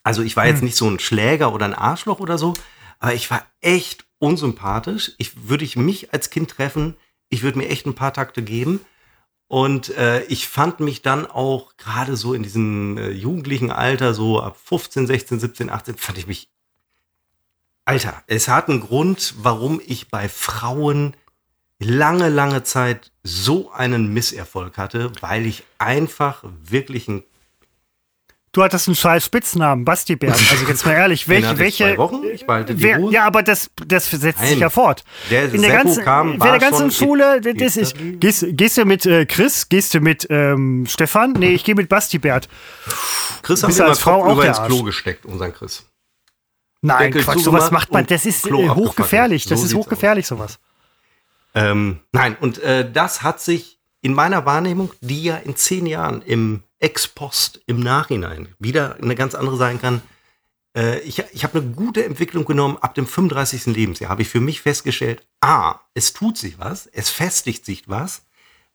Also 0.03 0.23
ich 0.23 0.35
war 0.35 0.43
Hm. 0.45 0.51
jetzt 0.51 0.63
nicht 0.63 0.75
so 0.75 0.89
ein 0.89 0.99
Schläger 0.99 1.53
oder 1.53 1.65
ein 1.65 1.75
Arschloch 1.75 2.19
oder 2.19 2.37
so, 2.37 2.55
aber 3.01 3.15
ich 3.15 3.29
war 3.29 3.45
echt 3.59 4.05
unsympathisch. 4.19 5.13
Ich 5.17 5.49
würde 5.49 5.65
ich 5.65 5.75
mich 5.75 6.13
als 6.13 6.29
Kind 6.29 6.51
treffen, 6.51 6.95
ich 7.29 7.41
würde 7.41 7.57
mir 7.57 7.67
echt 7.67 7.85
ein 7.85 7.95
paar 7.95 8.13
Takte 8.13 8.43
geben. 8.43 8.79
Und 9.47 9.89
äh, 9.97 10.23
ich 10.25 10.47
fand 10.47 10.79
mich 10.79 11.01
dann 11.01 11.25
auch 11.25 11.75
gerade 11.75 12.15
so 12.15 12.33
in 12.33 12.43
diesem 12.43 12.97
äh, 12.97 13.09
jugendlichen 13.09 13.69
Alter, 13.69 14.13
so 14.13 14.39
ab 14.39 14.55
15, 14.63 15.07
16, 15.07 15.39
17, 15.41 15.69
18, 15.69 15.97
fand 15.97 16.17
ich 16.19 16.27
mich. 16.27 16.49
Alter, 17.83 18.23
es 18.27 18.47
hat 18.47 18.69
einen 18.69 18.79
Grund, 18.79 19.33
warum 19.39 19.81
ich 19.85 20.09
bei 20.09 20.29
Frauen 20.29 21.15
lange, 21.79 22.29
lange 22.29 22.63
Zeit 22.63 23.11
so 23.23 23.71
einen 23.71 24.13
Misserfolg 24.13 24.77
hatte, 24.77 25.11
weil 25.21 25.45
ich 25.45 25.63
einfach 25.79 26.43
wirklich 26.63 27.07
ein 27.07 27.23
Du 28.53 28.61
hattest 28.61 28.89
einen 28.89 28.95
scheiß 28.95 29.25
Spitznamen, 29.25 29.85
Basti 29.85 30.17
Bert. 30.17 30.37
Also 30.51 30.65
jetzt 30.65 30.85
mal 30.85 30.91
ehrlich, 30.91 31.27
welche, 31.29 31.57
welche, 31.57 31.97
Wochen, 31.97 32.21
ich 32.33 32.45
behalte 32.45 32.75
die 32.75 32.83
wer, 32.83 32.97
Ruhe. 32.97 33.13
ja, 33.13 33.25
aber 33.25 33.43
das, 33.43 33.69
das 33.87 34.11
setzt 34.11 34.41
sich 34.41 34.51
Nein. 34.51 34.59
ja 34.59 34.69
fort. 34.69 35.05
Der 35.29 35.53
in 35.53 35.61
der 35.61 35.71
Seppo 35.71 35.83
ganzen, 35.83 36.03
kam, 36.03 36.39
der 36.39 36.59
ganzen 36.59 36.91
Schule, 36.91 37.39
das 37.39 37.77
ist, 37.77 37.95
gehst, 37.97 38.45
gehst 38.49 38.77
du 38.77 38.83
mit 38.83 39.05
äh, 39.05 39.25
Chris, 39.25 39.69
gehst 39.69 39.93
du 39.93 40.01
mit 40.01 40.27
ähm, 40.29 40.85
Stefan? 40.85 41.31
Nee, 41.31 41.51
ich 41.51 41.63
gehe 41.63 41.75
mit 41.75 41.87
Basti 41.87 42.19
Bert. 42.19 42.49
Chris 43.41 43.63
hat 43.63 43.79
als 43.79 43.99
Frau 43.99 44.19
Kopf 44.19 44.29
auch 44.29 44.33
über 44.33 44.47
ins? 44.47 44.61
Klo 44.63 44.83
gesteckt, 44.83 45.25
unseren 45.25 45.53
Chris. 45.53 45.85
Nein, 46.81 47.11
Deckel 47.11 47.23
Quatsch, 47.23 47.39
sowas 47.39 47.71
macht 47.71 47.93
man, 47.93 48.05
das 48.05 48.25
ist 48.25 48.43
Klo 48.43 48.63
äh, 48.63 48.69
hochgefährlich, 48.69 49.45
das 49.45 49.59
So 49.59 49.65
ist 49.65 49.69
sieht's 49.69 49.79
hochgefährlich, 49.79 50.27
sowas. 50.27 50.59
Ähm, 51.55 51.99
nein, 52.11 52.35
und 52.41 52.57
äh, 52.59 52.89
das 52.91 53.23
hat 53.23 53.39
sich 53.39 53.79
in 54.01 54.13
meiner 54.13 54.45
Wahrnehmung, 54.45 54.91
die 54.99 55.23
ja 55.23 55.37
in 55.37 55.55
zehn 55.55 55.85
Jahren 55.85 56.21
im 56.21 56.63
Ex-Post, 56.81 57.61
im 57.67 57.79
Nachhinein 57.79 58.49
wieder 58.59 58.97
eine 59.01 59.15
ganz 59.15 59.35
andere 59.35 59.57
sein 59.57 59.79
kann. 59.79 60.01
Äh, 60.75 60.99
ich 61.01 61.23
ich 61.31 61.43
habe 61.43 61.59
eine 61.59 61.71
gute 61.71 62.03
Entwicklung 62.03 62.45
genommen 62.45 62.77
ab 62.77 62.95
dem 62.95 63.07
35. 63.07 63.67
Lebensjahr. 63.67 64.09
Habe 64.09 64.23
ich 64.23 64.29
für 64.29 64.41
mich 64.41 64.61
festgestellt, 64.61 65.25
ah, 65.41 65.79
es 65.93 66.13
tut 66.13 66.37
sich 66.37 66.59
was, 66.59 66.87
es 66.87 67.09
festigt 67.09 67.65
sich 67.65 67.87
was. 67.87 68.23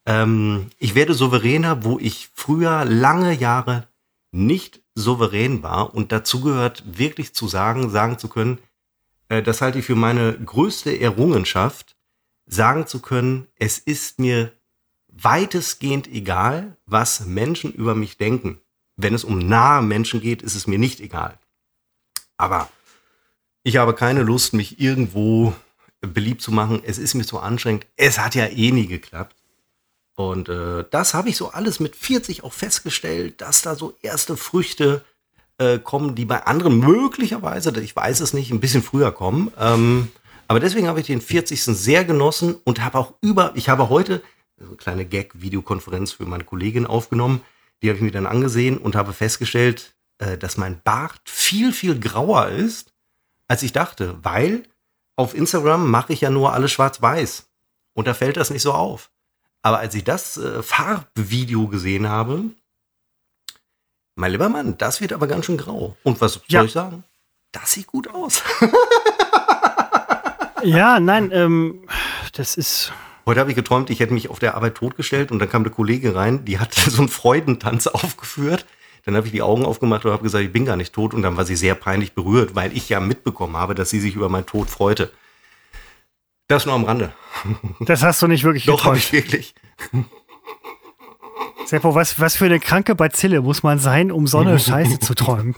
Ähm, 0.05 0.69
ich 0.79 0.95
werde 0.95 1.13
souveräner, 1.13 1.83
wo 1.83 1.99
ich 1.99 2.29
früher 2.33 2.85
lange 2.85 3.33
Jahre 3.33 3.87
nicht 4.31 4.81
souverän 4.95 5.63
war. 5.63 5.93
Und 5.93 6.11
dazu 6.11 6.41
gehört 6.41 6.83
wirklich 6.97 7.33
zu 7.33 7.47
sagen, 7.47 7.89
sagen 7.89 8.17
zu 8.17 8.29
können, 8.29 8.59
äh, 9.29 9.43
das 9.43 9.61
halte 9.61 9.79
ich 9.79 9.85
für 9.85 9.95
meine 9.95 10.33
größte 10.33 10.99
Errungenschaft, 10.99 11.95
sagen 12.45 12.87
zu 12.87 13.01
können, 13.01 13.47
es 13.55 13.77
ist 13.77 14.19
mir 14.19 14.53
weitestgehend 15.23 16.07
egal, 16.07 16.77
was 16.85 17.25
Menschen 17.25 17.71
über 17.73 17.95
mich 17.95 18.17
denken. 18.17 18.59
Wenn 18.95 19.13
es 19.13 19.23
um 19.23 19.39
nahe 19.39 19.81
Menschen 19.81 20.21
geht, 20.21 20.41
ist 20.41 20.55
es 20.55 20.67
mir 20.67 20.79
nicht 20.79 20.99
egal. 20.99 21.37
Aber 22.37 22.69
ich 23.63 23.77
habe 23.77 23.93
keine 23.93 24.23
Lust, 24.23 24.53
mich 24.53 24.79
irgendwo 24.79 25.53
beliebt 26.01 26.41
zu 26.41 26.51
machen. 26.51 26.81
Es 26.83 26.97
ist 26.97 27.13
mir 27.15 27.25
zu 27.25 27.39
anstrengend. 27.39 27.85
Es 27.95 28.19
hat 28.19 28.35
ja 28.35 28.45
eh 28.45 28.71
nie 28.71 28.87
geklappt. 28.87 29.35
Und 30.15 30.49
äh, 30.49 30.83
das 30.89 31.13
habe 31.13 31.29
ich 31.29 31.37
so 31.37 31.49
alles 31.49 31.79
mit 31.79 31.95
40 31.95 32.43
auch 32.43 32.53
festgestellt, 32.53 33.41
dass 33.41 33.61
da 33.61 33.75
so 33.75 33.95
erste 34.01 34.35
Früchte 34.35 35.05
äh, 35.59 35.77
kommen, 35.77 36.15
die 36.15 36.25
bei 36.25 36.43
anderen 36.45 36.79
möglicherweise, 36.79 37.77
ich 37.81 37.95
weiß 37.95 38.21
es 38.21 38.33
nicht, 38.33 38.51
ein 38.51 38.59
bisschen 38.59 38.81
früher 38.81 39.11
kommen. 39.11 39.51
Ähm, 39.59 40.11
aber 40.47 40.59
deswegen 40.59 40.87
habe 40.87 41.01
ich 41.01 41.07
den 41.07 41.21
40. 41.21 41.61
sehr 41.63 42.05
genossen 42.05 42.55
und 42.63 42.83
habe 42.83 42.97
auch 42.97 43.13
über, 43.21 43.51
ich 43.55 43.69
habe 43.69 43.89
heute 43.89 44.23
so 44.59 44.65
eine 44.67 44.75
kleine 44.75 45.05
Gag-Videokonferenz 45.05 46.13
für 46.13 46.25
meine 46.25 46.43
Kollegin 46.43 46.85
aufgenommen. 46.85 47.41
Die 47.81 47.89
habe 47.89 47.97
ich 47.97 48.03
mir 48.03 48.11
dann 48.11 48.25
angesehen 48.25 48.77
und 48.77 48.95
habe 48.95 49.13
festgestellt, 49.13 49.95
äh, 50.17 50.37
dass 50.37 50.57
mein 50.57 50.81
Bart 50.83 51.21
viel, 51.25 51.71
viel 51.71 51.99
grauer 51.99 52.47
ist, 52.49 52.91
als 53.47 53.63
ich 53.63 53.71
dachte, 53.71 54.17
weil 54.23 54.63
auf 55.15 55.33
Instagram 55.35 55.89
mache 55.89 56.13
ich 56.13 56.21
ja 56.21 56.29
nur 56.29 56.53
alles 56.53 56.71
schwarz-weiß. 56.71 57.47
Und 57.93 58.07
da 58.07 58.13
fällt 58.13 58.37
das 58.37 58.49
nicht 58.49 58.61
so 58.61 58.73
auf. 58.73 59.09
Aber 59.61 59.79
als 59.79 59.95
ich 59.95 60.03
das 60.03 60.37
äh, 60.37 60.61
Farbvideo 60.63 61.67
gesehen 61.67 62.07
habe, 62.09 62.43
mein 64.15 64.31
lieber 64.31 64.49
Mann, 64.49 64.77
das 64.77 65.01
wird 65.01 65.13
aber 65.13 65.27
ganz 65.27 65.45
schön 65.45 65.57
grau. 65.57 65.95
Und 66.03 66.19
was 66.21 66.41
Ja. 66.47 66.59
soll 66.61 66.67
ich 66.67 66.73
sagen? 66.73 67.03
Das 67.51 67.71
sieht 67.73 67.87
gut 67.87 68.07
aus. 68.13 68.41
Ja, 70.63 70.99
nein, 70.99 71.29
ähm, 71.31 71.87
das 72.33 72.57
ist. 72.57 72.91
Heute 73.27 73.41
habe 73.41 73.49
ich 73.49 73.57
geträumt, 73.57 73.89
ich 73.89 73.99
hätte 73.99 74.13
mich 74.13 74.29
auf 74.29 74.39
der 74.39 74.55
Arbeit 74.55 74.75
totgestellt 74.75 75.33
und 75.33 75.39
dann 75.39 75.49
kam 75.49 75.63
eine 75.63 75.69
Kollegin 75.69 76.13
rein, 76.13 76.45
die 76.45 76.59
hat 76.59 76.73
so 76.89 77.01
einen 77.01 77.09
Freudentanz 77.09 77.85
aufgeführt. 77.85 78.65
Dann 79.03 79.15
habe 79.17 79.27
ich 79.27 79.33
die 79.33 79.41
Augen 79.41 79.65
aufgemacht 79.65 80.05
und 80.05 80.11
habe 80.11 80.23
gesagt, 80.23 80.45
ich 80.45 80.51
bin 80.51 80.65
gar 80.65 80.77
nicht 80.77 80.93
tot. 80.93 81.13
Und 81.13 81.21
dann 81.23 81.35
war 81.37 81.45
sie 81.45 81.57
sehr 81.57 81.75
peinlich 81.75 82.13
berührt, 82.13 82.55
weil 82.55 82.75
ich 82.75 82.89
ja 82.89 82.99
mitbekommen 83.01 83.55
habe, 83.57 83.75
dass 83.75 83.89
sie 83.89 83.99
sich 83.99 84.15
über 84.15 84.29
meinen 84.29 84.45
Tod 84.45 84.69
freute. 84.69 85.11
Das 86.47 86.65
nur 86.65 86.75
am 86.75 86.85
Rande. 86.85 87.13
Das 87.81 88.01
hast 88.01 88.21
du 88.21 88.27
nicht 88.27 88.43
wirklich 88.45 88.65
Doch, 88.65 88.85
habe 88.85 88.97
geträumt. 88.97 89.13
ich 89.13 89.13
wirklich. 89.13 89.55
Seppo, 91.65 91.95
was, 91.95 92.19
was 92.19 92.37
für 92.37 92.45
eine 92.45 92.61
kranke 92.61 92.95
Bazille 92.95 93.41
muss 93.41 93.61
man 93.61 93.79
sein, 93.79 94.11
um 94.11 94.25
so 94.25 94.39
eine 94.39 94.57
Scheiße 94.59 94.99
zu 94.99 95.15
träumen? 95.15 95.55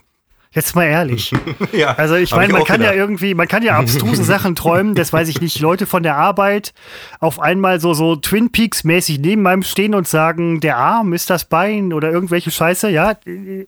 Jetzt 0.51 0.75
mal 0.75 0.85
ehrlich. 0.85 1.31
Ja, 1.71 1.93
Also 1.95 2.15
ich 2.15 2.31
meine, 2.31 2.51
man 2.53 2.63
kann 2.63 2.81
ja 2.81 2.91
gedacht. 2.91 2.97
irgendwie, 2.97 3.35
man 3.35 3.47
kann 3.47 3.61
ja 3.61 3.77
abstruse 3.77 4.23
Sachen 4.25 4.55
träumen, 4.55 4.95
das 4.95 5.13
weiß 5.13 5.27
ich 5.29 5.39
nicht, 5.41 5.59
Leute 5.59 5.85
von 5.85 6.01
der 6.01 6.15
Arbeit 6.15 6.73
auf 7.19 7.39
einmal 7.39 7.79
so, 7.79 7.93
so 7.93 8.15
Twin 8.15 8.51
Peaks 8.51 8.83
mäßig 8.83 9.19
neben 9.19 9.43
meinem 9.43 9.61
stehen 9.61 9.93
und 9.93 10.07
sagen, 10.07 10.59
der 10.59 10.77
Arm 10.77 11.13
ist 11.13 11.29
das 11.29 11.45
Bein 11.45 11.93
oder 11.93 12.11
irgendwelche 12.11 12.49
Scheiße, 12.49 12.89
ja, 12.89 13.15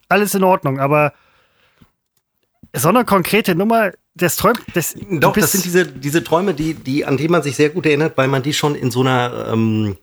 alles 0.09 0.33
in 0.33 0.43
Ordnung, 0.43 0.79
aber 0.79 1.13
so 2.75 2.89
eine 2.89 3.05
konkrete 3.05 3.53
Nummer, 3.53 3.91
das 4.15 4.35
träumt, 4.35 4.61
das, 4.73 4.95
Doch, 5.09 5.33
das 5.33 5.51
sind 5.51 5.65
diese, 5.65 5.85
diese 5.85 6.23
Träume, 6.23 6.53
die, 6.53 6.73
die, 6.73 7.05
an 7.05 7.17
die 7.17 7.27
man 7.27 7.43
sich 7.43 7.55
sehr 7.55 7.69
gut 7.69 7.85
erinnert, 7.85 8.17
weil 8.17 8.27
man 8.27 8.41
die 8.41 8.53
schon 8.53 8.75
in 8.75 8.89
so 8.89 9.01
einer, 9.01 9.49
ähm, 9.51 9.97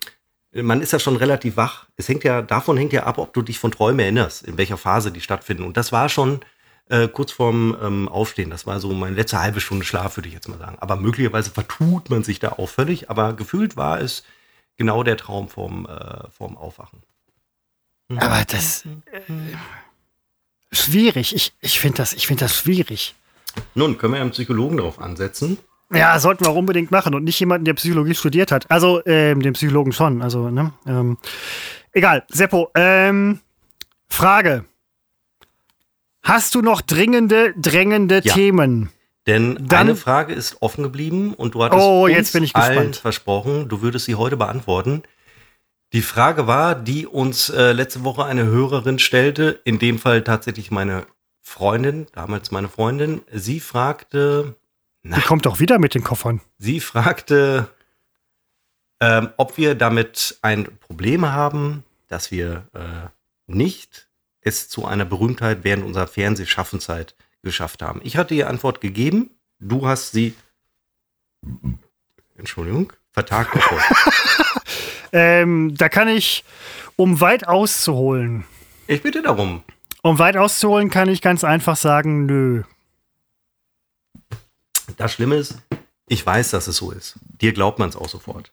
man 0.53 0.81
ist 0.81 0.93
ja 0.93 0.99
schon 0.99 1.17
relativ 1.17 1.57
wach. 1.57 1.87
Es 1.97 2.09
hängt 2.09 2.25
ja, 2.25 2.41
davon 2.43 2.77
hängt 2.77 2.93
ja 2.93 3.05
ab, 3.05 3.19
ob 3.19 3.33
du 3.35 3.43
dich 3.43 3.59
von 3.59 3.71
Träumen 3.71 4.01
erinnerst, 4.01 4.45
in 4.45 4.57
welcher 4.57 4.77
Phase 4.77 5.11
die 5.11 5.21
stattfinden. 5.21 5.65
Und 5.65 5.77
das 5.77 5.93
war 5.93 6.09
schon 6.09 6.41
äh, 6.89 7.09
kurz 7.09 7.33
vorm 7.33 7.77
ähm, 7.83 8.09
Aufstehen. 8.09 8.51
Das 8.51 8.67
war 8.67 8.81
so 8.81 8.93
meine 8.93 9.17
letzte 9.17 9.41
halbe 9.41 9.61
Stunde 9.61 9.85
Schlaf, 9.85 10.17
würde 10.17 10.29
ich 10.29 10.35
jetzt 10.35 10.49
mal 10.49 10.59
sagen. 10.59 10.77
Aber 10.81 10.97
möglicherweise 10.97 11.51
vertut 11.51 12.11
man 12.11 12.23
sich 12.23 12.41
da 12.41 12.53
auch 12.53 12.69
völlig. 12.69 13.11
Aber 13.11 13.35
gefühlt 13.35 13.77
war 13.77 14.01
es 14.01 14.25
genau 14.77 15.03
der 15.03 15.17
Traum 15.17 15.49
vorm, 15.49 15.87
äh, 15.87 16.29
vorm 16.31 16.57
Aufwachen. 16.57 17.03
Mhm. 18.09 18.19
Aber 18.19 18.45
das 18.47 18.85
äh, 18.85 19.21
schwierig. 20.73 21.35
Ich, 21.35 21.53
ich 21.61 21.81
finde 21.81 21.99
das, 21.99 22.13
ich 22.13 22.27
find 22.27 22.41
das 22.41 22.57
schwierig. 22.57 23.15
Nun, 23.75 23.99
können 23.99 24.15
wir 24.15 24.21
einen 24.21 24.31
Psychologen 24.31 24.77
darauf 24.77 25.01
ansetzen. 25.01 25.59
Ja, 25.93 26.19
sollten 26.19 26.45
wir 26.45 26.51
auch 26.51 26.57
unbedingt 26.57 26.91
machen 26.91 27.15
und 27.15 27.25
nicht 27.25 27.41
jemanden, 27.41 27.65
der 27.65 27.75
Psychologie 27.75 28.15
studiert 28.15 28.53
hat. 28.53 28.71
Also, 28.71 29.03
ähm, 29.07 29.41
den 29.41 29.55
Psychologen 29.55 29.93
schon. 29.93 30.21
Also, 30.21 30.51
ne? 30.51 30.73
Ähm, 30.87 31.17
egal. 31.93 32.25
Seppo, 32.29 32.71
ähm, 32.75 33.41
Frage. 34.09 34.65
Hast 36.29 36.55
du 36.55 36.61
noch 36.61 36.83
dringende, 36.83 37.55
drängende 37.57 38.21
ja. 38.23 38.35
Themen? 38.35 38.91
Denn 39.27 39.55
Dann, 39.67 39.89
eine 39.89 39.97
Frage 39.97 40.35
ist 40.35 40.61
offen 40.61 40.83
geblieben 40.83 41.33
und 41.33 41.55
du 41.55 41.65
hattest 41.65 41.83
oh, 41.83 42.07
ich 42.07 42.55
allen 42.55 42.93
versprochen, 42.93 43.71
du 43.71 43.81
würdest 43.81 44.05
sie 44.05 44.15
heute 44.15 44.37
beantworten. 44.37 45.05
Die 45.95 46.03
Frage 46.03 46.47
war, 46.47 46.75
die 46.75 47.07
uns 47.07 47.49
äh, 47.49 47.73
letzte 47.73 48.05
Woche 48.05 48.27
eine 48.27 48.45
Hörerin 48.45 48.99
stellte, 48.99 49.63
in 49.65 49.79
dem 49.79 49.99
Fall 49.99 50.23
tatsächlich 50.23 50.71
meine 50.71 51.07
Freundin, 51.41 52.07
damals 52.13 52.51
meine 52.51 52.69
Freundin. 52.69 53.23
Sie 53.33 53.59
fragte, 53.59 54.55
na, 55.03 55.17
Die 55.17 55.23
kommt 55.23 55.47
doch 55.47 55.61
wieder 55.61 55.79
mit 55.79 55.95
den 55.95 56.05
Koffern. 56.05 56.43
Sie 56.59 56.81
fragte, 56.81 57.69
ähm, 59.01 59.31
ob 59.39 59.57
wir 59.57 59.75
damit 59.75 60.39
ein 60.43 60.69
Problem 60.79 61.25
haben, 61.25 61.85
dass 62.07 62.31
wir 62.31 62.69
äh, 62.75 63.09
nicht 63.47 64.08
es 64.41 64.69
zu 64.69 64.87
einer 64.87 65.05
Berühmtheit 65.05 65.65
während 65.65 65.85
unserer 65.85 66.07
Fernsehschaffenszeit 66.07 67.15
geschafft 67.43 67.83
haben. 67.83 68.01
Ich 68.05 68.17
hatte 68.17 68.35
ihr 68.35 68.49
Antwort 68.49 68.81
gegeben. 68.81 69.31
Du 69.61 69.87
hast 69.87 70.13
sie, 70.13 70.35
Entschuldigung, 72.37 72.93
vertagt. 73.13 73.57
ähm, 75.13 75.75
da 75.77 75.89
kann 75.89 76.09
ich, 76.09 76.45
um 76.97 77.21
weit 77.21 77.47
auszuholen. 77.47 78.45
Ich 78.87 79.03
bitte 79.03 79.23
darum. 79.23 79.63
Um 80.03 80.19
weit 80.19 80.37
auszuholen, 80.37 80.91
kann 80.91 81.09
ich 81.09 81.21
ganz 81.21 81.45
einfach 81.45 81.77
sagen, 81.77 82.27
nö. 82.27 82.63
Das 84.97 85.13
Schlimme 85.13 85.37
ist, 85.37 85.59
ich 86.09 86.25
weiß, 86.25 86.51
dass 86.51 86.67
es 86.67 86.77
so 86.77 86.91
ist. 86.91 87.19
Dir 87.23 87.53
glaubt 87.53 87.79
man 87.79 87.89
es 87.89 87.97
auch 87.97 88.09
sofort. 88.09 88.53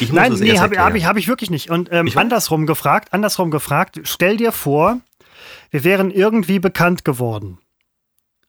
Ich 0.00 0.12
Nein, 0.12 0.32
nee, 0.34 0.58
habe 0.58 0.78
hab 0.78 0.94
ich, 0.94 1.04
hab 1.04 1.16
ich 1.16 1.28
wirklich 1.28 1.50
nicht. 1.50 1.68
Und 1.68 1.90
ähm, 1.92 2.10
andersrum 2.14 2.66
gefragt, 2.66 3.12
andersrum 3.12 3.50
gefragt, 3.50 4.00
stell 4.04 4.36
dir 4.36 4.52
vor, 4.52 5.00
wir 5.74 5.82
wären 5.82 6.12
irgendwie 6.12 6.60
bekannt 6.60 7.04
geworden. 7.04 7.58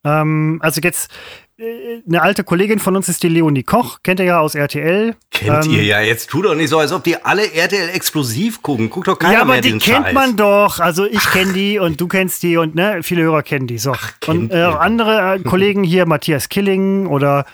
Ähm, 0.03 0.59
also 0.61 0.79
jetzt, 0.79 1.09
äh, 1.57 2.03
eine 2.07 2.21
alte 2.21 2.43
Kollegin 2.43 2.77
von 2.77 2.95
uns 2.95 3.09
ist 3.09 3.23
die 3.23 3.29
Leonie 3.29 3.63
Koch, 3.63 3.97
kennt 4.03 4.19
ihr 4.19 4.27
ja 4.27 4.39
aus 4.39 4.53
RTL. 4.53 5.15
Kennt 5.31 5.65
ähm, 5.65 5.71
ihr 5.71 5.83
ja, 5.83 6.01
jetzt 6.01 6.29
tu 6.29 6.43
doch 6.43 6.53
nicht 6.53 6.69
so, 6.69 6.77
als 6.77 6.91
ob 6.91 7.03
die 7.03 7.15
alle 7.17 7.51
RTL 7.51 7.89
explosiv 7.89 8.61
gucken. 8.61 8.91
Guck 8.91 9.05
doch 9.05 9.17
keiner 9.17 9.33
ja, 9.33 9.41
aber 9.41 9.59
die 9.59 9.71
kennt 9.71 10.05
Scheiß. 10.05 10.13
man 10.13 10.37
doch. 10.37 10.79
Also 10.79 11.05
ich 11.07 11.27
kenne 11.31 11.53
die 11.53 11.79
und 11.79 11.99
du 11.99 12.07
kennst 12.07 12.43
die 12.43 12.57
und 12.57 12.75
ne, 12.75 12.99
viele 13.01 13.23
Hörer 13.23 13.41
kennen 13.41 13.65
die. 13.65 13.79
So. 13.79 13.93
Ach, 13.93 14.13
und 14.27 14.51
äh, 14.51 14.57
andere 14.57 15.37
äh, 15.37 15.39
Kollegen 15.39 15.83
hier, 15.83 16.05
Matthias 16.05 16.47
Killing 16.49 17.07
oder 17.07 17.47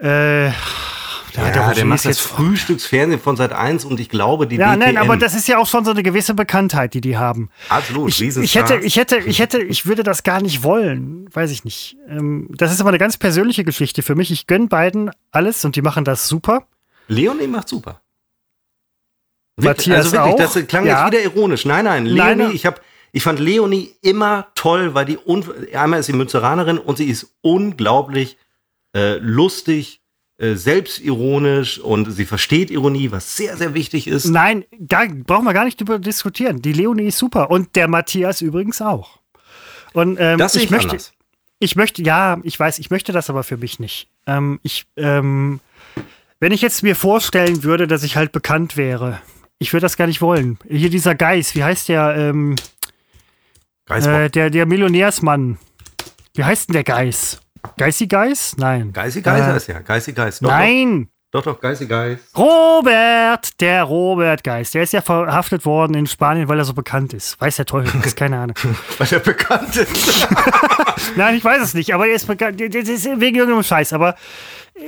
äh, 0.00 0.50
ja, 1.36 1.50
der, 1.50 1.74
der 1.74 1.84
macht 1.84 2.04
jetzt 2.04 2.20
Frühstücksfernsehen 2.20 3.20
von 3.20 3.36
Seit 3.36 3.52
1 3.52 3.84
und 3.84 4.00
ich 4.00 4.08
glaube, 4.08 4.46
die 4.46 4.56
Ja, 4.56 4.74
DTM 4.74 4.78
nein, 4.78 4.96
aber 4.96 5.16
das 5.16 5.34
ist 5.34 5.48
ja 5.48 5.58
auch 5.58 5.66
schon 5.66 5.84
so 5.84 5.90
eine 5.90 6.02
gewisse 6.02 6.34
Bekanntheit, 6.34 6.94
die 6.94 7.00
die 7.00 7.16
haben. 7.16 7.50
Absolut, 7.68 8.08
ich, 8.08 8.20
ich 8.20 8.54
hätte, 8.54 8.76
ich 8.76 8.96
hätte, 8.96 9.18
ich 9.18 9.38
hätte, 9.38 9.62
ich 9.62 9.86
würde 9.86 10.02
das 10.02 10.22
gar 10.22 10.40
nicht 10.40 10.62
wollen, 10.62 11.28
weiß 11.32 11.50
ich 11.50 11.64
nicht. 11.64 11.96
Ähm, 12.08 12.48
das 12.50 12.72
ist 12.72 12.80
aber 12.80 12.90
eine 12.90 12.98
ganz 12.98 13.16
persönliche 13.16 13.64
Geschichte 13.64 14.02
für 14.02 14.14
mich. 14.14 14.30
Ich 14.30 14.46
gönne 14.46 14.66
beiden 14.68 15.10
alles 15.30 15.64
und 15.64 15.76
die 15.76 15.82
machen 15.82 16.04
das 16.04 16.28
super. 16.28 16.66
Leonie 17.08 17.46
macht 17.46 17.68
super. 17.68 18.00
Matthias 19.56 20.06
also 20.06 20.12
wirklich, 20.12 20.34
auch? 20.34 20.54
das 20.54 20.66
klang 20.66 20.86
ja. 20.86 21.04
jetzt 21.04 21.12
wieder 21.12 21.24
ironisch. 21.24 21.64
Nein, 21.64 21.84
nein, 21.84 22.06
Leonie, 22.06 22.44
nein, 22.44 22.50
ich 22.54 22.64
habe 22.64 22.80
ich 23.12 23.22
fand 23.22 23.40
Leonie 23.40 23.94
immer 24.02 24.48
toll, 24.54 24.94
weil 24.94 25.06
die 25.06 25.18
einmal 25.74 26.00
ist 26.00 26.06
sie 26.06 26.12
Münzeranerin 26.12 26.78
und 26.78 26.98
sie 26.98 27.06
ist 27.08 27.34
unglaublich 27.40 28.36
äh, 28.94 29.16
lustig, 29.18 29.97
selbstironisch 30.38 31.80
und 31.80 32.12
sie 32.12 32.24
versteht 32.24 32.70
Ironie, 32.70 33.10
was 33.10 33.36
sehr, 33.36 33.56
sehr 33.56 33.74
wichtig 33.74 34.06
ist. 34.06 34.26
Nein, 34.26 34.64
gar, 34.86 35.08
brauchen 35.08 35.44
wir 35.44 35.52
gar 35.52 35.64
nicht 35.64 35.80
drüber 35.80 35.98
diskutieren. 35.98 36.62
Die 36.62 36.72
Leonie 36.72 37.06
ist 37.06 37.18
super 37.18 37.50
und 37.50 37.74
der 37.74 37.88
Matthias 37.88 38.40
übrigens 38.40 38.80
auch. 38.80 39.18
Und 39.92 40.16
ähm, 40.20 40.38
das 40.38 40.54
ich, 40.54 40.64
ich 40.64 40.70
möchte, 40.70 40.90
anders. 40.90 41.12
ich 41.58 41.74
möchte, 41.74 42.02
ja, 42.02 42.38
ich 42.44 42.58
weiß, 42.58 42.78
ich 42.78 42.90
möchte 42.90 43.12
das 43.12 43.30
aber 43.30 43.42
für 43.42 43.56
mich 43.56 43.80
nicht. 43.80 44.08
Ähm, 44.26 44.60
ich, 44.62 44.86
ähm, 44.96 45.58
wenn 46.38 46.52
ich 46.52 46.62
jetzt 46.62 46.84
mir 46.84 46.94
vorstellen 46.94 47.64
würde, 47.64 47.88
dass 47.88 48.04
ich 48.04 48.16
halt 48.16 48.30
bekannt 48.30 48.76
wäre, 48.76 49.20
ich 49.58 49.72
würde 49.72 49.82
das 49.82 49.96
gar 49.96 50.06
nicht 50.06 50.20
wollen. 50.20 50.58
Hier 50.68 50.90
dieser 50.90 51.16
Geist, 51.16 51.56
wie 51.56 51.64
heißt 51.64 51.88
der? 51.88 52.14
Ähm, 52.16 52.54
äh, 53.88 54.30
der, 54.30 54.50
der 54.50 54.66
Millionärsmann. 54.66 55.58
Wie 56.34 56.44
heißt 56.44 56.68
denn 56.68 56.74
der 56.74 56.84
Geist? 56.84 57.40
Geissi 57.76 58.06
Geis? 58.06 58.54
Nein. 58.56 58.92
Geissi 58.92 59.22
Geis 59.22 59.40
äh, 59.40 59.44
heißt 59.44 59.68
ja. 59.68 59.80
Geissi 59.80 60.12
Geis. 60.12 60.40
Doch, 60.40 60.50
nein. 60.50 61.08
Doch, 61.30 61.42
doch, 61.42 61.60
Geissi 61.60 61.86
Geis. 61.86 62.20
Robert, 62.34 63.60
der 63.60 63.84
Robert 63.84 64.42
Geis. 64.42 64.70
Der 64.70 64.82
ist 64.82 64.94
ja 64.94 65.02
verhaftet 65.02 65.66
worden 65.66 65.92
in 65.92 66.06
Spanien, 66.06 66.48
weil 66.48 66.58
er 66.58 66.64
so 66.64 66.72
bekannt 66.72 67.12
ist. 67.12 67.38
Weiß 67.38 67.56
der 67.56 67.66
Teufel, 67.66 68.00
ist 68.02 68.16
keine 68.16 68.38
Ahnung. 68.38 68.56
weil 68.98 69.08
er 69.10 69.18
bekannt 69.18 69.76
ist. 69.76 70.26
Nein, 71.16 71.34
ich 71.34 71.44
weiß 71.44 71.62
es 71.62 71.74
nicht, 71.74 71.92
aber 71.92 72.06
er 72.06 72.14
ist 72.14 72.26
bekannt. 72.26 72.58
Das 72.58 72.88
ist 72.88 73.04
wegen 73.20 73.36
irgendeinem 73.36 73.62
Scheiß. 73.62 73.92
Aber 73.92 74.14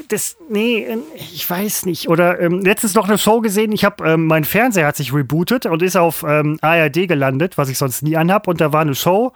das, 0.08 0.38
nee, 0.48 0.86
ich 1.14 1.48
weiß 1.48 1.84
nicht. 1.84 2.08
Oder 2.08 2.40
ähm, 2.40 2.60
letztens 2.60 2.94
noch 2.94 3.06
eine 3.06 3.18
Show 3.18 3.42
gesehen. 3.42 3.72
Ich 3.72 3.84
habe, 3.84 4.08
ähm, 4.08 4.26
mein 4.26 4.44
Fernseher 4.44 4.86
hat 4.86 4.96
sich 4.96 5.12
rebootet 5.12 5.66
und 5.66 5.82
ist 5.82 5.98
auf 5.98 6.24
ähm, 6.26 6.56
ARD 6.62 7.06
gelandet, 7.06 7.58
was 7.58 7.68
ich 7.68 7.76
sonst 7.76 8.02
nie 8.02 8.16
anhab. 8.16 8.48
Und 8.48 8.62
da 8.62 8.72
war 8.72 8.80
eine 8.80 8.94
Show 8.94 9.34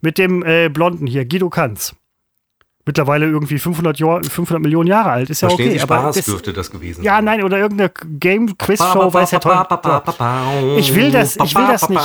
mit 0.00 0.16
dem 0.16 0.42
äh, 0.42 0.70
Blonden 0.70 1.06
hier, 1.06 1.26
Guido 1.26 1.50
Kanz 1.50 1.94
mittlerweile 2.86 3.26
irgendwie 3.26 3.58
500, 3.58 3.98
Jahr, 3.98 4.22
500 4.22 4.62
Millionen 4.62 4.86
Jahre 4.88 5.10
alt. 5.10 5.28
Ist 5.28 5.42
ja 5.42 5.48
Verstehen 5.48 5.70
okay. 5.70 5.78
Sie 5.78 5.82
Spaß 5.82 5.98
aber 5.98 6.12
das, 6.12 6.24
dürfte 6.24 6.52
das 6.52 6.70
gewesen 6.70 7.02
Ja, 7.02 7.20
nein, 7.20 7.42
oder 7.42 7.58
irgendeine 7.58 7.90
Game-Quiz-Show, 7.90 9.12
weiß 9.12 9.32
ja 9.32 9.40
toll. 9.40 9.66
Ich 10.78 10.94
will 10.94 11.10
das, 11.10 11.36
ich 11.36 11.54
will 11.54 11.66
das 11.66 11.88
nicht. 11.88 12.00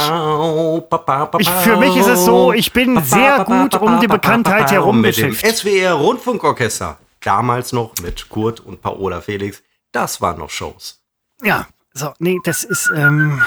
Ich, 1.39 1.49
für 1.49 1.77
mich 1.77 1.95
ist 1.95 2.07
es 2.07 2.25
so, 2.25 2.51
ich 2.51 2.73
bin 2.73 3.01
sehr 3.03 3.45
gut 3.45 3.75
um 3.79 3.99
die 3.99 4.07
Bekanntheit 4.07 4.71
herum 4.71 5.01
Mit 5.01 5.17
dem 5.17 5.33
SWR 5.33 5.93
Rundfunkorchester. 5.93 6.97
Damals 7.21 7.71
noch 7.71 7.93
mit 8.01 8.29
Kurt 8.29 8.59
und 8.59 8.81
Paola 8.81 9.21
Felix. 9.21 9.61
Das 9.91 10.21
waren 10.21 10.39
noch 10.39 10.49
Shows. 10.49 11.03
Ja, 11.43 11.67
so, 11.93 12.13
nee, 12.17 12.39
das 12.43 12.63
ist, 12.63 12.91
ähm, 12.95 13.43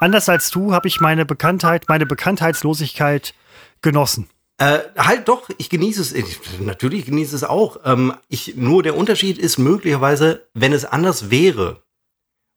anders 0.00 0.28
als 0.28 0.50
du 0.50 0.74
habe 0.74 0.88
ich 0.88 1.00
meine 1.00 1.24
Bekanntheit, 1.24 1.84
meine 1.88 2.04
Bekanntheitslosigkeit 2.04 3.32
genossen. 3.80 4.28
Äh, 4.58 4.80
halt 4.96 5.28
doch, 5.28 5.48
ich 5.56 5.70
genieße 5.70 6.00
es. 6.00 6.12
Ich, 6.12 6.40
natürlich 6.60 7.06
genieße 7.06 7.34
es 7.34 7.44
auch. 7.44 7.78
Ähm, 7.84 8.14
ich, 8.28 8.56
nur 8.56 8.82
der 8.82 8.96
Unterschied 8.96 9.38
ist 9.38 9.58
möglicherweise, 9.58 10.48
wenn 10.52 10.72
es 10.72 10.84
anders 10.84 11.30
wäre. 11.30 11.82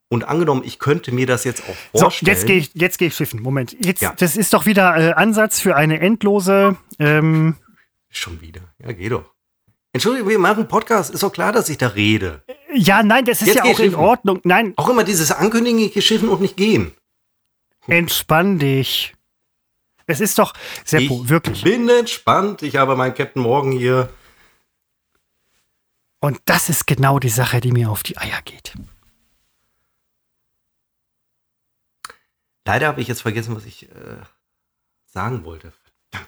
Und 0.08 0.24
angenommen, 0.24 0.62
ich 0.64 0.78
könnte 0.78 1.12
mir 1.12 1.26
das 1.26 1.44
jetzt 1.44 1.62
auch 1.62 1.98
vorstellen. 1.98 2.26
So, 2.26 2.30
jetzt 2.30 2.46
gehe 2.46 2.56
ich, 2.56 2.70
jetzt 2.74 2.98
geh 2.98 3.06
ich 3.06 3.14
schiffen. 3.14 3.40
Moment. 3.40 3.76
Jetzt, 3.84 4.02
ja. 4.02 4.14
Das 4.18 4.36
ist 4.36 4.52
doch 4.52 4.66
wieder 4.66 4.96
äh, 4.96 5.12
Ansatz 5.12 5.60
für 5.60 5.76
eine 5.76 6.00
endlose. 6.00 6.76
Ähm 6.98 7.56
Schon 8.10 8.40
wieder. 8.42 8.60
Ja, 8.78 8.92
geh 8.92 9.08
doch. 9.08 9.32
Entschuldigung, 9.94 10.28
wir 10.28 10.38
machen 10.38 10.68
Podcast. 10.68 11.14
Ist 11.14 11.22
doch 11.22 11.32
klar, 11.32 11.52
dass 11.52 11.68
ich 11.68 11.78
da 11.78 11.88
rede. 11.88 12.42
Ja, 12.74 13.02
nein, 13.02 13.24
das 13.24 13.42
ist 13.42 13.48
jetzt 13.48 13.56
ja 13.58 13.64
auch 13.64 13.78
in 13.78 13.94
Ordnung. 13.94 14.40
Nein. 14.44 14.72
Auch 14.76 14.88
immer 14.88 15.04
dieses 15.04 15.30
Ankündigen, 15.30 15.78
ich 15.78 15.92
gehe 15.92 16.02
schiffen 16.02 16.28
und 16.28 16.40
nicht 16.40 16.56
gehen. 16.56 16.92
Entspann 17.86 18.58
dich. 18.58 19.14
Es 20.06 20.20
ist 20.20 20.38
doch, 20.38 20.52
Seppo, 20.84 21.22
ich 21.24 21.28
wirklich. 21.28 21.62
bin 21.62 21.88
entspannt. 21.88 22.62
Ich 22.62 22.76
habe 22.76 22.96
meinen 22.96 23.14
Captain 23.14 23.42
Morgan 23.42 23.72
hier. 23.72 24.08
Und 26.20 26.40
das 26.44 26.68
ist 26.68 26.86
genau 26.86 27.18
die 27.18 27.28
Sache, 27.28 27.60
die 27.60 27.72
mir 27.72 27.90
auf 27.90 28.02
die 28.02 28.16
Eier 28.18 28.40
geht. 28.44 28.74
Leider 32.64 32.86
habe 32.86 33.00
ich 33.00 33.08
jetzt 33.08 33.22
vergessen, 33.22 33.56
was 33.56 33.64
ich 33.64 33.90
äh, 33.90 34.16
sagen 35.06 35.44
wollte. 35.44 35.72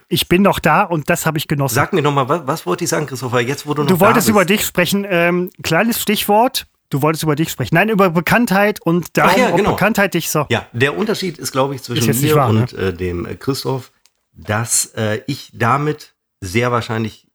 Ich 0.08 0.28
bin 0.28 0.42
noch 0.42 0.58
da 0.58 0.82
und 0.82 1.10
das 1.10 1.26
habe 1.26 1.38
ich 1.38 1.46
genossen. 1.46 1.74
Sag 1.74 1.92
mir 1.92 2.02
noch 2.02 2.12
mal, 2.12 2.28
was, 2.28 2.46
was 2.46 2.66
wollte 2.66 2.84
ich 2.84 2.90
sagen, 2.90 3.06
Christopher? 3.06 3.40
Jetzt, 3.40 3.66
wo 3.66 3.74
du 3.74 3.82
noch 3.82 3.88
Du 3.88 4.00
wolltest 4.00 4.28
über 4.28 4.44
dich 4.44 4.64
sprechen. 4.64 5.06
Ähm, 5.08 5.50
kleines 5.62 6.00
Stichwort. 6.00 6.66
Du 6.94 7.02
wolltest 7.02 7.24
über 7.24 7.34
dich 7.34 7.50
sprechen. 7.50 7.74
Nein, 7.74 7.88
über 7.88 8.10
Bekanntheit 8.10 8.80
und 8.80 9.16
darum, 9.16 9.36
ja, 9.36 9.50
genau. 9.50 9.72
Bekanntheit 9.72 10.14
dich 10.14 10.30
so. 10.30 10.46
Ja, 10.48 10.68
der 10.72 10.96
Unterschied 10.96 11.38
ist, 11.38 11.50
glaube 11.50 11.74
ich, 11.74 11.82
zwischen 11.82 12.20
mir 12.20 12.36
wahr, 12.36 12.50
und 12.50 12.72
ne? 12.72 12.78
äh, 12.78 12.92
dem 12.92 13.26
äh, 13.26 13.34
Christoph, 13.34 13.90
dass 14.32 14.92
äh, 14.94 15.20
ich 15.26 15.50
damit 15.52 16.14
sehr 16.40 16.70
wahrscheinlich, 16.70 17.26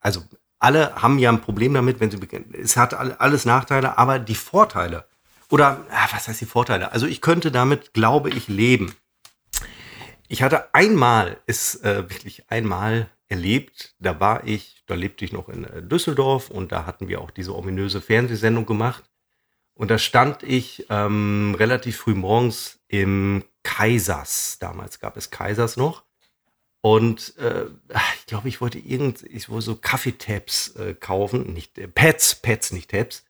also 0.00 0.22
alle 0.58 0.94
haben 0.94 1.18
ja 1.18 1.28
ein 1.28 1.42
Problem 1.42 1.74
damit, 1.74 2.00
wenn 2.00 2.10
sie 2.10 2.16
bekennen. 2.16 2.54
Es 2.58 2.78
hat 2.78 2.94
alles 2.94 3.44
Nachteile, 3.44 3.98
aber 3.98 4.18
die 4.18 4.34
Vorteile 4.34 5.04
oder 5.50 5.84
ah, 5.90 6.08
was 6.12 6.28
heißt 6.28 6.40
die 6.40 6.46
Vorteile? 6.46 6.92
Also 6.92 7.06
ich 7.06 7.20
könnte 7.20 7.52
damit, 7.52 7.92
glaube 7.92 8.30
ich, 8.30 8.48
leben. 8.48 8.94
Ich 10.26 10.42
hatte 10.42 10.72
einmal, 10.74 11.36
ist 11.44 11.84
äh, 11.84 12.08
wirklich 12.08 12.50
einmal 12.50 13.10
erlebt, 13.28 13.94
da 13.98 14.20
war 14.20 14.46
ich, 14.46 14.82
da 14.86 14.94
lebte 14.94 15.24
ich 15.24 15.32
noch 15.32 15.48
in 15.48 15.64
äh, 15.64 15.82
Düsseldorf 15.82 16.50
und 16.50 16.72
da 16.72 16.86
hatten 16.86 17.08
wir 17.08 17.20
auch 17.20 17.30
diese 17.30 17.54
ominöse 17.54 18.00
Fernsehsendung 18.00 18.66
gemacht. 18.66 19.04
Und 19.74 19.90
da 19.90 19.98
stand 19.98 20.42
ich 20.42 20.86
ähm, 20.88 21.54
relativ 21.58 21.98
früh 21.98 22.14
morgens 22.14 22.80
im 22.88 23.44
Kaisers. 23.62 24.58
Damals 24.58 25.00
gab 25.00 25.16
es 25.16 25.30
Kaisers 25.30 25.76
noch. 25.76 26.04
Und 26.80 27.36
äh, 27.38 27.66
ich 28.18 28.26
glaube, 28.26 28.48
ich 28.48 28.60
wollte 28.60 28.78
irgend, 28.78 29.22
ich 29.24 29.48
wollte 29.48 29.66
so 29.66 29.76
Kaffeetabs 29.76 30.76
äh, 30.76 30.94
kaufen, 30.94 31.52
nicht 31.52 31.76
äh, 31.78 31.88
Pads, 31.88 32.36
Pads, 32.36 32.72
nicht 32.72 32.90
Tabs. 32.90 33.24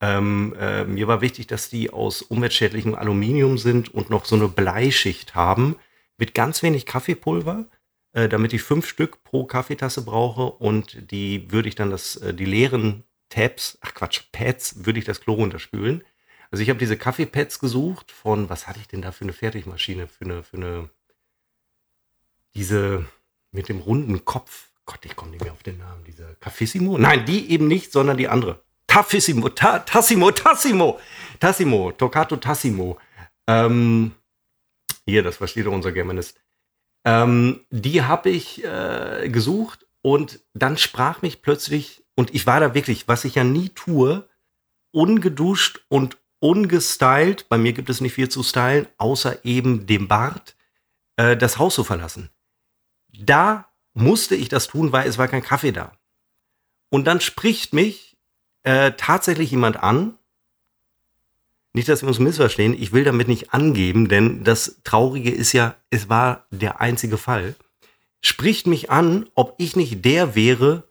Ähm, 0.00 0.54
äh, 0.58 0.84
mir 0.84 1.06
war 1.06 1.20
wichtig, 1.20 1.46
dass 1.46 1.68
die 1.68 1.90
aus 1.90 2.22
umweltschädlichem 2.22 2.94
Aluminium 2.94 3.58
sind 3.58 3.92
und 3.92 4.10
noch 4.10 4.24
so 4.24 4.36
eine 4.36 4.48
Bleischicht 4.48 5.34
haben 5.34 5.76
mit 6.16 6.34
ganz 6.34 6.62
wenig 6.62 6.86
Kaffeepulver, 6.86 7.66
äh, 8.14 8.28
damit 8.28 8.52
ich 8.52 8.62
fünf 8.62 8.88
Stück 8.88 9.22
pro 9.24 9.44
Kaffeetasse 9.44 10.02
brauche 10.04 10.44
und 10.44 11.10
die 11.10 11.50
würde 11.50 11.68
ich 11.68 11.74
dann 11.74 11.90
das, 11.90 12.16
äh, 12.16 12.32
die 12.32 12.44
leeren 12.44 13.04
Tabs, 13.28 13.76
ach 13.80 13.92
Quatsch, 13.92 14.22
Pads, 14.32 14.86
würde 14.86 15.00
ich 15.00 15.04
das 15.04 15.20
Klo 15.20 15.34
runterspülen. 15.34 16.04
Also 16.50 16.62
ich 16.62 16.70
habe 16.70 16.78
diese 16.78 16.96
Kaffeepads 16.96 17.58
gesucht 17.58 18.12
von, 18.12 18.48
was 18.48 18.68
hatte 18.68 18.78
ich 18.78 18.86
denn 18.86 19.02
da 19.02 19.10
für 19.10 19.24
eine 19.24 19.32
Fertigmaschine, 19.32 20.06
für 20.06 20.24
eine, 20.24 20.42
für 20.44 20.56
eine, 20.56 20.90
diese 22.54 23.04
mit 23.50 23.68
dem 23.68 23.80
runden 23.80 24.24
Kopf. 24.24 24.70
Gott, 24.86 25.04
ich 25.04 25.16
komme 25.16 25.32
nicht 25.32 25.42
mehr 25.42 25.52
auf 25.52 25.64
den 25.64 25.78
Namen. 25.78 26.04
Diese 26.04 26.36
Caffissimo? 26.38 26.98
Nein, 26.98 27.24
die 27.24 27.50
eben 27.50 27.66
nicht, 27.66 27.90
sondern 27.90 28.16
die 28.16 28.28
andere. 28.28 28.62
Taffissimo, 28.86 29.48
ta, 29.48 29.80
Tassimo, 29.80 30.30
Tassimo, 30.30 31.00
Tassimo, 31.40 31.90
Toccato 31.90 32.36
Tassimo. 32.36 32.98
Ähm, 33.48 34.12
hier, 35.04 35.24
das 35.24 35.38
versteht 35.38 35.66
doch 35.66 35.72
unser 35.72 35.90
Germanist. 35.90 36.38
Ähm, 37.04 37.60
die 37.70 38.02
habe 38.02 38.30
ich 38.30 38.64
äh, 38.64 39.28
gesucht 39.28 39.86
und 40.02 40.40
dann 40.54 40.78
sprach 40.78 41.22
mich 41.22 41.42
plötzlich, 41.42 42.04
und 42.14 42.34
ich 42.34 42.46
war 42.46 42.60
da 42.60 42.74
wirklich, 42.74 43.08
was 43.08 43.24
ich 43.24 43.34
ja 43.34 43.44
nie 43.44 43.70
tue, 43.70 44.28
ungeduscht 44.92 45.84
und 45.88 46.18
ungestylt, 46.38 47.48
bei 47.48 47.58
mir 47.58 47.72
gibt 47.72 47.90
es 47.90 48.00
nicht 48.00 48.14
viel 48.14 48.28
zu 48.28 48.42
stylen, 48.42 48.86
außer 48.98 49.44
eben 49.44 49.86
dem 49.86 50.08
Bart, 50.08 50.56
äh, 51.16 51.36
das 51.36 51.58
Haus 51.58 51.74
zu 51.74 51.84
verlassen. 51.84 52.30
Da 53.08 53.68
musste 53.94 54.34
ich 54.34 54.48
das 54.48 54.66
tun, 54.66 54.92
weil 54.92 55.08
es 55.08 55.18
war 55.18 55.28
kein 55.28 55.42
Kaffee 55.42 55.72
da. 55.72 55.92
Und 56.90 57.06
dann 57.06 57.20
spricht 57.20 57.72
mich 57.72 58.16
äh, 58.62 58.92
tatsächlich 58.96 59.50
jemand 59.50 59.82
an, 59.82 60.18
nicht, 61.74 61.88
dass 61.88 62.02
wir 62.02 62.08
uns 62.08 62.20
missverstehen, 62.20 62.72
ich 62.72 62.92
will 62.92 63.04
damit 63.04 63.26
nicht 63.26 63.52
angeben, 63.52 64.08
denn 64.08 64.44
das 64.44 64.80
Traurige 64.84 65.30
ist 65.30 65.52
ja, 65.52 65.74
es 65.90 66.08
war 66.08 66.46
der 66.50 66.80
einzige 66.80 67.18
Fall. 67.18 67.56
Spricht 68.22 68.66
mich 68.66 68.90
an, 68.90 69.28
ob 69.34 69.56
ich 69.58 69.74
nicht 69.74 70.04
der 70.04 70.34
wäre 70.34 70.88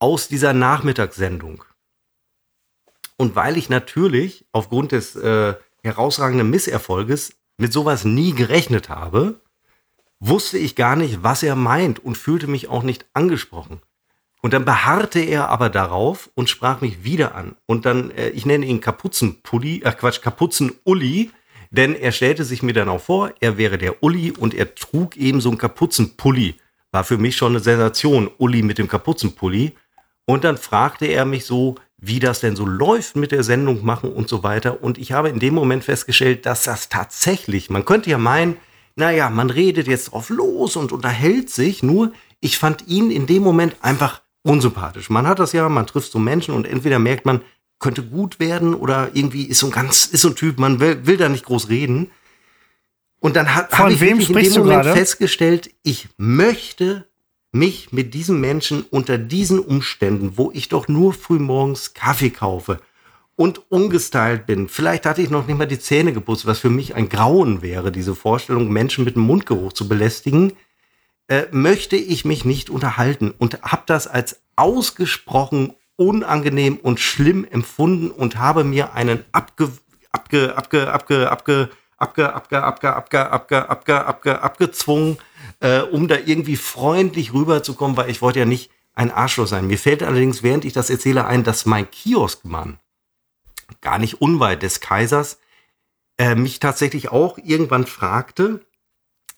aus 0.00 0.28
dieser 0.28 0.52
Nachmittagssendung. 0.52 1.64
Und 3.16 3.36
weil 3.36 3.56
ich 3.56 3.68
natürlich 3.68 4.44
aufgrund 4.52 4.92
des 4.92 5.14
äh, 5.16 5.54
herausragenden 5.82 6.50
Misserfolges 6.50 7.34
mit 7.56 7.72
sowas 7.72 8.04
nie 8.04 8.32
gerechnet 8.32 8.88
habe, 8.88 9.40
wusste 10.20 10.58
ich 10.58 10.74
gar 10.74 10.96
nicht, 10.96 11.22
was 11.22 11.44
er 11.44 11.54
meint 11.54 12.04
und 12.04 12.18
fühlte 12.18 12.48
mich 12.48 12.68
auch 12.68 12.82
nicht 12.82 13.06
angesprochen. 13.14 13.80
Und 14.40 14.52
dann 14.52 14.64
beharrte 14.64 15.20
er 15.20 15.48
aber 15.48 15.68
darauf 15.68 16.30
und 16.34 16.48
sprach 16.48 16.80
mich 16.80 17.02
wieder 17.02 17.34
an. 17.34 17.56
Und 17.66 17.86
dann, 17.86 18.10
äh, 18.12 18.28
ich 18.30 18.46
nenne 18.46 18.66
ihn 18.66 18.80
Kapuzenpulli, 18.80 19.82
äh 19.84 19.92
Quatsch, 19.92 20.22
Kapuzenulli, 20.22 21.30
denn 21.70 21.94
er 21.94 22.12
stellte 22.12 22.44
sich 22.44 22.62
mir 22.62 22.72
dann 22.72 22.88
auch 22.88 23.00
vor, 23.00 23.32
er 23.40 23.58
wäre 23.58 23.78
der 23.78 24.02
Uli 24.02 24.30
und 24.30 24.54
er 24.54 24.74
trug 24.74 25.16
eben 25.16 25.40
so 25.40 25.50
einen 25.50 25.58
Kapuzenpulli. 25.58 26.54
War 26.92 27.04
für 27.04 27.18
mich 27.18 27.36
schon 27.36 27.52
eine 27.52 27.60
Sensation, 27.60 28.30
Uli 28.38 28.62
mit 28.62 28.78
dem 28.78 28.88
Kapuzenpulli. 28.88 29.72
Und 30.24 30.44
dann 30.44 30.56
fragte 30.56 31.06
er 31.06 31.24
mich 31.24 31.44
so, 31.44 31.74
wie 31.98 32.20
das 32.20 32.40
denn 32.40 32.54
so 32.54 32.64
läuft 32.64 33.16
mit 33.16 33.32
der 33.32 33.42
Sendung 33.42 33.84
machen 33.84 34.12
und 34.12 34.28
so 34.28 34.42
weiter. 34.42 34.82
Und 34.82 34.98
ich 34.98 35.12
habe 35.12 35.28
in 35.28 35.40
dem 35.40 35.54
Moment 35.54 35.84
festgestellt, 35.84 36.46
dass 36.46 36.62
das 36.62 36.88
tatsächlich, 36.88 37.70
man 37.70 37.84
könnte 37.84 38.08
ja 38.08 38.18
meinen, 38.18 38.56
naja, 38.94 39.30
man 39.30 39.50
redet 39.50 39.88
jetzt 39.88 40.12
drauf 40.12 40.30
los 40.30 40.76
und 40.76 40.92
unterhält 40.92 41.50
sich, 41.50 41.82
nur 41.82 42.12
ich 42.40 42.58
fand 42.58 42.86
ihn 42.86 43.10
in 43.10 43.26
dem 43.26 43.42
Moment 43.42 43.76
einfach 43.82 44.22
unsympathisch. 44.42 45.10
Man 45.10 45.26
hat 45.26 45.38
das 45.38 45.52
ja, 45.52 45.68
man 45.68 45.86
trifft 45.86 46.12
so 46.12 46.18
Menschen 46.18 46.54
und 46.54 46.66
entweder 46.66 46.98
merkt 46.98 47.26
man, 47.26 47.42
könnte 47.78 48.02
gut 48.02 48.40
werden 48.40 48.74
oder 48.74 49.10
irgendwie 49.14 49.44
ist 49.44 49.58
so 49.58 49.66
ein 49.66 49.72
ganz, 49.72 50.06
ist 50.06 50.22
so 50.22 50.28
ein 50.28 50.36
Typ, 50.36 50.58
man 50.58 50.80
will, 50.80 51.06
will 51.06 51.16
da 51.16 51.28
nicht 51.28 51.44
groß 51.44 51.68
reden. 51.68 52.10
Und 53.20 53.36
dann 53.36 53.54
hat 53.54 53.76
habe 53.76 53.92
ich 53.92 54.00
wem 54.00 54.20
in 54.20 54.32
dem 54.32 54.52
Moment 54.52 54.86
festgestellt, 54.86 55.70
ich 55.82 56.08
möchte 56.16 57.08
mich 57.50 57.92
mit 57.92 58.14
diesem 58.14 58.40
Menschen 58.40 58.84
unter 58.90 59.18
diesen 59.18 59.58
Umständen, 59.58 60.36
wo 60.36 60.50
ich 60.52 60.68
doch 60.68 60.86
nur 60.88 61.12
früh 61.12 61.38
morgens 61.38 61.94
Kaffee 61.94 62.30
kaufe 62.30 62.80
und 63.36 63.70
ungestylt 63.70 64.46
bin. 64.46 64.68
Vielleicht 64.68 65.06
hatte 65.06 65.22
ich 65.22 65.30
noch 65.30 65.46
nicht 65.46 65.56
mal 65.56 65.66
die 65.66 65.78
Zähne 65.78 66.12
geputzt, 66.12 66.46
was 66.46 66.58
für 66.58 66.70
mich 66.70 66.94
ein 66.94 67.08
Grauen 67.08 67.62
wäre, 67.62 67.90
diese 67.90 68.14
Vorstellung, 68.14 68.70
Menschen 68.70 69.04
mit 69.04 69.14
dem 69.14 69.22
Mundgeruch 69.22 69.72
zu 69.72 69.88
belästigen 69.88 70.52
äh, 71.28 71.46
möchte 71.50 71.96
ich 71.96 72.24
mich 72.24 72.44
nicht 72.44 72.70
unterhalten 72.70 73.32
und 73.36 73.62
habe 73.62 73.82
das 73.86 74.06
als 74.06 74.40
ausgesprochen 74.56 75.74
unangenehm 75.96 76.76
und 76.76 77.00
schlimm 77.00 77.44
empfunden 77.44 78.10
und 78.10 78.38
habe 78.38 78.64
mir 78.64 78.94
einen 78.94 79.24
abge, 79.32 79.70
abge, 80.12 80.56
abge, 80.56 80.92
abge, 80.92 81.30
abge, 81.30 81.70
abge, 81.98 82.34
abge, 82.34 82.62
abge, 82.62 82.94
abge, 82.94 83.30
abge, 83.30 83.68
abge, 83.68 84.06
abge, 84.06 84.42
abgezwungen, 84.42 85.18
äh, 85.60 85.80
um 85.80 86.08
da 86.08 86.16
irgendwie 86.24 86.56
freundlich 86.56 87.34
rüberzukommen, 87.34 87.96
weil 87.96 88.10
ich 88.10 88.22
wollte 88.22 88.38
ja 88.38 88.44
nicht 88.44 88.70
ein 88.94 89.10
Arschloch 89.10 89.46
sein. 89.46 89.66
Mir 89.66 89.78
fällt 89.78 90.02
allerdings, 90.02 90.42
während 90.42 90.64
ich 90.64 90.72
das 90.72 90.90
erzähle, 90.90 91.26
ein, 91.26 91.44
dass 91.44 91.66
mein 91.66 91.90
Kioskmann, 91.90 92.78
gar 93.80 93.98
nicht 93.98 94.20
unweit 94.20 94.62
des 94.62 94.80
Kaisers, 94.80 95.38
äh, 96.16 96.34
mich 96.34 96.58
tatsächlich 96.60 97.10
auch 97.10 97.38
irgendwann 97.38 97.86
fragte, 97.86 98.64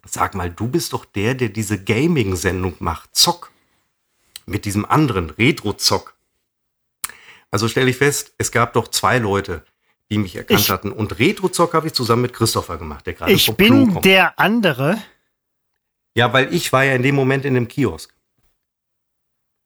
Sag 0.06 0.34
mal, 0.34 0.50
du 0.50 0.68
bist 0.68 0.92
doch 0.92 1.04
der, 1.04 1.34
der 1.34 1.48
diese 1.48 1.82
Gaming-Sendung 1.82 2.76
macht, 2.78 3.14
Zock. 3.14 3.50
Mit 4.46 4.64
diesem 4.64 4.84
anderen, 4.84 5.30
Retro-Zock. 5.30 6.14
Also 7.50 7.68
stelle 7.68 7.90
ich 7.90 7.96
fest, 7.96 8.32
es 8.38 8.50
gab 8.52 8.72
doch 8.72 8.88
zwei 8.88 9.18
Leute, 9.18 9.64
die 10.10 10.18
mich 10.18 10.36
erkannt 10.36 10.60
ich, 10.60 10.70
hatten. 10.70 10.92
Und 10.92 11.18
Retro-Zock 11.18 11.74
habe 11.74 11.88
ich 11.88 11.92
zusammen 11.92 12.22
mit 12.22 12.32
Christopher 12.32 12.78
gemacht, 12.78 13.06
der 13.06 13.14
gerade 13.14 13.32
Ich 13.32 13.52
bin 13.54 14.00
der 14.02 14.38
andere. 14.38 14.98
Ja, 16.14 16.32
weil 16.32 16.52
ich 16.54 16.72
war 16.72 16.84
ja 16.84 16.94
in 16.94 17.02
dem 17.02 17.14
Moment 17.14 17.44
in 17.44 17.54
dem 17.54 17.68
Kiosk. 17.68 18.12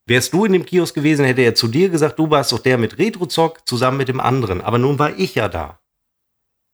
Wärst 0.07 0.35
du 0.35 0.45
in 0.45 0.53
dem 0.53 0.67
Kiosk 0.67 0.95
gewesen, 0.95 1.25
hätte 1.25 1.41
er 1.41 1.55
zu 1.55 1.67
dir 1.69 1.89
gesagt, 1.89 2.19
du 2.19 2.31
warst 2.31 2.53
doch 2.53 2.59
der 2.59 2.77
mit 2.77 2.99
Retro-Zock 2.99 3.67
zusammen 3.67 3.97
mit 3.97 4.09
dem 4.09 4.21
anderen. 4.21 4.61
Aber 4.61 4.79
nun 4.79 4.99
war 4.99 5.17
ich 5.17 5.35
ja 5.35 5.49
da. 5.49 5.79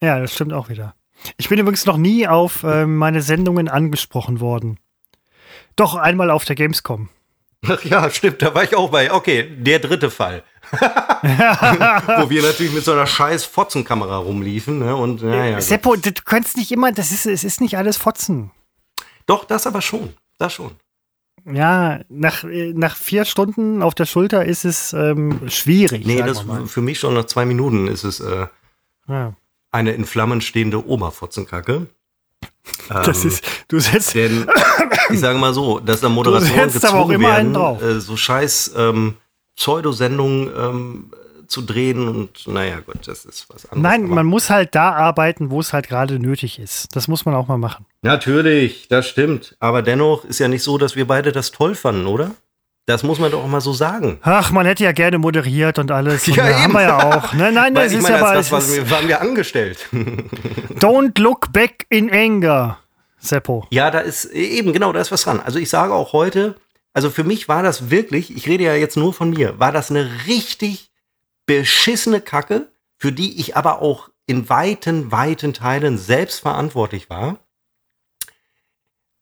Ja, 0.02 0.18
das 0.18 0.34
stimmt 0.34 0.52
auch 0.52 0.68
wieder. 0.68 0.94
Ich 1.36 1.48
bin 1.48 1.58
übrigens 1.58 1.86
noch 1.86 1.96
nie 1.96 2.26
auf 2.26 2.62
äh, 2.62 2.86
meine 2.86 3.22
Sendungen 3.22 3.68
angesprochen 3.68 4.40
worden. 4.40 4.78
Doch 5.76 5.94
einmal 5.94 6.30
auf 6.30 6.44
der 6.44 6.56
Gamescom. 6.56 7.08
Ach 7.66 7.84
ja, 7.84 8.08
stimmt, 8.10 8.40
da 8.40 8.54
war 8.54 8.64
ich 8.64 8.74
auch 8.74 8.90
bei. 8.90 9.12
Okay, 9.12 9.54
der 9.58 9.80
dritte 9.80 10.10
Fall. 10.10 10.42
Wo 10.72 12.30
wir 12.30 12.42
natürlich 12.42 12.72
mit 12.72 12.84
so 12.84 12.92
einer 12.92 13.06
scheiß 13.06 13.44
Fotzenkamera 13.44 14.16
rumliefen. 14.16 14.78
Ne? 14.78 14.96
Und, 14.96 15.22
naja, 15.22 15.60
Seppo, 15.60 15.96
du 15.96 16.10
kannst 16.24 16.56
nicht 16.56 16.72
immer, 16.72 16.92
das 16.92 17.10
ist, 17.10 17.26
es 17.26 17.44
ist 17.44 17.60
nicht 17.60 17.76
alles 17.76 17.96
Fotzen. 17.96 18.50
Doch, 19.26 19.44
das 19.44 19.66
aber 19.66 19.82
schon. 19.82 20.14
Das 20.38 20.54
schon. 20.54 20.72
Ja, 21.44 22.00
nach, 22.08 22.44
nach 22.44 22.96
vier 22.96 23.24
Stunden 23.24 23.82
auf 23.82 23.94
der 23.94 24.06
Schulter 24.06 24.44
ist 24.44 24.64
es 24.64 24.92
ähm, 24.92 25.48
schwierig. 25.48 26.06
Nee, 26.06 26.22
das 26.22 26.44
für 26.66 26.82
mich 26.82 26.98
schon 26.98 27.14
nach 27.14 27.26
zwei 27.26 27.44
Minuten 27.44 27.88
ist 27.88 28.04
es. 28.04 28.20
Äh, 28.20 28.46
ja 29.08 29.34
eine 29.72 29.92
in 29.92 30.04
Flammen 30.04 30.40
stehende 30.40 30.86
Oberfotzenkacke. 30.86 31.86
Das 32.88 33.22
ähm, 33.22 33.28
ist, 33.28 33.44
du 33.68 33.80
setzt. 33.80 34.14
Denn, 34.14 34.46
ich 35.10 35.20
sage 35.20 35.38
mal 35.38 35.54
so, 35.54 35.80
dass 35.80 36.00
da 36.00 36.08
Moderatoren 36.08 36.72
gezwungen 36.72 37.20
werden, 37.20 37.54
äh, 37.54 38.00
so 38.00 38.16
scheiß 38.16 38.72
ähm, 38.76 39.16
Pseudosendungen 39.56 40.50
ähm, 40.56 41.10
zu 41.46 41.62
drehen 41.62 42.08
und 42.08 42.46
naja, 42.46 42.80
gut, 42.80 43.08
das 43.08 43.24
ist 43.24 43.46
was 43.48 43.66
anderes. 43.66 43.82
Nein, 43.82 44.08
man 44.08 44.24
muss 44.24 44.50
halt 44.50 44.74
da 44.74 44.92
arbeiten, 44.92 45.50
wo 45.50 45.60
es 45.60 45.72
halt 45.72 45.88
gerade 45.88 46.18
nötig 46.20 46.58
ist. 46.60 46.94
Das 46.94 47.08
muss 47.08 47.24
man 47.24 47.34
auch 47.34 47.48
mal 47.48 47.58
machen. 47.58 47.86
Natürlich, 48.02 48.86
das 48.88 49.08
stimmt. 49.08 49.56
Aber 49.58 49.82
dennoch 49.82 50.24
ist 50.24 50.38
ja 50.38 50.48
nicht 50.48 50.62
so, 50.62 50.78
dass 50.78 50.94
wir 50.94 51.06
beide 51.06 51.32
das 51.32 51.50
toll 51.50 51.74
fanden, 51.74 52.06
oder? 52.06 52.30
Das 52.90 53.04
muss 53.04 53.20
man 53.20 53.30
doch 53.30 53.44
auch 53.44 53.46
mal 53.46 53.60
so 53.60 53.72
sagen. 53.72 54.18
Ach, 54.22 54.50
man 54.50 54.66
hätte 54.66 54.82
ja 54.82 54.90
gerne 54.90 55.16
moderiert 55.18 55.78
und 55.78 55.92
alles. 55.92 56.26
Und 56.26 56.34
ja, 56.34 56.48
eben. 56.48 56.58
haben 56.58 56.72
wir 56.72 56.82
ja 56.82 56.98
auch. 56.98 57.32
Nein, 57.34 57.54
nein, 57.54 57.72
das 57.72 57.92
ist 57.92 58.02
meine, 58.02 58.16
ja 58.16 58.34
das, 58.34 58.50
was 58.50 58.74
wir, 58.74 58.90
waren 58.90 59.06
wir 59.06 59.20
angestellt. 59.20 59.86
Don't 59.92 61.20
look 61.20 61.52
back 61.52 61.86
in 61.88 62.10
anger, 62.10 62.78
Seppo. 63.20 63.64
Ja, 63.70 63.92
da 63.92 64.00
ist 64.00 64.24
eben, 64.24 64.72
genau, 64.72 64.92
da 64.92 65.00
ist 65.00 65.12
was 65.12 65.22
dran. 65.22 65.38
Also 65.38 65.60
ich 65.60 65.70
sage 65.70 65.94
auch 65.94 66.12
heute, 66.12 66.56
also 66.92 67.10
für 67.10 67.22
mich 67.22 67.46
war 67.46 67.62
das 67.62 67.90
wirklich, 67.90 68.36
ich 68.36 68.48
rede 68.48 68.64
ja 68.64 68.74
jetzt 68.74 68.96
nur 68.96 69.14
von 69.14 69.30
mir, 69.30 69.60
war 69.60 69.70
das 69.70 69.90
eine 69.90 70.10
richtig 70.26 70.90
beschissene 71.46 72.20
Kacke, 72.20 72.72
für 72.98 73.12
die 73.12 73.38
ich 73.38 73.56
aber 73.56 73.82
auch 73.82 74.08
in 74.26 74.48
weiten, 74.48 75.12
weiten 75.12 75.54
Teilen 75.54 75.96
selbst 75.96 76.40
verantwortlich 76.40 77.08
war. 77.08 77.38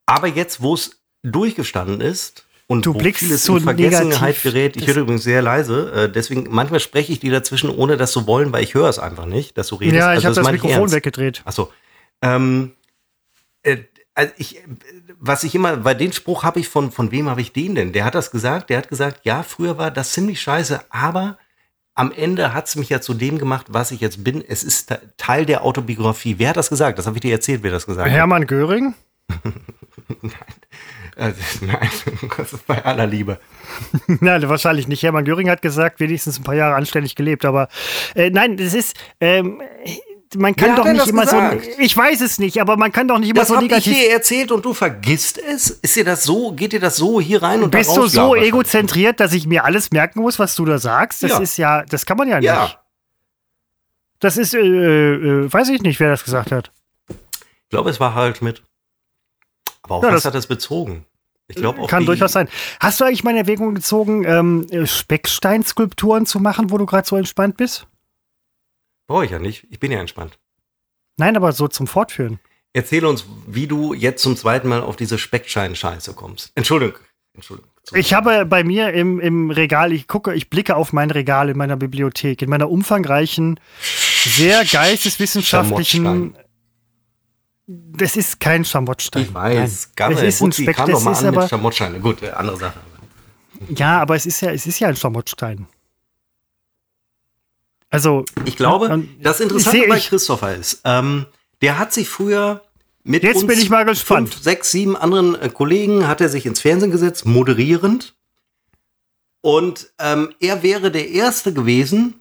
Aber 0.06 0.26
jetzt, 0.26 0.62
wo 0.62 0.72
es 0.72 1.02
durchgestanden 1.22 2.00
ist 2.00 2.46
und 2.68 2.86
Du 2.86 2.94
blickst 2.94 3.24
vieles 3.24 3.44
so 3.44 3.56
in 3.56 3.64
Vergessenheit 3.64 4.40
gerät, 4.42 4.76
ich 4.76 4.84
Das- 4.86 4.94
höre 4.94 5.02
übrigens 5.02 5.24
sehr 5.24 5.42
leise, 5.42 5.90
äh, 5.92 6.12
deswegen 6.12 6.46
manchmal 6.50 6.78
spreche 6.80 7.10
ich 7.12 7.18
dir 7.18 7.32
dazwischen, 7.32 7.70
ohne 7.70 7.96
das 7.96 8.12
zu 8.12 8.26
wollen, 8.28 8.52
weil 8.52 8.62
ich 8.62 8.74
höre 8.74 8.88
es 8.88 8.98
einfach 9.00 9.26
nicht, 9.26 9.58
dass 9.58 9.68
du 9.68 9.74
redest. 9.76 9.96
Ja, 9.96 10.12
ich 10.12 10.24
Also 10.24 10.26
habe 10.26 10.34
das 10.36 10.46
ich 10.46 10.52
Mikrofon 10.52 10.80
ernst. 10.82 10.94
weggedreht. 10.94 11.42
Achso. 11.44 11.72
Ähm, 12.22 12.72
äh, 13.62 13.78
also 14.14 14.32
ich, 14.36 14.62
was 15.18 15.44
ich 15.44 15.54
immer, 15.54 15.76
bei 15.78 15.94
den 15.94 16.12
Spruch 16.12 16.42
habe 16.44 16.60
ich 16.60 16.68
von, 16.68 16.90
von 16.92 17.10
wem 17.10 17.28
habe 17.30 17.40
ich 17.40 17.52
den 17.52 17.74
denn? 17.74 17.92
Der 17.92 18.04
hat 18.04 18.14
das 18.14 18.30
gesagt, 18.30 18.68
der 18.70 18.78
hat 18.78 18.88
gesagt, 18.88 19.20
ja, 19.24 19.42
früher 19.42 19.78
war 19.78 19.90
das 19.90 20.12
ziemlich 20.12 20.40
scheiße, 20.40 20.80
aber 20.90 21.38
am 21.94 22.12
Ende 22.12 22.52
hat 22.54 22.68
es 22.68 22.76
mich 22.76 22.90
ja 22.90 23.00
zu 23.00 23.14
dem 23.14 23.38
gemacht, 23.38 23.66
was 23.70 23.90
ich 23.92 24.00
jetzt 24.00 24.22
bin. 24.22 24.44
Es 24.46 24.62
ist 24.62 24.86
te- 24.88 25.00
Teil 25.16 25.46
der 25.46 25.64
Autobiografie. 25.64 26.34
Wer 26.38 26.50
hat 26.50 26.56
das 26.56 26.68
gesagt? 26.70 26.98
Das 26.98 27.06
habe 27.06 27.16
ich 27.16 27.22
dir 27.22 27.32
erzählt, 27.32 27.62
wer 27.62 27.70
das 27.72 27.86
gesagt 27.86 28.08
Hermann 28.10 28.46
Göring? 28.46 28.94
hat. 29.30 29.44
Äh, 29.46 29.50
nein, 30.22 30.32
das 32.36 32.52
ist 32.52 32.66
bei 32.66 32.84
aller 32.84 33.06
Liebe. 33.06 33.40
Nein, 34.06 34.48
wahrscheinlich 34.48 34.86
nicht. 34.88 35.02
Hermann 35.02 35.24
Göring 35.24 35.50
hat 35.50 35.62
gesagt, 35.62 35.98
wenigstens 36.00 36.38
ein 36.38 36.44
paar 36.44 36.54
Jahre 36.54 36.76
anständig 36.76 37.16
gelebt. 37.16 37.44
Aber 37.44 37.68
äh, 38.14 38.30
nein, 38.30 38.56
das 38.56 38.72
ist. 38.74 38.96
Ähm, 39.20 39.60
man 40.36 40.54
kann 40.54 40.70
Wer 40.70 40.76
doch 40.76 40.84
nicht 40.92 41.06
immer 41.08 41.22
gesagt? 41.24 41.64
so. 41.64 41.70
Ich 41.80 41.96
weiß 41.96 42.20
es 42.20 42.38
nicht, 42.38 42.60
aber 42.60 42.76
man 42.76 42.92
kann 42.92 43.08
doch 43.08 43.18
nicht 43.18 43.30
immer 43.30 43.40
Das 43.40 43.48
so 43.48 43.56
habe 43.56 43.64
ich 43.64 43.70
negativ. 43.70 43.96
dir 43.96 44.10
erzählt 44.12 44.52
und 44.52 44.62
du 44.64 44.74
vergisst 44.74 45.38
es? 45.38 45.70
Ist 45.70 45.96
dir 45.96 46.04
das 46.04 46.22
so, 46.24 46.52
geht 46.52 46.72
dir 46.72 46.80
das 46.80 46.96
so 46.96 47.18
hier 47.20 47.42
rein 47.42 47.62
und 47.62 47.70
Bist 47.70 47.96
du 47.96 48.06
so 48.06 48.36
egozentriert, 48.36 49.20
dass 49.20 49.32
ich 49.32 49.46
mir 49.46 49.64
alles 49.64 49.90
merken 49.90 50.20
muss, 50.20 50.38
was 50.38 50.54
du 50.54 50.66
da 50.66 50.78
sagst? 50.78 51.22
Das 51.22 51.30
Ja. 51.30 51.38
ist 51.40 51.56
ja, 51.56 51.82
das 51.84 52.04
kann 52.04 52.18
man 52.18 52.28
ja 52.28 52.36
nicht. 52.40 52.46
Ja, 52.46 52.74
Das 54.20 54.36
ist, 54.36 54.52
äh, 54.54 54.58
äh, 54.60 55.52
weiß 55.52 55.70
ich 55.70 55.80
nicht, 55.80 55.98
wer 55.98 56.10
das 56.10 56.22
gesagt 56.24 56.52
hat. 56.52 56.70
ich 57.08 57.16
glaube, 57.70 57.88
es 57.90 57.98
war 57.98 58.14
Harald 58.14 58.36
Schmidt. 58.36 58.62
Aber 59.82 59.94
auf 59.96 60.02
Ja, 60.04 60.08
was 60.10 60.16
das- 60.16 60.24
hat 60.26 60.34
das 60.34 60.46
bezogen? 60.46 61.06
Ich 61.48 61.56
glaube 61.56 61.80
auch 61.80 61.88
Kann 61.88 62.04
durchaus 62.04 62.32
sein. 62.32 62.48
Hast 62.78 63.00
du 63.00 63.04
eigentlich 63.04 63.24
mal 63.24 63.30
in 63.30 63.38
Erwägung 63.38 63.74
gezogen, 63.74 64.24
ähm, 64.24 64.66
äh, 64.70 64.86
Specksteinskulpturen 64.86 66.26
zu 66.26 66.40
machen, 66.40 66.70
wo 66.70 66.78
du 66.78 66.84
gerade 66.84 67.08
so 67.08 67.16
entspannt 67.16 67.56
bist? 67.56 67.86
Brauche 69.06 69.24
ich 69.24 69.30
ja 69.30 69.38
nicht. 69.38 69.66
Ich 69.70 69.80
bin 69.80 69.90
ja 69.90 69.98
entspannt. 69.98 70.38
Nein, 71.16 71.36
aber 71.36 71.52
so 71.52 71.66
zum 71.66 71.86
Fortführen. 71.86 72.38
Erzähle 72.74 73.08
uns, 73.08 73.24
wie 73.46 73.66
du 73.66 73.94
jetzt 73.94 74.22
zum 74.22 74.36
zweiten 74.36 74.68
Mal 74.68 74.82
auf 74.82 74.96
diese 74.96 75.16
Speckschein-Scheiße 75.16 76.12
kommst. 76.12 76.52
Entschuldigung. 76.54 76.98
Entschuldigung. 77.34 77.70
Ich 77.94 78.12
habe 78.12 78.44
bei 78.44 78.64
mir 78.64 78.92
im, 78.92 79.18
im 79.18 79.50
Regal, 79.50 79.92
ich 79.92 80.06
gucke, 80.06 80.34
ich 80.34 80.50
blicke 80.50 80.76
auf 80.76 80.92
mein 80.92 81.10
Regal 81.10 81.48
in 81.48 81.56
meiner 81.56 81.76
Bibliothek, 81.76 82.42
in 82.42 82.50
meiner 82.50 82.68
umfangreichen, 82.68 83.58
sehr 83.80 84.64
geisteswissenschaftlichen. 84.66 86.34
Schamottstein. 87.68 87.92
Das 87.98 88.16
ist 88.16 88.40
kein 88.40 88.64
Schamottstein. 88.64 89.22
Ich 89.24 89.34
weiß. 89.34 89.92
Gammel, 89.94 90.18
Es 90.18 90.22
ist 90.36 90.42
ein 90.42 90.52
Speck, 90.52 90.76
kam 90.76 90.90
das 90.90 90.98
doch 91.00 91.04
mal 91.04 91.12
ist 91.12 91.18
an 91.18 91.26
aber, 91.28 91.40
mit 91.42 91.50
Schamottsteine. 91.50 92.00
Gut, 92.00 92.22
äh, 92.22 92.30
andere 92.30 92.56
Sache. 92.56 92.80
ja, 93.68 94.00
aber 94.00 94.16
es 94.16 94.26
ist 94.26 94.40
ja, 94.40 94.50
es 94.52 94.66
ist 94.66 94.78
ja 94.78 94.88
ein 94.88 94.96
Schamottstein. 94.96 95.66
Also, 97.90 98.24
Ich 98.44 98.56
glaube, 98.56 98.88
Und 98.88 99.22
das 99.22 99.40
Interessante 99.40 99.86
bei 99.88 99.98
Christopher 99.98 100.54
ist, 100.54 100.80
ähm, 100.84 101.26
der 101.62 101.78
hat 101.78 101.92
sich 101.92 102.08
früher 102.08 102.62
mit 103.04 103.22
Jetzt 103.22 103.38
uns 103.42 103.46
bin 103.46 103.58
ich 103.58 103.70
mal 103.70 103.84
gespannt. 103.84 104.34
fünf, 104.34 104.42
sechs, 104.42 104.70
sieben 104.70 104.96
anderen 104.96 105.34
äh, 105.40 105.48
Kollegen 105.48 106.06
hat 106.06 106.20
er 106.20 106.28
sich 106.28 106.44
ins 106.44 106.60
Fernsehen 106.60 106.90
gesetzt, 106.90 107.24
moderierend. 107.24 108.14
Und 109.40 109.90
ähm, 109.98 110.34
er 110.40 110.62
wäre 110.62 110.90
der 110.90 111.08
Erste 111.08 111.54
gewesen. 111.54 112.20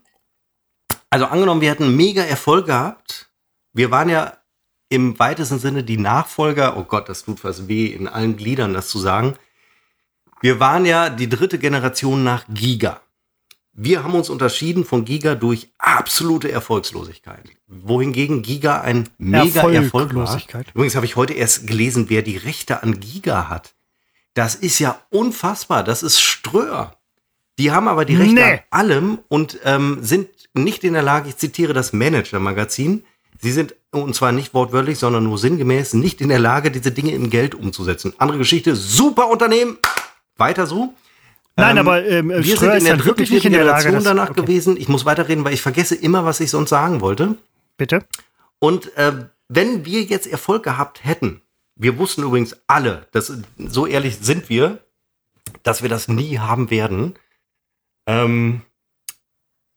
Also 1.10 1.26
angenommen, 1.26 1.60
wir 1.62 1.72
hätten 1.72 1.96
mega 1.96 2.24
Erfolg 2.24 2.68
gehabt. 2.68 3.30
Wir 3.74 3.92
waren 3.92 4.08
ja 4.08 4.38
im 4.90 5.18
weitesten 5.20 5.60
Sinne 5.60 5.84
die 5.84 5.98
Nachfolger. 5.98 6.78
Oh 6.78 6.84
Gott, 6.84 7.10
das 7.10 7.24
tut 7.24 7.40
fast 7.40 7.68
weh, 7.68 7.88
in 7.88 8.08
allen 8.08 8.38
Gliedern 8.38 8.74
das 8.74 8.88
zu 8.90 9.00
sagen. 9.00 9.36
Wir 10.42 10.60
waren 10.60 10.86
ja 10.86 11.10
die 11.10 11.30
dritte 11.30 11.58
Generation 11.60 12.24
nach 12.24 12.46
Giga. 12.50 13.02
Wir 13.74 14.04
haben 14.04 14.16
uns 14.16 14.30
unterschieden 14.30 14.86
von 14.86 15.06
Giga 15.06 15.36
durch 15.36 15.70
absolute 15.78 16.52
Erfolgslosigkeit. 16.52 17.44
Wohingegen 17.68 18.42
Giga 18.42 18.82
ein 18.82 19.08
mega 19.20 19.70
Erfolg 19.70 20.16
war. 20.16 20.42
Übrigens 20.74 20.96
habe 20.96 21.06
ich 21.06 21.16
heute 21.16 21.34
erst 21.34 21.68
gelesen, 21.68 22.10
wer 22.10 22.24
die 22.24 22.38
Rechte 22.38 22.82
an 22.82 23.00
Giga 23.00 23.50
hat. 23.50 23.76
Das 24.34 24.56
ist 24.56 24.80
ja 24.80 25.00
unfassbar. 25.10 25.84
Das 25.84 26.02
ist 26.02 26.20
Ströer. 26.20 26.96
Die 27.60 27.72
haben 27.72 27.88
aber 27.88 28.06
die 28.06 28.16
Rechte 28.16 28.34
Nee. 28.36 28.42
an 28.44 28.60
allem 28.70 29.20
und 29.28 29.60
ähm, 29.64 30.00
sind 30.02 30.30
nicht 30.54 30.84
in 30.84 30.94
der 30.94 31.02
Lage, 31.04 31.30
ich 31.30 31.38
zitiere 31.38 31.74
das 31.74 31.94
Manager-Magazin, 31.94 33.04
sie 33.42 33.52
sind, 33.52 33.76
und 33.92 34.16
zwar 34.16 34.32
nicht 34.32 34.54
wortwörtlich, 34.54 34.98
sondern 35.00 35.24
nur 35.24 35.38
sinngemäß, 35.38 35.94
nicht 35.94 36.22
in 36.22 36.30
der 36.30 36.40
Lage, 36.40 36.72
diese 36.72 36.92
Dinge 36.92 37.12
in 37.12 37.30
Geld 37.30 37.56
umzusetzen. 37.56 38.14
Andere 38.18 38.38
Geschichte, 38.40 38.76
super 38.76 39.30
Unternehmen, 39.30 39.78
weiter 40.38 40.68
so. 40.68 40.94
nein, 41.56 41.78
Ähm, 41.78 41.88
aber 41.88 42.06
ähm, 42.06 42.30
Wir 42.30 42.44
Ströer 42.44 42.72
sind 42.72 42.80
in 42.80 42.86
der 42.86 42.94
dritten, 42.96 43.08
wirklich 43.08 43.32
nicht 43.32 43.46
in 43.46 43.54
der 43.54 43.64
Lage. 43.64 43.86
Generation 43.86 44.04
danach 44.18 44.32
okay, 44.32 44.42
gewesen. 44.42 44.78
Ich 44.78 44.88
muss 44.90 45.06
weiterreden, 45.06 45.44
weil 45.46 45.54
ich 45.54 45.62
vergesse 45.62 45.96
immer, 45.96 46.26
was 46.26 46.40
ich 46.40 46.52
sonst 46.52 46.70
sagen 46.70 47.02
wollte. 47.02 47.36
Bitte. 47.78 48.06
Und 48.60 48.96
äh, 48.98 49.26
wenn 49.48 49.86
wir 49.86 50.04
jetzt 50.04 50.28
Erfolg 50.28 50.64
gehabt 50.64 51.06
hätten, 51.06 51.42
wir 51.76 51.98
wussten 51.98 52.24
übrigens 52.24 52.56
alle, 52.68 53.08
dass, 53.12 53.32
so 53.58 53.86
ehrlich 53.86 54.18
sind 54.20 54.50
wir, 54.50 54.80
dass 55.64 55.82
wir 55.84 55.90
das 55.90 56.08
nie 56.08 56.40
haben 56.40 56.70
werden. 56.72 57.14
Ähm, 58.08 58.62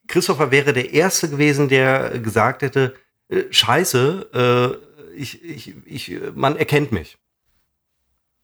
Christopher 0.07 0.51
wäre 0.51 0.73
der 0.73 0.93
Erste 0.93 1.29
gewesen, 1.29 1.69
der 1.69 2.19
gesagt 2.19 2.63
hätte, 2.63 2.95
äh, 3.31 3.43
scheiße, 3.49 4.79
äh, 5.13 5.17
ich, 5.17 5.43
ich, 5.43 5.73
ich, 5.85 6.19
man 6.35 6.55
erkennt 6.57 6.91
mich. 6.91 7.17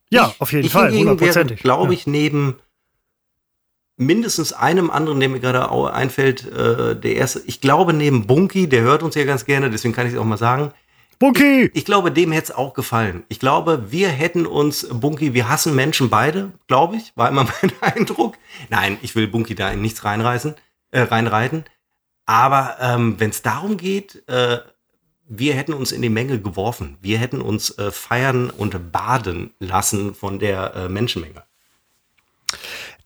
Ja, 0.10 0.32
ich, 0.34 0.42
auf 0.42 0.52
jeden 0.52 0.66
ich 0.66 0.72
Fall, 0.72 0.92
hundertprozentig. 0.94 1.62
glaube 1.62 1.94
Ja. 1.94 2.00
ich, 2.00 2.08
neben 2.08 2.56
mindestens 3.98 4.54
einem 4.54 4.90
anderen, 4.90 5.20
der 5.20 5.30
mir 5.30 5.40
gerade 5.40 5.70
einfällt, 5.94 6.46
äh, 6.46 6.96
der 6.96 7.16
erste, 7.16 7.42
ich 7.46 7.62
glaube 7.62 7.94
neben 7.94 8.28
Bunky, 8.28 8.70
der 8.70 8.82
hört 8.84 9.04
uns 9.04 9.16
ja 9.16 9.26
ganz 9.26 9.46
gerne, 9.46 9.70
deswegen 9.70 9.94
kann 9.94 10.08
ich 10.08 10.14
es 10.14 10.20
auch 10.20 10.26
mal 10.26 10.38
sagen, 10.38 10.72
Bunky! 11.20 11.72
ich 11.74 11.84
glaube, 11.84 12.12
dem 12.12 12.32
hätte 12.32 12.52
es 12.52 12.58
auch 12.58 12.76
gefallen. 12.76 13.24
Ich 13.28 13.40
glaube, 13.40 13.92
wir 13.92 14.10
hätten 14.10 14.46
uns, 14.46 14.88
Bunky, 14.92 15.34
wir 15.34 15.50
hassen 15.50 15.76
Menschen 15.76 16.10
beide, 16.10 16.52
glaube 16.68 16.98
ich, 16.98 17.12
war 17.16 17.28
immer 17.28 17.48
mein 17.62 17.72
Eindruck. 17.82 18.36
Nein, 18.70 18.98
ich 19.02 19.16
will 19.16 19.28
Bunky 19.28 19.56
da 19.56 19.72
in 19.72 19.82
nichts 19.82 20.06
reinreißen, 20.06 20.54
äh, 20.92 21.02
reinreiten. 21.02 21.66
Aber 22.28 22.78
ähm, 22.80 23.16
wenn 23.20 23.32
es 23.32 23.42
darum 23.42 23.78
geht, 23.78 24.24
äh, 24.28 24.60
wir 25.28 25.54
hätten 25.54 25.74
uns 25.74 25.92
in 25.92 26.02
die 26.02 26.10
Menge 26.10 26.42
geworfen. 26.42 26.98
Wir 27.02 27.18
hätten 27.18 27.42
uns 27.42 27.78
äh, 27.78 27.92
feiern 27.92 28.50
und 28.50 28.92
baden 28.92 29.54
lassen 29.60 30.16
von 30.16 30.40
der 30.40 30.74
äh, 30.76 30.90
Menschenmenge. 30.90 31.44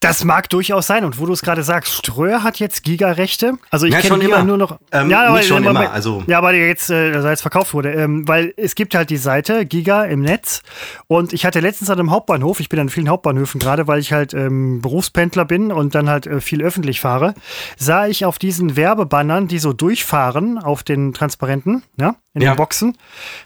Das 0.02 0.24
mag 0.26 0.50
durchaus 0.50 0.88
sein. 0.88 1.06
Und 1.06 1.20
wo 1.20 1.28
du 1.28 1.34
es 1.34 1.42
gerade 1.44 1.62
sagst, 1.64 1.94
Ströer 1.94 2.42
hat 2.44 2.58
jetzt 2.60 2.84
Giga-Rechte. 2.84 3.54
Also 3.70 3.86
ich 3.86 3.94
Ja, 3.94 4.02
kenne 4.02 4.18
Giga 4.20 4.38
immer. 4.38 4.46
nur 4.46 4.58
noch. 4.58 4.80
Ähm, 4.92 5.10
ja, 5.12 5.32
nicht 5.32 5.48
schon 5.48 5.66
aber- 5.68 5.80
immer, 5.86 5.92
also- 5.94 6.24
ja, 6.26 6.40
aber 6.40 6.54
jetzt, 6.54 6.90
äh, 6.90 7.14
also 7.14 7.30
jetzt 7.30 7.42
verkauft 7.42 7.74
wurde. 7.76 7.92
Ähm, 7.94 8.28
weil 8.28 8.52
es 8.58 8.74
gibt 8.74 8.96
halt 8.96 9.12
die 9.12 9.18
Seite 9.18 9.64
Giga 9.66 10.04
im 10.06 10.22
Netz. 10.22 10.64
Und 11.08 11.34
ich 11.34 11.46
hatte 11.46 11.60
letztens 11.60 11.92
an 11.92 12.00
einem 12.00 12.10
Hauptbahnhof, 12.10 12.60
ich 12.60 12.68
bin 12.68 12.80
an 12.80 12.90
vielen 12.90 13.10
Hauptbahnhöfen 13.10 13.60
gerade, 13.60 13.88
weil 13.88 14.00
ich 14.00 14.12
halt 14.12 14.34
ähm, 14.34 14.82
Berufspendler 14.82 15.46
bin 15.46 15.72
und 15.72 15.94
dann 15.94 16.10
halt 16.10 16.26
äh, 16.26 16.42
viel 16.42 16.64
öffentlich 16.64 17.00
fahre, 17.00 17.36
sah 17.78 18.08
ich 18.08 18.26
auf 18.26 18.40
diesen 18.40 18.76
Werbebannern, 18.76 19.48
die 19.48 19.60
so 19.60 19.72
durchfahren 19.72 20.58
auf 20.58 20.82
den 20.82 21.14
Transparenten, 21.14 21.84
ja, 22.00 22.16
in 22.34 22.42
Ja. 22.42 22.54
den 22.54 22.58
Boxen, 22.58 22.98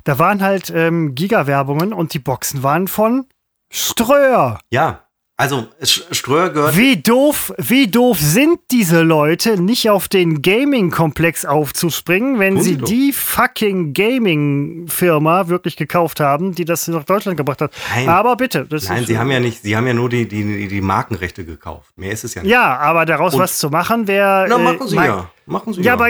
da 0.06 0.19
waren 0.19 0.41
halt 0.41 0.72
ähm, 0.73 1.15
Giga-Werbungen 1.15 1.91
und 1.91 2.14
die 2.14 2.19
Boxen 2.19 2.64
waren 2.64 2.88
von 2.88 3.26
Ströer. 3.69 4.60
Ja, 4.72 5.02
also 5.38 5.68
Ströer 5.82 6.49
gehört 6.49 6.78
Wie 6.78 6.95
doof, 6.95 7.53
wie 7.57 7.88
doof 7.88 8.18
sind 8.20 8.57
diese 8.72 9.02
Leute, 9.02 9.62
nicht 9.62 9.90
auf 9.90 10.07
den 10.07 10.41
Gaming-Komplex 10.41 11.44
aufzuspringen, 11.44 12.40
wenn 12.40 12.62
sie 12.62 12.78
doch. 12.78 12.88
die 12.88 13.12
fucking 13.12 13.94
Gaming-Firma 13.94 15.49
wirklich 15.49 15.76
gekauft 15.76 16.20
haben, 16.22 16.56
die 16.56 16.64
das 16.64 16.88
nach 16.88 17.03
Deutschland 17.03 17.36
gebracht 17.38 17.60
hat. 17.62 17.74
Nein. 17.94 18.07
Aber 18.07 18.38
bitte, 18.38 18.66
das 18.66 18.88
Nein, 18.88 19.02
ist, 19.02 19.07
sie 19.07 19.18
haben 19.18 19.30
ja 19.30 19.41
nicht, 19.41 19.62
sie 19.62 19.76
haben 19.76 19.86
ja 19.88 19.94
nur 19.94 20.07
die, 20.10 20.26
die, 20.26 20.68
die 20.70 20.82
Markenrechte 20.82 21.44
gekauft. 21.44 21.91
Mehr 21.98 22.12
ist 22.14 22.24
es 22.24 22.34
ja 22.34 22.41
nicht. 22.41 22.52
ja, 22.52 22.78
aber 22.78 23.06
daraus 23.06 23.34
Und- 23.34 23.41
was 23.41 23.60
zu 23.60 23.70
machen 23.70 24.07
wäre. 24.07 24.45
Na, 24.48 24.57
machen 24.57 24.88
sie 24.88 24.95
mein- 24.95 25.07
ja. 25.10 25.30
Machen 25.48 25.74
sie 25.74 25.82
Ja, 25.82 25.94
aber 25.94 26.10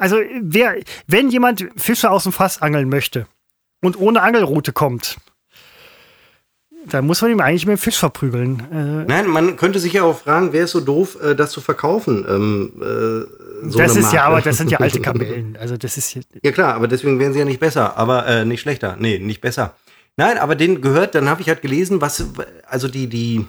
also 0.00 0.16
wer, 0.40 0.76
wenn 1.06 1.28
jemand 1.30 1.68
Fische 1.76 2.10
aus 2.10 2.24
dem 2.24 2.32
Fass 2.32 2.60
angeln 2.60 2.88
möchte 2.88 3.26
und 3.80 3.96
ohne 3.96 4.22
Angelroute 4.22 4.72
kommt, 4.72 5.18
dann 6.90 7.06
muss 7.06 7.22
man 7.22 7.30
ihm 7.30 7.40
eigentlich 7.40 7.66
mit 7.66 7.76
dem 7.76 7.80
Fisch 7.80 7.98
verprügeln. 7.98 8.60
Äh, 8.72 9.04
Nein, 9.08 9.28
man 9.28 9.56
könnte 9.56 9.78
sich 9.78 9.92
ja 9.92 10.04
auch 10.04 10.18
fragen, 10.18 10.52
wer 10.52 10.64
ist 10.64 10.72
so 10.72 10.80
doof, 10.80 11.18
äh, 11.22 11.34
das 11.34 11.50
zu 11.50 11.60
verkaufen? 11.60 12.24
Ähm, 12.28 12.72
äh, 12.80 13.68
so 13.68 13.78
das 13.78 13.96
ist 13.96 14.12
ja, 14.12 14.20
Marke. 14.20 14.22
aber 14.22 14.40
das 14.40 14.56
sind 14.58 14.70
ja 14.70 14.78
alte 14.78 15.00
Kamellen. 15.00 15.56
Also 15.60 15.76
das 15.76 15.96
ist 15.96 16.18
Ja 16.42 16.52
klar, 16.52 16.74
aber 16.74 16.88
deswegen 16.88 17.18
wären 17.18 17.32
sie 17.32 17.38
ja 17.40 17.44
nicht 17.44 17.60
besser, 17.60 17.96
aber 17.96 18.26
äh, 18.26 18.44
nicht 18.44 18.60
schlechter. 18.60 18.96
Nee, 18.98 19.18
nicht 19.18 19.40
besser. 19.40 19.74
Nein, 20.16 20.38
aber 20.38 20.54
den 20.56 20.80
gehört, 20.80 21.14
dann 21.14 21.28
habe 21.28 21.40
ich 21.40 21.48
halt 21.48 21.62
gelesen, 21.62 22.00
was, 22.00 22.24
also 22.66 22.88
die, 22.88 23.06
die, 23.08 23.46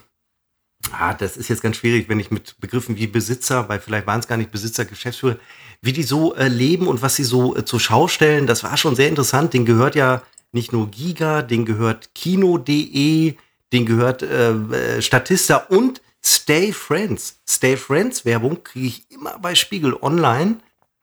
ah, 0.91 1.13
das 1.13 1.37
ist 1.37 1.49
jetzt 1.49 1.63
ganz 1.63 1.77
schwierig, 1.77 2.09
wenn 2.09 2.19
ich 2.19 2.31
mit 2.31 2.59
Begriffen 2.59 2.97
wie 2.97 3.07
Besitzer, 3.07 3.69
weil 3.69 3.79
vielleicht 3.79 4.05
waren 4.07 4.19
es 4.19 4.27
gar 4.27 4.37
nicht 4.37 4.51
Besitzer, 4.51 4.85
Geschäftsführer, 4.85 5.37
wie 5.81 5.93
die 5.93 6.03
so 6.03 6.35
äh, 6.35 6.47
leben 6.47 6.87
und 6.87 7.01
was 7.01 7.15
sie 7.15 7.23
so 7.23 7.55
äh, 7.55 7.65
zur 7.65 7.79
Schau 7.79 8.07
stellen, 8.07 8.47
das 8.47 8.63
war 8.63 8.77
schon 8.77 8.95
sehr 8.95 9.07
interessant. 9.07 9.53
Den 9.53 9.65
gehört 9.65 9.95
ja 9.95 10.21
nicht 10.51 10.73
nur 10.73 10.89
Giga, 10.89 11.41
den 11.41 11.65
gehört 11.65 12.13
Kino.de, 12.15 13.35
den 13.71 13.85
gehört 13.85 14.23
äh, 14.23 15.01
Statista 15.01 15.57
und 15.57 16.01
Stay 16.23 16.73
Friends. 16.73 17.39
Stay 17.47 17.77
Friends 17.77 18.25
Werbung 18.25 18.63
kriege 18.63 18.87
ich 18.87 19.11
immer 19.11 19.37
bei 19.39 19.55
Spiegel 19.55 19.95
Online, 20.01 20.57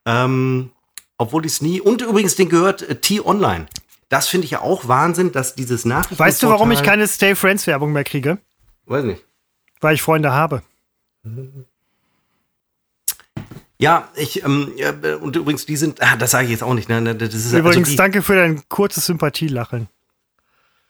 ähm, 0.05 0.70
obwohl 1.16 1.47
ich 1.47 1.52
es 1.52 1.62
nie. 1.62 1.81
Und 1.81 2.02
übrigens, 2.02 2.35
den 2.36 2.48
gehört 2.48 2.82
äh, 2.82 2.97
T-Online. 2.97 3.66
Das 4.09 4.28
finde 4.28 4.44
ich 4.44 4.52
ja 4.52 4.60
auch 4.60 4.86
Wahnsinn, 4.89 5.32
dass 5.32 5.55
dieses 5.55 5.85
Nachrichten. 5.85 6.18
Weißt 6.18 6.43
du, 6.43 6.48
warum 6.48 6.70
ich 6.70 6.82
keine 6.82 7.09
Stay 7.09 7.35
Friends 7.35 7.66
Werbung 7.66 7.93
mehr 7.93 8.05
kriege? 8.05 8.39
Weiß 8.85 9.05
nicht. 9.05 9.24
Weil 9.81 9.94
ich 9.94 10.02
Freunde 10.02 10.32
habe. 10.32 10.62
Ja, 13.78 14.09
ich, 14.16 14.43
ähm, 14.43 14.73
ja, 14.77 14.94
und 15.20 15.36
übrigens, 15.36 15.66
die 15.66 15.77
sind, 15.77 16.03
ah, 16.03 16.16
das 16.16 16.31
sage 16.31 16.47
ich 16.47 16.51
jetzt 16.51 16.62
auch 16.62 16.74
nicht. 16.74 16.89
Ne? 16.89 17.15
Das 17.15 17.35
ist, 17.35 17.53
übrigens, 17.53 17.77
also 17.77 17.90
die, 17.90 17.97
danke 17.97 18.23
für 18.23 18.35
dein 18.35 18.66
kurzes 18.69 19.07
Sympathielacheln. 19.07 19.89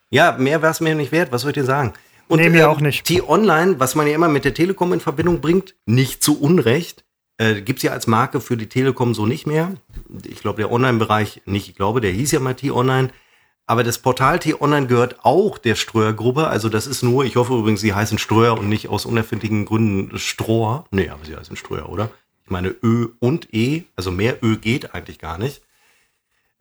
Ja, 0.09 0.37
mehr 0.37 0.61
war 0.61 0.71
es 0.71 0.79
mir 0.79 0.95
nicht 0.95 1.11
wert. 1.11 1.31
Was 1.31 1.41
soll 1.41 1.51
ich 1.51 1.55
dir 1.55 1.65
sagen? 1.65 1.93
Und, 2.29 2.39
nee, 2.39 2.49
mir 2.49 2.61
äh, 2.61 2.65
auch 2.65 2.79
nicht. 2.79 3.05
T-Online, 3.05 3.79
was 3.79 3.95
man 3.95 4.07
ja 4.07 4.15
immer 4.15 4.29
mit 4.29 4.45
der 4.45 4.53
Telekom 4.53 4.93
in 4.93 4.99
Verbindung 5.01 5.41
bringt, 5.41 5.75
nicht 5.85 6.23
zu 6.23 6.39
Unrecht, 6.39 7.03
äh, 7.37 7.61
gibt 7.61 7.79
es 7.79 7.83
ja 7.83 7.91
als 7.91 8.07
Marke 8.07 8.39
für 8.39 8.55
die 8.55 8.67
Telekom 8.67 9.13
so 9.13 9.25
nicht 9.25 9.47
mehr. 9.47 9.73
Ich 10.25 10.41
glaube, 10.41 10.61
der 10.61 10.71
Online-Bereich 10.71 11.41
nicht. 11.45 11.69
Ich 11.69 11.75
glaube, 11.75 11.99
der 12.01 12.11
hieß 12.11 12.31
ja 12.31 12.39
mal 12.39 12.55
T-Online. 12.55 13.09
Aber 13.69 13.83
das 13.83 13.99
Portal 13.99 14.39
T-Online 14.39 14.87
gehört 14.87 15.17
auch 15.23 15.57
der 15.57 15.75
Ströer-Gruppe. 15.75 16.47
Also 16.47 16.69
das 16.69 16.87
ist 16.87 17.03
nur, 17.03 17.25
ich 17.25 17.35
hoffe 17.35 17.53
übrigens, 17.53 17.81
sie 17.81 17.93
heißen 17.93 18.17
Ströer 18.17 18.57
und 18.57 18.69
nicht 18.69 18.87
aus 18.87 19.05
unerfindlichen 19.05 19.65
Gründen 19.65 20.17
Stroher. 20.17 20.85
Nee, 20.91 21.09
aber 21.09 21.25
sie 21.25 21.35
heißen 21.35 21.57
Ströer, 21.57 21.89
oder? 21.89 22.09
Ich 22.47 22.51
meine 22.51 22.73
Ö 22.81 23.09
und 23.19 23.53
E, 23.53 23.83
also 23.97 24.09
mehr 24.09 24.41
Ö 24.41 24.55
geht 24.55 24.95
eigentlich 24.95 25.19
gar 25.19 25.37
nicht. 25.37 25.61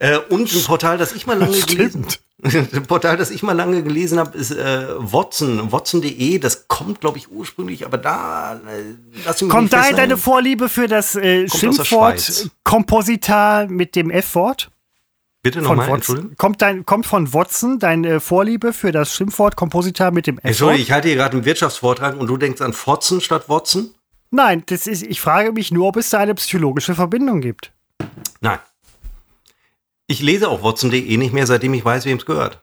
Äh, 0.00 0.18
und 0.18 0.52
ein 0.52 0.62
Portal, 0.64 0.98
das 0.98 1.12
ich 1.12 1.28
mal 1.28 1.38
lange 1.38 1.60
gelesen 1.66 2.04
Ein 2.42 2.82
Portal, 2.88 3.16
das 3.16 3.30
ich 3.30 3.44
mal 3.44 3.52
lange 3.52 3.84
gelesen 3.84 4.18
habe, 4.18 4.36
ist 4.36 4.50
äh, 4.50 4.88
Watson, 4.98 5.70
watson.de. 5.70 6.40
Das 6.40 6.66
kommt, 6.66 7.00
glaube 7.00 7.18
ich, 7.18 7.30
ursprünglich, 7.30 7.86
aber 7.86 7.98
da 7.98 8.60
äh, 8.66 9.32
Kommt 9.48 9.72
da 9.72 9.92
deine 9.92 10.16
Vorliebe 10.16 10.68
für 10.68 10.88
das 10.88 11.14
äh, 11.14 11.48
Schimpfwort 11.48 12.50
Kompositar 12.64 13.68
mit 13.68 13.94
dem 13.94 14.10
F-Wort? 14.10 14.72
Bitte 15.44 15.62
nochmal, 15.62 15.88
Entschuldigung. 15.88 16.34
Kommt, 16.36 16.62
dein, 16.62 16.84
kommt 16.84 17.06
von 17.06 17.32
Watson 17.32 17.78
deine 17.78 18.18
Vorliebe 18.18 18.72
für 18.72 18.90
das 18.90 19.14
Schimpfwort 19.14 19.54
Kompositar 19.54 20.10
mit 20.10 20.26
dem 20.26 20.38
F-Wort? 20.38 20.48
Entschuldigung, 20.50 20.82
ich 20.82 20.90
halte 20.90 21.06
hier 21.06 21.16
gerade 21.16 21.36
einen 21.36 21.44
Wirtschaftsvortrag 21.44 22.18
und 22.18 22.26
du 22.26 22.36
denkst 22.36 22.60
an 22.60 22.72
Fotzen 22.72 23.20
statt 23.20 23.48
Watson? 23.48 23.94
Nein, 24.30 24.64
das 24.66 24.86
ist, 24.86 25.02
ich 25.02 25.20
frage 25.20 25.52
mich 25.52 25.70
nur, 25.70 25.88
ob 25.88 25.96
es 25.96 26.10
da 26.10 26.18
eine 26.18 26.34
psychologische 26.34 26.94
Verbindung 26.94 27.40
gibt. 27.40 27.72
Nein. 28.40 28.58
Ich 30.06 30.20
lese 30.20 30.48
auch 30.48 30.62
Watson.de 30.62 31.16
nicht 31.16 31.32
mehr, 31.32 31.46
seitdem 31.46 31.74
ich 31.74 31.84
weiß, 31.84 32.04
wem 32.04 32.18
es 32.18 32.26
gehört. 32.26 32.62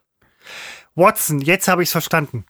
Watson, 0.95 1.39
jetzt 1.41 1.67
habe 1.67 1.83
ich 1.83 1.87
es 1.87 1.91
verstanden. 1.91 2.45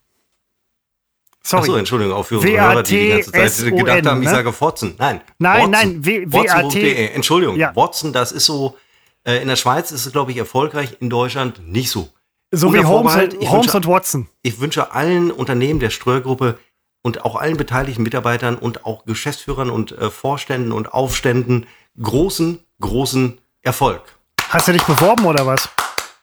Sorry. 1.46 1.64
Achso, 1.64 1.76
Entschuldigung, 1.76 2.14
auch 2.14 2.24
für 2.24 2.36
unsere 2.36 2.62
Hörer, 2.62 2.84
die 2.84 3.22
die 3.26 3.32
ganze 3.32 3.64
Zeit 3.66 3.78
gedacht 3.78 4.06
haben, 4.06 4.22
ich 4.22 4.30
ne? 4.30 4.36
sage 4.36 4.62
Watson. 4.62 4.96
Nein. 4.98 5.22
Nein, 5.40 5.70
nein, 5.72 6.06
WAT. 6.06 6.76
Entschuldigung. 6.76 7.60
Watson, 7.76 8.14
das 8.14 8.32
ist 8.32 8.46
so, 8.46 8.78
äh, 9.26 9.42
in 9.42 9.48
der 9.48 9.56
Schweiz 9.56 9.92
ist 9.92 10.06
es, 10.06 10.12
glaube 10.12 10.32
ich, 10.32 10.38
erfolgreich, 10.38 10.98
in 11.00 11.10
Deutschland 11.10 11.68
nicht 11.68 11.90
so. 11.90 12.10
So 12.52 12.72
wie 12.74 12.80
Holmes, 12.80 13.16
und, 13.16 13.50
Holmes 13.50 13.74
und 13.74 13.88
Watson. 13.88 14.28
Ich 14.44 14.60
wünsche 14.60 14.92
allen 14.92 15.32
Unternehmen 15.32 15.80
der 15.80 15.90
Ströer-Gruppe 15.90 16.60
und 17.04 17.24
auch 17.26 17.36
allen 17.36 17.58
beteiligten 17.58 18.02
Mitarbeitern 18.02 18.56
und 18.56 18.86
auch 18.86 19.06
Geschäftsführern 19.06 19.70
und 19.70 19.92
äh, 19.92 20.10
Vorständen 20.10 20.72
und 20.72 20.94
Aufständen 20.94 21.68
großen, 22.02 22.60
großen 22.80 23.40
Erfolg. 23.62 24.02
Hast 24.50 24.68
du 24.68 24.72
dich 24.72 24.84
beworben 24.84 25.26
oder 25.26 25.46
was? 25.46 25.70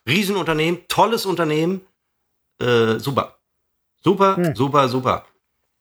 Riesenunternehmen, 0.09 0.81
tolles 0.89 1.27
Unternehmen. 1.27 1.82
Äh, 2.61 2.98
super. 2.98 3.36
Super, 4.02 4.36
hm. 4.36 4.57
super, 4.57 4.89
super. 4.89 5.27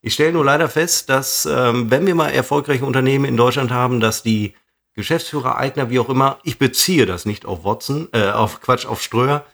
Ich 0.01 0.13
stelle 0.13 0.33
nur 0.33 0.45
leider 0.45 0.69
fest, 0.69 1.09
dass 1.09 1.45
ähm, 1.45 1.89
wenn 1.89 2.05
wir 2.05 2.15
mal 2.15 2.29
erfolgreiche 2.29 2.85
Unternehmen 2.85 3.25
in 3.25 3.37
Deutschland 3.37 3.71
haben, 3.71 3.99
dass 3.99 4.23
die 4.23 4.55
Geschäftsführer, 4.93 5.57
Eigner, 5.57 5.89
wie 5.89 5.99
auch 5.99 6.09
immer, 6.09 6.39
ich 6.43 6.57
beziehe 6.57 7.05
das 7.05 7.25
nicht 7.25 7.45
auf 7.45 7.63
Watson, 7.63 8.09
äh, 8.11 8.31
auf 8.31 8.61
Quatsch, 8.61 8.85
auf 8.85 9.01
Ströer, 9.01 9.45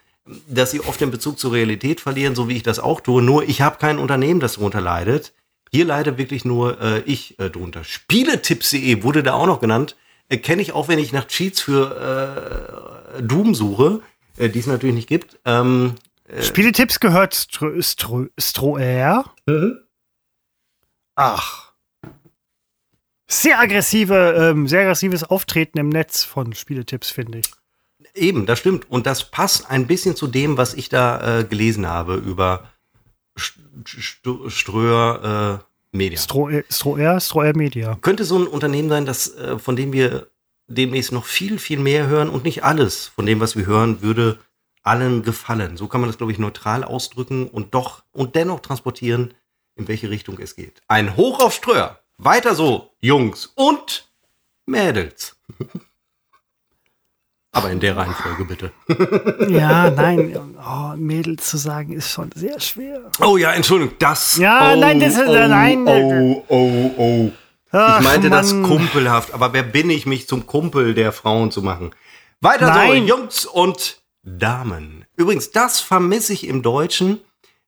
dass 0.48 0.72
sie 0.72 0.82
oft 0.82 1.00
den 1.00 1.12
Bezug 1.12 1.40
zur 1.40 1.54
Realität 1.54 2.02
verlieren, 2.02 2.36
so 2.36 2.50
wie 2.50 2.56
ich 2.56 2.64
das 2.64 2.80
auch 2.80 3.02
tue. 3.02 3.22
Nur 3.22 3.48
ich 3.48 3.62
habe 3.62 3.78
kein 3.78 4.00
Unternehmen, 4.00 4.40
das 4.40 4.56
darunter 4.56 4.82
leidet. 4.82 5.34
Hier 5.72 5.86
leider 5.86 6.18
wirklich 6.18 6.46
nur 6.46 6.80
äh, 6.82 7.00
ich 7.02 7.40
äh, 7.40 7.50
drunter. 7.50 7.84
Spieletipps.de 7.84 9.04
wurde 9.04 9.24
da 9.24 9.34
auch 9.34 9.48
noch 9.48 9.60
genannt. 9.60 9.96
Äh, 10.30 10.38
Kenne 10.38 10.62
ich 10.62 10.74
auch, 10.74 10.88
wenn 10.88 11.00
ich 11.00 11.12
nach 11.12 11.28
Cheats 11.28 11.62
für 11.62 13.14
äh, 13.18 13.22
Doom 13.22 13.54
suche, 13.54 14.02
äh, 14.38 14.50
die 14.50 14.60
es 14.60 14.68
natürlich 14.68 14.96
nicht 14.96 15.10
gibt. 15.10 15.40
Ähm, 15.46 15.96
äh, 16.28 16.42
Spieletipps 16.42 17.00
gehört 17.00 17.36
Stro 17.36 17.82
Stro 17.82 18.28
Stroer. 18.40 19.26
Mhm. 19.46 19.80
Ach. 21.16 21.74
Sehr 23.28 23.60
aggressive, 23.60 24.36
ähm, 24.38 24.68
sehr 24.68 24.82
aggressives 24.82 25.24
Auftreten 25.24 25.80
im 25.80 25.90
Netz 25.90 26.24
von 26.24 26.54
Spieletipps, 26.54 27.10
finde 27.10 27.40
ich. 27.40 27.52
Eben, 28.16 28.46
das 28.46 28.60
stimmt. 28.60 28.90
Und 28.90 29.06
das 29.06 29.30
passt 29.30 29.70
ein 29.70 29.88
bisschen 29.88 30.16
zu 30.16 30.28
dem, 30.28 30.58
was 30.58 30.74
ich 30.74 30.90
da 30.90 31.40
äh, 31.40 31.44
gelesen 31.44 31.88
habe 31.88 32.16
über 32.16 32.70
St 33.38 33.60
Ströer 34.48 35.62
äh, 35.62 35.96
Media. 35.96 36.20
Stroer, 36.20 36.64
Stroer, 36.70 37.20
Stroer 37.20 37.56
Media. 37.56 37.98
Könnte 38.02 38.24
so 38.24 38.38
ein 38.38 38.48
Unternehmen 38.48 38.90
sein, 38.90 39.06
das, 39.06 39.36
äh, 39.36 39.60
von 39.60 39.76
dem 39.76 39.94
wir 39.94 40.28
demnächst 40.68 41.12
noch 41.12 41.26
viel, 41.26 41.60
viel 41.60 41.80
mehr 41.80 42.08
hören 42.08 42.30
und 42.30 42.44
nicht 42.44 42.64
alles 42.64 43.08
von 43.08 43.26
dem, 43.26 43.40
was 43.40 43.56
wir 43.56 43.66
hören, 43.66 44.02
würde 44.02 44.40
allen 44.84 45.24
gefallen. 45.24 45.78
So 45.78 45.88
kann 45.88 46.02
man 46.02 46.10
das, 46.10 46.18
glaube 46.18 46.32
ich, 46.32 46.40
neutral 46.40 46.84
ausdrücken 46.84 47.48
und 47.48 47.74
doch 47.74 48.04
und 48.12 48.36
dennoch 48.36 48.62
transportieren, 48.62 49.34
in 49.76 49.88
welche 49.88 50.10
Richtung 50.10 50.40
es 50.40 50.56
geht. 50.56 50.82
Ein 50.88 51.18
Hoch 51.18 51.40
auf 51.40 51.54
Ströer. 51.54 52.00
Weiter 52.18 52.56
so, 52.56 52.92
Jungs 53.02 53.48
und 53.56 54.10
Mädels. 54.66 55.36
Aber 57.56 57.72
in 57.72 57.80
der 57.80 57.96
Reihenfolge 57.96 58.44
bitte. 58.44 58.72
ja, 59.50 59.90
nein. 59.90 60.38
Oh, 60.60 60.94
Mädels 60.98 61.50
zu 61.50 61.56
sagen 61.56 61.94
ist 61.94 62.12
schon 62.12 62.30
sehr 62.36 62.60
schwer. 62.60 63.10
Oh 63.22 63.38
ja, 63.38 63.54
Entschuldigung, 63.54 63.96
das. 63.98 64.36
Ja, 64.36 64.74
oh, 64.74 64.76
nein, 64.76 65.00
das 65.00 65.14
ist. 65.14 65.26
Oh, 65.26 65.32
nein. 65.32 65.88
Oh, 65.88 66.44
oh, 66.50 66.92
oh. 66.98 67.32
Ach, 67.72 68.00
ich 68.00 68.04
meinte 68.04 68.30
Mann. 68.30 68.38
das 68.38 68.52
kumpelhaft, 68.52 69.34
aber 69.34 69.54
wer 69.54 69.64
bin 69.64 69.90
ich, 69.90 70.06
mich 70.06 70.28
zum 70.28 70.46
Kumpel 70.48 70.94
der 70.94 71.14
Frauen 71.14 71.50
zu 71.50 71.62
machen? 71.62 71.92
Weiter 72.42 72.68
nein. 72.68 73.08
so, 73.08 73.08
Jungs 73.08 73.46
und 73.46 74.02
Damen. 74.24 75.06
Übrigens, 75.16 75.52
das 75.52 75.80
vermisse 75.80 76.34
ich 76.34 76.48
im 76.48 76.62
Deutschen, 76.62 77.22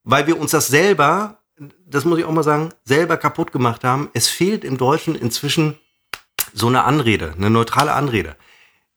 weil 0.03 0.27
wir 0.27 0.37
uns 0.37 0.51
das 0.51 0.67
selber, 0.67 1.37
das 1.85 2.03
muss 2.03 2.19
ich 2.19 2.25
auch 2.25 2.31
mal 2.31 2.43
sagen, 2.43 2.73
selber 2.83 3.15
kaputt 3.15 3.53
gemacht 3.53 3.85
haben. 3.85 4.09
Es 4.13 4.27
fehlt 4.27 4.65
im 4.65 4.77
Deutschen 4.77 5.15
inzwischen 5.15 5.79
so 6.53 6.67
eine 6.67 6.83
Anrede, 6.83 7.33
eine 7.37 7.49
neutrale 7.49 7.93
Anrede. 7.93 8.35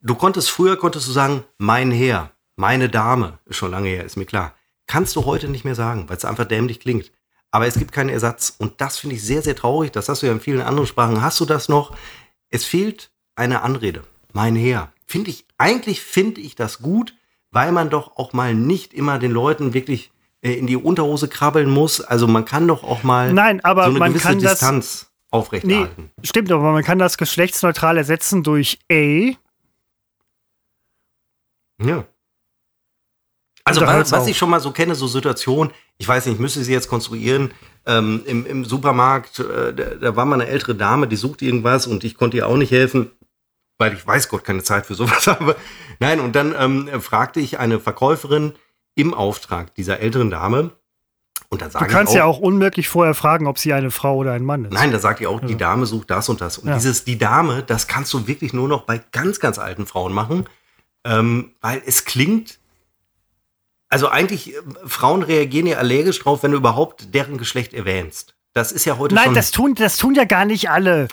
Du 0.02 0.14
konntest 0.14 0.50
früher 0.50 0.78
konntest 0.78 1.06
du 1.08 1.12
sagen, 1.12 1.44
mein 1.58 1.90
Herr, 1.90 2.30
meine 2.56 2.88
Dame, 2.88 3.38
ist 3.44 3.56
schon 3.56 3.70
lange 3.70 3.90
her, 3.90 4.04
ist 4.04 4.16
mir 4.16 4.24
klar. 4.24 4.54
Kannst 4.86 5.14
du 5.14 5.26
heute 5.26 5.48
nicht 5.48 5.64
mehr 5.64 5.74
sagen, 5.74 6.08
weil 6.08 6.16
es 6.16 6.24
einfach 6.24 6.46
dämlich 6.46 6.80
klingt. 6.80 7.12
Aber 7.50 7.66
es 7.66 7.74
gibt 7.74 7.92
keinen 7.92 8.08
Ersatz. 8.08 8.54
Und 8.58 8.80
das 8.80 8.98
finde 8.98 9.16
ich 9.16 9.22
sehr, 9.22 9.42
sehr 9.42 9.54
traurig. 9.54 9.92
Das 9.92 10.08
hast 10.08 10.22
du 10.22 10.26
ja 10.26 10.32
in 10.32 10.40
vielen 10.40 10.62
anderen 10.62 10.86
Sprachen. 10.86 11.20
Hast 11.20 11.38
du 11.40 11.44
das 11.44 11.68
noch? 11.68 11.94
Es 12.48 12.64
fehlt 12.64 13.10
eine 13.34 13.62
Anrede. 13.62 14.02
Mein 14.32 14.56
Herr. 14.56 14.92
Finde 15.06 15.30
ich, 15.30 15.44
eigentlich 15.58 16.00
finde 16.00 16.40
ich 16.40 16.54
das 16.54 16.80
gut, 16.80 17.14
weil 17.50 17.70
man 17.70 17.90
doch 17.90 18.16
auch 18.16 18.32
mal 18.32 18.54
nicht 18.54 18.94
immer 18.94 19.18
den 19.18 19.32
Leuten 19.32 19.74
wirklich 19.74 20.12
äh, 20.40 20.52
in 20.52 20.66
die 20.66 20.76
Unterhose 20.76 21.28
krabbeln 21.28 21.68
muss. 21.68 22.00
Also 22.00 22.26
man 22.26 22.44
kann 22.44 22.66
doch 22.66 22.84
auch 22.84 23.02
mal 23.02 23.32
Nein, 23.32 23.62
aber 23.64 23.84
so 23.84 23.90
eine 23.90 23.98
man 23.98 24.12
gewisse 24.12 24.28
kann 24.28 24.38
Distanz 24.38 25.00
das, 25.00 25.12
aufrechterhalten. 25.30 26.10
Nee, 26.16 26.26
stimmt, 26.26 26.50
aber 26.52 26.72
man 26.72 26.84
kann 26.84 26.98
das 26.98 27.18
geschlechtsneutral 27.18 27.98
ersetzen 27.98 28.42
durch 28.42 28.78
A 28.90 29.34
ja. 31.80 32.04
Also 33.64 33.82
was, 33.82 34.10
was 34.10 34.26
ich 34.26 34.38
schon 34.38 34.50
mal 34.50 34.60
so 34.60 34.70
kenne, 34.70 34.94
so 34.94 35.06
Situationen, 35.06 35.72
ich 35.98 36.08
weiß 36.08 36.26
nicht, 36.26 36.36
ich 36.36 36.40
müsste 36.40 36.64
sie 36.64 36.72
jetzt 36.72 36.88
konstruieren, 36.88 37.52
ähm, 37.86 38.22
im, 38.26 38.46
im 38.46 38.64
Supermarkt, 38.64 39.38
äh, 39.38 39.74
da, 39.74 39.94
da, 39.94 40.16
war 40.16 40.24
mal 40.24 40.40
eine 40.40 40.50
ältere 40.50 40.74
Dame, 40.74 41.06
die 41.06 41.16
sucht 41.16 41.42
irgendwas 41.42 41.86
und 41.86 42.02
ich 42.02 42.16
konnte 42.16 42.38
ihr 42.38 42.48
auch 42.48 42.56
nicht 42.56 42.72
helfen, 42.72 43.10
weil 43.78 43.92
ich 43.92 44.06
weiß 44.06 44.28
Gott 44.28 44.44
keine 44.44 44.62
Zeit 44.62 44.86
für 44.86 44.94
sowas 44.94 45.26
habe. 45.26 45.56
Nein, 45.98 46.20
und 46.20 46.34
dann 46.36 46.54
ähm, 46.58 46.88
fragte 47.00 47.40
ich 47.40 47.58
eine 47.58 47.80
Verkäuferin 47.80 48.54
im 48.94 49.14
Auftrag 49.14 49.74
dieser 49.74 50.00
älteren 50.00 50.30
Dame, 50.30 50.72
und 51.52 51.62
dann 51.62 51.70
sage 51.72 51.86
du 51.86 51.90
kannst 51.90 52.12
auch, 52.12 52.16
ja 52.16 52.24
auch 52.26 52.38
unmöglich 52.38 52.88
vorher 52.88 53.12
fragen, 53.12 53.48
ob 53.48 53.58
sie 53.58 53.72
eine 53.72 53.90
Frau 53.90 54.16
oder 54.16 54.32
ein 54.32 54.44
Mann 54.44 54.66
ist. 54.66 54.72
Nein, 54.72 54.92
da 54.92 55.00
sagt 55.00 55.20
ihr 55.20 55.28
auch, 55.28 55.40
die 55.40 55.56
Dame 55.56 55.84
sucht 55.84 56.08
das 56.08 56.28
und 56.28 56.40
das. 56.40 56.58
Und 56.58 56.68
ja. 56.68 56.76
dieses 56.76 57.04
die 57.04 57.18
Dame, 57.18 57.64
das 57.64 57.88
kannst 57.88 58.12
du 58.14 58.28
wirklich 58.28 58.52
nur 58.52 58.68
noch 58.68 58.82
bei 58.82 59.00
ganz, 59.10 59.40
ganz 59.40 59.58
alten 59.58 59.84
Frauen 59.84 60.12
machen 60.12 60.46
ähm, 61.04 61.52
weil 61.60 61.82
es 61.86 62.04
klingt, 62.04 62.58
also 63.88 64.08
eigentlich, 64.08 64.54
äh, 64.54 64.60
Frauen 64.86 65.22
reagieren 65.22 65.66
ja 65.66 65.78
allergisch 65.78 66.20
drauf, 66.20 66.42
wenn 66.42 66.52
du 66.52 66.58
überhaupt 66.58 67.14
deren 67.14 67.38
Geschlecht 67.38 67.74
erwähnst. 67.74 68.34
Das 68.52 68.72
ist 68.72 68.84
ja 68.84 68.98
heute 68.98 69.14
Nein, 69.14 69.24
schon. 69.24 69.32
Nein, 69.32 69.40
das 69.40 69.50
tun, 69.50 69.74
das 69.74 69.96
tun 69.96 70.14
ja 70.14 70.24
gar 70.24 70.44
nicht 70.44 70.70
alle. 70.70 71.08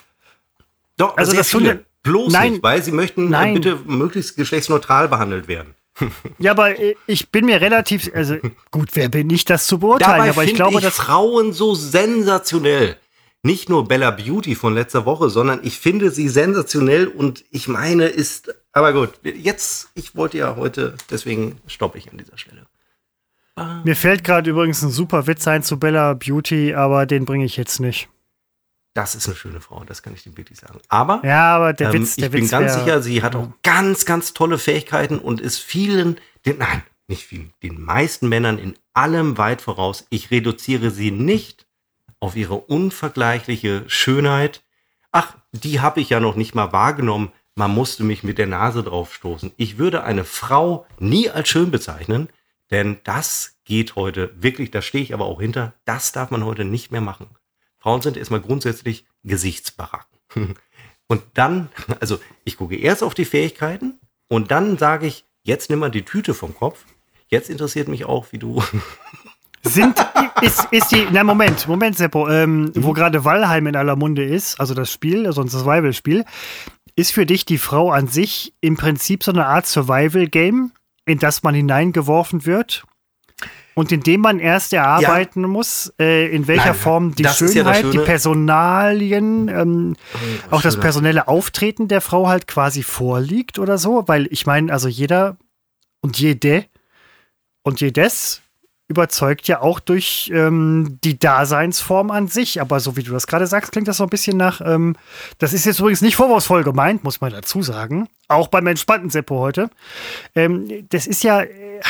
Doch, 0.98 1.16
also 1.18 1.34
das 1.34 1.50
viele. 1.50 1.64
tun 1.64 1.78
ja, 1.78 1.84
bloß 2.04 2.34
nein, 2.34 2.52
nicht, 2.54 2.64
weil 2.64 2.82
sie 2.84 2.92
möchten 2.92 3.28
äh, 3.28 3.30
nein. 3.30 3.54
bitte 3.54 3.80
möglichst 3.86 4.36
geschlechtsneutral 4.36 5.08
behandelt 5.08 5.48
werden. 5.48 5.76
Ja, 6.40 6.52
aber 6.52 6.80
äh, 6.80 6.96
ich 7.08 7.30
bin 7.30 7.46
mir 7.46 7.60
relativ, 7.60 8.12
also 8.14 8.38
gut, 8.70 8.90
wer 8.94 9.10
bin 9.10 9.30
ich, 9.32 9.46
das 9.46 9.66
zu 9.66 9.80
beurteilen? 9.80 10.18
Dabei 10.18 10.30
aber 10.30 10.44
ich 10.44 10.50
finde 10.50 10.64
glaube, 10.64 10.78
ich 10.78 10.84
dass 10.84 10.96
Frauen 10.96 11.54
so 11.54 11.74
sensationell. 11.74 12.98
Nicht 13.44 13.70
nur 13.70 13.88
Bella 13.88 14.12
Beauty 14.12 14.56
von 14.56 14.74
letzter 14.74 15.06
Woche, 15.06 15.30
sondern 15.30 15.62
ich 15.64 15.80
finde 15.80 16.12
sie 16.12 16.28
sensationell 16.28 17.08
und 17.08 17.46
ich 17.50 17.68
meine 17.68 18.06
ist, 18.08 18.54
aber 18.78 18.94
gut, 18.94 19.20
jetzt, 19.24 19.90
ich 19.96 20.16
wollte 20.16 20.38
ja 20.38 20.56
heute, 20.56 20.96
deswegen 21.10 21.60
stoppe 21.68 21.98
ich 21.98 22.12
an 22.12 22.18
dieser 22.18 22.38
Stelle. 22.38 22.66
mir 23.84 23.96
fällt 23.96 24.24
gerade 24.24 24.50
übrigens 24.50 24.82
ein 24.84 24.90
super 24.92 25.28
Witz 25.28 25.48
ein 25.48 25.64
zu 25.64 25.80
Bella 25.80 26.14
Beauty, 26.14 26.74
aber 26.76 27.06
den 27.06 27.26
bringe 27.26 27.46
ich 27.46 27.58
jetzt 27.58 27.80
nicht. 27.80 28.10
Das 28.94 29.14
ist 29.14 29.28
eine 29.28 29.36
schöne 29.36 29.62
Frau, 29.62 29.84
das 29.84 30.02
kann 30.02 30.14
ich 30.14 30.24
dir 30.24 30.36
wirklich 30.38 30.60
sagen. 30.60 30.80
Aber 30.90 31.22
Ja, 31.24 31.56
aber 31.56 31.74
der 31.74 31.94
ähm, 31.94 32.02
Witz, 32.02 32.16
der 32.16 32.26
ich 32.26 32.32
bin 32.32 32.44
Witz 32.44 32.52
ganz 32.52 32.74
wär- 32.74 32.80
sicher, 32.84 33.02
sie 33.02 33.22
hat 33.22 33.36
auch 33.36 33.50
ganz, 33.64 34.06
ganz 34.06 34.34
tolle 34.34 34.58
Fähigkeiten 34.58 35.20
und 35.20 35.40
ist 35.40 35.60
vielen, 35.60 36.20
den, 36.46 36.58
nein, 36.58 36.82
nicht 37.08 37.26
vielen, 37.26 37.54
den 37.64 37.80
meisten 37.82 38.28
Männern 38.28 38.58
in 38.58 38.76
allem 38.94 39.38
weit 39.38 39.62
voraus. 39.62 40.06
Ich 40.10 40.32
reduziere 40.32 40.90
sie 40.92 41.12
nicht 41.12 41.68
auf 42.20 42.36
ihre 42.36 42.56
unvergleichliche 42.56 43.84
Schönheit. 43.88 44.64
Ach, 45.12 45.36
die 45.52 45.80
habe 45.80 46.02
ich 46.02 46.10
ja 46.10 46.20
noch 46.20 46.36
nicht 46.36 46.56
mal 46.56 46.72
wahrgenommen. 46.74 47.32
Man 47.58 47.74
musste 47.74 48.04
mich 48.04 48.24
mit 48.24 48.38
der 48.38 48.46
Nase 48.46 48.84
draufstoßen. 48.84 49.52
Ich 49.58 49.80
würde 49.80 50.04
eine 50.04 50.26
Frau 50.26 50.86
nie 51.00 51.32
als 51.32 51.50
schön 51.50 51.72
bezeichnen, 51.72 52.30
denn 52.70 52.98
das 53.04 53.56
geht 53.66 53.96
heute 53.96 54.32
wirklich, 54.40 54.70
da 54.70 54.84
stehe 54.84 55.04
ich 55.04 55.12
aber 55.12 55.26
auch 55.26 55.42
hinter, 55.42 55.74
das 55.84 56.12
darf 56.12 56.30
man 56.30 56.46
heute 56.46 56.66
nicht 56.66 56.92
mehr 56.92 57.02
machen. 57.02 57.26
Frauen 57.80 58.04
sind 58.04 58.16
erstmal 58.16 58.42
grundsätzlich 58.42 59.06
Gesichtsbaracken. 59.24 60.20
Und 61.08 61.24
dann, 61.34 61.70
also 62.00 62.20
ich 62.44 62.58
gucke 62.58 62.76
erst 62.76 63.02
auf 63.02 63.16
die 63.16 63.26
Fähigkeiten 63.26 63.98
und 64.28 64.52
dann 64.52 64.78
sage 64.78 65.08
ich, 65.08 65.24
jetzt 65.42 65.70
nimm 65.70 65.80
mal 65.80 65.90
die 65.90 66.04
Tüte 66.04 66.34
vom 66.34 66.54
Kopf. 66.54 66.84
Jetzt 67.30 67.50
interessiert 67.50 67.88
mich 67.88 68.04
auch, 68.04 68.34
wie 68.34 68.40
du. 68.40 68.62
Sind, 69.64 69.96
ist, 70.42 70.68
ist 70.72 70.92
die, 70.92 71.08
na 71.12 71.24
Moment, 71.24 71.66
Moment, 71.66 71.98
Seppo, 71.98 72.28
ähm, 72.30 72.72
wo 72.76 72.92
gerade 72.92 73.24
Valheim 73.24 73.68
in 73.68 73.78
aller 73.78 73.96
Munde 73.96 74.26
ist, 74.26 74.60
also 74.60 74.74
das 74.74 74.92
Spiel, 74.92 75.26
also 75.26 75.42
ein 75.42 75.48
Survival-Spiel, 75.48 76.26
ist 76.98 77.14
für 77.14 77.26
dich 77.26 77.46
die 77.46 77.60
Frau 77.60 77.92
an 77.92 78.08
sich 78.08 78.54
im 78.60 78.76
Prinzip 78.76 79.24
so 79.24 79.32
eine 79.32 79.46
Art 79.46 79.68
Survival-Game, 79.68 80.72
in 81.06 81.20
das 81.20 81.44
man 81.44 81.54
hineingeworfen 81.56 82.46
wird? 82.46 82.84
Und 83.76 83.92
in 83.92 84.02
dem 84.02 84.22
man 84.22 84.40
erst 84.40 84.74
erarbeiten 84.74 85.44
muss, 85.44 85.94
äh, 86.00 86.28
in 86.36 86.48
welcher 86.48 86.72
Nein, 86.72 86.76
Form 86.76 87.16
die 87.16 87.22
ist 87.22 87.40
ja 87.40 87.48
Schönheit, 87.48 87.94
die. 87.94 88.00
Personalien, 88.00 89.48
ähm, 89.50 89.96
auch 90.50 90.64
das 90.64 90.80
personelle 90.80 91.28
Auftreten 91.28 91.88
der 91.88 92.02
Frau 92.02 92.28
halt 92.28 92.48
quasi 92.48 92.82
vorliegt 92.82 93.60
oder 93.60 93.78
so, 93.78 94.08
weil 94.08 94.28
ich 94.32 94.48
meine, 94.48 94.74
also 94.74 94.88
jeder 94.88 95.38
und 96.02 96.18
jede 96.18 96.66
und 97.62 97.80
jedes 97.80 98.42
überzeugt 98.88 99.48
ja 99.48 99.62
auch 99.62 99.80
durch 99.80 100.32
ähm, 100.34 100.98
die 101.04 101.20
Daseinsform 101.20 102.10
an 102.10 102.28
sich. 102.28 102.62
Aber 102.62 102.80
so 102.80 102.96
wie 102.96 103.04
du 103.04 103.12
das 103.12 103.28
gerade 103.28 103.48
sagst, 103.48 103.72
klingt 103.72 103.88
das 103.88 103.98
so 103.98 104.04
ein 104.04 104.10
bisschen 104.10 104.38
nach. 104.38 104.62
Ähm, 104.62 104.96
das 105.40 105.54
ist 105.54 105.66
jetzt 105.66 105.80
übrigens 105.80 106.02
nicht 106.02 106.16
vorwurfsvoll 106.16 106.64
gemeint, 106.64 107.04
muss 107.04 107.20
man 107.20 107.32
dazu 107.32 107.62
sagen. 107.62 108.08
Auch 108.28 108.48
beim 108.48 108.68
entspannten 108.68 109.10
Seppo 109.10 109.40
heute. 109.40 109.70
Ähm, 110.36 110.88
das 110.90 111.08
ist 111.08 111.24
ja. 111.24 111.42
Äh, 111.42 111.82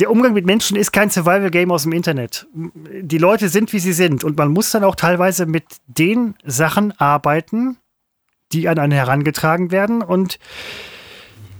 der 0.00 0.10
Umgang 0.10 0.34
mit 0.34 0.44
Menschen 0.44 0.76
ist 0.76 0.92
kein 0.92 1.10
Survival-Game 1.10 1.70
aus 1.70 1.84
dem 1.84 1.92
Internet. 1.92 2.46
Die 2.52 3.18
Leute 3.18 3.48
sind, 3.48 3.72
wie 3.72 3.78
sie 3.78 3.94
sind. 3.94 4.24
Und 4.24 4.36
man 4.36 4.50
muss 4.50 4.70
dann 4.70 4.84
auch 4.84 4.94
teilweise 4.94 5.46
mit 5.46 5.64
den 5.86 6.34
Sachen 6.44 6.92
arbeiten, 6.98 7.78
die 8.52 8.68
an 8.68 8.78
einen 8.78 8.92
herangetragen 8.92 9.70
werden 9.70 10.02
und 10.02 10.38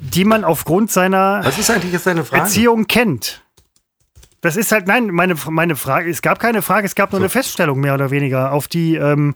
die 0.01 0.24
man 0.24 0.44
aufgrund 0.44 0.90
seiner 0.90 1.40
Was 1.44 1.59
ist 1.59 1.70
eigentlich 1.70 1.93
jetzt 1.93 2.06
deine 2.06 2.24
Frage? 2.24 2.43
Erziehung 2.43 2.86
kennt. 2.86 3.45
Das 4.43 4.57
ist 4.57 4.71
halt, 4.71 4.87
nein, 4.87 5.07
meine, 5.09 5.35
meine 5.49 5.77
Frage, 5.77 6.11
es 6.11 6.23
gab 6.23 6.39
keine 6.39 6.63
Frage, 6.63 6.87
es 6.87 6.95
gab 6.95 7.13
nur 7.13 7.21
eine 7.21 7.29
Feststellung, 7.31 7.81
mehr 7.81 7.95
oder 7.95 8.11
weniger, 8.11 8.53
auf 8.53 8.69
die 8.69 8.95
ähm, 8.97 9.35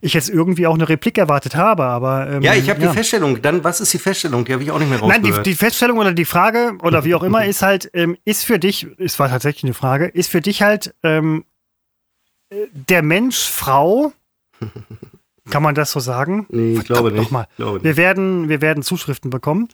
ich 0.00 0.14
jetzt 0.14 0.28
irgendwie 0.28 0.66
auch 0.66 0.74
eine 0.74 0.88
Replik 0.88 1.16
erwartet 1.16 1.54
habe, 1.54 1.84
aber. 1.84 2.28
Ähm, 2.28 2.42
Ja, 2.42 2.54
ich 2.54 2.68
habe 2.68 2.80
die 2.80 2.88
Feststellung. 2.88 3.40
Dann, 3.40 3.62
was 3.64 3.80
ist 3.80 3.92
die 3.92 3.98
Feststellung? 3.98 4.44
Die 4.44 4.52
habe 4.52 4.62
ich 4.62 4.70
auch 4.70 4.78
nicht 4.78 4.90
mehr 4.90 4.98
Nein, 4.98 5.22
die, 5.22 5.28
rausgehört. 5.30 5.46
die 5.46 5.54
Feststellung 5.54 5.98
oder 5.98 6.12
die 6.12 6.24
Frage 6.24 6.72
oder 6.82 7.04
wie 7.04 7.14
auch 7.14 7.22
immer 7.22 7.44
ist 7.46 7.62
halt, 7.62 7.90
ähm, 7.94 8.16
ist 8.24 8.44
für 8.44 8.58
dich, 8.58 8.86
es 8.98 9.18
war 9.18 9.28
tatsächlich 9.28 9.64
eine 9.64 9.74
Frage, 9.74 10.06
ist 10.06 10.30
für 10.30 10.40
dich 10.40 10.62
halt 10.62 10.94
ähm, 11.02 11.44
äh, 12.50 12.66
der 12.72 13.02
Mensch 13.02 13.48
Frau, 13.48 14.12
kann 15.50 15.62
man 15.62 15.74
das 15.74 15.92
so 15.92 16.00
sagen? 16.00 16.46
Nee, 16.50 16.74
ich 16.74 16.84
glaube 16.84 17.10
Verdammt 17.10 17.14
nicht. 17.14 17.24
Nochmal. 17.24 17.46
Glaube 17.56 17.72
nicht. 17.74 17.84
Wir, 17.84 17.96
werden, 17.96 18.48
wir 18.48 18.60
werden 18.60 18.82
Zuschriften 18.82 19.30
bekommen. 19.30 19.68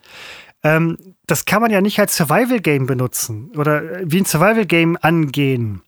Ähm, 0.64 0.97
das 1.26 1.44
kann 1.44 1.62
man 1.62 1.70
ja 1.70 1.80
nicht 1.80 1.98
als 2.01 2.16
Survival-Game 2.16 2.86
benutzen 2.86 3.51
oder 3.56 3.82
äh, 4.01 4.02
wie 4.06 4.18
ein 4.20 4.24
Survival-Game 4.24 4.98
angehen. 5.01 5.82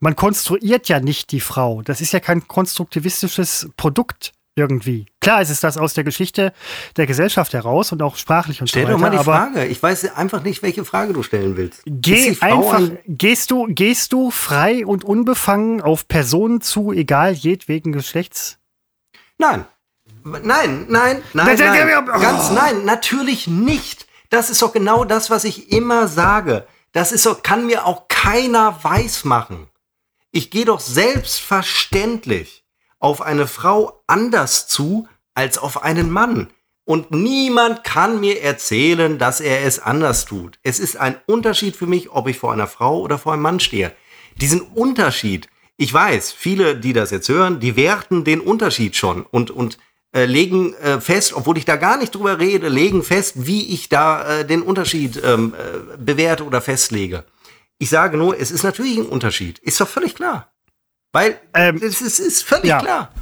Man 0.00 0.14
konstruiert 0.16 0.88
ja 0.88 1.00
nicht 1.00 1.32
die 1.32 1.40
Frau. 1.40 1.82
Das 1.82 2.00
ist 2.00 2.12
ja 2.12 2.20
kein 2.20 2.46
konstruktivistisches 2.46 3.70
Produkt 3.76 4.32
irgendwie. 4.56 5.06
Klar 5.20 5.42
ist 5.42 5.50
es 5.50 5.58
das 5.58 5.76
aus 5.78 5.94
der 5.94 6.04
Geschichte 6.04 6.52
der 6.96 7.06
Gesellschaft 7.06 7.54
heraus 7.54 7.90
und 7.90 8.02
auch 8.02 8.16
sprachlich 8.16 8.60
und 8.60 8.68
Stell 8.68 8.82
so 8.82 8.88
weiter. 8.88 8.94
doch 8.94 9.00
mal 9.00 9.10
die 9.18 9.24
Frage. 9.24 9.64
Ich 9.66 9.82
weiß 9.82 10.14
einfach 10.14 10.44
nicht, 10.44 10.62
welche 10.62 10.84
Frage 10.84 11.12
du 11.12 11.24
stellen 11.24 11.56
willst. 11.56 11.82
Geh 11.86 12.36
einfach, 12.40 12.74
ein- 12.78 12.98
gehst 13.08 13.50
du, 13.50 13.66
gehst 13.66 14.12
du 14.12 14.30
frei 14.30 14.86
und 14.86 15.02
unbefangen 15.02 15.80
auf 15.80 16.06
Personen 16.06 16.60
zu, 16.60 16.92
egal 16.92 17.32
jedwegen 17.32 17.90
Geschlechts? 17.92 18.58
Nein. 19.38 19.64
Nein, 20.22 20.42
nein, 20.44 20.86
nein, 20.88 20.88
Nein, 20.88 21.22
nein. 21.32 21.56
nein, 21.58 22.04
nein, 22.06 22.20
Ganz 22.20 22.50
nein, 22.52 22.84
natürlich 22.84 23.46
nicht. 23.48 24.03
Das 24.30 24.50
ist 24.50 24.62
doch 24.62 24.72
genau 24.72 25.04
das, 25.04 25.30
was 25.30 25.44
ich 25.44 25.70
immer 25.72 26.08
sage. 26.08 26.66
Das 26.92 27.12
ist 27.12 27.26
doch, 27.26 27.42
kann 27.42 27.66
mir 27.66 27.86
auch 27.86 28.08
keiner 28.08 28.82
weismachen. 28.82 29.68
Ich 30.30 30.50
gehe 30.50 30.64
doch 30.64 30.80
selbstverständlich 30.80 32.64
auf 32.98 33.20
eine 33.20 33.46
Frau 33.46 34.02
anders 34.06 34.66
zu 34.66 35.06
als 35.34 35.58
auf 35.58 35.82
einen 35.82 36.10
Mann. 36.10 36.48
Und 36.84 37.10
niemand 37.10 37.82
kann 37.82 38.20
mir 38.20 38.42
erzählen, 38.42 39.18
dass 39.18 39.40
er 39.40 39.64
es 39.64 39.78
anders 39.78 40.26
tut. 40.26 40.58
Es 40.62 40.78
ist 40.78 40.96
ein 40.96 41.16
Unterschied 41.26 41.76
für 41.76 41.86
mich, 41.86 42.10
ob 42.10 42.28
ich 42.28 42.38
vor 42.38 42.52
einer 42.52 42.66
Frau 42.66 43.00
oder 43.00 43.18
vor 43.18 43.32
einem 43.32 43.42
Mann 43.42 43.60
stehe. 43.60 43.92
Diesen 44.36 44.60
Unterschied, 44.60 45.48
ich 45.76 45.92
weiß, 45.92 46.32
viele, 46.32 46.76
die 46.76 46.92
das 46.92 47.10
jetzt 47.10 47.28
hören, 47.28 47.58
die 47.60 47.76
werten 47.76 48.24
den 48.24 48.40
Unterschied 48.40 48.96
schon 48.96 49.22
und, 49.22 49.50
und 49.50 49.78
äh, 50.14 50.24
legen 50.26 50.74
äh, 50.74 51.00
fest, 51.00 51.34
obwohl 51.34 51.58
ich 51.58 51.64
da 51.64 51.76
gar 51.76 51.96
nicht 51.98 52.14
drüber 52.14 52.38
rede, 52.38 52.68
legen 52.68 53.02
fest, 53.02 53.46
wie 53.46 53.74
ich 53.74 53.88
da 53.88 54.40
äh, 54.40 54.46
den 54.46 54.62
Unterschied 54.62 55.20
ähm, 55.22 55.54
äh, 55.58 55.96
bewerte 55.98 56.44
oder 56.44 56.60
festlege. 56.62 57.24
Ich 57.78 57.90
sage 57.90 58.16
nur, 58.16 58.38
es 58.38 58.50
ist 58.50 58.62
natürlich 58.62 58.96
ein 58.96 59.06
Unterschied. 59.06 59.58
Ist 59.58 59.80
doch 59.80 59.88
völlig 59.88 60.14
klar. 60.14 60.52
Weil 61.12 61.38
Ähm, 61.52 61.80
es 61.82 62.00
ist, 62.00 62.20
ist 62.20 62.44
völlig 62.44 62.66
ja. 62.66 62.78
klar. 62.80 63.12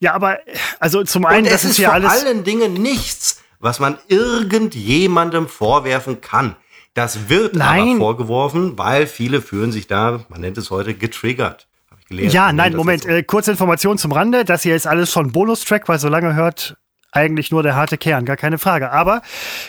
Ja, 0.00 0.14
aber 0.14 0.38
also 0.80 1.02
zum 1.04 1.24
einen, 1.26 1.46
Und 1.46 1.52
das 1.52 1.64
es 1.64 1.70
ist 1.72 1.78
ja 1.78 1.88
vor 1.88 1.94
alles. 1.94 2.10
allen 2.10 2.44
Dingen 2.44 2.74
nichts, 2.74 3.42
was 3.58 3.80
man 3.80 3.98
irgendjemandem 4.08 5.48
vorwerfen 5.48 6.20
kann. 6.20 6.56
Das 6.94 7.28
wird 7.28 7.54
Nein. 7.56 7.88
aber 7.90 7.96
vorgeworfen, 7.98 8.78
weil 8.78 9.06
viele 9.06 9.42
fühlen 9.42 9.72
sich 9.72 9.86
da, 9.88 10.24
man 10.28 10.40
nennt 10.40 10.58
es 10.58 10.70
heute, 10.70 10.94
getriggert. 10.94 11.66
Ja, 12.10 12.52
nein, 12.52 12.76
Moment, 12.76 13.06
äh, 13.06 13.22
kurze 13.22 13.50
Information 13.50 13.98
zum 13.98 14.12
Rande. 14.12 14.44
Das 14.44 14.62
hier 14.62 14.76
ist 14.76 14.86
alles 14.86 15.10
schon 15.10 15.32
Bonustrack, 15.32 15.88
weil 15.88 15.98
so 15.98 16.08
lange 16.08 16.34
hört 16.34 16.76
eigentlich 17.14 17.50
nur 17.50 17.62
der 17.62 17.76
harte 17.76 17.96
Kern, 17.96 18.24
gar 18.24 18.36
keine 18.36 18.58
Frage. 18.58 18.90
Aber 18.90 19.22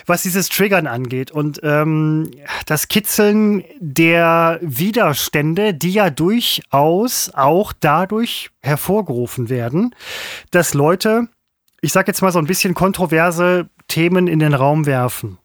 was 0.04 0.22
dieses 0.22 0.48
Triggern 0.48 0.86
angeht 0.86 1.30
und 1.30 1.60
ähm, 1.62 2.30
das 2.66 2.88
Kitzeln 2.88 3.64
der 3.78 4.58
Widerstände, 4.60 5.72
die 5.72 5.92
ja 5.92 6.10
durchaus 6.10 7.30
auch 7.34 7.72
dadurch 7.72 8.50
hervorgerufen 8.62 9.48
werden, 9.48 9.94
dass 10.50 10.74
Leute, 10.74 11.28
ich 11.80 11.92
sag 11.92 12.08
jetzt 12.08 12.20
mal 12.20 12.32
so 12.32 12.38
ein 12.38 12.46
bisschen 12.46 12.74
kontroverse 12.74 13.68
Themen 13.88 14.26
in 14.26 14.40
den 14.40 14.54
Raum 14.54 14.86
werfen. 14.86 15.38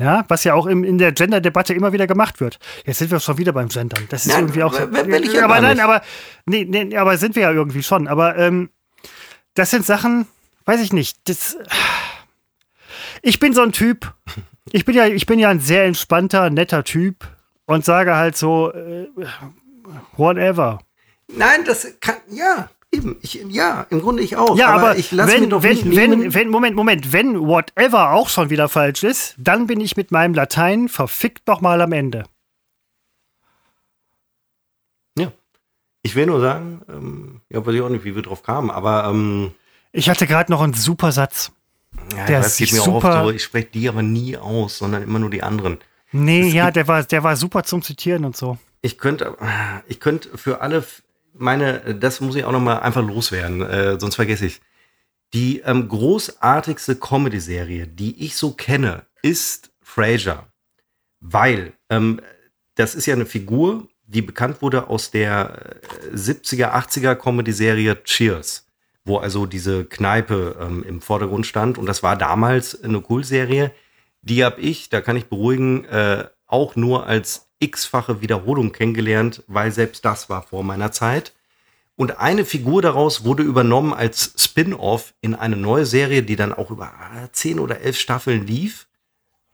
Ja, 0.00 0.24
was 0.28 0.44
ja 0.44 0.54
auch 0.54 0.66
im, 0.66 0.82
in 0.82 0.96
der 0.96 1.12
Gender-Debatte 1.12 1.74
immer 1.74 1.92
wieder 1.92 2.06
gemacht 2.06 2.40
wird. 2.40 2.58
Jetzt 2.86 2.98
sind 2.98 3.10
wir 3.10 3.20
schon 3.20 3.36
wieder 3.36 3.52
beim 3.52 3.68
Gendern. 3.68 4.06
Das 4.08 4.24
ist 4.24 4.32
Nein, 4.32 4.44
irgendwie 4.44 4.62
auch. 4.62 4.72
will 4.72 5.24
ich 5.24 5.34
ja 5.34 5.44
aber 5.44 5.60
nein, 5.60 5.78
aber 5.78 6.00
nee, 6.46 6.64
nee, 6.64 6.96
aber 6.96 7.18
sind 7.18 7.36
wir 7.36 7.42
ja 7.42 7.52
irgendwie 7.52 7.82
schon. 7.82 8.08
Aber 8.08 8.36
ähm, 8.36 8.70
das 9.54 9.70
sind 9.70 9.84
Sachen, 9.84 10.26
weiß 10.64 10.80
ich 10.80 10.94
nicht. 10.94 11.18
Das, 11.28 11.56
ich 13.20 13.38
bin 13.40 13.52
so 13.52 13.60
ein 13.62 13.72
Typ. 13.72 14.14
Ich 14.72 14.84
bin 14.84 14.94
ja, 14.94 15.06
ich 15.06 15.26
bin 15.26 15.38
ja 15.38 15.50
ein 15.50 15.60
sehr 15.60 15.84
entspannter, 15.84 16.48
netter 16.48 16.82
Typ 16.84 17.28
und 17.66 17.84
sage 17.84 18.16
halt 18.16 18.36
so, 18.36 18.72
äh, 18.72 19.08
whatever. 20.16 20.80
Nein, 21.28 21.64
das 21.66 21.86
kann, 22.00 22.16
ja, 22.30 22.70
eben, 22.92 23.16
ich, 23.22 23.34
ja, 23.48 23.86
im 23.90 24.00
Grunde 24.00 24.22
ich 24.22 24.36
auch. 24.36 24.56
Ja, 24.56 24.68
aber, 24.70 24.96
ich 24.96 25.12
lasse 25.12 25.32
mir 25.34 25.40
wenn, 25.42 25.50
doch 25.50 25.62
wenn, 25.62 25.70
nicht 25.72 25.84
nehmen. 25.84 26.22
wenn, 26.22 26.34
wenn, 26.34 26.48
Moment, 26.50 26.76
Moment, 26.76 27.12
wenn 27.12 27.38
whatever 27.40 28.12
auch 28.12 28.28
schon 28.28 28.50
wieder 28.50 28.68
falsch 28.68 29.02
ist, 29.04 29.34
dann 29.38 29.66
bin 29.66 29.80
ich 29.80 29.96
mit 29.96 30.10
meinem 30.10 30.34
Latein 30.34 30.88
verfickt 30.88 31.46
noch 31.46 31.60
mal 31.60 31.80
am 31.80 31.92
Ende. 31.92 32.24
ja. 35.18 35.32
Ich 36.02 36.14
will 36.14 36.26
nur 36.26 36.40
sagen, 36.40 36.80
ähm, 36.88 37.40
ja, 37.50 37.64
weiß 37.64 37.74
ich 37.74 37.80
auch 37.82 37.88
nicht, 37.90 38.04
wie 38.04 38.14
wir 38.14 38.22
drauf 38.22 38.42
kamen, 38.42 38.70
aber 38.70 39.04
ähm, 39.04 39.52
Ich 39.92 40.08
hatte 40.08 40.26
gerade 40.26 40.50
noch 40.50 40.62
einen 40.62 40.72
super 40.74 41.12
Satz. 41.12 41.52
Ja, 42.16 42.24
Der 42.26 42.40
geht 42.40 42.60
ist 42.60 42.72
mir 42.72 42.80
super- 42.80 43.24
oft. 43.24 43.34
Ich 43.34 43.42
spreche 43.44 43.68
die 43.68 43.88
aber 43.88 44.02
nie 44.02 44.36
aus, 44.36 44.78
sondern 44.78 45.02
immer 45.02 45.18
nur 45.18 45.28
die 45.30 45.42
anderen. 45.42 45.78
Nee, 46.12 46.48
Es 46.48 46.54
ja, 46.54 46.70
der 46.70 46.88
war, 46.88 47.02
der 47.04 47.22
war 47.22 47.36
super 47.36 47.64
zum 47.64 47.82
Zitieren 47.82 48.24
und 48.24 48.36
so. 48.36 48.56
Ich 48.82 48.96
könnte, 48.98 49.36
ich 49.88 50.00
könnte 50.00 50.36
für 50.38 50.60
alle 50.62 50.84
meine, 51.40 51.94
das 51.94 52.20
muss 52.20 52.36
ich 52.36 52.44
auch 52.44 52.52
noch 52.52 52.60
mal 52.60 52.78
einfach 52.78 53.02
loswerden, 53.02 53.62
äh, 53.62 53.98
sonst 53.98 54.16
vergesse 54.16 54.46
ich. 54.46 54.60
Die 55.32 55.60
ähm, 55.60 55.88
großartigste 55.88 56.96
Comedy-Serie, 56.96 57.86
die 57.86 58.24
ich 58.24 58.36
so 58.36 58.52
kenne, 58.52 59.06
ist 59.22 59.70
Frasier, 59.80 60.46
weil 61.20 61.72
ähm, 61.88 62.20
das 62.74 62.94
ist 62.94 63.06
ja 63.06 63.14
eine 63.14 63.26
Figur, 63.26 63.88
die 64.06 64.22
bekannt 64.22 64.60
wurde 64.60 64.88
aus 64.88 65.10
der 65.10 65.80
äh, 66.12 66.16
70er, 66.16 66.72
80er 66.72 67.14
Comedy-Serie 67.14 68.02
Cheers, 68.02 68.66
wo 69.04 69.18
also 69.18 69.46
diese 69.46 69.84
Kneipe 69.84 70.56
ähm, 70.60 70.82
im 70.82 71.00
Vordergrund 71.00 71.46
stand 71.46 71.78
und 71.78 71.86
das 71.86 72.02
war 72.02 72.16
damals 72.16 72.82
eine 72.82 73.00
Kultserie. 73.00 73.72
Die 74.22 74.44
habe 74.44 74.60
ich, 74.60 74.88
da 74.88 75.00
kann 75.00 75.16
ich 75.16 75.26
beruhigen, 75.26 75.84
äh, 75.84 76.26
auch 76.46 76.74
nur 76.74 77.06
als 77.06 77.49
x-fache 77.60 78.20
Wiederholung 78.20 78.72
kennengelernt, 78.72 79.44
weil 79.46 79.70
selbst 79.70 80.04
das 80.04 80.28
war 80.28 80.42
vor 80.42 80.64
meiner 80.64 80.92
Zeit. 80.92 81.32
Und 81.96 82.18
eine 82.18 82.44
Figur 82.44 82.80
daraus 82.80 83.24
wurde 83.24 83.42
übernommen 83.42 83.92
als 83.92 84.32
Spin-off 84.38 85.12
in 85.20 85.34
eine 85.34 85.56
neue 85.56 85.84
Serie, 85.84 86.22
die 86.22 86.36
dann 86.36 86.54
auch 86.54 86.70
über 86.70 86.86
äh, 86.86 87.28
zehn 87.32 87.58
oder 87.58 87.80
elf 87.80 87.98
Staffeln 87.98 88.46
lief. 88.46 88.86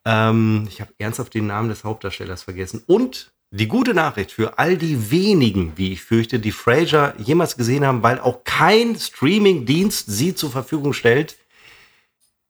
Ähm, 0.04 0.66
ich 0.70 0.80
habe 0.80 0.92
ernsthaft 0.98 1.34
den 1.34 1.48
Namen 1.48 1.68
des 1.68 1.82
Hauptdarstellers 1.82 2.44
vergessen. 2.44 2.82
Und 2.86 3.32
die 3.50 3.68
gute 3.68 3.94
Nachricht 3.94 4.32
für 4.32 4.58
all 4.58 4.76
die 4.76 5.10
wenigen, 5.10 5.72
wie 5.76 5.92
ich 5.92 6.02
fürchte, 6.02 6.38
die 6.38 6.52
Frasier 6.52 7.14
jemals 7.18 7.56
gesehen 7.56 7.84
haben, 7.84 8.02
weil 8.02 8.20
auch 8.20 8.44
kein 8.44 8.96
Streaming-Dienst 8.96 10.06
sie 10.06 10.34
zur 10.34 10.50
Verfügung 10.50 10.92
stellt. 10.92 11.36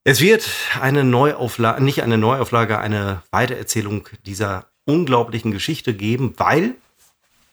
Es 0.04 0.20
wird 0.20 0.48
eine 0.80 1.04
Neuauflage, 1.04 1.82
nicht 1.82 2.02
eine 2.02 2.18
Neuauflage, 2.18 2.78
eine 2.78 3.22
Weitererzählung 3.30 4.08
dieser 4.24 4.66
unglaublichen 4.86 5.50
Geschichte 5.50 5.94
geben, 5.94 6.34
weil 6.38 6.74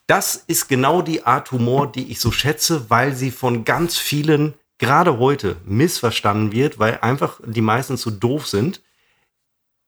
das 0.08 0.36
ist 0.48 0.68
genau 0.70 1.02
die 1.02 1.26
Art 1.26 1.52
Humor, 1.52 1.92
die 1.92 2.12
ich 2.12 2.20
so 2.20 2.32
schätze, 2.32 2.90
weil 2.90 3.16
sie 3.16 3.32
von 3.32 3.66
ganz 3.66 3.98
vielen, 3.98 4.54
gerade 4.78 5.18
heute, 5.18 5.58
missverstanden 5.66 6.52
wird, 6.52 6.80
weil 6.80 7.00
einfach 7.02 7.40
die 7.46 7.62
meisten 7.62 7.98
zu 7.98 8.12
doof 8.12 8.48
sind. 8.48 8.82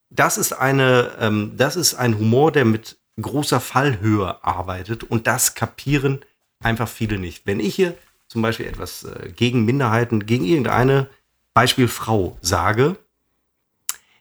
Das 0.09 0.37
ist 0.37 0.53
eine, 0.53 1.11
ähm, 1.19 1.53
das 1.57 1.75
ist 1.75 1.95
ein 1.95 2.17
Humor, 2.17 2.51
der 2.51 2.65
mit 2.65 2.97
großer 3.21 3.59
Fallhöhe 3.59 4.43
arbeitet 4.43 5.03
und 5.03 5.27
das 5.27 5.55
kapieren 5.55 6.19
einfach 6.59 6.87
viele 6.87 7.17
nicht. 7.17 7.45
Wenn 7.45 7.59
ich 7.59 7.75
hier 7.75 7.97
zum 8.27 8.41
Beispiel 8.41 8.65
etwas 8.65 9.03
äh, 9.03 9.31
gegen 9.35 9.65
Minderheiten, 9.65 10.25
gegen 10.25 10.45
irgendeine 10.45 11.09
Beispiel 11.53 11.87
Frau 11.87 12.37
sage, 12.41 12.97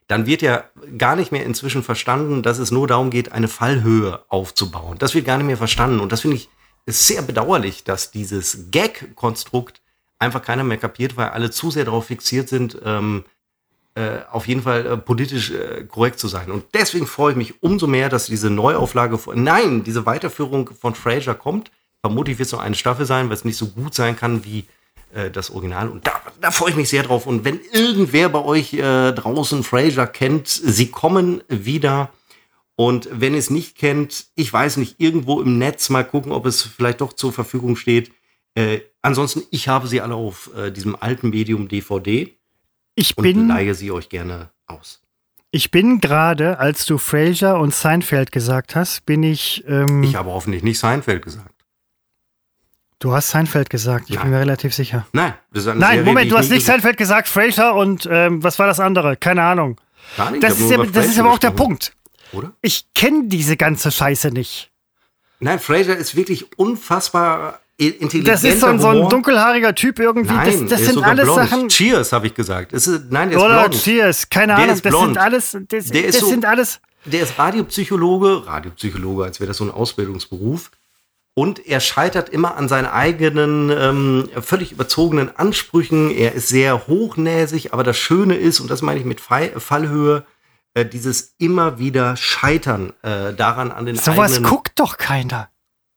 dann 0.06 0.26
wird 0.26 0.42
ja 0.42 0.64
gar 0.98 1.16
nicht 1.16 1.32
mehr 1.32 1.44
inzwischen 1.44 1.82
verstanden, 1.82 2.42
dass 2.42 2.58
es 2.58 2.70
nur 2.70 2.86
darum 2.86 3.10
geht, 3.10 3.32
eine 3.32 3.48
Fallhöhe 3.48 4.22
aufzubauen. 4.28 4.98
Das 4.98 5.14
wird 5.14 5.24
gar 5.24 5.38
nicht 5.38 5.46
mehr 5.46 5.56
verstanden. 5.56 6.00
Und 6.00 6.12
das 6.12 6.20
finde 6.20 6.36
ich 6.36 6.48
sehr 6.86 7.22
bedauerlich, 7.22 7.84
dass 7.84 8.10
dieses 8.10 8.70
Gag-Konstrukt 8.70 9.80
einfach 10.18 10.42
keiner 10.42 10.64
mehr 10.64 10.76
kapiert, 10.76 11.16
weil 11.16 11.28
alle 11.28 11.50
zu 11.50 11.70
sehr 11.70 11.86
darauf 11.86 12.06
fixiert 12.06 12.48
sind, 12.48 12.78
ähm, 12.84 13.24
äh, 13.94 14.18
auf 14.30 14.48
jeden 14.48 14.62
Fall 14.62 14.86
äh, 14.86 14.96
politisch 14.96 15.52
äh, 15.52 15.84
korrekt 15.84 16.18
zu 16.18 16.28
sein. 16.28 16.50
Und 16.50 16.64
deswegen 16.74 17.06
freue 17.06 17.32
ich 17.32 17.36
mich 17.36 17.62
umso 17.62 17.86
mehr, 17.86 18.08
dass 18.08 18.26
diese 18.26 18.50
Neuauflage, 18.50 19.18
von, 19.18 19.42
nein, 19.42 19.84
diese 19.84 20.04
Weiterführung 20.04 20.70
von 20.78 20.94
Frasier 20.94 21.34
kommt. 21.34 21.70
Vermutlich 22.00 22.38
wird 22.38 22.46
es 22.46 22.52
noch 22.52 22.60
eine 22.60 22.74
Staffel 22.74 23.06
sein, 23.06 23.28
weil 23.28 23.36
es 23.36 23.44
nicht 23.44 23.56
so 23.56 23.68
gut 23.68 23.94
sein 23.94 24.16
kann 24.16 24.44
wie 24.44 24.66
äh, 25.14 25.30
das 25.30 25.50
Original. 25.50 25.88
Und 25.88 26.06
da, 26.06 26.12
da 26.40 26.50
freue 26.50 26.70
ich 26.70 26.76
mich 26.76 26.88
sehr 26.88 27.02
drauf. 27.02 27.26
Und 27.26 27.44
wenn 27.44 27.60
irgendwer 27.72 28.28
bei 28.28 28.42
euch 28.44 28.74
äh, 28.74 29.12
draußen 29.12 29.62
Frasier 29.62 30.06
kennt, 30.06 30.48
sie 30.48 30.88
kommen 30.90 31.42
wieder. 31.48 32.10
Und 32.76 33.08
wenn 33.12 33.32
ihr 33.34 33.38
es 33.38 33.50
nicht 33.50 33.76
kennt, 33.78 34.26
ich 34.34 34.52
weiß 34.52 34.78
nicht, 34.78 34.96
irgendwo 34.98 35.40
im 35.40 35.58
Netz 35.58 35.90
mal 35.90 36.02
gucken, 36.04 36.32
ob 36.32 36.44
es 36.46 36.62
vielleicht 36.62 37.00
doch 37.00 37.12
zur 37.12 37.32
Verfügung 37.32 37.76
steht. 37.76 38.10
Äh, 38.56 38.80
ansonsten, 39.02 39.42
ich 39.50 39.68
habe 39.68 39.86
sie 39.86 40.00
alle 40.00 40.14
auf 40.14 40.50
äh, 40.56 40.70
diesem 40.72 40.96
alten 41.00 41.30
Medium 41.30 41.68
DVD 41.68 42.34
Ich 42.96 43.16
und 43.16 43.22
bin, 43.22 43.48
leihe 43.48 43.74
sie 43.74 43.90
euch 43.92 44.08
gerne 44.08 44.50
aus. 44.66 45.00
ich 45.50 45.70
bin 45.70 46.00
gerade, 46.00 46.58
als 46.58 46.84
du 46.86 46.98
Fraser 46.98 47.60
und 47.60 47.74
Seinfeld 47.74 48.32
gesagt 48.32 48.74
hast, 48.74 49.06
bin 49.06 49.22
ich. 49.22 49.64
Ähm, 49.68 50.02
Ich 50.02 50.16
habe 50.16 50.30
hoffentlich 50.30 50.62
nicht 50.64 50.78
Seinfeld 50.80 51.22
gesagt. 51.22 51.53
Du 52.98 53.12
hast 53.12 53.30
Seinfeld 53.30 53.70
gesagt, 53.70 54.04
ich 54.08 54.16
bin 54.16 54.22
Nein. 54.22 54.30
mir 54.30 54.40
relativ 54.40 54.74
sicher. 54.74 55.06
Nein, 55.12 55.34
das 55.52 55.64
ist 55.64 55.68
eine 55.68 55.80
Nein, 55.80 55.90
Serie, 55.98 56.04
Moment, 56.04 56.32
du 56.32 56.38
hast 56.38 56.50
nicht 56.50 56.64
Seinfeld 56.66 56.96
gesagt, 56.96 57.28
Fraser 57.28 57.74
und 57.74 58.08
ähm, 58.10 58.42
was 58.42 58.58
war 58.58 58.66
das 58.66 58.80
andere? 58.80 59.16
Keine 59.16 59.42
Ahnung. 59.42 59.80
Gar 60.16 60.30
nicht, 60.32 60.42
ich 60.44 60.48
Das 60.50 60.60
ist, 60.60 60.70
ja, 60.70 60.82
das 60.84 61.06
ist 61.06 61.18
aber 61.18 61.32
auch 61.32 61.38
der. 61.38 61.50
Punkt. 61.50 61.92
Oder? 62.32 62.52
Ich 62.62 62.86
kenne 62.94 63.24
diese 63.26 63.56
ganze 63.56 63.90
Scheiße 63.90 64.28
nicht. 64.30 64.70
Nein, 65.40 65.58
Fraser 65.60 65.96
ist 65.96 66.16
wirklich 66.16 66.46
unfassbar 66.58 67.60
i- 67.80 67.88
intelligenter 67.88 68.32
Das 68.32 68.44
ist 68.44 68.60
so 68.60 68.66
ein, 68.66 68.78
so 68.80 68.88
ein 68.88 69.08
dunkelhaariger 69.08 69.74
Typ 69.74 69.98
irgendwie. 69.98 70.32
Nein, 70.34 70.66
das 70.68 70.80
das 70.80 70.86
sind 70.92 71.02
alles 71.04 71.24
blond. 71.24 71.48
Sachen. 71.50 71.68
Cheers, 71.68 72.12
habe 72.12 72.26
ich 72.28 72.34
gesagt. 72.34 72.72
Es 72.72 72.86
ist, 72.86 73.10
nein, 73.10 73.30
der 73.30 73.38
ist 73.38 73.44
Oder 73.44 73.68
blond. 73.68 73.82
Cheers, 73.82 74.28
keine 74.30 74.54
Ahnung. 74.54 74.80
Das 74.82 74.92
sind 75.00 75.18
alles. 75.18 75.58
Das, 75.68 75.86
Der 75.86 76.04
ist 76.06 76.14
das 76.14 76.20
so- 76.22 76.28
sind 76.30 76.44
alles. 76.44 76.80
Der 77.04 77.22
ist 77.22 77.38
Radiopsychologe, 77.38 78.46
Radiopsychologe, 78.46 79.24
als 79.24 79.38
wäre 79.38 79.48
das 79.48 79.58
so 79.58 79.64
ein 79.64 79.70
Ausbildungsberuf. 79.70 80.70
Und 81.36 81.66
er 81.66 81.80
scheitert 81.80 82.28
immer 82.28 82.56
an 82.56 82.68
seinen 82.68 82.86
eigenen 82.86 83.70
ähm, 83.70 84.28
völlig 84.40 84.70
überzogenen 84.70 85.36
Ansprüchen. 85.36 86.10
Er 86.10 86.32
ist 86.32 86.48
sehr 86.48 86.86
hochnäsig, 86.86 87.72
aber 87.72 87.82
das 87.82 87.96
Schöne 87.98 88.36
ist, 88.36 88.60
und 88.60 88.70
das 88.70 88.82
meine 88.82 89.00
ich 89.00 89.04
mit 89.04 89.20
Fall, 89.20 89.50
Fallhöhe, 89.58 90.24
äh, 90.74 90.84
dieses 90.86 91.34
immer 91.38 91.78
wieder 91.80 92.16
Scheitern 92.16 92.92
äh, 93.02 93.32
daran 93.34 93.72
an 93.72 93.84
den 93.86 93.96
Sowas 93.96 94.34
eigenen. 94.34 94.50
guckt 94.50 94.72
doch 94.78 94.96
keiner. 94.96 95.48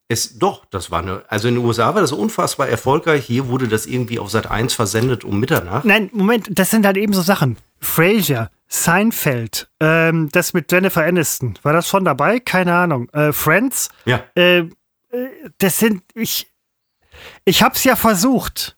Es, 0.09 0.39
doch, 0.39 0.63
das 0.65 0.89
war 0.89 1.01
eine, 1.01 1.23
also 1.27 1.49
in 1.49 1.55
den 1.55 1.65
USA 1.65 1.93
war 1.93 2.01
das 2.01 2.13
unfassbar 2.13 2.69
erfolgreich. 2.69 3.25
Hier 3.25 3.47
wurde 3.49 3.67
das 3.67 3.85
irgendwie 3.85 4.19
auf 4.19 4.31
Sat 4.31 4.49
1 4.49 4.73
versendet 4.73 5.23
um 5.23 5.39
Mitternacht. 5.39 5.83
Nein, 5.85 6.09
Moment, 6.13 6.47
das 6.49 6.71
sind 6.71 6.85
halt 6.85 6.95
eben 6.97 7.11
so 7.13 7.21
Sachen. 7.21 7.57
Frasier, 7.79 8.49
Seinfeld, 8.69 9.69
ähm, 9.81 10.29
das 10.31 10.53
mit 10.53 10.71
Jennifer 10.71 11.03
Aniston. 11.03 11.59
War 11.61 11.73
das 11.73 11.87
schon 11.89 12.05
dabei? 12.05 12.39
Keine 12.39 12.73
Ahnung. 12.73 13.09
Äh, 13.09 13.33
Friends, 13.33 13.89
Ja. 14.05 14.23
äh, 14.35 14.63
das 15.57 15.79
sind. 15.79 16.03
Ich, 16.13 16.51
ich 17.45 17.63
hab's 17.63 17.83
ja 17.83 17.95
versucht. 17.95 18.77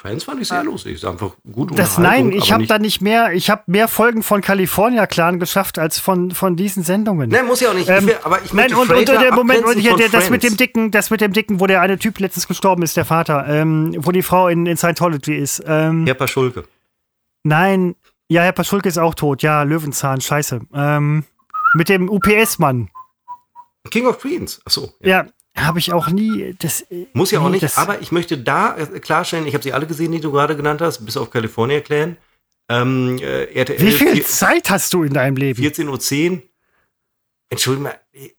Friends 0.00 0.24
fand 0.24 0.40
ich 0.40 0.48
sehr 0.48 0.64
lustig. 0.64 0.94
Ist 0.94 1.04
einfach 1.04 1.32
gut 1.52 1.78
Das 1.78 1.98
nein, 1.98 2.32
ich 2.32 2.52
habe 2.52 2.66
da 2.66 2.78
nicht 2.78 3.02
mehr, 3.02 3.34
ich 3.34 3.50
habe 3.50 3.64
mehr 3.66 3.86
Folgen 3.86 4.22
von 4.22 4.40
California 4.40 5.06
Clan 5.06 5.38
geschafft 5.38 5.78
als 5.78 5.98
von, 5.98 6.30
von 6.30 6.56
diesen 6.56 6.82
Sendungen. 6.82 7.28
Nein, 7.28 7.46
muss 7.46 7.60
ja 7.60 7.68
auch 7.68 7.74
nicht. 7.74 7.86
Ich 7.86 7.94
Ähm, 7.94 8.06
will, 8.06 8.16
aber 8.22 8.42
ich 8.42 8.50
Nein, 8.54 8.72
und, 8.72 8.90
und 8.90 9.08
der 9.08 9.34
Moment, 9.34 9.62
und 9.66 9.78
hier, 9.78 9.94
der, 9.96 10.08
das 10.08 10.30
mit 10.30 10.42
dem 10.42 10.56
dicken, 10.56 10.90
das 10.90 11.10
mit 11.10 11.20
dem 11.20 11.34
dicken, 11.34 11.60
wo 11.60 11.66
der 11.66 11.82
eine 11.82 11.98
Typ 11.98 12.18
letztens 12.18 12.48
gestorben 12.48 12.82
ist, 12.82 12.96
der 12.96 13.04
Vater, 13.04 13.46
ähm, 13.46 13.94
wo 13.98 14.10
die 14.10 14.22
Frau 14.22 14.48
in, 14.48 14.64
in 14.64 14.78
Scientology 14.78 15.36
ist. 15.36 15.62
Ähm, 15.66 16.06
Herr 16.06 16.14
Paschulke. 16.14 16.64
Nein, 17.42 17.94
ja, 18.28 18.40
Herr 18.40 18.52
Paschulke 18.52 18.88
ist 18.88 18.98
auch 18.98 19.14
tot. 19.14 19.42
Ja, 19.42 19.64
Löwenzahn, 19.64 20.22
scheiße. 20.22 20.62
Ähm, 20.72 21.24
mit 21.74 21.90
dem 21.90 22.08
UPS-Mann. 22.08 22.88
King 23.90 24.06
of 24.06 24.18
Queens. 24.18 24.62
Ach 24.64 24.70
so. 24.70 24.94
Ja. 25.00 25.24
Ja, 25.24 25.26
habe 25.56 25.78
ich 25.78 25.92
auch 25.92 26.08
nie. 26.08 26.54
Das, 26.58 26.82
äh, 26.90 27.06
Muss 27.12 27.30
ja 27.30 27.40
auch 27.40 27.48
nicht, 27.50 27.76
aber 27.78 28.00
ich 28.00 28.12
möchte 28.12 28.38
da 28.38 28.76
äh, 28.76 29.00
klarstellen, 29.00 29.46
ich 29.46 29.54
habe 29.54 29.62
sie 29.62 29.72
alle 29.72 29.86
gesehen, 29.86 30.12
die 30.12 30.20
du 30.20 30.30
gerade 30.32 30.56
genannt 30.56 30.80
hast, 30.80 31.04
bis 31.04 31.16
auf 31.16 31.30
California 31.30 31.80
Clan. 31.80 32.16
Ähm, 32.70 33.18
äh, 33.18 33.44
RTL 33.52 33.80
Wie 33.80 33.90
viel 33.92 34.14
vier- 34.14 34.24
Zeit 34.24 34.70
hast 34.70 34.92
du 34.94 35.02
in 35.02 35.12
deinem 35.12 35.36
Leben? 35.36 35.60
14.10 35.60 36.30
Uhr. 36.32 36.42
Entschuldigung, 37.52 37.90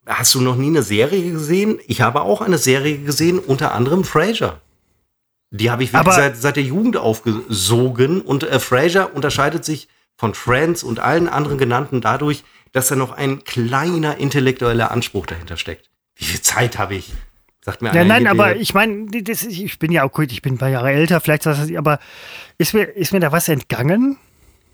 hast 0.05 0.33
du 0.35 0.41
noch 0.41 0.55
nie 0.55 0.67
eine 0.67 0.83
Serie 0.83 1.31
gesehen? 1.33 1.79
Ich 1.87 1.99
habe 1.99 2.21
auch 2.21 2.39
eine 2.39 2.57
Serie 2.57 2.97
gesehen, 2.99 3.39
unter 3.39 3.73
anderem 3.73 4.05
Frasier. 4.05 4.61
Die 5.53 5.69
habe 5.69 5.83
ich 5.83 5.91
wirklich 5.91 6.15
seit, 6.15 6.37
seit 6.37 6.55
der 6.55 6.63
Jugend 6.63 6.95
aufgesogen. 6.95 8.21
Und 8.21 8.43
äh, 8.43 8.57
Frasier 8.61 9.11
unterscheidet 9.13 9.65
sich 9.65 9.89
von 10.17 10.33
Friends 10.33 10.81
und 10.81 10.99
allen 11.01 11.27
anderen 11.27 11.57
genannten 11.57 11.99
dadurch, 11.99 12.45
dass 12.71 12.87
da 12.87 12.95
noch 12.95 13.11
ein 13.11 13.43
kleiner 13.43 14.15
intellektueller 14.17 14.91
Anspruch 14.91 15.25
dahinter 15.25 15.57
steckt. 15.57 15.89
Wie 16.21 16.25
viel 16.25 16.41
Zeit 16.41 16.77
habe 16.77 16.93
ich? 16.95 17.11
Sagt 17.63 17.81
mir 17.81 17.89
Ja, 17.89 18.01
einer 18.01 18.05
nein, 18.05 18.27
aber 18.27 18.49
der- 18.49 18.61
ich 18.61 18.73
meine, 18.75 19.07
ich 19.13 19.79
bin 19.79 19.91
ja 19.91 20.03
auch 20.03 20.11
gut, 20.11 20.31
ich 20.31 20.41
bin 20.43 20.53
ein 20.53 20.57
paar 20.59 20.69
Jahre 20.69 20.91
älter, 20.91 21.19
vielleicht 21.19 21.45
was 21.47 21.67
ich, 21.67 21.77
aber 21.77 21.99
ist 22.59 22.73
mir, 22.75 22.83
ist 22.83 23.11
mir 23.11 23.19
da 23.19 23.31
was 23.31 23.49
entgangen? 23.49 24.17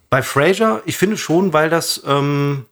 Bei 0.09 0.21
Frasier, 0.21 0.81
ich 0.85 0.97
finde 0.97 1.17
schon, 1.17 1.51
weil 1.53 1.69
das, 1.69 2.01
ähm, 2.05 2.65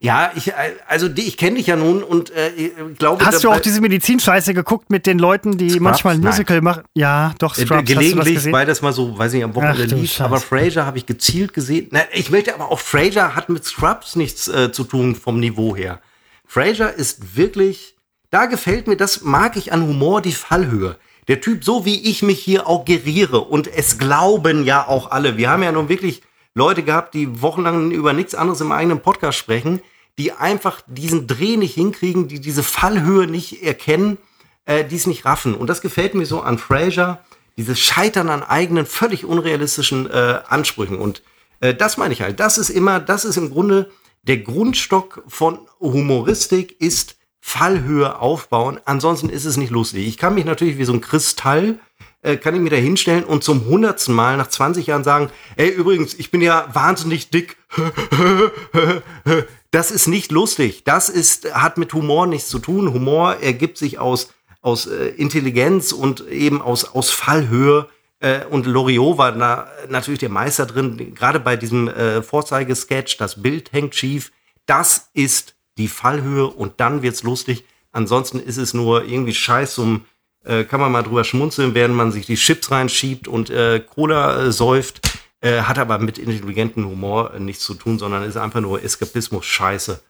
ja, 0.00 0.32
ich, 0.34 0.48
äh, 0.48 0.52
also 0.86 1.08
die, 1.08 1.22
ich 1.22 1.36
kenne 1.38 1.56
dich 1.56 1.66
ja 1.66 1.76
nun 1.76 2.02
und 2.02 2.30
äh, 2.30 2.50
ich 2.50 2.72
glaube, 2.98 3.24
Hast 3.24 3.42
du 3.44 3.50
auch 3.50 3.60
diese 3.60 3.80
Medizinscheiße 3.80 4.52
geguckt 4.52 4.90
mit 4.90 5.06
den 5.06 5.18
Leuten, 5.18 5.56
die 5.56 5.70
Scrubs? 5.70 5.82
manchmal 5.82 6.14
ein 6.14 6.20
Nein. 6.20 6.30
Musical 6.30 6.60
machen? 6.60 6.82
Ja, 6.94 7.34
doch, 7.38 7.56
Äh, 7.56 7.64
Scrubs, 7.66 7.84
das 7.84 7.88
gelegentlich, 7.98 8.52
weil 8.52 8.66
das 8.66 8.82
mal 8.82 8.92
so, 8.92 9.16
weiß 9.16 9.32
nicht, 9.32 9.44
am 9.44 9.54
Wochenende 9.54 9.84
lief. 9.94 10.20
Aber. 10.20 10.40
Frasier 10.40 10.84
habe 10.86 10.98
ich 10.98 11.06
gezielt 11.06 11.52
gesehen. 11.54 11.88
Na, 11.90 12.00
ich 12.12 12.30
möchte 12.30 12.54
aber 12.54 12.70
auch, 12.70 12.80
Frasier 12.80 13.34
hat 13.34 13.48
mit 13.50 13.64
Scrubs 13.64 14.14
nichts 14.16 14.46
äh, 14.48 14.72
zu 14.72 14.84
tun 14.84 15.14
vom 15.14 15.40
Niveau 15.40 15.74
her. 15.76 16.00
Frasier 16.46 16.92
ist 16.94 17.36
wirklich, 17.36 17.93
da 18.34 18.46
gefällt 18.46 18.88
mir, 18.88 18.96
das 18.96 19.22
mag 19.22 19.56
ich 19.56 19.72
an 19.72 19.86
Humor, 19.86 20.20
die 20.20 20.32
Fallhöhe. 20.32 20.96
Der 21.28 21.40
Typ, 21.40 21.64
so 21.64 21.84
wie 21.84 22.10
ich 22.10 22.22
mich 22.22 22.40
hier 22.40 22.66
auch 22.66 22.84
geriere 22.84 23.40
und 23.40 23.68
es 23.68 23.96
glauben 23.96 24.64
ja 24.64 24.86
auch 24.86 25.12
alle. 25.12 25.36
Wir 25.36 25.50
haben 25.50 25.62
ja 25.62 25.70
nun 25.70 25.88
wirklich 25.88 26.22
Leute 26.52 26.82
gehabt, 26.82 27.14
die 27.14 27.40
wochenlang 27.40 27.92
über 27.92 28.12
nichts 28.12 28.34
anderes 28.34 28.60
im 28.60 28.72
eigenen 28.72 29.00
Podcast 29.00 29.38
sprechen, 29.38 29.80
die 30.18 30.32
einfach 30.32 30.80
diesen 30.88 31.28
Dreh 31.28 31.56
nicht 31.56 31.74
hinkriegen, 31.74 32.26
die 32.26 32.40
diese 32.40 32.64
Fallhöhe 32.64 33.28
nicht 33.28 33.62
erkennen, 33.62 34.18
äh, 34.66 34.84
die 34.84 34.96
es 34.96 35.06
nicht 35.06 35.24
raffen. 35.24 35.54
Und 35.54 35.68
das 35.68 35.80
gefällt 35.80 36.14
mir 36.14 36.26
so 36.26 36.40
an 36.40 36.58
Fraser, 36.58 37.24
dieses 37.56 37.78
Scheitern 37.78 38.28
an 38.28 38.42
eigenen, 38.42 38.84
völlig 38.84 39.24
unrealistischen 39.24 40.10
äh, 40.10 40.40
Ansprüchen. 40.48 40.98
Und 40.98 41.22
äh, 41.60 41.72
das 41.72 41.98
meine 41.98 42.12
ich 42.12 42.22
halt. 42.22 42.40
Das 42.40 42.58
ist 42.58 42.70
immer, 42.70 42.98
das 42.98 43.24
ist 43.24 43.36
im 43.36 43.50
Grunde 43.50 43.90
der 44.24 44.38
Grundstock 44.38 45.22
von 45.28 45.60
Humoristik 45.80 46.80
ist 46.80 47.16
Fallhöhe 47.46 48.18
aufbauen. 48.20 48.80
Ansonsten 48.86 49.28
ist 49.28 49.44
es 49.44 49.58
nicht 49.58 49.70
lustig. 49.70 50.08
Ich 50.08 50.16
kann 50.16 50.34
mich 50.34 50.46
natürlich 50.46 50.78
wie 50.78 50.86
so 50.86 50.94
ein 50.94 51.02
Kristall 51.02 51.78
äh, 52.22 52.38
kann 52.38 52.54
ich 52.54 52.60
mir 52.62 52.70
da 52.70 52.76
hinstellen 52.76 53.22
und 53.22 53.44
zum 53.44 53.66
hundertsten 53.66 54.14
Mal 54.14 54.38
nach 54.38 54.48
20 54.48 54.86
Jahren 54.86 55.04
sagen, 55.04 55.28
ey, 55.56 55.68
übrigens, 55.68 56.14
ich 56.14 56.30
bin 56.30 56.40
ja 56.40 56.66
wahnsinnig 56.72 57.30
dick. 57.30 57.56
Das 59.70 59.90
ist 59.90 60.06
nicht 60.06 60.30
lustig. 60.30 60.84
Das 60.84 61.08
ist, 61.08 61.52
hat 61.52 61.78
mit 61.78 61.92
Humor 61.94 62.28
nichts 62.28 62.48
zu 62.48 62.60
tun. 62.60 62.94
Humor 62.94 63.38
ergibt 63.42 63.76
sich 63.76 63.98
aus, 63.98 64.32
aus 64.62 64.86
äh, 64.86 65.08
Intelligenz 65.08 65.90
und 65.90 66.28
eben 66.28 66.62
aus, 66.62 66.84
aus 66.84 67.10
Fallhöhe. 67.10 67.88
Äh, 68.20 68.44
und 68.44 68.66
Loriot 68.66 69.18
war 69.18 69.32
da 69.32 69.66
natürlich 69.88 70.20
der 70.20 70.28
Meister 70.28 70.66
drin, 70.66 71.16
gerade 71.16 71.40
bei 71.40 71.56
diesem 71.56 71.88
äh, 71.88 72.22
Vorzeigesketch, 72.22 73.16
das 73.16 73.42
Bild 73.42 73.72
hängt 73.72 73.96
schief. 73.96 74.30
Das 74.64 75.10
ist 75.12 75.53
die 75.78 75.88
Fallhöhe 75.88 76.46
und 76.46 76.80
dann 76.80 77.02
wird's 77.02 77.22
lustig. 77.22 77.64
Ansonsten 77.92 78.40
ist 78.40 78.56
es 78.56 78.74
nur 78.74 79.04
irgendwie 79.04 79.34
Scheiß 79.34 79.78
um, 79.78 80.04
äh, 80.44 80.64
kann 80.64 80.80
man 80.80 80.92
mal 80.92 81.02
drüber 81.02 81.24
schmunzeln, 81.24 81.74
während 81.74 81.94
man 81.94 82.12
sich 82.12 82.26
die 82.26 82.36
Chips 82.36 82.70
reinschiebt 82.70 83.28
und 83.28 83.50
äh, 83.50 83.80
Cola 83.80 84.44
äh, 84.46 84.52
säuft. 84.52 85.00
Äh, 85.40 85.62
hat 85.62 85.78
aber 85.78 85.98
mit 85.98 86.16
intelligentem 86.16 86.86
Humor 86.86 87.34
äh, 87.34 87.40
nichts 87.40 87.64
zu 87.64 87.74
tun, 87.74 87.98
sondern 87.98 88.22
ist 88.22 88.36
einfach 88.36 88.60
nur 88.60 88.82
Eskapismus 88.82 89.44
Scheiße. 89.44 90.00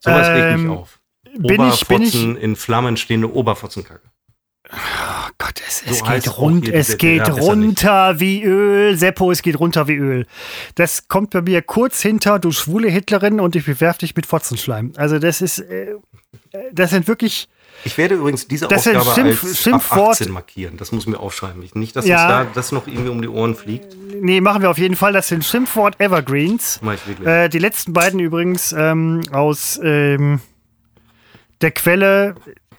Sowas 0.00 0.28
ähm, 0.28 0.34
regt 0.34 0.56
mich 0.56 0.64
ähm, 0.64 0.70
auf. 0.70 1.00
Bin 1.36 1.68
ich, 1.68 1.86
bin 1.86 2.02
ich, 2.02 2.14
in 2.14 2.56
Flammen 2.56 2.96
stehende 2.96 3.32
Oberfotzenkacke. 3.32 4.10
Gott, 5.40 5.62
es, 5.66 5.82
es 5.86 6.04
geht, 6.04 6.38
rund, 6.38 6.68
es 6.68 6.98
geht 6.98 7.26
runter 7.30 8.20
wie 8.20 8.42
Öl. 8.44 8.98
Seppo, 8.98 9.32
es 9.32 9.40
geht 9.40 9.58
runter 9.58 9.88
wie 9.88 9.96
Öl. 9.96 10.26
Das 10.74 11.08
kommt 11.08 11.30
bei 11.30 11.40
mir 11.40 11.62
kurz 11.62 12.02
hinter, 12.02 12.38
du 12.38 12.52
schwule 12.52 12.90
Hitlerin 12.90 13.40
und 13.40 13.56
ich 13.56 13.64
bewerf 13.64 13.96
dich 13.96 14.14
mit 14.14 14.26
Fotzenschleim. 14.26 14.92
Also 14.96 15.18
das 15.18 15.40
ist, 15.40 15.60
äh, 15.60 15.94
das 16.72 16.90
sind 16.90 17.08
wirklich... 17.08 17.48
Ich 17.84 17.96
werde 17.96 18.16
übrigens 18.16 18.48
diese 18.48 18.68
das 18.68 18.86
Aufgabe 18.86 19.14
Schimpf, 19.14 19.44
als 19.44 19.62
Schimpfwort, 19.62 20.00
ab 20.00 20.10
18 20.10 20.30
markieren. 20.30 20.76
Das 20.76 20.92
muss 20.92 21.06
mir 21.06 21.18
aufschreiben. 21.18 21.64
Nicht, 21.72 21.96
dass 21.96 22.04
ja, 22.04 22.40
uns 22.40 22.48
da 22.48 22.54
das 22.54 22.72
noch 22.72 22.86
irgendwie 22.86 23.08
um 23.08 23.22
die 23.22 23.28
Ohren 23.28 23.54
fliegt. 23.54 23.96
Nee, 24.20 24.42
machen 24.42 24.60
wir 24.60 24.68
auf 24.68 24.76
jeden 24.76 24.96
Fall. 24.96 25.14
Das 25.14 25.28
sind 25.28 25.42
Schimpfwort 25.42 25.98
Evergreens. 25.98 26.80
Mach 26.82 26.92
ich 26.92 27.06
wirklich. 27.06 27.26
Äh, 27.26 27.48
die 27.48 27.58
letzten 27.58 27.94
beiden 27.94 28.20
übrigens 28.20 28.74
ähm, 28.76 29.22
aus 29.32 29.80
ähm, 29.82 30.40
der 31.62 31.70
Quelle 31.70 32.34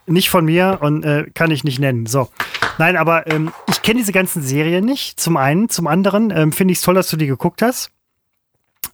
nicht 0.05 0.29
von 0.29 0.45
mir 0.45 0.79
und 0.81 1.03
äh, 1.03 1.25
kann 1.33 1.51
ich 1.51 1.63
nicht 1.63 1.79
nennen. 1.79 2.05
So. 2.05 2.29
Nein, 2.77 2.97
aber 2.97 3.27
ähm, 3.27 3.51
ich 3.69 3.81
kenne 3.81 3.99
diese 3.99 4.11
ganzen 4.11 4.41
Serien 4.41 4.85
nicht. 4.85 5.19
Zum 5.19 5.37
einen. 5.37 5.69
Zum 5.69 5.87
anderen 5.87 6.31
ähm, 6.31 6.51
finde 6.51 6.71
ich 6.71 6.79
es 6.79 6.83
toll, 6.83 6.95
dass 6.95 7.09
du 7.09 7.17
die 7.17 7.27
geguckt 7.27 7.61
hast. 7.61 7.91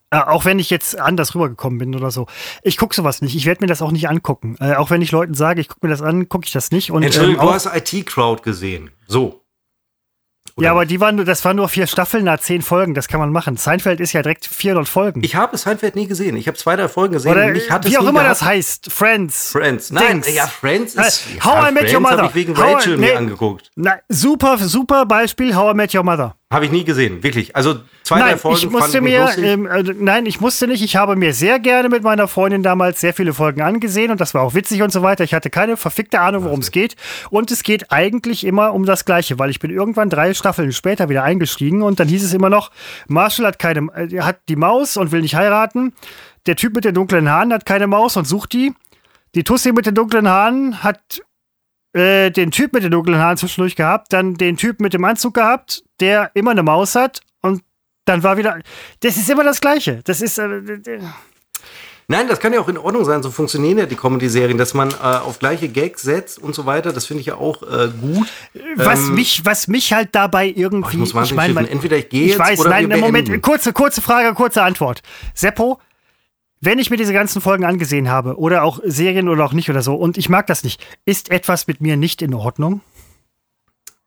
Äh, 0.10 0.20
auch 0.20 0.46
wenn 0.46 0.60
ich 0.60 0.70
jetzt 0.70 0.98
anders 0.98 1.36
rübergekommen 1.36 1.80
bin 1.80 1.96
oder 1.96 2.12
so. 2.12 2.28
Ich 2.64 2.78
gucke 2.78 2.96
sowas 2.96 3.22
nicht. 3.22 3.36
Ich 3.36 3.46
werde 3.46 3.62
mir 3.62 3.68
das 3.68 3.82
auch 3.82 3.92
nicht 3.92 4.08
angucken. 4.08 4.56
Äh, 4.60 4.76
auch 4.76 4.90
wenn 4.90 5.02
ich 5.02 5.12
Leuten 5.12 5.34
sage, 5.34 5.60
ich 5.60 5.68
gucke 5.68 5.86
mir 5.86 5.92
das 5.92 6.02
an, 6.02 6.30
gucke 6.30 6.46
ich 6.46 6.54
das 6.54 6.72
nicht. 6.72 6.92
Und, 6.92 7.04
Entschuldigung, 7.04 7.42
ähm, 7.42 7.48
du 7.48 7.54
hast 7.54 7.66
IT-Crowd 7.66 8.42
gesehen. 8.42 8.92
So. 9.08 9.42
Ja, 10.60 10.72
aber 10.72 10.86
die 10.86 11.00
waren, 11.00 11.24
das 11.24 11.46
waren 11.46 11.56
nur 11.58 11.70
vier 11.70 11.86
Staffeln, 11.86 12.24
na 12.26 12.38
zehn 12.40 12.62
Folgen, 12.62 12.94
das 12.94 13.08
kann 13.08 13.20
man 13.20 13.32
machen. 13.32 13.58
Seinfeld 13.58 14.00
ist 14.00 14.14
ja 14.14 14.24
direkt 14.24 14.46
400 14.48 14.88
Folgen. 14.88 15.24
Ich 15.24 15.36
habe 15.36 15.56
Seinfeld 15.58 15.96
nie 15.96 16.08
gesehen. 16.08 16.36
Ich 16.36 16.48
habe 16.48 16.58
zwei, 16.58 16.76
drei 16.76 16.88
Folgen 16.88 17.14
gesehen. 17.14 17.32
Oder, 17.32 17.54
ich 17.54 17.70
hatte 17.70 17.90
wie 17.90 17.98
auch 17.98 18.02
immer 18.02 18.22
gehabt. 18.22 18.32
das 18.32 18.42
heißt. 18.42 18.92
Friends. 18.92 19.52
Friends. 19.52 19.92
Nein, 19.92 20.22
Dings. 20.22 20.34
ja, 20.36 20.48
Friends 20.48 20.96
ist. 20.96 21.28
Äh, 21.36 21.42
How 21.42 21.54
ja, 21.54 21.70
I 21.70 21.72
Met 21.72 21.90
Friends 21.90 21.94
Your 21.94 22.00
Mother. 22.02 22.24
ich 22.26 22.36
wegen 22.36 22.54
Rachel 22.54 22.94
I, 22.96 22.98
nee, 22.98 23.06
mir 23.12 23.18
angeguckt. 23.18 23.72
Na, 23.76 23.98
super, 24.10 24.58
super 24.58 25.06
Beispiel, 25.06 25.56
How 25.56 25.74
I 25.74 25.76
Met 25.76 25.94
Your 25.94 26.04
Mother. 26.04 26.36
Habe 26.50 26.64
ich 26.64 26.72
nie 26.72 26.86
gesehen, 26.86 27.24
wirklich. 27.24 27.58
Also 27.58 27.82
zwei, 28.04 28.20
nein, 28.20 28.30
drei 28.30 28.38
Folgen 28.38 28.58
ich 28.58 28.70
musste 28.70 29.02
mir, 29.02 29.30
ähm, 29.38 29.66
äh, 29.66 29.84
nein, 29.84 30.26
ich 30.26 30.40
musste 30.40 30.66
nicht. 30.66 30.82
Ich 30.82 30.96
habe 30.96 31.18
mir 31.18 31.34
sehr 31.34 31.60
gerne 31.60 31.90
mit 31.90 32.04
meiner 32.04 32.30
Freundin 32.30 32.64
damals 32.64 33.02
sehr 33.02 33.14
viele 33.14 33.34
Folgen 33.34 33.62
angesehen 33.62 34.12
und 34.12 34.22
das 34.22 34.34
war 34.34 34.44
auch 34.44 34.54
witzig 34.54 34.82
und 34.82 34.94
so 34.94 35.02
weiter. 35.02 35.26
Ich 35.26 35.34
hatte 35.34 35.50
keine 35.50 35.76
verfickte 35.76 36.22
Ahnung, 36.22 36.46
worum 36.46 36.62
es 36.62 36.72
geht. 36.72 36.96
Und 37.32 37.52
es 37.52 37.64
geht 37.64 37.92
eigentlich 37.92 38.46
immer 38.46 38.74
um 38.74 38.86
das 38.86 39.04
Gleiche, 39.04 39.38
weil 39.40 39.50
ich 39.50 39.60
bin 39.60 39.72
irgendwann 39.72 40.10
drei 40.10 40.34
Staffeln 40.34 40.72
später 40.72 41.10
wieder 41.10 41.24
eingestiegen 41.24 41.82
und 41.82 42.00
dann 42.00 42.08
hieß 42.08 42.24
es 42.24 42.34
immer 42.34 42.50
noch, 42.50 42.72
Marshall 43.10 43.46
hat 43.46 43.60
keine, 43.60 43.90
äh, 43.94 44.22
hat 44.22 44.40
die 44.48 44.56
Maus 44.56 44.96
und 44.96 45.12
will 45.12 45.24
nicht 45.24 45.36
heiraten. 45.36 45.92
Der 46.46 46.56
Typ 46.56 46.76
mit 46.76 46.86
den 46.86 46.96
dunklen 46.96 47.30
Haaren 47.30 47.52
hat 47.52 47.66
keine 47.66 47.88
Maus 47.88 48.16
und 48.16 48.26
sucht 48.26 48.54
die. 48.54 48.74
Die 49.36 49.44
Tussi 49.44 49.74
mit 49.74 49.86
den 49.86 49.96
dunklen 49.96 50.30
Haaren 50.30 50.82
hat 50.82 51.22
äh, 51.94 52.32
den 52.32 52.52
Typ 52.52 52.74
mit 52.74 52.84
den 52.84 52.92
dunklen 52.92 53.18
Haaren 53.18 53.38
zwischendurch 53.38 53.76
gehabt, 53.76 54.14
dann 54.14 54.36
den 54.36 54.58
Typ 54.58 54.80
mit 54.82 54.94
dem 54.94 55.04
Anzug 55.04 55.34
gehabt, 55.34 55.84
der 56.00 56.32
immer 56.34 56.52
eine 56.52 56.64
Maus 56.64 56.96
hat 56.96 57.22
und 57.42 57.64
dann 58.06 58.24
war 58.24 58.38
wieder. 58.38 58.60
Das 59.02 59.18
ist 59.18 59.30
immer 59.30 59.44
das 59.44 59.62
Gleiche. 59.62 60.02
Das 60.04 60.22
ist. 60.22 60.38
Äh, 60.38 60.80
Nein, 62.10 62.30
das 62.30 62.40
kann 62.40 62.54
ja 62.54 62.62
auch 62.62 62.70
in 62.70 62.78
Ordnung 62.78 63.04
sein. 63.04 63.22
So 63.22 63.32
funktionieren 63.32 63.80
ja 63.80 63.86
die 63.86 63.98
Comedy-Serien, 63.98 64.58
dass 64.58 64.74
man 64.74 64.92
äh, 64.92 64.94
auf 64.94 65.40
gleiche 65.40 65.68
Gags 65.68 66.04
setzt 66.04 66.40
und 66.40 66.56
so 66.56 66.66
weiter. 66.66 66.94
Das 66.94 67.06
finde 67.06 67.20
ich 67.20 67.28
ja 67.28 67.36
auch 67.36 67.64
äh, 67.64 67.90
gut. 68.00 68.30
Was, 68.76 69.10
ähm, 69.10 69.16
mich, 69.16 69.44
was 69.44 69.68
mich 69.68 69.92
halt 69.92 70.16
dabei 70.16 70.48
irgendwie. 70.48 71.02
Oh, 71.02 71.04
ich 71.04 71.14
muss 71.14 71.32
ich 71.32 71.36
mein, 71.36 71.68
entweder 71.68 71.98
ich 71.98 72.08
gehe 72.08 72.28
jetzt 72.28 72.40
weiß, 72.40 72.62
oder 72.62 72.70
nein, 72.70 72.90
wir 72.90 72.96
Moment, 72.98 73.42
kurze, 73.42 73.74
kurze 73.74 74.02
Frage, 74.02 74.34
kurze 74.36 74.64
Antwort. 74.64 75.02
Seppo, 75.34 75.82
wenn 76.68 76.80
ich 76.80 76.90
mir 76.90 76.98
diese 76.98 77.14
ganzen 77.14 77.42
Folgen 77.42 77.64
angesehen 77.64 78.10
habe 78.10 78.38
oder 78.38 78.64
auch 78.64 78.82
Serien 78.84 79.30
oder 79.30 79.46
auch 79.46 79.54
nicht 79.54 79.70
oder 79.70 79.82
so 79.82 79.96
und 79.96 80.18
ich 80.18 80.28
mag 80.28 80.48
das 80.48 80.66
nicht, 80.66 80.86
ist 81.06 81.32
etwas 81.32 81.66
mit 81.66 81.80
mir 81.80 81.96
nicht 81.96 82.22
in 82.22 82.34
Ordnung? 82.34 82.82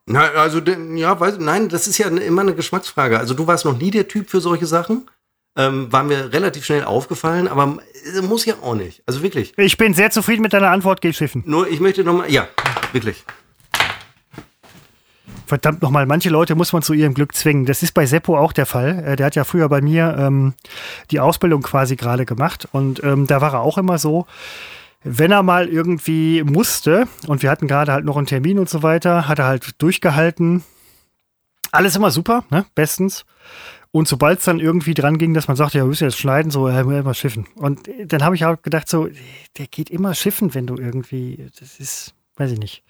Na, 0.05 0.29
also, 0.33 0.61
ja, 0.61 1.19
weiß, 1.19 1.39
nein, 1.39 1.71
das 1.71 1.87
ist 1.87 1.97
ja 1.97 2.09
immer 2.09 2.43
eine 2.43 2.55
Geschmacksfrage. 2.55 3.19
Also, 3.19 3.33
du 3.33 3.47
warst 3.47 3.65
noch 3.65 3.79
nie 3.79 3.91
der 3.91 4.09
Typ 4.09 4.29
für 4.29 4.43
solche 4.43 4.67
Sachen. 4.67 5.09
Ähm, 5.57 5.91
war 5.91 6.03
mir 6.05 6.35
relativ 6.35 6.67
schnell 6.67 6.85
aufgefallen, 6.85 7.49
aber 7.49 7.79
äh, 8.15 8.21
muss 8.21 8.45
ja 8.45 8.55
auch 8.61 8.75
nicht. 8.75 9.03
Also 9.07 9.23
wirklich. 9.23 9.53
Ich 9.57 9.79
bin 9.79 9.95
sehr 9.95 10.11
zufrieden 10.11 10.43
mit 10.43 10.53
deiner 10.53 10.71
Antwort, 10.71 11.01
geh 11.01 11.13
schiffen. 11.13 11.43
Nur, 11.47 11.67
ich 11.67 11.81
möchte 11.81 12.05
nochmal, 12.05 12.31
ja, 12.31 12.47
wirklich. 12.93 13.25
Verdammt 15.51 15.83
nochmal, 15.83 16.07
manche 16.07 16.31
Leute 16.31 16.55
muss 16.55 16.73
man 16.73 16.81
zu 16.81 16.93
ihrem 16.93 17.13
Glück 17.13 17.35
zwingen. 17.35 17.67
Das 17.67 17.83
ist 17.83 17.93
bei 17.93 18.07
Seppo 18.07 18.39
auch 18.39 18.53
der 18.53 18.67
Fall. 18.67 19.03
Äh, 19.05 19.17
der 19.17 19.27
hat 19.27 19.35
ja 19.35 19.43
früher 19.43 19.69
bei 19.69 19.81
mir 19.81 20.15
ähm, 20.17 20.55
die 21.11 21.19
Ausbildung 21.19 21.61
quasi 21.63 21.97
gerade 21.97 22.25
gemacht 22.25 22.69
und 22.71 23.03
ähm, 23.03 23.27
da 23.27 23.41
war 23.41 23.55
er 23.55 23.61
auch 23.63 23.77
immer 23.77 23.99
so, 23.99 24.29
wenn 25.03 25.33
er 25.33 25.43
mal 25.43 25.69
irgendwie 25.69 26.45
musste, 26.45 27.09
und 27.27 27.43
wir 27.43 27.51
hatten 27.51 27.67
gerade 27.67 27.91
halt 27.91 28.05
noch 28.05 28.17
einen 28.17 28.29
Termin 28.29 28.61
und 28.61 28.69
so 28.69 28.85
weiter, 28.85 29.27
hat 29.27 29.41
er 29.41 29.47
halt 29.47 29.83
durchgehalten. 29.83 30.63
Alles 31.73 31.97
immer 31.97 32.13
super, 32.13 32.45
ne? 32.51 32.65
Bestens. 32.77 33.25
Und 33.91 34.07
sobald 34.07 34.39
es 34.39 34.45
dann 34.45 34.61
irgendwie 34.61 34.95
dran 34.95 35.19
ging, 35.19 35.35
dass 35.35 35.49
man 35.49 35.57
sagte, 35.57 35.79
ja, 35.79 35.85
wir 35.85 35.89
müssen 35.89 36.05
jetzt 36.05 36.19
schneiden, 36.19 36.53
so, 36.53 36.69
ja, 36.69 36.81
immer 36.81 37.15
schiffen. 37.15 37.49
Und 37.57 37.91
dann 38.05 38.23
habe 38.23 38.37
ich 38.37 38.45
auch 38.45 38.63
gedacht, 38.63 38.89
so, 38.89 39.09
der 39.59 39.67
geht 39.67 39.91
immer 39.91 40.15
schiffen, 40.15 40.55
wenn 40.55 40.69
du 40.69 40.77
irgendwie, 40.77 41.45
das 41.59 41.81
ist, 41.81 42.15
weiß 42.37 42.53
ich 42.53 42.61
nicht. 42.61 42.85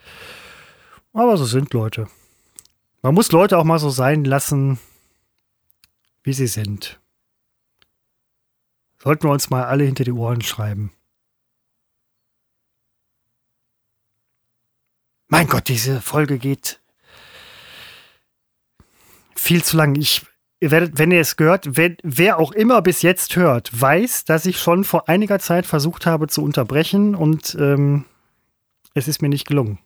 Aber 1.15 1.39
so 1.39 1.47
sind 1.47 1.73
Leute. 1.73 2.07
Man 3.03 3.15
muss 3.15 3.33
Leute 3.33 3.57
auch 3.57 3.65
mal 3.65 3.79
so 3.79 3.91
sein 3.91 4.25
lassen, 4.25 4.79
wie 6.23 6.35
sie 6.35 6.47
sind. 6.47 7.01
Sollten 9.03 9.25
wir 9.25 9.33
uns 9.33 9.49
mal 9.49 9.65
alle 9.65 9.85
hinter 9.85 10.05
die 10.05 10.13
Ohren 10.13 10.43
schreiben. 10.43 10.93
Mein 15.29 15.47
Gott, 15.47 15.69
diese 15.69 16.01
Folge 16.03 16.39
geht 16.39 16.81
viel 19.35 19.65
zu 19.65 19.77
lang. 19.77 19.95
Ich 19.95 20.27
werdet, 20.61 20.99
wenn 20.99 21.11
ihr 21.11 21.21
es 21.21 21.37
gehört, 21.37 21.77
wer, 21.79 21.97
wer, 22.03 22.39
auch 22.39 22.53
immer 22.53 22.83
bis 22.83 23.01
jetzt 23.01 23.37
hört, 23.37 23.71
weiß, 23.81 24.27
dass 24.27 24.45
ich 24.45 24.59
schon 24.59 24.85
vor 24.85 25.09
einiger 25.09 25.39
Zeit 25.39 25.65
versucht 25.65 26.05
habe 26.05 26.29
zu 26.29 26.45
unterbrechen 26.45 27.15
und 27.15 27.57
ähm, 27.59 28.05
es 28.93 29.09
ist 29.09 29.23
mir 29.23 29.31
nicht 29.31 29.47
gelungen. 29.47 29.79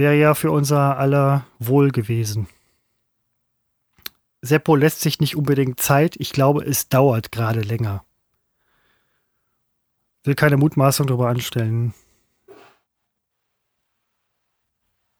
Wäre 0.00 0.16
ja 0.16 0.34
für 0.34 0.50
unser 0.50 0.96
aller 0.96 1.44
Wohl 1.58 1.90
gewesen. 1.90 2.48
Seppo 4.40 4.74
lässt 4.74 5.02
sich 5.02 5.20
nicht 5.20 5.36
unbedingt 5.36 5.78
Zeit. 5.78 6.16
Ich 6.18 6.32
glaube, 6.32 6.64
es 6.64 6.88
dauert 6.88 7.30
gerade 7.32 7.60
länger. 7.60 8.02
Will 10.24 10.34
keine 10.34 10.56
Mutmaßung 10.56 11.06
darüber 11.06 11.28
anstellen. 11.28 11.92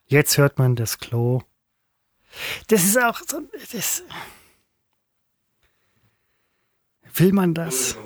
Jetzt 0.06 0.38
hört 0.38 0.58
man 0.58 0.76
das 0.76 0.96
Klo. 0.96 1.42
Das 2.68 2.82
ist 2.82 2.98
auch 2.98 3.20
so. 3.28 3.42
Das 3.72 4.02
Will 7.16 7.34
man 7.34 7.52
das? 7.52 7.98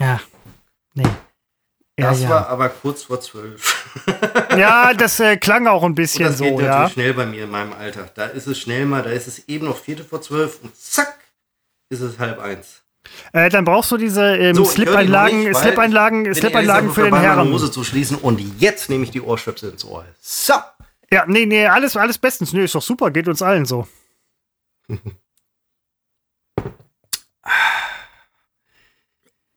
Ja. 0.00 0.20
Nee. 0.94 1.06
Das 1.96 2.22
ja. 2.22 2.30
war 2.30 2.48
aber 2.48 2.70
kurz 2.70 3.02
vor 3.02 3.20
zwölf. 3.20 4.06
ja, 4.56 4.94
das 4.94 5.20
äh, 5.20 5.36
klang 5.36 5.66
auch 5.66 5.82
ein 5.82 5.94
bisschen 5.94 6.24
das 6.24 6.38
so. 6.38 6.44
Geht 6.44 6.60
ja. 6.60 6.66
natürlich 6.66 6.92
schnell 6.94 7.14
bei 7.14 7.26
mir 7.26 7.44
in 7.44 7.50
meinem 7.50 7.74
Alter. 7.74 8.08
Da 8.14 8.26
ist 8.26 8.46
es 8.46 8.58
schnell 8.58 8.86
mal, 8.86 9.02
da 9.02 9.10
ist 9.10 9.28
es 9.28 9.46
eben 9.48 9.66
noch 9.66 9.76
Viertel 9.76 10.04
vor 10.04 10.22
zwölf 10.22 10.60
und 10.62 10.74
zack, 10.74 11.18
ist 11.90 12.00
es 12.00 12.18
halb 12.18 12.38
eins. 12.40 12.82
Äh, 13.32 13.50
dann 13.50 13.64
brauchst 13.64 13.90
du 13.90 13.96
diese 13.98 14.36
ähm, 14.36 14.54
so, 14.54 14.64
Slip-Einlagen 14.64 15.42
Slip 16.34 16.52
Slip 16.52 16.92
für 16.92 17.04
den 17.04 17.16
Herren. 17.16 17.52
Hose 17.52 17.70
zu 17.70 17.84
schließen 17.84 18.16
und 18.16 18.40
jetzt 18.60 18.88
nehme 18.88 19.04
ich 19.04 19.10
die 19.10 19.20
Ohrstöpsel 19.20 19.70
ins 19.70 19.84
Ohr. 19.84 20.04
So. 20.20 20.54
Ja, 21.10 21.24
nee, 21.26 21.44
nee, 21.44 21.66
alles, 21.66 21.96
alles 21.96 22.16
bestens. 22.18 22.52
Nee, 22.52 22.64
ist 22.64 22.74
doch 22.74 22.82
super, 22.82 23.10
geht 23.10 23.28
uns 23.28 23.42
allen 23.42 23.66
so. 23.66 23.86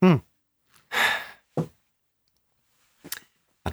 hm. 0.01 0.21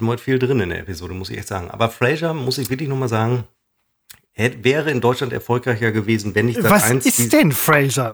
Hatten 0.02 0.08
wir 0.08 0.12
heute 0.14 0.24
viel 0.24 0.40
drin 0.40 0.58
in 0.58 0.70
der 0.70 0.80
Episode, 0.80 1.14
muss 1.14 1.30
ich 1.30 1.38
echt 1.38 1.46
sagen. 1.46 1.70
Aber 1.70 1.88
Fraser, 1.88 2.34
muss 2.34 2.58
ich 2.58 2.70
wirklich 2.70 2.88
nochmal 2.88 3.08
sagen, 3.08 3.44
hätte, 4.32 4.64
wäre 4.64 4.90
in 4.90 5.00
Deutschland 5.00 5.32
erfolgreicher 5.32 5.92
gewesen, 5.92 6.34
wenn 6.34 6.46
nicht 6.46 6.58
das 6.58 6.68
Was 6.68 6.82
eins, 6.90 7.06
ist 7.06 7.32
denn 7.32 7.52
Fraser? 7.52 8.12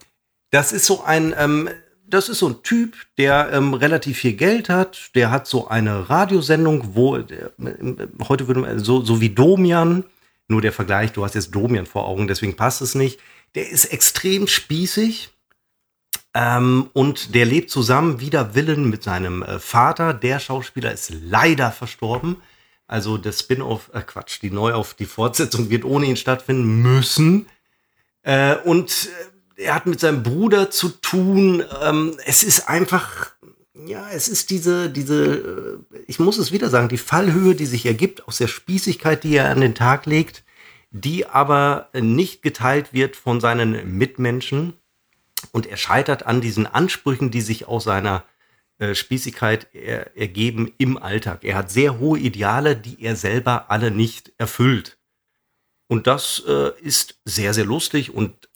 Das 0.51 0.73
ist 0.73 0.85
so 0.85 1.02
ein, 1.02 1.35
ähm, 1.39 1.70
das 2.06 2.28
ist 2.28 2.40
so 2.40 2.48
ein 2.51 2.62
Typ, 2.62 2.94
der 3.16 3.48
ähm, 3.55 3.73
relativ 3.73 4.19
viel 4.19 4.35
Geld 4.35 4.69
hat. 4.69 5.12
Der 5.15 5.31
hat 5.31 5.47
so 5.47 5.69
eine 5.69 6.10
Radiosendung, 6.10 6.94
wo 6.94 7.16
der, 7.16 7.52
äh, 7.59 8.06
heute 8.28 8.48
würde 8.48 8.60
man 8.60 8.81
so, 8.81 9.02
so 9.02 9.23
wie 9.23 9.31
Domian, 9.31 10.05
nur 10.47 10.60
der 10.60 10.73
Vergleich, 10.73 11.12
du 11.12 11.24
hast 11.24 11.36
jetzt 11.36 11.55
Domian 11.55 11.86
vor 11.86 12.06
Augen, 12.06 12.28
deswegen 12.28 12.55
passt 12.55 12.82
es 12.82 12.94
nicht. 12.94 13.19
Der 13.55 13.70
ist 13.70 13.86
extrem 13.86 14.47
spießig 14.47 15.31
ähm, 16.34 16.90
und 16.92 17.34
der 17.34 17.46
lebt 17.46 17.70
zusammen 17.70 18.20
wider 18.20 18.55
Willen 18.55 18.90
mit 18.90 19.02
seinem 19.02 19.42
äh, 19.42 19.59
Vater. 19.59 20.14
Der 20.14 20.38
Schauspieler 20.40 20.92
ist 20.92 21.10
leider 21.10 21.72
verstorben. 21.72 22.36
Also 22.86 23.18
das 23.18 23.40
Spin-off, 23.40 23.90
äh, 23.92 24.00
Quatsch, 24.00 24.40
die 24.42 24.50
Neuauf, 24.50 24.94
die 24.94 25.06
Fortsetzung 25.06 25.70
wird 25.70 25.84
ohne 25.84 26.06
ihn 26.06 26.16
stattfinden 26.16 26.82
müssen. 26.82 27.46
Äh, 28.22 28.56
und 28.56 29.09
äh, 29.56 29.62
er 29.62 29.74
hat 29.74 29.86
mit 29.86 30.00
seinem 30.00 30.22
Bruder 30.22 30.70
zu 30.70 30.88
tun. 30.90 31.64
Ähm, 31.82 32.16
es 32.24 32.42
ist 32.42 32.68
einfach, 32.68 33.32
ja, 33.86 34.09
es 34.10 34.28
ist 34.28 34.50
diese, 34.50 34.90
diese, 34.90 35.78
äh, 35.92 35.98
ich 36.06 36.18
muss 36.18 36.38
es 36.38 36.52
wieder 36.52 36.68
sagen, 36.68 36.88
die 36.88 36.98
Fallhöhe, 36.98 37.55
die 37.55 37.66
sich 37.66 37.86
ergibt 37.86 38.28
aus 38.28 38.38
der 38.38 38.48
Spießigkeit, 38.48 39.24
die 39.24 39.36
er 39.36 39.50
an 39.50 39.60
den 39.60 39.74
Tag 39.74 40.06
legt, 40.06 40.44
die 40.90 41.26
aber 41.26 41.88
nicht 41.94 42.42
geteilt 42.42 42.92
wird 42.92 43.16
von 43.16 43.40
seinen 43.40 43.96
Mitmenschen. 43.98 44.74
Und 45.52 45.66
er 45.66 45.77
scheitert 45.77 46.27
an 46.27 46.40
diesen 46.40 46.66
Ansprüchen, 46.66 47.31
die 47.31 47.40
sich 47.40 47.66
aus 47.66 47.85
seiner 47.85 48.24
äh, 48.78 48.94
Spießigkeit 48.94 49.66
er, 49.73 50.16
ergeben 50.16 50.73
im 50.78 50.98
Alltag. 50.98 51.43
Er 51.43 51.56
hat 51.56 51.70
sehr 51.70 51.98
hohe 51.98 52.19
Ideale, 52.19 52.77
die 52.77 53.02
er 53.02 53.16
selber 53.16 53.70
alle 53.73 53.90
nicht 53.90 54.32
erfüllt. 54.39 54.98
Und 55.89 56.06
das 56.06 56.44
äh, 56.47 56.70
ist 56.81 57.19
sehr, 57.24 57.55
sehr 57.55 57.65
lustig 57.65 58.15
und 58.15 58.48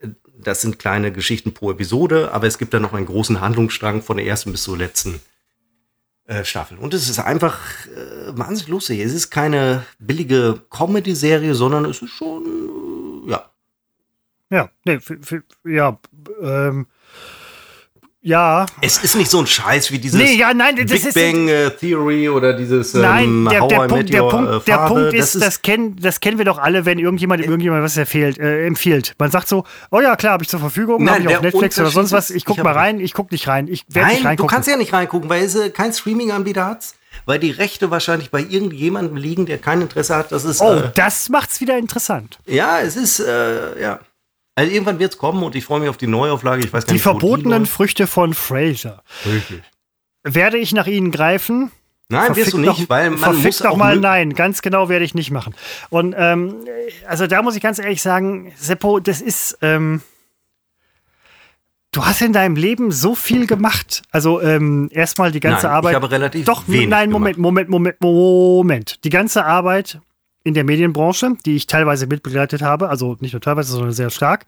äh, 0.00 0.08
das 0.38 0.60
sind 0.60 0.78
kleine 0.78 1.10
Geschichten 1.10 1.54
pro 1.54 1.70
Episode, 1.70 2.32
aber 2.32 2.48
es 2.48 2.58
gibt 2.58 2.74
da 2.74 2.80
noch 2.80 2.92
einen 2.92 3.06
großen 3.06 3.40
Handlungsstrang 3.40 4.02
von 4.02 4.18
der 4.18 4.26
ersten 4.26 4.52
bis 4.52 4.64
zur 4.64 4.76
letzten 4.76 5.20
äh, 6.24 6.44
Staffel. 6.44 6.76
Und 6.76 6.92
es 6.92 7.08
ist 7.08 7.18
einfach 7.18 7.58
wahnsinnig 8.28 8.68
lustig. 8.68 9.00
Es 9.00 9.14
ist 9.14 9.30
keine 9.30 9.86
billige 9.98 10.60
Comedy-Serie, 10.68 11.54
sondern 11.54 11.86
es 11.86 12.02
ist 12.02 12.10
schon, 12.10 12.44
ja, 14.50 14.68
nee, 14.84 14.98
ja, 15.64 15.98
ähm, 16.42 16.86
ja. 18.22 18.66
Es 18.82 19.02
ist 19.02 19.16
nicht 19.16 19.30
so 19.30 19.38
ein 19.38 19.46
Scheiß 19.46 19.90
wie 19.92 19.98
dieses 19.98 20.20
nee, 20.20 20.34
ja, 20.34 20.52
nein, 20.52 20.74
Big 20.74 21.14
Bang 21.14 21.48
äh, 21.48 21.70
Theory 21.70 22.28
oder 22.28 22.52
dieses 22.52 22.94
ähm, 22.94 23.00
Nein, 23.00 23.44
der, 23.46 23.66
der, 23.66 23.88
Punkt, 23.88 24.12
der, 24.12 24.22
Punkt, 24.24 24.50
äh, 24.50 24.60
der 24.66 24.76
Punkt 24.88 25.14
ist, 25.14 25.36
das, 25.36 25.42
das, 25.42 25.62
kennen, 25.62 25.96
das 25.96 26.20
kennen 26.20 26.36
wir 26.36 26.44
doch 26.44 26.58
alle, 26.58 26.84
wenn 26.84 26.98
irgendjemand 26.98 27.42
irgendjemand 27.42 27.82
was 27.82 27.96
erzählt, 27.96 28.38
äh, 28.38 28.66
empfiehlt. 28.66 29.14
Man 29.18 29.30
sagt 29.30 29.48
so, 29.48 29.64
oh 29.90 30.00
ja, 30.00 30.16
klar, 30.16 30.34
habe 30.34 30.44
ich 30.44 30.50
zur 30.50 30.60
Verfügung, 30.60 31.08
habe 31.08 31.22
ich 31.22 31.28
auf 31.28 31.40
Netflix 31.40 31.78
oder 31.78 31.88
sonst 31.88 32.12
was. 32.12 32.30
Ich 32.30 32.44
guck 32.44 32.58
ich 32.58 32.64
mal 32.64 32.74
rein, 32.74 33.00
ich 33.00 33.14
guck 33.14 33.32
nicht 33.32 33.48
rein. 33.48 33.68
Ich 33.68 33.86
werde 33.88 34.10
nicht 34.10 34.24
reingucken. 34.24 34.48
du 34.48 34.54
kannst 34.54 34.68
ja 34.68 34.76
nicht 34.76 34.92
reingucken, 34.92 35.30
weil 35.30 35.42
es 35.42 35.54
äh, 35.54 35.70
kein 35.70 35.92
Streaming-Anbieter 35.92 36.66
hat 36.66 36.94
weil 37.26 37.38
die 37.38 37.50
Rechte 37.50 37.90
wahrscheinlich 37.90 38.30
bei 38.30 38.40
irgendjemandem 38.40 39.16
liegen, 39.16 39.46
der 39.46 39.58
kein 39.58 39.82
Interesse 39.82 40.16
hat. 40.16 40.32
Das 40.32 40.44
ist, 40.44 40.60
oh, 40.60 40.74
äh, 40.74 40.90
das 40.94 41.28
macht's 41.28 41.60
wieder 41.60 41.76
interessant. 41.76 42.38
Ja, 42.46 42.80
es 42.80 42.96
ist, 42.96 43.20
äh, 43.20 43.80
ja. 43.80 44.00
Also 44.60 44.72
irgendwann 44.72 44.98
wird 44.98 45.12
es 45.12 45.18
kommen 45.18 45.42
und 45.42 45.54
ich 45.54 45.64
freue 45.64 45.80
mich 45.80 45.88
auf 45.88 45.96
die 45.96 46.06
Neuauflage. 46.06 46.62
Ich 46.62 46.72
weiß 46.72 46.84
gar 46.84 46.88
die 46.88 46.94
nicht, 46.94 47.02
verbotenen 47.02 47.64
die 47.64 47.70
Früchte 47.70 48.06
von 48.06 48.34
Fraser. 48.34 49.02
Richtig. 49.24 49.62
Werde 50.22 50.58
ich 50.58 50.72
nach 50.72 50.86
ihnen 50.86 51.10
greifen? 51.10 51.70
Nein, 52.10 52.36
wirst 52.36 52.52
du 52.52 52.58
nicht, 52.58 52.68
doch, 52.68 52.88
weil 52.88 53.10
man 53.10 53.18
verfickt 53.20 53.44
muss 53.44 53.58
doch 53.58 53.76
mal 53.76 53.96
nein. 53.96 54.34
Ganz 54.34 54.60
genau 54.60 54.88
werde 54.88 55.04
ich 55.04 55.14
nicht 55.14 55.30
machen. 55.30 55.54
Und 55.88 56.14
ähm, 56.18 56.56
also 57.06 57.26
da 57.26 57.40
muss 57.40 57.56
ich 57.56 57.62
ganz 57.62 57.78
ehrlich 57.78 58.02
sagen, 58.02 58.52
Seppo, 58.56 59.00
das 59.00 59.22
ist 59.22 59.56
ähm, 59.62 60.02
Du 61.92 62.04
hast 62.04 62.22
in 62.22 62.32
deinem 62.32 62.54
Leben 62.54 62.92
so 62.92 63.16
viel 63.16 63.46
gemacht. 63.46 64.02
Also 64.12 64.40
ähm, 64.40 64.88
erstmal 64.92 65.32
die 65.32 65.40
ganze 65.40 65.66
nein, 65.66 65.76
Arbeit. 65.76 65.92
Ich 65.92 65.96
habe 65.96 66.10
relativ 66.10 66.44
Doch, 66.44 66.68
wenig 66.68 66.88
nein, 66.88 67.10
Moment, 67.10 67.38
Moment, 67.38 67.68
Moment, 67.68 68.00
Moment. 68.00 69.04
Die 69.04 69.10
ganze 69.10 69.44
Arbeit 69.44 70.00
in 70.42 70.54
der 70.54 70.64
Medienbranche, 70.64 71.36
die 71.44 71.56
ich 71.56 71.66
teilweise 71.66 72.06
mitbegleitet 72.06 72.62
habe, 72.62 72.88
also 72.88 73.16
nicht 73.20 73.32
nur 73.32 73.42
teilweise, 73.42 73.72
sondern 73.72 73.92
sehr 73.92 74.10
stark, 74.10 74.46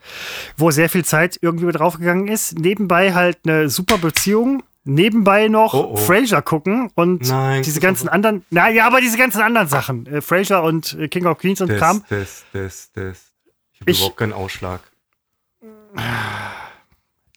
wo 0.56 0.70
sehr 0.70 0.89
viel 0.89 1.05
Zeit 1.05 1.39
irgendwie 1.43 1.66
mit 1.66 1.78
draufgegangen 1.78 2.28
ist. 2.28 2.59
Nebenbei 2.59 3.12
halt 3.12 3.39
eine 3.44 3.69
super 3.69 3.98
Beziehung, 3.98 4.62
nebenbei 4.85 5.48
noch 5.48 5.74
oh, 5.74 5.93
oh. 5.93 5.97
Frasier 5.97 6.40
gucken 6.43 6.90
und 6.94 7.28
Nein, 7.28 7.62
diese 7.62 7.81
ganzen 7.81 8.09
anderen, 8.09 8.44
naja, 8.51 8.86
aber 8.86 9.01
diese 9.01 9.19
ganzen 9.19 9.43
anderen 9.43 9.69
Sachen, 9.69 10.06
äh, 10.06 10.23
Frasier 10.23 10.62
und 10.62 10.94
äh, 10.94 11.09
King 11.09 11.27
of 11.27 11.39
Queens 11.39 11.60
und 11.60 11.69
das, 11.69 11.78
Kram. 11.78 12.05
Das, 12.09 12.44
das, 12.52 12.90
das. 12.93 13.32
Ich 13.74 13.81
habe 13.81 13.90
überhaupt 13.90 14.16
keinen 14.16 14.32
Ausschlag. 14.32 14.81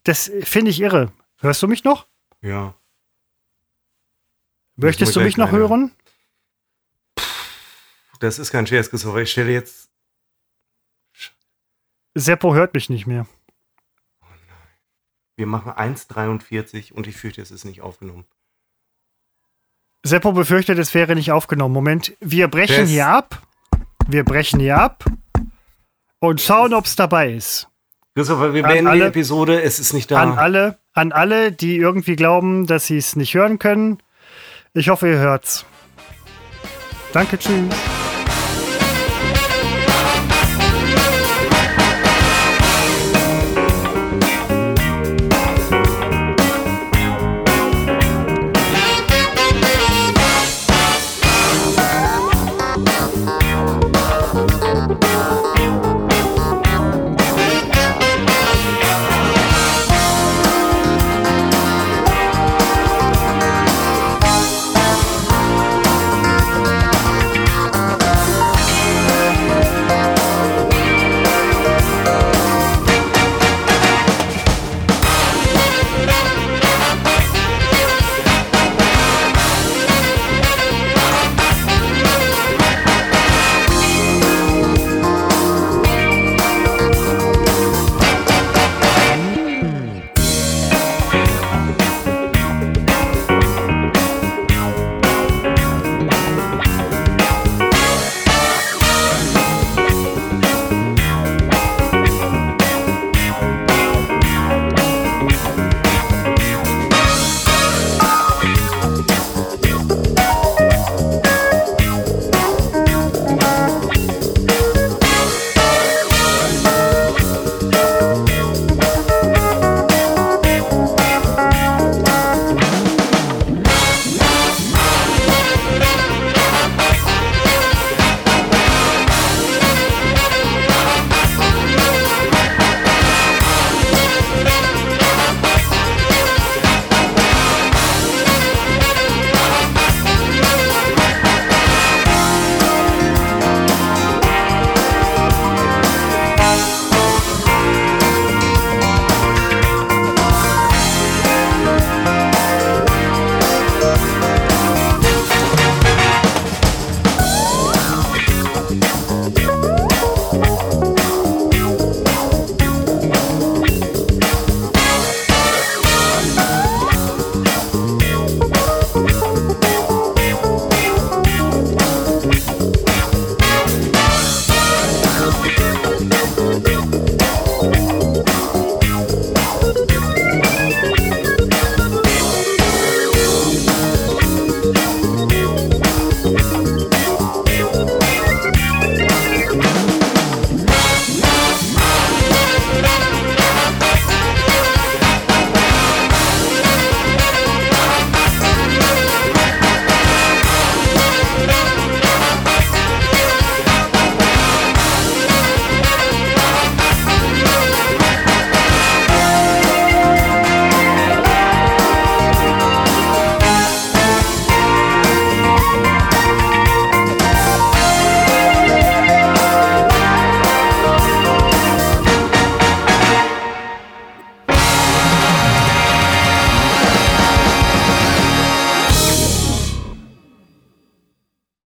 Das 0.03 0.31
finde 0.43 0.71
ich 0.71 0.79
irre. 0.79 1.11
Hörst 1.39 1.61
du 1.61 1.67
mich 1.67 1.83
noch? 1.83 2.07
Ja. 2.41 2.75
Möchtest 4.77 5.15
du 5.15 5.21
mich 5.21 5.37
noch 5.37 5.51
hören? 5.51 5.91
Das 8.25 8.39
ist 8.39 8.51
kein 8.51 8.65
Scherz, 8.65 8.89
Christopher. 8.89 9.19
Ich 9.19 9.31
stelle 9.31 9.51
jetzt. 9.51 9.87
Seppo 12.15 12.55
hört 12.55 12.73
mich 12.73 12.89
nicht 12.89 13.05
mehr. 13.05 13.27
Oh 14.21 14.25
nein. 14.47 14.67
Wir 15.35 15.45
machen 15.45 15.71
1,43 15.71 16.91
und 16.91 17.05
ich 17.05 17.15
fürchte, 17.15 17.43
es 17.43 17.51
ist 17.51 17.65
nicht 17.65 17.81
aufgenommen. 17.81 18.25
Seppo 20.01 20.31
befürchtet, 20.31 20.79
es 20.79 20.95
wäre 20.95 21.13
nicht 21.13 21.31
aufgenommen. 21.31 21.73
Moment, 21.73 22.17
wir 22.19 22.47
brechen 22.47 22.75
Test. 22.75 22.91
hier 22.91 23.07
ab. 23.07 23.43
Wir 24.07 24.23
brechen 24.23 24.59
hier 24.59 24.77
ab 24.77 25.05
und 26.19 26.41
schauen, 26.41 26.73
ob 26.73 26.85
es 26.85 26.95
dabei 26.95 27.31
ist. 27.31 27.67
Christopher, 28.15 28.55
wir 28.55 28.63
beenden 28.63 28.91
die 28.93 29.01
Episode. 29.01 29.61
Es 29.61 29.79
ist 29.79 29.93
nicht 29.93 30.09
da. 30.09 30.21
An 30.21 30.37
alle, 30.39 30.79
an 30.93 31.11
alle, 31.11 31.51
die 31.51 31.75
irgendwie 31.77 32.15
glauben, 32.15 32.65
dass 32.65 32.87
sie 32.87 32.97
es 32.97 33.15
nicht 33.15 33.35
hören 33.35 33.59
können. 33.59 34.01
Ich 34.73 34.89
hoffe, 34.89 35.09
ihr 35.09 35.19
hört's. 35.19 35.65
Danke, 37.13 37.37
tschüss. 37.37 37.94